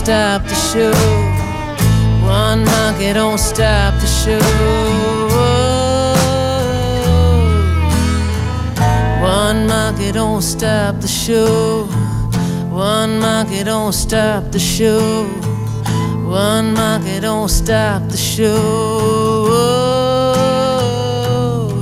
Stop 0.06 0.44
the 0.44 0.54
show. 0.54 0.94
One 2.24 2.64
monkey 2.64 3.12
don't 3.12 3.40
stop 3.40 3.94
the 4.00 4.06
show. 4.06 4.40
One 9.20 9.66
monkey 9.66 10.12
don't 10.12 10.44
stop 10.44 11.02
the 11.02 11.08
show. 11.08 11.88
One 12.70 13.20
monkey 13.20 13.64
don't 13.64 13.94
stop 13.94 14.52
the 14.52 14.60
show. 14.60 15.26
One 16.30 16.74
monkey 16.76 17.20
don't 17.20 17.50
stop 17.50 18.08
the 18.08 18.18
show. 18.18 18.54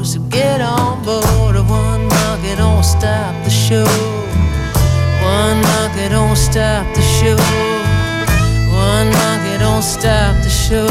So 0.02 0.20
get 0.30 0.62
on 0.62 1.04
board. 1.04 1.58
One 1.68 2.08
monkey 2.08 2.56
don't 2.56 2.86
stop 2.86 3.36
the 3.44 3.50
show. 3.50 3.86
One 5.22 5.62
monkey 5.62 6.08
don't 6.08 6.38
stop 6.38 6.86
the 6.96 7.02
show. 7.02 7.83
One 8.96 9.10
monkey 9.10 9.58
don't 9.58 9.82
stop 9.82 10.36
the 10.44 10.50
show. 10.50 10.88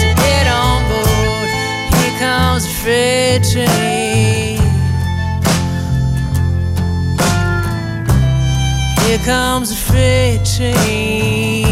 So 0.00 0.06
get 0.24 0.46
on 0.46 0.78
board. 0.90 1.48
Here 1.96 2.16
comes 2.18 2.62
the 2.66 2.72
freight 2.82 3.42
train. 3.52 4.60
Here 9.00 9.22
comes 9.24 9.70
the 9.70 9.76
freight 9.88 10.44
train. 10.44 11.65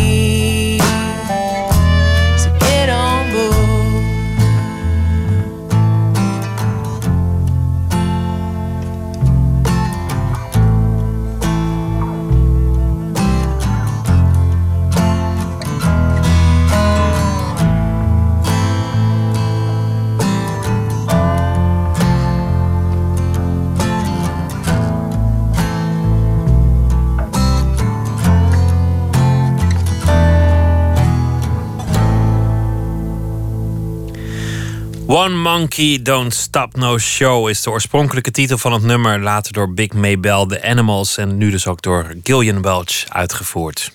One 35.25 35.37
Monkey 35.37 36.03
Don't 36.03 36.35
Stop 36.35 36.77
No 36.77 36.99
Show 36.99 37.49
is 37.49 37.63
de 37.63 37.71
oorspronkelijke 37.71 38.31
titel 38.31 38.59
van 38.59 38.73
het 38.73 38.83
nummer. 38.83 39.21
Later 39.21 39.53
door 39.53 39.75
Big 39.75 39.93
Maybell, 39.93 40.47
The 40.47 40.63
Animals 40.63 41.17
en 41.17 41.37
nu 41.37 41.51
dus 41.51 41.67
ook 41.67 41.83
door 41.83 42.15
Gillian 42.23 42.63
Welch 42.63 43.05
uitgevoerd. 43.09 43.93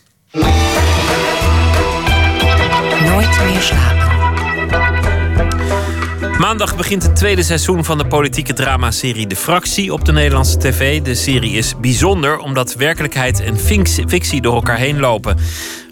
Nooit 3.02 3.40
meer 3.46 3.62
slapen. 3.62 4.10
Maandag 6.40 6.76
begint 6.76 7.04
het 7.04 7.16
tweede 7.16 7.44
seizoen 7.44 7.86
van 7.86 7.98
de 7.98 8.08
politieke 8.08 8.54
dramaserie 8.54 9.28
De 9.28 9.36
Fractie 9.36 9.94
op 9.94 10.06
de 10.06 10.12
Nederlandse 10.12 10.58
tv. 10.58 11.02
De 11.02 11.16
serie 11.16 11.52
is 11.52 11.80
bijzonder 11.80 12.38
omdat 12.38 12.74
werkelijkheid 12.74 13.40
en 13.40 13.58
fictie 14.08 14.42
door 14.42 14.56
elkaar 14.56 14.78
heen 14.78 15.00
lopen. 15.00 15.38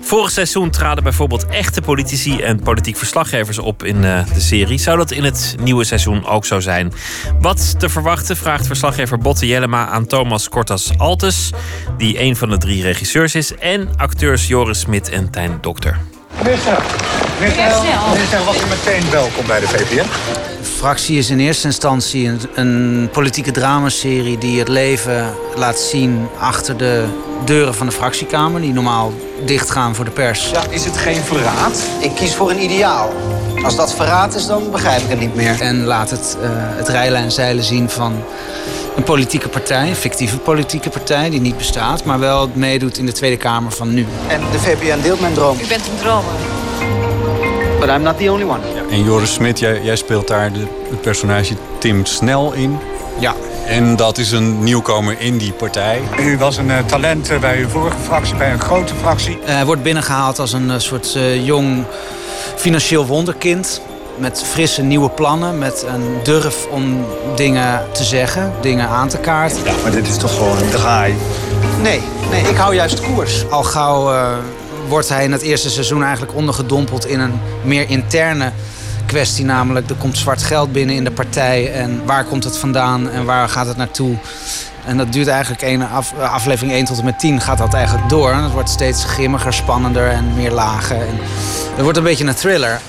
Vorig 0.02 0.32
seizoen 0.32 0.70
traden 0.70 1.04
bijvoorbeeld 1.04 1.46
echte 1.46 1.82
politici 1.82 2.42
en 2.42 2.60
politiek 2.60 2.98
verslaggevers 2.98 3.60
op 3.60 3.84
in 3.84 4.04
eh, 4.04 4.34
de 4.34 4.40
serie. 4.40 4.78
Zou 4.78 4.98
dat 4.98 5.12
in 5.12 5.24
het 5.24 5.56
nieuwe 5.64 5.84
seizoen 5.84 6.26
ook 6.26 6.46
zo 6.46 6.60
zijn? 6.60 6.94
Wat 7.40 7.80
te 7.80 7.90
verwachten 7.90 8.38
vraagt 8.38 8.68
verslaggever 8.68 9.18
Botte 9.18 9.48
Jellema 9.48 9.88
aan 9.88 10.06
Thomas 10.08 10.50
Kortas 10.50 10.98
Altes, 10.98 11.52
die 11.98 12.22
een 12.22 12.36
van 12.36 12.50
de 12.50 12.58
drie 12.58 12.82
regisseurs 12.82 13.36
is, 13.36 13.56
en 13.56 13.90
acteurs 13.96 14.48
Joris 14.48 14.80
Smit 14.80 15.10
en 15.10 15.32
Tijn 15.32 15.58
Dokter. 15.62 16.17
Minister, 16.44 16.84
minister, 17.40 18.10
minister, 18.14 18.44
was 18.46 18.62
u 18.62 18.66
meteen 18.70 19.12
welkom 19.12 19.46
bij 19.48 19.60
de 19.60 19.68
VPN? 19.68 20.06
De 20.62 20.64
fractie 20.64 21.18
is 21.18 21.30
in 21.30 21.40
eerste 21.40 21.68
instantie 21.68 22.28
een, 22.28 22.40
een 22.54 23.10
politieke 23.12 23.52
dramaserie 23.52 24.38
die 24.38 24.60
het 24.60 24.68
leven 24.68 25.34
laat 25.56 25.80
zien 25.80 26.28
achter 26.40 26.78
de 26.78 27.06
deuren 27.46 27.76
van 27.76 27.88
de 27.88 27.92
fractiekamer, 27.92 28.62
die 28.62 28.74
normaal 28.74 29.14
dichtgaan 29.46 29.96
voor 29.96 30.06
de 30.06 30.12
pers. 30.12 30.50
Ja, 30.50 30.64
is 30.70 30.86
het 30.86 30.98
geen 30.98 31.22
verraad? 31.22 31.82
Ik 32.00 32.16
kies 32.16 32.36
voor 32.36 32.50
een 32.50 32.64
ideaal. 32.64 33.14
Als 33.64 33.76
dat 33.76 33.94
verraad 33.94 34.36
is, 34.36 34.46
dan 34.46 34.72
begrijp 34.72 35.02
ik 35.02 35.10
het 35.10 35.20
niet 35.20 35.36
meer. 35.36 35.62
En 35.62 35.84
laat 35.84 36.10
het, 36.10 36.38
eh, 36.42 36.50
het 36.52 36.88
rijlen 36.88 37.22
en 37.22 37.32
zeilen 37.32 37.64
zien 37.64 37.90
van 37.90 38.24
een 38.98 39.04
politieke 39.04 39.50
partij, 39.50 39.90
een 39.90 39.96
fictieve 39.96 40.38
politieke 40.38 40.90
partij 40.90 41.30
die 41.30 41.42
niet 41.42 41.58
bestaat, 41.58 42.04
maar 42.04 42.20
wel 42.20 42.50
meedoet 42.54 42.98
in 42.98 43.06
de 43.06 43.12
Tweede 43.12 43.38
Kamer 43.38 43.72
van 43.72 43.94
nu. 43.94 44.06
En 44.28 44.42
de 44.52 44.60
VPN 44.60 45.02
deelt 45.02 45.20
mijn 45.22 45.34
droom. 45.34 45.58
U 45.64 45.68
bent 45.68 45.88
een 45.88 45.98
dromer. 46.00 46.32
But 47.80 47.90
I'm 47.90 48.02
not 48.02 48.18
the 48.18 48.32
only 48.32 48.44
one. 48.46 48.60
En 48.92 49.04
Joris 49.04 49.34
Smit, 49.34 49.60
jij, 49.60 49.82
jij 49.84 49.96
speelt 49.96 50.28
daar 50.28 50.54
de, 50.54 50.60
het 50.90 51.02
personage 51.02 51.54
Tim 51.80 52.06
Snel 52.06 52.54
in. 52.54 52.78
Ja. 53.20 53.34
En 53.66 53.96
dat 53.96 54.18
is 54.18 54.32
een 54.32 54.64
nieuwkomer 54.64 55.16
in 55.20 55.38
die 55.38 55.52
partij. 55.52 56.02
U 56.20 56.38
was 56.38 56.58
een 56.58 56.72
eh, 56.72 56.78
talent 56.86 57.30
eh, 57.30 57.40
bij 57.40 57.58
uw 57.60 57.68
vorige 57.68 57.98
fractie, 58.04 58.36
bij 58.36 58.52
een 58.52 58.60
grote 58.60 58.94
fractie. 59.02 59.40
Eh, 59.46 59.54
Hij 59.54 59.66
wordt 59.66 59.84
binnengehaald 59.84 60.40
als 60.40 60.54
een 60.54 60.82
soort 60.82 61.16
eh, 61.16 61.46
jong 61.46 61.84
financieel 62.56 63.06
wonderkind. 63.06 63.82
Met 64.18 64.44
frisse 64.44 64.82
nieuwe 64.82 65.10
plannen, 65.10 65.58
met 65.58 65.86
een 65.88 66.20
durf 66.24 66.66
om 66.66 67.06
dingen 67.36 67.82
te 67.94 68.04
zeggen, 68.04 68.54
dingen 68.62 68.88
aan 68.88 69.08
te 69.08 69.18
kaarten. 69.18 69.64
Ja, 69.64 69.74
maar 69.84 69.92
dit 69.92 70.08
is 70.08 70.18
toch 70.18 70.36
gewoon 70.36 70.58
een 70.58 70.70
draai? 70.70 71.16
Nee, 71.82 72.02
nee, 72.30 72.42
ik 72.42 72.56
hou 72.56 72.76
juist 72.76 73.02
koers. 73.02 73.50
Al 73.50 73.64
gauw 73.64 74.14
eh, 74.14 74.38
wordt 74.88 75.10
hij 75.10 75.24
in 75.24 75.32
het 75.32 75.42
eerste 75.42 75.70
seizoen 75.70 76.04
eigenlijk 76.04 76.36
ondergedompeld 76.36 77.06
in 77.06 77.20
een 77.20 77.40
meer 77.64 77.90
interne 77.90 78.52
kwestie. 79.06 79.46
Namelijk, 79.46 79.90
er 79.90 79.96
komt 79.96 80.18
zwart 80.18 80.44
geld 80.44 80.72
binnen 80.72 80.96
in 80.96 81.04
de 81.04 81.12
partij. 81.12 81.74
En 81.74 82.02
waar 82.06 82.26
komt 82.26 82.44
het 82.44 82.58
vandaan 82.58 83.10
en 83.10 83.26
waar 83.26 83.50
gaat 83.50 83.68
het 83.68 83.78
naartoe? 83.78 84.18
En 84.86 84.98
dat 84.98 85.14
duurt 85.14 85.28
eigenlijk 85.28 85.62
een 85.62 85.88
af, 85.88 86.14
aflevering 86.20 86.74
1 86.74 86.86
tot 86.86 86.98
en 86.98 87.06
met 87.06 87.20
10 87.20 87.42
gaat 87.42 87.58
dat 87.58 87.74
eigenlijk 87.74 88.10
door. 88.10 88.32
En 88.32 88.44
het 88.44 88.52
wordt 88.52 88.70
steeds 88.70 89.04
grimmiger, 89.04 89.54
spannender 89.54 90.10
en 90.10 90.34
meer 90.36 90.52
lagen. 90.52 91.00
En 91.00 91.20
het 91.76 91.84
wordt 91.84 91.98
een 91.98 92.04
beetje 92.04 92.26
een 92.26 92.36
thriller. 92.36 92.82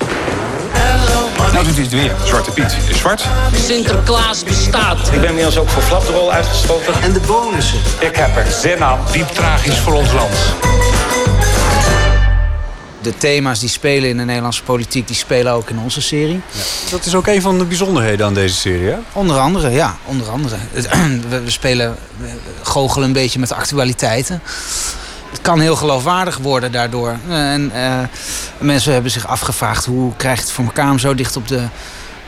Nou 1.38 1.64
doet 1.64 1.74
hij 1.74 1.82
het 1.82 1.92
weer. 1.92 2.12
Zwarte 2.24 2.50
Piet 2.50 2.76
is 2.88 2.98
zwart. 2.98 3.24
Sinterklaas 3.54 4.44
bestaat. 4.44 4.98
Ik 5.12 5.20
ben 5.20 5.28
inmiddels 5.28 5.58
ook 5.58 5.68
voor 5.68 5.82
flapdrol 5.82 6.32
uitgesproken. 6.32 7.02
En 7.02 7.12
de 7.12 7.20
bonussen. 7.20 7.78
Ik 8.00 8.16
heb 8.16 8.36
er 8.36 8.46
zin 8.50 8.84
aan. 8.84 8.98
Diep 9.12 9.28
tragisch 9.28 9.78
voor 9.78 9.92
ons 9.92 10.12
land. 10.12 10.34
De 13.02 13.16
thema's 13.16 13.60
die 13.60 13.68
spelen 13.68 14.08
in 14.08 14.16
de 14.16 14.24
Nederlandse 14.24 14.62
politiek, 14.62 15.06
die 15.06 15.16
spelen 15.16 15.52
ook 15.52 15.70
in 15.70 15.78
onze 15.78 16.00
serie. 16.00 16.40
Dat 16.90 17.04
is 17.04 17.14
ook 17.14 17.26
een 17.26 17.42
van 17.42 17.58
de 17.58 17.64
bijzonderheden 17.64 18.26
aan 18.26 18.34
deze 18.34 18.54
serie, 18.54 18.88
hè? 18.88 18.96
Onder 19.12 19.38
andere, 19.38 19.70
ja, 19.70 19.96
onder 20.04 20.30
andere. 20.30 20.56
We, 21.28 21.42
spelen, 21.46 21.96
we 22.16 22.28
goochelen 22.62 23.06
een 23.06 23.12
beetje 23.12 23.38
met 23.38 23.48
de 23.48 23.54
actualiteiten. 23.54 24.42
Het 25.38 25.46
kan 25.46 25.60
heel 25.60 25.76
geloofwaardig 25.76 26.36
worden 26.36 26.72
daardoor. 26.72 27.16
En 27.28 27.70
eh, 27.74 27.98
mensen 28.58 28.92
hebben 28.92 29.10
zich 29.10 29.26
afgevraagd 29.26 29.84
hoe 29.84 30.12
krijg 30.16 30.36
je 30.36 30.42
het 30.42 30.52
voor 30.52 30.64
elkaar 30.64 30.90
om 30.90 30.98
zo 30.98 31.14
dicht 31.14 31.36
op 31.36 31.48
de 31.48 31.62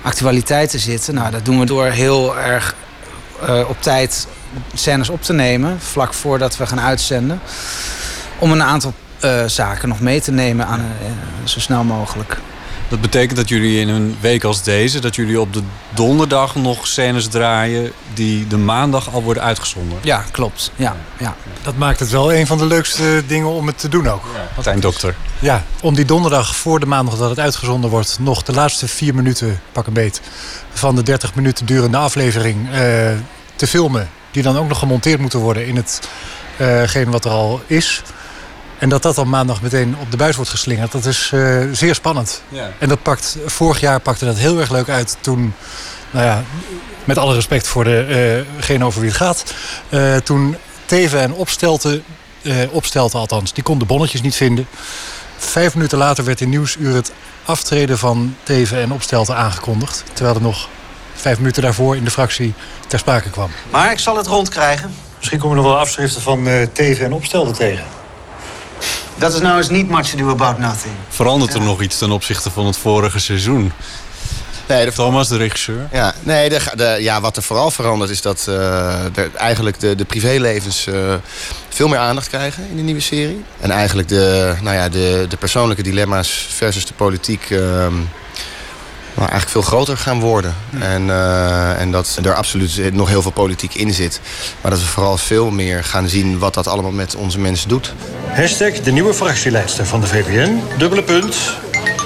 actualiteit 0.02 0.70
te 0.70 0.78
zitten. 0.78 1.14
Nou, 1.14 1.30
dat 1.30 1.44
doen 1.44 1.58
we 1.58 1.66
door 1.66 1.86
heel 1.86 2.38
erg 2.38 2.74
eh, 3.46 3.68
op 3.68 3.82
tijd 3.82 4.26
scènes 4.74 5.08
op 5.08 5.22
te 5.22 5.32
nemen, 5.32 5.80
vlak 5.80 6.14
voordat 6.14 6.56
we 6.56 6.66
gaan 6.66 6.80
uitzenden. 6.80 7.40
Om 8.38 8.52
een 8.52 8.62
aantal 8.62 8.94
eh, 9.20 9.44
zaken 9.46 9.88
nog 9.88 10.00
mee 10.00 10.20
te 10.20 10.32
nemen 10.32 10.66
aan, 10.66 10.80
eh, 10.80 11.10
zo 11.44 11.60
snel 11.60 11.84
mogelijk. 11.84 12.38
Dat 12.90 13.00
betekent 13.00 13.36
dat 13.36 13.48
jullie 13.48 13.80
in 13.80 13.88
een 13.88 14.16
week 14.20 14.44
als 14.44 14.62
deze... 14.62 14.98
dat 14.98 15.16
jullie 15.16 15.40
op 15.40 15.52
de 15.52 15.62
donderdag 15.94 16.54
nog 16.54 16.86
scènes 16.86 17.28
draaien... 17.28 17.92
die 18.14 18.46
de 18.46 18.56
maandag 18.56 19.14
al 19.14 19.22
worden 19.22 19.42
uitgezonden. 19.42 19.98
Ja, 20.02 20.24
klopt. 20.30 20.72
Ja, 20.76 20.96
ja. 21.18 21.36
Dat 21.62 21.76
maakt 21.76 22.00
het 22.00 22.10
wel 22.10 22.32
een 22.32 22.46
van 22.46 22.58
de 22.58 22.66
leukste 22.66 23.22
dingen 23.26 23.48
om 23.48 23.66
het 23.66 23.78
te 23.78 23.88
doen 23.88 24.08
ook. 24.08 24.22
Martijn 24.54 24.80
Dokter. 24.80 25.14
Ja, 25.38 25.64
om 25.80 25.94
die 25.94 26.04
donderdag 26.04 26.56
voor 26.56 26.80
de 26.80 26.86
maandag 26.86 27.16
dat 27.16 27.30
het 27.30 27.38
uitgezonden 27.38 27.90
wordt... 27.90 28.18
nog 28.20 28.42
de 28.42 28.52
laatste 28.52 28.88
vier 28.88 29.14
minuten, 29.14 29.60
pak 29.72 29.86
een 29.86 29.92
beet... 29.92 30.20
van 30.72 30.94
de 30.94 31.02
30 31.02 31.34
minuten 31.34 31.66
durende 31.66 31.96
aflevering 31.96 32.70
eh, 32.70 33.12
te 33.56 33.66
filmen... 33.66 34.10
die 34.30 34.42
dan 34.42 34.56
ook 34.56 34.68
nog 34.68 34.78
gemonteerd 34.78 35.20
moeten 35.20 35.38
worden 35.38 35.66
in 35.66 35.84
hetgeen 36.56 37.10
wat 37.10 37.24
er 37.24 37.30
al 37.30 37.62
is... 37.66 38.02
En 38.80 38.88
dat 38.88 39.02
dat 39.02 39.14
dan 39.14 39.28
maandag 39.28 39.62
meteen 39.62 39.96
op 40.00 40.10
de 40.10 40.16
buis 40.16 40.36
wordt 40.36 40.50
geslingerd, 40.50 40.92
dat 40.92 41.04
is 41.04 41.30
eh, 41.34 41.62
zeer 41.72 41.94
spannend. 41.94 42.42
Ja. 42.48 42.70
En 42.78 42.88
dat 42.88 43.02
pakt, 43.02 43.36
vorig 43.46 43.80
jaar 43.80 44.00
pakte 44.00 44.24
dat 44.24 44.36
heel 44.36 44.60
erg 44.60 44.70
leuk 44.70 44.88
uit 44.88 45.16
toen, 45.20 45.54
nou 46.10 46.24
ja, 46.26 46.42
met 47.04 47.18
alle 47.18 47.34
respect 47.34 47.66
voor 47.68 47.84
degene 47.84 48.84
over 48.84 49.00
wie 49.00 49.10
het 49.10 49.18
gaat, 49.18 49.54
eh, 49.88 50.16
toen 50.16 50.56
Teven 50.84 51.20
en 51.20 51.32
Opstelten, 51.32 52.04
eh, 52.42 52.54
Opstelten 52.70 53.18
althans, 53.18 53.52
die 53.52 53.62
kon 53.62 53.78
de 53.78 53.84
bonnetjes 53.84 54.22
niet 54.22 54.36
vinden. 54.36 54.66
Vijf 55.36 55.74
minuten 55.74 55.98
later 55.98 56.24
werd 56.24 56.40
in 56.40 56.48
Nieuwsuur 56.48 56.94
het 56.94 57.12
aftreden 57.44 57.98
van 57.98 58.36
Teven 58.42 58.80
en 58.80 58.92
Opstelten 58.92 59.36
aangekondigd. 59.36 60.04
Terwijl 60.12 60.36
er 60.36 60.42
nog 60.42 60.68
vijf 61.14 61.38
minuten 61.38 61.62
daarvoor 61.62 61.96
in 61.96 62.04
de 62.04 62.10
fractie 62.10 62.54
ter 62.86 62.98
sprake 62.98 63.30
kwam. 63.30 63.50
Maar 63.70 63.92
ik 63.92 63.98
zal 63.98 64.16
het 64.16 64.26
rondkrijgen. 64.26 64.94
Misschien 65.18 65.38
komen 65.38 65.56
er 65.56 65.62
nog 65.62 65.72
wel 65.72 65.80
afschriften 65.80 66.22
van 66.22 66.48
eh 66.48 66.66
Teven 66.72 67.04
en 67.04 67.12
Opstelten 67.12 67.54
tegen. 67.54 67.84
Dat 69.18 69.34
is 69.34 69.40
nou 69.40 69.56
eens 69.56 69.68
niet 69.68 69.88
much 69.90 70.06
to 70.06 70.16
do 70.16 70.30
about 70.30 70.58
nothing. 70.58 70.94
Verandert 71.08 71.54
er 71.54 71.60
nog 71.60 71.82
iets 71.82 71.98
ten 71.98 72.10
opzichte 72.10 72.50
van 72.50 72.66
het 72.66 72.76
vorige 72.76 73.18
seizoen? 73.18 73.72
Nee, 74.70 74.84
de, 74.84 74.92
Thomas, 74.92 75.28
de 75.28 75.36
regisseur. 75.36 75.88
Ja, 75.92 76.14
nee, 76.22 76.48
de, 76.48 76.60
de, 76.74 76.96
ja, 77.00 77.20
wat 77.20 77.36
er 77.36 77.42
vooral 77.42 77.70
verandert 77.70 78.10
is 78.10 78.22
dat 78.22 78.46
eh, 78.48 79.16
er 79.16 79.34
eigenlijk 79.36 79.80
de, 79.80 79.94
de 79.94 80.04
privélevens 80.04 80.86
eh, 80.86 81.14
veel 81.68 81.88
meer 81.88 81.98
aandacht 81.98 82.28
krijgen 82.28 82.68
in 82.70 82.76
de 82.76 82.82
nieuwe 82.82 83.00
serie. 83.00 83.44
En 83.60 83.70
eigenlijk 83.70 84.08
de, 84.08 84.54
nou 84.62 84.76
ja, 84.76 84.88
de, 84.88 85.26
de 85.28 85.36
persoonlijke 85.36 85.82
dilemma's 85.82 86.46
versus 86.54 86.86
de 86.86 86.94
politiek 86.94 87.50
ehm, 87.50 87.94
nou, 89.14 89.28
eigenlijk 89.28 89.50
veel 89.50 89.62
groter 89.62 89.96
gaan 89.96 90.20
worden. 90.20 90.54
En, 90.78 91.10
eh, 91.10 91.80
en 91.80 91.90
dat 91.90 92.18
er 92.22 92.34
absoluut 92.34 92.94
nog 92.94 93.08
heel 93.08 93.22
veel 93.22 93.30
politiek 93.30 93.74
in 93.74 93.94
zit. 93.94 94.20
Maar 94.60 94.70
dat 94.70 94.80
we 94.80 94.86
vooral 94.86 95.16
veel 95.16 95.50
meer 95.50 95.84
gaan 95.84 96.08
zien 96.08 96.38
wat 96.38 96.54
dat 96.54 96.66
allemaal 96.66 96.90
met 96.90 97.14
onze 97.14 97.38
mensen 97.38 97.68
doet. 97.68 97.94
Hashtag 98.34 98.80
de 98.80 98.92
nieuwe 98.92 99.14
fractielijster 99.14 99.86
van 99.86 100.00
de 100.00 100.06
VPN. 100.06 100.60
Dubbele 100.78 101.02
punt. 101.02 101.36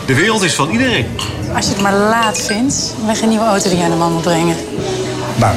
De 0.07 0.15
wereld 0.15 0.43
is 0.43 0.55
van 0.55 0.71
iedereen. 0.71 1.07
Als 1.55 1.65
je 1.67 1.73
het 1.73 1.81
maar 1.81 1.95
laat 1.95 2.39
vindt, 2.39 2.95
weg 3.07 3.21
een 3.21 3.29
nieuwe 3.29 3.45
auto 3.45 3.69
die 3.69 3.79
je 3.79 3.85
aan 3.85 3.91
de 3.91 3.97
man 3.97 4.13
moet 4.13 4.23
brengen. 4.23 4.57
Maar 5.39 5.57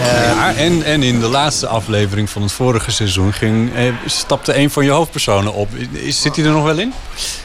ja, 0.00 0.54
en, 0.54 0.82
en 0.82 1.02
in 1.02 1.20
de 1.20 1.28
laatste 1.28 1.66
aflevering 1.66 2.30
van 2.30 2.42
het 2.42 2.52
vorige 2.52 2.90
seizoen 2.90 3.32
ging, 3.32 3.74
eh, 3.74 3.92
stapte 4.06 4.58
een 4.58 4.70
van 4.70 4.84
je 4.84 4.90
hoofdpersonen 4.90 5.52
op. 5.52 5.68
Is, 5.92 6.20
zit 6.20 6.36
hij 6.36 6.44
er 6.44 6.50
nog 6.50 6.64
wel 6.64 6.78
in? 6.78 6.92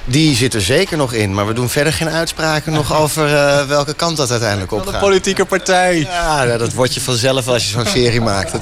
Die 0.05 0.35
zit 0.35 0.53
er 0.53 0.61
zeker 0.61 0.97
nog 0.97 1.13
in, 1.13 1.33
maar 1.33 1.47
we 1.47 1.53
doen 1.53 1.69
verder 1.69 1.93
geen 1.93 2.09
uitspraken 2.09 2.73
nog 2.73 2.95
over 3.01 3.35
eh, 3.35 3.65
welke 3.65 3.93
kant 3.93 4.17
dat 4.17 4.31
uiteindelijk 4.31 4.71
op 4.71 4.87
Een 4.87 4.99
politieke 4.99 5.45
partij. 5.45 5.99
Ja, 5.99 6.43
nou, 6.45 6.57
dat 6.57 6.73
word 6.73 6.93
je 6.93 7.01
vanzelf 7.01 7.47
als 7.47 7.63
je 7.63 7.69
zo'n 7.69 7.85
serie 8.01 8.21
maakt. 8.21 8.53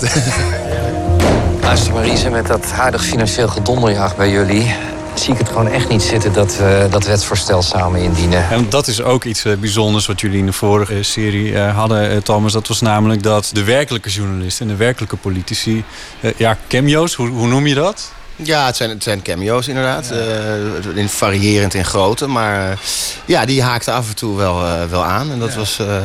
Luister 1.61 1.93
Marise, 1.93 2.29
met 2.29 2.47
dat 2.47 2.65
huidig 2.65 3.03
financieel 3.03 3.47
gedonderjaag 3.47 4.15
bij 4.15 4.29
jullie... 4.29 4.75
zie 5.13 5.33
ik 5.33 5.39
het 5.39 5.47
gewoon 5.47 5.67
echt 5.67 5.89
niet 5.89 6.01
zitten 6.01 6.33
dat 6.33 6.57
we 6.57 6.87
dat 6.89 7.05
wetsvoorstel 7.05 7.61
samen 7.61 8.01
indienen. 8.01 8.49
En 8.49 8.69
dat 8.69 8.87
is 8.87 9.01
ook 9.01 9.23
iets 9.23 9.45
eh, 9.45 9.53
bijzonders 9.57 10.05
wat 10.05 10.21
jullie 10.21 10.39
in 10.39 10.45
de 10.45 10.53
vorige 10.53 10.93
eh, 10.93 11.03
serie 11.03 11.55
eh, 11.55 11.75
hadden, 11.75 12.09
eh, 12.09 12.17
Thomas. 12.17 12.53
Dat 12.53 12.67
was 12.67 12.81
namelijk 12.81 13.23
dat 13.23 13.49
de 13.53 13.63
werkelijke 13.63 14.09
journalisten 14.09 14.65
en 14.65 14.71
de 14.71 14.77
werkelijke 14.77 15.15
politici... 15.15 15.83
eh, 16.21 16.31
ja, 16.37 16.57
cameo's, 16.67 17.13
hoe, 17.13 17.27
hoe 17.29 17.47
noem 17.47 17.67
je 17.67 17.75
dat? 17.75 18.11
Ja, 18.43 18.65
het 18.65 18.75
zijn, 18.75 18.89
het 18.89 19.03
zijn 19.03 19.21
cameo's 19.21 19.67
inderdaad. 19.67 20.11
Eh, 20.11 20.95
in, 20.95 21.09
variërend 21.09 21.73
in 21.73 21.85
grootte. 21.85 22.27
Maar 22.27 22.71
eh, 22.71 22.77
ja, 23.25 23.45
die 23.45 23.61
haakte 23.61 23.91
af 23.91 24.09
en 24.09 24.15
toe 24.15 24.37
wel, 24.37 24.65
eh, 24.65 24.85
wel 24.89 25.03
aan. 25.03 25.31
En 25.31 25.39
dat, 25.39 25.53
was, 25.55 25.79
eh, 25.79 25.97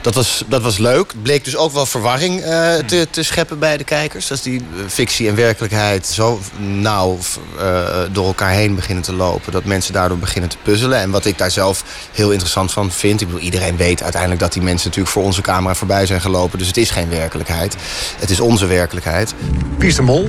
dat, 0.00 0.14
was, 0.14 0.44
dat 0.46 0.62
was 0.62 0.78
leuk. 0.78 1.10
Het 1.12 1.22
bleek 1.22 1.44
dus 1.44 1.56
ook 1.56 1.72
wel 1.72 1.86
verwarring 1.86 2.40
eh, 2.40 2.74
te, 2.74 3.06
te 3.10 3.22
scheppen 3.22 3.58
bij 3.58 3.76
de 3.76 3.84
kijkers. 3.84 4.30
Als 4.30 4.42
die 4.42 4.66
fictie 4.86 5.28
en 5.28 5.34
werkelijkheid 5.34 6.06
zo 6.06 6.40
nauw 6.58 7.18
eh, 7.58 7.98
door 8.12 8.26
elkaar 8.26 8.50
heen 8.50 8.74
beginnen 8.74 9.04
te 9.04 9.12
lopen. 9.12 9.52
Dat 9.52 9.64
mensen 9.64 9.92
daardoor 9.92 10.18
beginnen 10.18 10.50
te 10.50 10.56
puzzelen. 10.62 10.98
En 10.98 11.10
wat 11.10 11.24
ik 11.24 11.38
daar 11.38 11.50
zelf 11.50 11.84
heel 12.12 12.30
interessant 12.30 12.72
van 12.72 12.92
vind. 12.92 13.20
Ik 13.20 13.26
bedoel, 13.26 13.42
iedereen 13.42 13.76
weet 13.76 14.02
uiteindelijk 14.02 14.40
dat 14.40 14.52
die 14.52 14.62
mensen 14.62 14.86
natuurlijk 14.88 15.14
voor 15.14 15.24
onze 15.24 15.40
camera 15.40 15.74
voorbij 15.74 16.06
zijn 16.06 16.20
gelopen. 16.20 16.58
Dus 16.58 16.66
het 16.66 16.76
is 16.76 16.90
geen 16.90 17.08
werkelijkheid. 17.08 17.76
Het 18.18 18.30
is 18.30 18.40
onze 18.40 18.66
werkelijkheid. 18.66 19.34
Pies 19.78 19.96
de 19.96 20.02
Mol, 20.02 20.26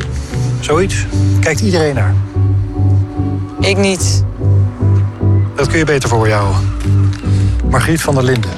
zoiets. 0.59 0.95
Kijkt 1.39 1.59
iedereen 1.61 1.95
naar. 1.95 2.13
Ik 3.59 3.77
niet. 3.77 4.23
Dat 5.55 5.67
kun 5.67 5.77
je 5.77 5.85
beter 5.85 6.09
voor 6.09 6.29
houden. 6.29 6.73
Margriet 7.69 8.01
van 8.01 8.13
der 8.15 8.23
Linden. 8.23 8.51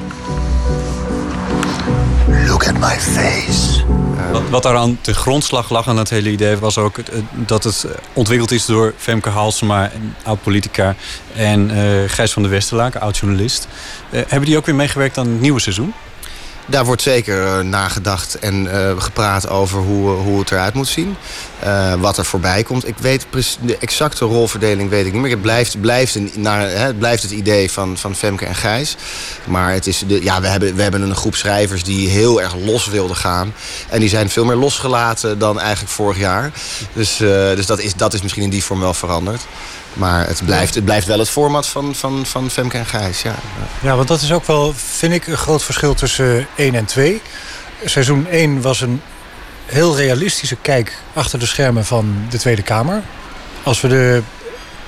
Look 2.48 2.68
at 2.68 2.74
my 2.80 3.00
face. 3.00 3.84
Wat, 4.32 4.42
wat 4.50 4.64
daaraan 4.64 4.98
ten 5.02 5.16
grondslag 5.16 5.70
lag 5.70 5.88
aan 5.88 5.98
het 5.98 6.10
hele 6.10 6.30
idee 6.32 6.58
was 6.58 6.78
ook 6.78 6.98
het- 6.98 7.12
dat 7.34 7.64
het 7.64 7.84
eh, 7.84 7.92
ontwikkeld 8.14 8.52
is 8.52 8.66
door 8.66 8.94
Femke 8.98 9.30
Halsema, 9.30 9.84
een 9.84 10.14
oud-politica, 10.24 10.96
en 11.36 11.72
eh, 11.72 12.10
Gijs 12.10 12.32
van 12.34 12.42
der 12.42 12.52
Westerlaak, 12.52 12.96
oud-journalist. 12.96 13.68
Eh, 14.10 14.22
hebben 14.28 14.48
die 14.50 14.58
ook 14.58 14.66
weer 14.66 14.76
meegewerkt 14.76 15.18
aan 15.18 15.28
het 15.28 15.42
nieuwe 15.42 15.60
seizoen? 15.60 15.94
Daar 16.70 16.86
wordt 16.86 17.02
zeker 17.02 17.46
eh, 17.46 17.60
nagedacht 17.60 18.40
en 18.40 18.72
eh, 18.72 19.02
gepraat 19.02 19.50
over 19.50 19.80
hoe, 19.80 20.16
eh, 20.16 20.22
hoe 20.22 20.40
het 20.40 20.52
eruit 20.52 20.74
moet 20.74 20.88
zien. 20.88 21.16
Wat 22.00 22.18
er 22.18 22.26
voorbij 22.26 22.64
komt. 22.64 22.88
Ik 22.88 22.96
weet 22.98 23.26
de 23.62 23.78
exacte 23.78 24.26
rolverdeling 24.26 24.90
weet 24.90 25.06
ik 25.06 25.14
niet 25.14 25.22
meer. 25.22 25.32
Het 25.32 25.42
blijft, 25.42 25.82
blijft, 25.82 26.16
een, 26.16 26.32
naar, 26.36 26.70
het, 26.70 27.00
blijft 27.00 27.24
het 27.24 27.32
idee 27.32 27.72
van, 27.72 27.98
van 27.98 28.16
Femke 28.16 28.46
en 28.46 28.56
Gijs. 28.56 28.96
Maar 29.46 29.74
het 29.74 29.88
is 29.88 30.04
de, 30.08 30.24
ja, 30.24 30.42
we, 30.42 30.48
hebben, 30.48 30.76
we 30.76 30.82
hebben 30.82 31.02
een 31.02 31.16
groep 31.16 31.36
schrijvers 31.36 31.84
die 31.84 32.10
heel 32.10 32.42
erg 32.42 32.56
los 32.56 32.88
wilden 32.88 33.16
gaan. 33.16 33.54
En 33.90 34.00
die 34.00 34.10
zijn 34.10 34.30
veel 34.30 34.46
meer 34.46 34.56
losgelaten 34.56 35.40
dan 35.40 35.60
eigenlijk 35.60 35.92
vorig 35.92 36.18
jaar. 36.18 36.52
Dus, 36.94 37.18
dus 37.18 37.66
dat, 37.66 37.80
is, 37.80 37.94
dat 37.96 38.14
is 38.14 38.22
misschien 38.22 38.44
in 38.44 38.50
die 38.50 38.64
vorm 38.64 38.80
wel 38.80 38.94
veranderd. 38.94 39.42
Maar 39.98 40.28
het 40.28 40.46
blijft, 40.46 40.76
het 40.76 40.86
blijft 40.86 41.08
wel 41.08 41.20
het 41.20 41.30
format 41.30 41.68
van, 41.68 41.96
van, 41.96 42.26
van 42.26 42.50
Femke 42.50 42.78
en 42.78 42.86
Gijs. 42.86 43.22
Ja. 43.22 43.36
Ja, 43.82 43.96
want 43.96 44.08
dat 44.08 44.22
is 44.22 44.32
ook 44.32 44.46
wel, 44.46 44.74
vind 44.76 45.14
ik, 45.14 45.28
een 45.28 45.38
groot 45.38 45.64
verschil 45.64 45.94
tussen 45.94 46.48
1 46.56 46.76
en 46.76 46.86
2. 46.86 47.22
Seizoen 47.86 48.28
1 48.28 48.62
was 48.62 48.82
een 48.82 49.02
heel 49.66 49.98
realistische 49.98 50.56
kijk 50.62 50.98
achter 51.14 51.40
de 51.40 51.46
schermen 51.46 51.86
van 51.86 52.16
de 52.30 52.38
Tweede 52.38 52.62
Kamer. 52.62 53.02
Als 53.64 53.82
we 53.82 53.88
de, 53.88 54.22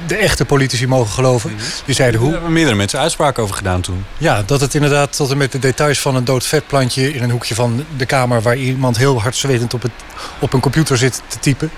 de 0.08 0.16
echte 0.16 0.46
politici 0.46 0.88
mogen 0.88 1.14
geloven. 1.14 1.56
Die 1.86 1.96
zeiden 1.96 2.20
hoe... 2.20 2.30
Daar 2.30 2.38
hebben 2.38 2.56
meerdere 2.56 2.78
mensen 2.78 3.00
uitspraken 3.00 3.44
over 3.44 3.56
gedaan 3.56 3.82
toen. 3.82 4.06
Ja, 4.18 4.44
dat 4.46 4.62
het 4.62 4.76
inderdaad 4.76 5.16
tot 5.16 5.32
en 5.32 5.38
met 5.38 5.52
de 5.52 5.60
details 5.60 6.00
van 6.00 6.16
een 6.16 6.26
dood 6.26 6.46
vetplantje 6.46 7.14
in 7.14 7.24
een 7.24 7.32
hoekje 7.32 7.56
van 7.56 7.86
de 7.98 8.06
kamer 8.06 8.42
waar 8.42 8.58
iemand 8.58 8.98
heel 8.98 9.22
hard 9.22 9.36
zwetend 9.36 9.74
op, 9.74 9.82
het, 9.82 9.92
op 10.40 10.54
een 10.54 10.60
computer 10.60 10.98
zit 10.98 11.22
te 11.28 11.40
typen. 11.40 11.72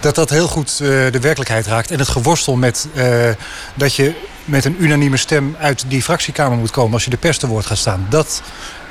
Dat 0.00 0.14
dat 0.14 0.30
heel 0.30 0.48
goed 0.48 0.70
eh, 0.70 0.88
de 0.88 1.18
werkelijkheid 1.20 1.66
raakt. 1.66 1.90
En 1.90 1.98
het 1.98 2.08
geworstel 2.08 2.56
met 2.56 2.88
eh, 2.94 3.06
dat 3.74 3.94
je 3.94 4.14
met 4.44 4.64
een 4.64 4.76
unanieme 4.78 5.16
stem 5.16 5.56
uit 5.58 5.84
die 5.88 6.02
fractiekamer 6.02 6.58
moet 6.58 6.70
komen 6.70 6.92
als 6.92 7.04
je 7.04 7.10
de 7.10 7.16
pers 7.16 7.38
te 7.38 7.46
woord 7.46 7.66
gaat 7.66 7.78
staan. 7.78 8.06
Dat 8.08 8.42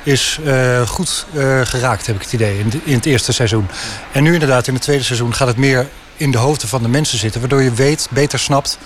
is 0.02 0.38
eh, 0.44 0.88
goed 0.88 1.26
geraakt, 1.62 2.06
heb 2.06 2.16
ik 2.16 2.22
het 2.22 2.32
idee, 2.32 2.58
in, 2.58 2.80
in 2.84 2.94
het 2.94 3.06
eerste 3.06 3.32
seizoen. 3.32 3.68
En 4.12 4.22
nu 4.22 4.32
inderdaad, 4.32 4.66
in 4.66 4.74
het 4.74 4.82
tweede 4.82 5.04
seizoen 5.04 5.34
gaat 5.34 5.48
het 5.48 5.56
meer 5.56 5.88
in 6.16 6.30
de 6.30 6.38
hoofden 6.38 6.68
van 6.68 6.82
de 6.82 6.88
mensen 6.88 7.18
zitten. 7.18 7.40
Waardoor 7.40 7.62
je 7.62 7.72
weet, 7.72 8.08
beter 8.10 8.38
snapt, 8.38 8.78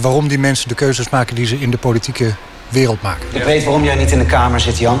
waarom 0.00 0.28
die 0.28 0.38
mensen 0.38 0.68
de 0.68 0.74
keuzes 0.74 1.08
maken 1.08 1.34
die 1.34 1.46
ze 1.46 1.60
in 1.60 1.70
de 1.70 1.78
politieke 1.78 2.34
wereld 2.68 3.02
maken. 3.02 3.26
Ik 3.30 3.42
weet 3.42 3.64
waarom 3.64 3.84
jij 3.84 3.94
niet 3.94 4.10
in 4.10 4.18
de 4.18 4.26
Kamer 4.26 4.60
zit, 4.60 4.78
Jan. 4.78 5.00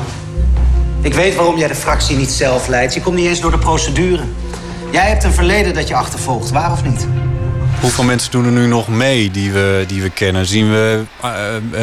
Ik 1.00 1.14
weet 1.14 1.34
waarom 1.34 1.58
jij 1.58 1.68
de 1.68 1.74
fractie 1.74 2.16
niet 2.16 2.30
zelf 2.30 2.66
leidt. 2.66 2.94
Je 2.94 3.00
komt 3.00 3.16
niet 3.16 3.26
eens 3.26 3.40
door 3.40 3.50
de 3.50 3.58
procedure. 3.58 4.22
Jij 4.90 5.08
hebt 5.08 5.24
een 5.24 5.32
verleden 5.32 5.74
dat 5.74 5.88
je 5.88 5.94
achtervolgt, 5.94 6.50
waar 6.50 6.72
of 6.72 6.84
niet? 6.84 7.06
Hoeveel 7.80 8.04
mensen 8.04 8.30
doen 8.30 8.44
er 8.44 8.50
nu 8.50 8.66
nog 8.66 8.88
mee 8.88 9.30
die 9.30 9.52
we, 9.52 9.84
die 9.86 10.02
we 10.02 10.10
kennen? 10.10 10.46
Zien 10.46 10.70
we 10.70 11.02
eh, 11.22 11.30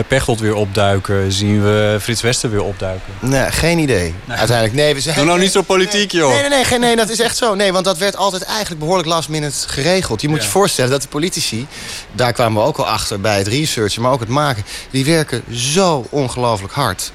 Pechtold 0.08 0.40
weer 0.40 0.56
opduiken? 0.56 1.32
Zien 1.32 1.64
we 1.64 1.98
Frits 2.02 2.22
Wester 2.22 2.50
weer 2.50 2.64
opduiken? 2.64 3.14
Nee, 3.20 3.52
geen 3.52 3.80
idee. 3.80 4.14
Uiteindelijk, 4.28 4.74
nee. 4.74 4.94
We 4.94 5.00
zijn, 5.00 5.16
Doe 5.16 5.26
nou 5.26 5.40
niet 5.40 5.52
zo 5.52 5.62
politiek, 5.62 6.12
joh. 6.12 6.30
Nee, 6.30 6.50
nee, 6.50 6.64
nee, 6.70 6.80
nee, 6.80 6.96
dat 6.96 7.10
is 7.10 7.20
echt 7.20 7.38
zo. 7.38 7.56
Nee, 7.56 7.74
want 7.74 7.86
dat 7.86 7.98
werd 7.98 8.16
altijd 8.16 8.44
eigenlijk 8.44 8.80
behoorlijk 8.80 9.08
last 9.08 9.30
minute 9.30 9.70
geregeld. 9.70 10.22
Je 10.22 10.30
moet 10.30 10.44
je 10.44 10.50
voorstellen 10.50 10.92
dat 10.92 11.02
de 11.02 11.08
politici, 11.08 11.68
daar 12.12 12.34
kwamen 12.34 12.62
we 12.62 12.68
ook 12.68 12.78
al 12.78 12.88
achter 12.88 13.22
bij 13.22 13.38
het 13.38 13.48
researchen, 13.48 14.02
maar 14.02 14.12
ook 14.12 14.20
het 14.20 14.30
maken, 14.30 14.64
die 14.92 15.06
werken 15.06 15.44
zo 15.52 16.06
ongelooflijk 16.10 16.74
hard. 16.74 17.12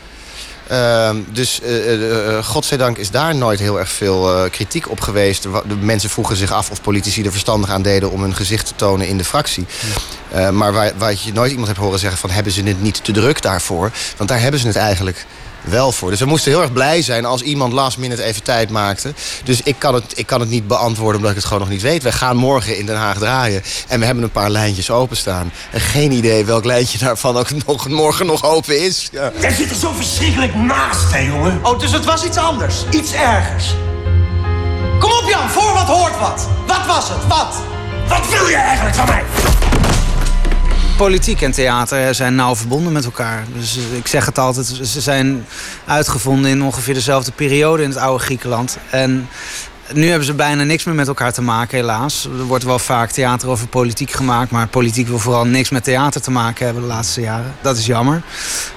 Ehm, 0.69 1.17
dus 1.33 1.61
eh, 1.61 1.93
eh, 1.93 2.37
eh, 2.37 2.45
godzijdank 2.45 2.99
is 2.99 3.11
daar 3.11 3.35
nooit 3.35 3.59
heel 3.59 3.79
erg 3.79 3.89
veel 3.89 4.49
kritiek 4.51 4.91
op 4.91 5.01
geweest. 5.01 5.43
De 5.43 5.77
mensen 5.81 6.11
vroegen 6.11 6.37
zich 6.37 6.53
af 6.53 6.71
of 6.71 6.83
politici 6.83 7.25
er 7.25 7.31
verstandig 7.31 7.71
aan 7.71 7.83
deden 7.83 8.11
om 8.11 8.23
hun 8.23 8.35
gezicht 8.35 8.67
te 8.67 8.73
tonen 8.77 9.09
in 9.09 9.19
de 9.19 9.25
fractie. 9.25 9.67
Maar 10.53 10.73
waar, 10.73 10.93
waar 10.97 11.15
je 11.25 11.33
nooit 11.33 11.51
iemand 11.51 11.69
hebt 11.69 11.81
horen 11.81 11.99
zeggen 11.99 12.19
van 12.19 12.31
hebben 12.31 12.53
ze 12.53 12.63
het 12.63 12.83
niet 12.83 13.05
te 13.05 13.13
druk 13.13 13.43
daarvoor? 13.43 13.93
Want 14.17 14.29
daar 14.29 14.41
hebben 14.41 14.61
ze 14.61 14.67
het 14.67 14.77
eigenlijk 14.77 15.27
wel 15.69 15.93
voor. 15.93 16.11
Dus 16.11 16.21
we 16.21 16.27
moesten 16.27 16.53
heel 16.53 16.63
erg 16.63 16.73
blij 16.73 17.03
zijn 17.03 17.25
als 17.25 17.43
iemand 17.43 17.73
last 17.73 17.99
minute 17.99 18.23
even 18.23 18.43
tijd 18.43 18.71
maakte. 18.71 19.13
Dus 19.45 19.61
ik 19.63 19.75
kan, 19.79 19.95
het, 19.95 20.05
ik 20.15 20.27
kan 20.27 20.41
het 20.41 20.49
niet 20.49 20.67
beantwoorden 20.67 21.17
omdat 21.17 21.31
ik 21.31 21.37
het 21.37 21.47
gewoon 21.47 21.61
nog 21.61 21.69
niet 21.69 21.83
weet. 21.83 22.03
We 22.03 22.13
gaan 22.13 22.37
morgen 22.37 22.79
in 22.79 22.87
Den 22.87 22.97
Haag 22.97 23.19
draaien 23.19 23.63
en 23.89 23.99
we 24.01 24.05
hebben 24.07 24.25
een 24.25 24.31
paar 24.31 24.51
lijntjes 24.51 24.91
openstaan. 24.91 25.53
En 25.71 25.81
geen 25.81 26.13
idee 26.13 26.45
welk 26.45 26.65
lijntje 26.65 26.99
daarvan 26.99 27.37
ook 27.37 27.51
nog, 27.67 27.89
morgen 27.89 28.27
nog 28.27 28.45
open 28.45 28.85
is. 28.85 29.09
Ja. 29.13 29.33
Jij 29.41 29.53
zit 29.53 29.71
er 29.71 29.77
zo 29.77 29.93
verschrikkelijk 29.93 30.55
naast, 30.55 31.13
hè, 31.13 31.19
jongen? 31.19 31.61
Oh, 31.63 31.79
dus 31.79 31.93
het 31.93 32.05
was 32.05 32.25
iets 32.25 32.37
anders. 32.37 32.75
Iets 32.91 33.13
ergers. 33.13 33.75
Kom 34.99 35.11
op, 35.11 35.25
Jan. 35.29 35.51
Voor 35.51 35.73
wat 35.73 35.87
hoort 35.87 36.19
wat. 36.19 36.49
Wat 36.67 36.87
was 36.87 37.09
het? 37.09 37.27
Wat? 37.27 37.55
Wat 38.09 38.29
wil 38.29 38.49
je 38.49 38.57
eigenlijk 38.57 38.97
van 38.97 39.07
mij? 39.07 39.23
Politiek 40.99 41.43
en 41.43 41.53
theater 41.53 42.15
zijn 42.15 42.35
nauw 42.35 42.57
verbonden 42.57 42.93
met 42.93 43.05
elkaar. 43.05 43.45
Dus 43.55 43.77
eh, 43.77 43.97
ik 43.97 44.07
zeg 44.07 44.27
het 44.27 44.39
altijd, 44.39 44.67
ze 44.67 45.01
zijn 45.01 45.47
uitgevonden 45.87 46.51
in 46.51 46.63
ongeveer 46.63 46.95
dezelfde 46.95 47.33
periode 47.33 47.83
in 47.83 47.89
het 47.89 47.99
oude 47.99 48.25
Griekenland. 48.25 48.79
En 48.91 49.29
nu 49.93 50.09
hebben 50.09 50.27
ze 50.27 50.35
bijna 50.35 50.63
niks 50.63 50.85
meer 50.85 50.95
met 50.95 51.09
elkaar 51.09 51.33
te 51.33 51.43
maken, 51.43 51.79
helaas. 51.79 52.25
Er 52.39 52.45
wordt 52.45 52.65
wel 52.65 52.79
vaak 52.79 53.11
theater 53.11 53.49
over 53.49 53.69
politiek 53.69 54.11
gemaakt, 54.11 54.51
maar 54.51 54.69
politiek 54.69 55.09
wil 55.09 55.19
vooral 55.19 55.45
niks 55.45 55.71
met 55.71 55.85
theater 55.85 56.21
te 56.21 56.31
maken 56.31 56.65
hebben 56.65 56.83
de 56.83 56.89
laatste 56.89 57.21
jaren. 57.21 57.55
Dat 57.61 57.77
is 57.77 57.87
jammer. 57.87 58.23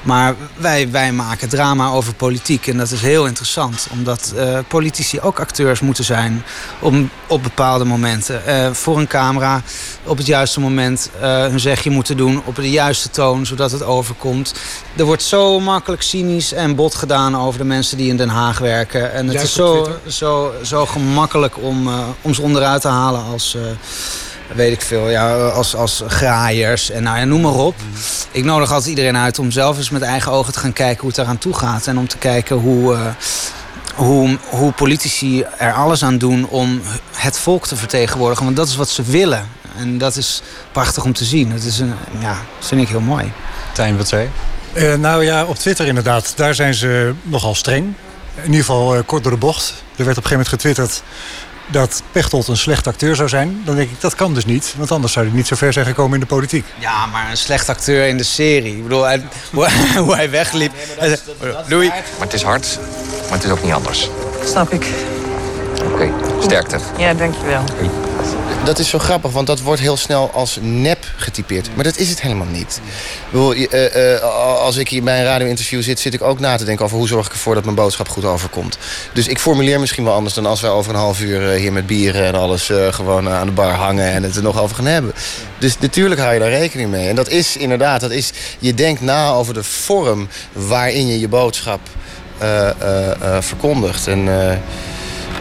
Maar 0.02 0.36
wij, 0.58 0.92
wij 0.92 1.12
maken 1.12 1.50
drama 1.50 1.90
over 1.90 2.14
politiek 2.14 2.68
en 2.68 2.78
dat 2.78 2.92
is 2.92 3.02
heel 3.02 3.26
interessant, 3.26 3.88
omdat 3.92 4.34
eh, 4.36 4.60
politici 4.68 5.20
ook 5.20 5.40
acteurs 5.40 5.80
moeten 5.80 6.04
zijn 6.04 6.44
op, 6.80 6.94
op 7.28 7.44
bepaalde 7.44 7.86
momenten. 7.86 8.46
Eh, 8.46 8.72
voor 8.72 8.98
een 8.98 9.08
camera 9.08 9.62
op 10.04 10.18
het 10.18 10.26
juiste 10.26 10.60
moment 10.60 11.10
eh, 11.22 11.46
hun 11.46 11.60
zegje 11.60 11.90
moeten 11.90 12.18
doen 12.18 12.42
op 12.46 12.56
de 12.56 12.70
juiste 12.70 13.10
toon, 13.10 13.46
zodat 13.46 13.72
het 13.72 13.84
overkomt. 13.84 14.54
Er 14.96 15.06
wordt 15.06 15.24
zo 15.24 15.60
makkelijk 15.60 16.02
cynisch 16.02 16.54
en 16.54 16.76
bot 16.76 16.96
gedaan 16.96 17.38
over 17.38 17.60
de 17.60 17.66
mensen 17.66 17.98
die 17.98 18.10
in 18.10 18.18
Den 18.18 18.30
Haag 18.30 18.60
werken. 18.60 19.14
En 19.14 19.26
het 19.26 19.34
Juist 19.34 19.48
is 19.48 19.54
zo, 19.54 19.88
zo, 20.08 20.52
zo 20.64 20.86
gemakkelijk 20.86 21.01
om, 21.56 21.88
eh, 21.88 22.00
om 22.22 22.34
ze 22.34 22.42
onderuit 22.42 22.82
te 22.82 22.88
halen 22.88 23.24
als, 23.24 23.56
eh, 23.56 23.62
weet 24.56 24.72
ik 24.72 24.82
veel, 24.82 25.10
ja, 25.10 25.48
als, 25.48 25.76
als 25.76 26.04
graaiers 26.08 26.90
en 26.90 27.04
nou 27.04 27.18
ja, 27.18 27.24
noem 27.24 27.42
maar 27.42 27.56
op. 27.56 27.76
Ik 28.32 28.44
nodig 28.44 28.72
altijd 28.72 28.90
iedereen 28.90 29.18
uit 29.18 29.40
om 29.40 29.52
zelf 29.52 29.78
eens 29.78 29.90
met 29.90 30.02
eigen 30.02 30.32
ogen 30.32 30.54
te 30.54 30.60
gaan 30.60 30.74
kijken 30.74 31.02
hoe 31.02 31.10
het 31.10 31.18
eraan 31.18 31.38
toe 31.38 31.54
gaat. 31.54 31.88
En 31.88 31.98
om 31.98 32.08
te 32.08 32.18
kijken 32.18 32.56
hoe, 32.56 32.94
eh, 32.94 33.02
hoe, 33.96 34.38
hoe 34.50 34.72
politici 34.72 35.46
er 35.58 35.74
alles 35.74 36.04
aan 36.04 36.18
doen 36.18 36.48
om 36.48 36.82
het 37.12 37.38
volk 37.38 37.68
te 37.68 37.76
vertegenwoordigen. 37.76 38.46
Want 38.46 38.58
dat 38.58 38.68
is 38.68 38.76
wat 38.76 38.90
ze 38.90 39.04
willen. 39.04 39.50
En 39.78 39.98
dat 39.98 40.16
is 40.16 40.42
prachtig 40.72 41.04
om 41.04 41.14
te 41.14 41.26
zien. 41.26 41.50
Dat 41.50 41.64
is 41.64 41.80
een, 41.80 41.94
ja, 42.20 42.38
dat 42.60 42.68
vind 42.68 42.82
ik 42.82 42.88
heel 42.88 43.00
mooi. 43.00 43.32
Tijn, 43.74 43.98
wat 43.98 44.08
zei 44.08 44.22
je? 44.22 44.30
Eh, 44.74 44.98
nou 44.98 45.24
ja, 45.24 45.46
op 45.46 45.56
Twitter 45.56 45.88
inderdaad. 45.88 46.34
Daar 46.36 46.56
zijn 46.56 46.74
ze 46.74 47.14
nogal 47.24 47.56
streng. 47.56 47.94
In 48.36 48.44
ieder 48.46 48.60
geval 48.60 48.96
eh, 48.96 49.02
kort 49.06 49.24
door 49.24 49.32
de 49.32 49.38
bocht. 49.38 49.74
Er 49.96 50.06
werd 50.06 50.18
op 50.18 50.24
een 50.24 50.30
gegeven 50.30 50.30
moment 50.32 50.48
getwitterd 50.48 51.04
dat 51.68 52.02
Pechtold 52.12 52.48
een 52.48 52.58
slecht 52.58 52.88
acteur 52.88 53.16
zou 53.16 53.30
zijn. 53.30 53.62
Dan 53.66 53.76
denk 53.76 53.90
ik, 53.90 54.02
dat 54.02 54.16
kan 54.16 54.34
dus 54.34 54.46
niet. 54.46 54.74
Want 54.78 54.92
anders 54.92 55.14
zou 55.14 55.26
hij 55.28 55.36
niet 55.36 55.48
zo 55.48 55.56
ver 55.56 55.74
zijn 55.74 55.86
gekomen 55.86 56.14
in 56.14 56.20
de 56.20 56.26
politiek. 56.26 56.66
Ja, 56.80 57.06
maar 57.06 57.30
een 57.30 57.38
slecht 57.38 57.70
acteur 57.70 58.08
in 58.08 58.18
de 58.18 58.24
serie. 58.24 58.76
Ik 58.78 58.84
bedoel, 58.84 59.04
hij- 59.04 59.24
hoe, 59.54 59.66
hij- 59.68 60.02
hoe 60.04 60.16
hij 60.16 60.30
wegliep. 60.30 60.72
Louis, 61.68 61.88
Maar 61.90 62.04
het 62.20 62.34
is 62.34 62.44
hard, 62.44 62.80
maar 63.30 63.38
het 63.38 63.44
is 63.44 63.52
ook 63.52 63.64
niet 63.64 63.74
anders. 63.74 64.10
Snap 64.46 64.72
ik. 64.74 64.88
Oké, 65.94 66.12
sterkte. 66.42 66.78
Ja, 66.98 67.14
dankjewel. 67.14 67.64
Dat 68.64 68.80
is 68.80 68.90
zo 68.90 69.00
grappig, 69.00 69.32
want 69.32 69.48
dat 69.48 69.62
wordt 69.62 69.82
heel 69.82 69.98
snel 69.98 70.32
als 70.34 70.58
nep 70.62 71.06
getypeerd. 71.16 71.70
Maar 71.76 71.84
dat 71.84 71.98
is 71.98 72.10
het 72.10 72.22
helemaal 72.22 72.48
niet. 72.48 72.82
Ik 73.54 73.72
eh, 73.72 74.16
eh, 74.16 74.22
als 74.60 74.78
ik 74.78 74.90
hier 74.90 75.04
bij 75.04 75.20
een 75.20 75.26
radio-interview 75.26 75.82
zit, 75.82 76.00
zit 76.00 76.14
ik 76.14 76.22
ook 76.22 76.40
na 76.40 76.58
te 76.58 76.66
denken 76.66 76.86
over 76.86 76.98
hoe 76.98 77.08
zorg 77.08 77.26
ik 77.26 77.32
ervoor 77.32 77.54
dat 77.56 77.64
mijn 77.64 77.76
boodschap 77.76 78.10
goed 78.10 78.26
overkomt. 78.26 78.78
Dus 79.14 79.28
ik 79.28 79.40
formuleer 79.40 79.80
misschien 79.80 80.04
wel 80.04 80.14
anders 80.14 80.34
dan 80.34 80.46
als 80.46 80.62
wij 80.62 80.70
over 80.70 80.94
een 80.94 81.00
half 81.00 81.22
uur 81.22 81.52
eh, 81.52 81.60
hier 81.60 81.74
met 81.74 81.88
bieren 81.88 82.26
en 82.26 82.36
alles 82.36 82.72
gewoon 82.90 83.30
aan 83.30 83.46
de 83.46 83.54
bar 83.54 83.74
hangen 83.74 84.12
en 84.12 84.24
het 84.24 84.36
er 84.36 84.44
nog 84.44 84.62
over 84.62 84.76
gaan 84.76 84.86
hebben. 84.86 85.14
Dus 85.58 85.80
natuurlijk 85.80 86.22
hou 86.22 86.34
je 86.34 86.40
daar 86.40 86.50
rekening 86.50 86.90
mee. 86.90 87.08
En 87.08 87.16
dat 87.16 87.30
is 87.30 87.58
inderdaad, 87.58 88.02
dat 88.02 88.12
is, 88.12 88.32
je 88.60 88.74
denkt 88.74 89.02
na 89.02 89.32
over 89.32 89.54
de 89.54 89.64
vorm 89.64 90.28
waarin 90.54 91.08
je 91.08 91.20
je 91.20 91.28
boodschap 91.28 91.80
verkondigt. 93.40 94.08
En, 94.08 94.28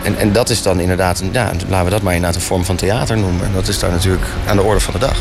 en, 0.03 0.19
en 0.19 0.33
dat 0.33 0.51
is 0.51 0.63
dan 0.63 0.81
inderdaad, 0.81 1.21
een, 1.21 1.31
ja, 1.33 1.51
laten 1.69 1.85
we 1.85 1.91
dat 1.91 2.03
maar 2.03 2.15
inderdaad 2.15 2.41
een 2.41 2.47
vorm 2.47 2.65
van 2.65 2.77
theater 2.77 3.19
noemen. 3.19 3.47
En 3.47 3.53
dat 3.53 3.69
is 3.69 3.79
daar 3.79 3.91
natuurlijk 3.91 4.27
aan 4.47 4.57
de 4.57 4.63
orde 4.63 4.81
van 4.81 4.93
de 4.93 4.99
dag. 4.99 5.17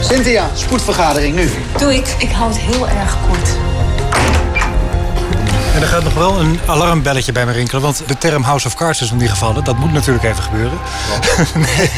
Cynthia, 0.00 0.48
spoedvergadering 0.54 1.34
nu. 1.34 1.50
Doe 1.78 1.94
ik. 1.94 2.14
Ik 2.18 2.30
hou 2.30 2.52
het 2.52 2.58
heel 2.58 2.88
erg 2.88 3.16
kort. 3.28 3.48
En 5.74 5.82
er 5.82 5.86
gaat 5.88 6.04
nog 6.04 6.14
wel 6.14 6.40
een 6.40 6.60
alarmbelletje 6.66 7.32
bij 7.32 7.46
me 7.46 7.52
rinkelen. 7.52 7.82
Want 7.82 8.02
de 8.06 8.18
term 8.18 8.42
House 8.42 8.66
of 8.66 8.74
Cards 8.74 9.00
is 9.00 9.10
nog 9.10 9.20
niet 9.20 9.30
gevallen. 9.30 9.64
Dat 9.64 9.78
moet 9.78 9.92
natuurlijk 9.92 10.24
even 10.24 10.42
gebeuren. 10.42 10.78
nee, 11.76 11.90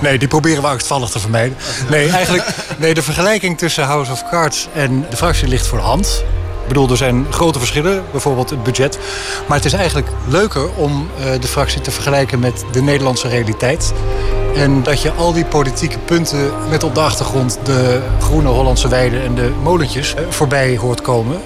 nee, 0.00 0.18
die 0.18 0.28
proberen 0.28 0.62
we 0.62 0.68
angstvallig 0.68 1.10
te 1.10 1.18
vermijden. 1.18 1.56
Nee, 1.88 2.10
eigenlijk, 2.10 2.48
nee, 2.76 2.94
de 2.94 3.02
vergelijking 3.02 3.58
tussen 3.58 3.84
House 3.84 4.12
of 4.12 4.28
Cards 4.30 4.68
en 4.74 5.06
de 5.10 5.16
fractie 5.16 5.48
ligt 5.48 5.66
voor 5.66 5.78
de 5.78 5.84
hand. 5.84 6.24
Ik 6.64 6.70
bedoel, 6.70 6.90
er 6.90 6.96
zijn 6.96 7.26
grote 7.30 7.58
verschillen, 7.58 8.04
bijvoorbeeld 8.10 8.50
het 8.50 8.62
budget. 8.62 8.98
Maar 9.48 9.56
het 9.56 9.66
is 9.66 9.72
eigenlijk 9.72 10.08
leuker 10.28 10.68
om 10.74 11.08
eh, 11.18 11.40
de 11.40 11.46
fractie 11.46 11.80
te 11.80 11.90
vergelijken 11.90 12.38
met 12.38 12.64
de 12.72 12.82
Nederlandse 12.82 13.28
realiteit. 13.28 13.92
En 14.56 14.82
dat 14.82 15.02
je 15.02 15.12
al 15.12 15.32
die 15.32 15.44
politieke 15.44 15.98
punten 15.98 16.50
met 16.70 16.84
op 16.84 16.94
de 16.94 17.00
achtergrond 17.00 17.58
de 17.62 18.02
groene 18.20 18.48
Hollandse 18.48 18.88
weiden 18.88 19.22
en 19.22 19.34
de 19.34 19.52
molentjes 19.62 20.14
eh, 20.14 20.24
voorbij 20.28 20.76
hoort 20.76 21.00
komen. 21.00 21.40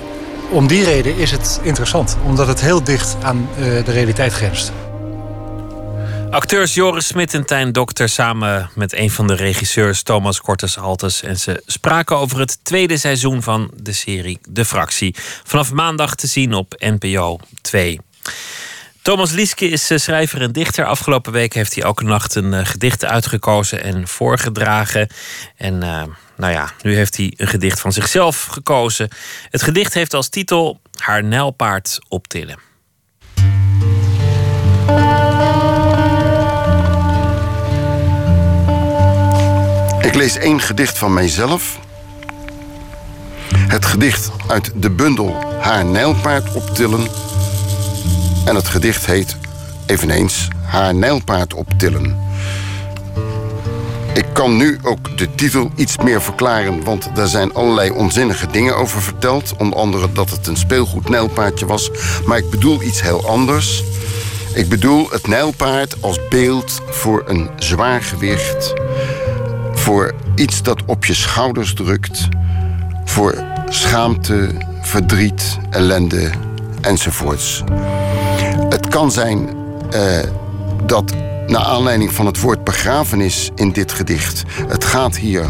Om 0.50 0.66
die 0.66 0.84
reden 0.84 1.16
is 1.16 1.30
het 1.30 1.60
interessant, 1.62 2.16
omdat 2.26 2.46
het 2.46 2.60
heel 2.60 2.82
dicht 2.82 3.16
aan 3.22 3.48
eh, 3.56 3.64
de 3.64 3.92
realiteit 3.92 4.32
grenst. 4.32 4.72
Acteurs 6.30 6.74
Joris 6.74 7.06
Smit 7.06 7.34
en 7.34 7.46
Tijn 7.46 7.72
Dokter 7.72 8.08
samen 8.08 8.70
met 8.74 8.92
een 8.92 9.10
van 9.10 9.26
de 9.26 9.34
regisseurs 9.34 10.02
Thomas 10.02 10.40
Cortes 10.40 10.74
Haltes. 10.74 11.22
En 11.22 11.36
ze 11.36 11.62
spraken 11.66 12.16
over 12.16 12.38
het 12.38 12.64
tweede 12.64 12.96
seizoen 12.96 13.42
van 13.42 13.70
de 13.76 13.92
serie 13.92 14.38
De 14.48 14.64
Fractie. 14.64 15.14
Vanaf 15.44 15.72
maandag 15.72 16.14
te 16.14 16.26
zien 16.26 16.54
op 16.54 16.74
NPO 16.78 17.38
2. 17.60 18.00
Thomas 19.02 19.30
Lieske 19.30 19.68
is 19.68 19.90
eh, 19.90 19.98
schrijver 19.98 20.42
en 20.42 20.52
dichter. 20.52 20.84
Afgelopen 20.84 21.32
week 21.32 21.54
heeft 21.54 21.74
hij 21.74 21.84
elke 21.84 22.04
nacht 22.04 22.34
een 22.34 22.54
eh, 22.54 22.66
gedicht 22.66 23.04
uitgekozen 23.04 23.82
en 23.82 24.08
voorgedragen. 24.08 25.08
En 25.56 25.82
eh, 25.82 26.02
nou 26.36 26.52
ja, 26.52 26.72
nu 26.82 26.94
heeft 26.94 27.16
hij 27.16 27.32
een 27.36 27.48
gedicht 27.48 27.80
van 27.80 27.92
zichzelf 27.92 28.44
gekozen. 28.44 29.08
Het 29.50 29.62
gedicht 29.62 29.94
heeft 29.94 30.14
als 30.14 30.28
titel 30.28 30.80
Haar 30.96 31.24
nijlpaard 31.24 31.98
optillen. 32.08 32.58
Ik 40.08 40.14
lees 40.14 40.36
één 40.36 40.60
gedicht 40.60 40.98
van 40.98 41.12
mijzelf. 41.14 41.78
Het 43.54 43.84
gedicht 43.84 44.30
uit 44.46 44.72
de 44.74 44.90
bundel 44.90 45.36
Haar 45.60 45.84
nijlpaard 45.84 46.52
optillen. 46.52 47.06
En 48.44 48.54
het 48.54 48.68
gedicht 48.68 49.06
heet 49.06 49.36
eveneens 49.86 50.48
Haar 50.62 50.94
nijlpaard 50.94 51.54
optillen. 51.54 52.16
Ik 54.14 54.24
kan 54.32 54.56
nu 54.56 54.78
ook 54.82 55.18
de 55.18 55.34
titel 55.34 55.70
iets 55.76 55.96
meer 55.96 56.22
verklaren, 56.22 56.84
want 56.84 57.10
daar 57.14 57.28
zijn 57.28 57.54
allerlei 57.54 57.90
onzinnige 57.90 58.46
dingen 58.46 58.76
over 58.76 59.02
verteld. 59.02 59.54
Onder 59.58 59.78
andere 59.78 60.12
dat 60.12 60.30
het 60.30 60.46
een 60.46 60.56
speelgoed 60.56 61.08
nijlpaardje 61.08 61.66
was. 61.66 61.90
Maar 62.24 62.38
ik 62.38 62.50
bedoel 62.50 62.82
iets 62.82 63.02
heel 63.02 63.28
anders. 63.28 63.84
Ik 64.54 64.68
bedoel 64.68 65.10
het 65.10 65.26
nijlpaard 65.26 66.02
als 66.02 66.18
beeld 66.28 66.80
voor 66.90 67.22
een 67.26 67.50
zwaar 67.56 68.02
gewicht 68.02 68.74
voor 69.88 70.14
iets 70.34 70.62
dat 70.62 70.84
op 70.86 71.04
je 71.04 71.14
schouders 71.14 71.74
drukt, 71.74 72.28
voor 73.04 73.44
schaamte, 73.68 74.50
verdriet, 74.80 75.58
ellende 75.70 76.30
enzovoorts. 76.80 77.62
Het 78.68 78.88
kan 78.88 79.12
zijn 79.12 79.48
eh, 79.90 80.18
dat 80.84 81.14
naar 81.46 81.64
aanleiding 81.64 82.12
van 82.12 82.26
het 82.26 82.40
woord 82.40 82.64
begrafenis 82.64 83.50
in 83.54 83.72
dit 83.72 83.92
gedicht. 83.92 84.42
Het 84.66 84.84
gaat 84.84 85.16
hier 85.16 85.48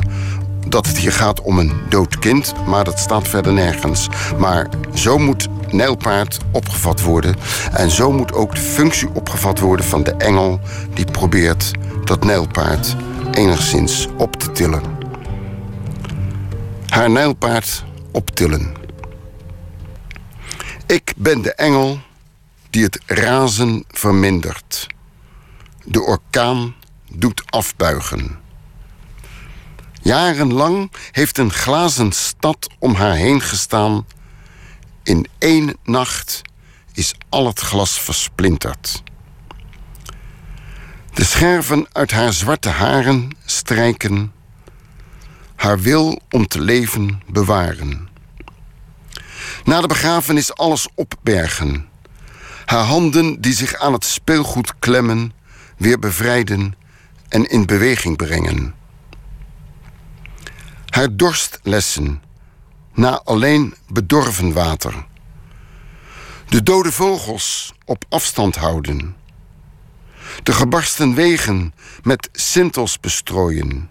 dat 0.69 0.87
het 0.87 0.99
hier 0.99 1.13
gaat 1.13 1.43
om 1.43 1.59
een 1.59 1.73
dood 1.89 2.19
kind, 2.19 2.55
maar 2.67 2.85
dat 2.85 2.99
staat 2.99 3.29
verder 3.29 3.53
nergens. 3.53 4.09
Maar 4.37 4.69
zo 4.95 5.19
moet 5.19 5.49
Nijlpaard 5.71 6.39
opgevat 6.51 7.01
worden. 7.01 7.37
En 7.73 7.91
zo 7.91 8.13
moet 8.13 8.33
ook 8.33 8.55
de 8.55 8.61
functie 8.61 9.09
opgevat 9.13 9.59
worden 9.59 9.87
van 9.87 10.03
de 10.03 10.13
engel 10.13 10.61
die 10.95 11.05
probeert 11.05 11.71
dat 12.05 12.25
Nijlpaard 12.25 12.97
enigszins 13.39 14.07
op 14.17 14.37
te 14.37 14.53
tillen. 14.53 14.83
Haar 16.87 17.11
Nijlpaard 17.11 17.85
optillen. 18.13 18.75
Ik 20.87 21.13
ben 21.17 21.43
de 21.43 21.55
engel 21.55 22.01
die 22.71 22.83
het 22.83 23.01
razen 23.07 23.85
vermindert. 23.89 24.87
De 25.85 26.01
orkaan 26.01 26.75
doet 27.13 27.43
afbuigen. 27.51 28.39
Jarenlang 30.03 30.93
heeft 31.11 31.39
een 31.39 31.53
glazen 31.53 32.13
stad 32.13 32.69
om 32.79 32.95
haar 32.95 33.15
heen 33.15 33.41
gestaan. 33.41 34.07
In 35.03 35.27
één 35.39 35.77
nacht 35.85 36.43
is 36.93 37.15
al 37.29 37.47
het 37.47 37.61
glas 37.61 38.01
versplinterd. 38.01 39.03
De 41.19 41.25
scherven 41.25 41.87
uit 41.93 42.11
haar 42.11 42.33
zwarte 42.33 42.69
haren 42.69 43.37
strijken, 43.45 44.33
haar 45.55 45.81
wil 45.81 46.21
om 46.31 46.47
te 46.47 46.61
leven 46.61 47.23
bewaren. 47.27 48.09
Na 49.65 49.81
de 49.81 49.87
begrafenis 49.87 50.55
alles 50.55 50.89
opbergen, 50.95 51.89
haar 52.65 52.85
handen 52.85 53.41
die 53.41 53.53
zich 53.53 53.75
aan 53.75 53.93
het 53.93 54.05
speelgoed 54.05 54.79
klemmen, 54.79 55.33
weer 55.77 55.99
bevrijden 55.99 56.75
en 57.29 57.51
in 57.51 57.67
beweging 57.67 58.17
brengen. 58.17 58.75
Haar 60.89 61.17
dorstlessen 61.17 62.23
na 62.95 63.21
alleen 63.25 63.75
bedorven 63.89 64.53
water. 64.53 65.07
De 66.49 66.63
dode 66.63 66.93
vogels 66.93 67.75
op 67.85 68.05
afstand 68.09 68.57
houden. 68.57 69.18
De 70.43 70.53
gebarsten 70.53 71.15
wegen 71.15 71.75
met 72.03 72.29
sintels 72.33 73.01
bestrooien. 73.01 73.89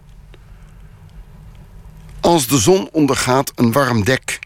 Als 2.20 2.48
de 2.48 2.58
zon 2.58 2.90
ondergaat, 2.92 3.52
een 3.56 3.72
warm 3.72 4.04
dek. 4.04 4.40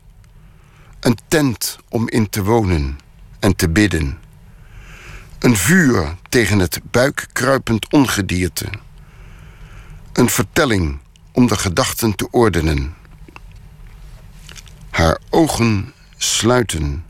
Een 0.99 1.17
tent 1.27 1.77
om 1.89 2.09
in 2.09 2.29
te 2.29 2.43
wonen 2.43 2.99
en 3.39 3.55
te 3.55 3.69
bidden. 3.69 4.19
Een 5.39 5.57
vuur 5.57 6.15
tegen 6.29 6.59
het 6.59 6.79
buikkruipend 6.91 7.91
ongedierte. 7.91 8.69
Een 10.13 10.29
vertelling 10.29 10.99
om 11.31 11.47
de 11.47 11.57
gedachten 11.57 12.15
te 12.15 12.27
ordenen. 12.31 12.95
Haar 14.89 15.19
ogen 15.29 15.93
sluiten. 16.17 17.05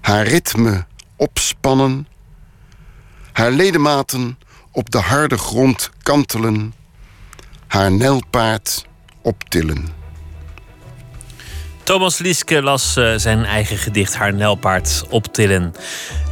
Haar 0.00 0.26
ritme 0.26 0.86
opspannen. 1.16 2.06
Haar 3.36 3.50
ledematen 3.50 4.38
op 4.72 4.90
de 4.90 4.98
harde 4.98 5.38
grond 5.38 5.90
kantelen. 6.02 6.74
Haar 7.66 7.92
nijlpaard 7.92 8.86
optillen. 9.22 9.95
Thomas 11.86 12.18
Lieske 12.18 12.62
las 12.62 12.96
eh, 12.96 13.12
zijn 13.16 13.44
eigen 13.44 13.78
gedicht 13.78 14.14
Haar 14.14 14.34
Nelpaard 14.34 15.04
optillen. 15.08 15.74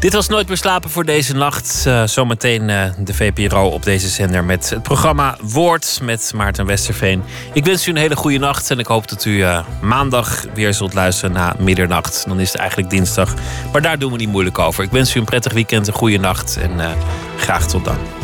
Dit 0.00 0.12
was 0.12 0.28
Nooit 0.28 0.48
meer 0.48 0.56
slapen 0.56 0.90
voor 0.90 1.04
deze 1.04 1.34
nacht. 1.34 1.82
Eh, 1.86 2.06
zometeen 2.06 2.70
eh, 2.70 2.90
de 2.98 3.14
VPRO 3.14 3.68
op 3.68 3.82
deze 3.82 4.08
zender 4.08 4.44
met 4.44 4.70
het 4.70 4.82
programma 4.82 5.36
Woord 5.40 5.98
met 6.02 6.32
Maarten 6.34 6.66
Westerveen. 6.66 7.22
Ik 7.52 7.64
wens 7.64 7.86
u 7.86 7.90
een 7.90 7.96
hele 7.96 8.16
goede 8.16 8.38
nacht 8.38 8.70
en 8.70 8.78
ik 8.78 8.86
hoop 8.86 9.08
dat 9.08 9.24
u 9.24 9.44
maandag 9.80 10.44
weer 10.54 10.74
zult 10.74 10.94
luisteren 10.94 11.34
na 11.34 11.54
middernacht. 11.58 12.24
Dan 12.26 12.40
is 12.40 12.52
het 12.52 12.60
eigenlijk 12.60 12.90
dinsdag, 12.90 13.34
maar 13.72 13.82
daar 13.82 13.98
doen 13.98 14.12
we 14.12 14.18
niet 14.18 14.28
moeilijk 14.28 14.58
over. 14.58 14.84
Ik 14.84 14.90
wens 14.90 15.14
u 15.14 15.18
een 15.18 15.24
prettig 15.24 15.52
weekend, 15.52 15.86
een 15.86 15.92
goede 15.92 16.18
nacht 16.18 16.56
en 16.56 16.96
graag 17.36 17.66
tot 17.66 17.84
dan. 17.84 18.23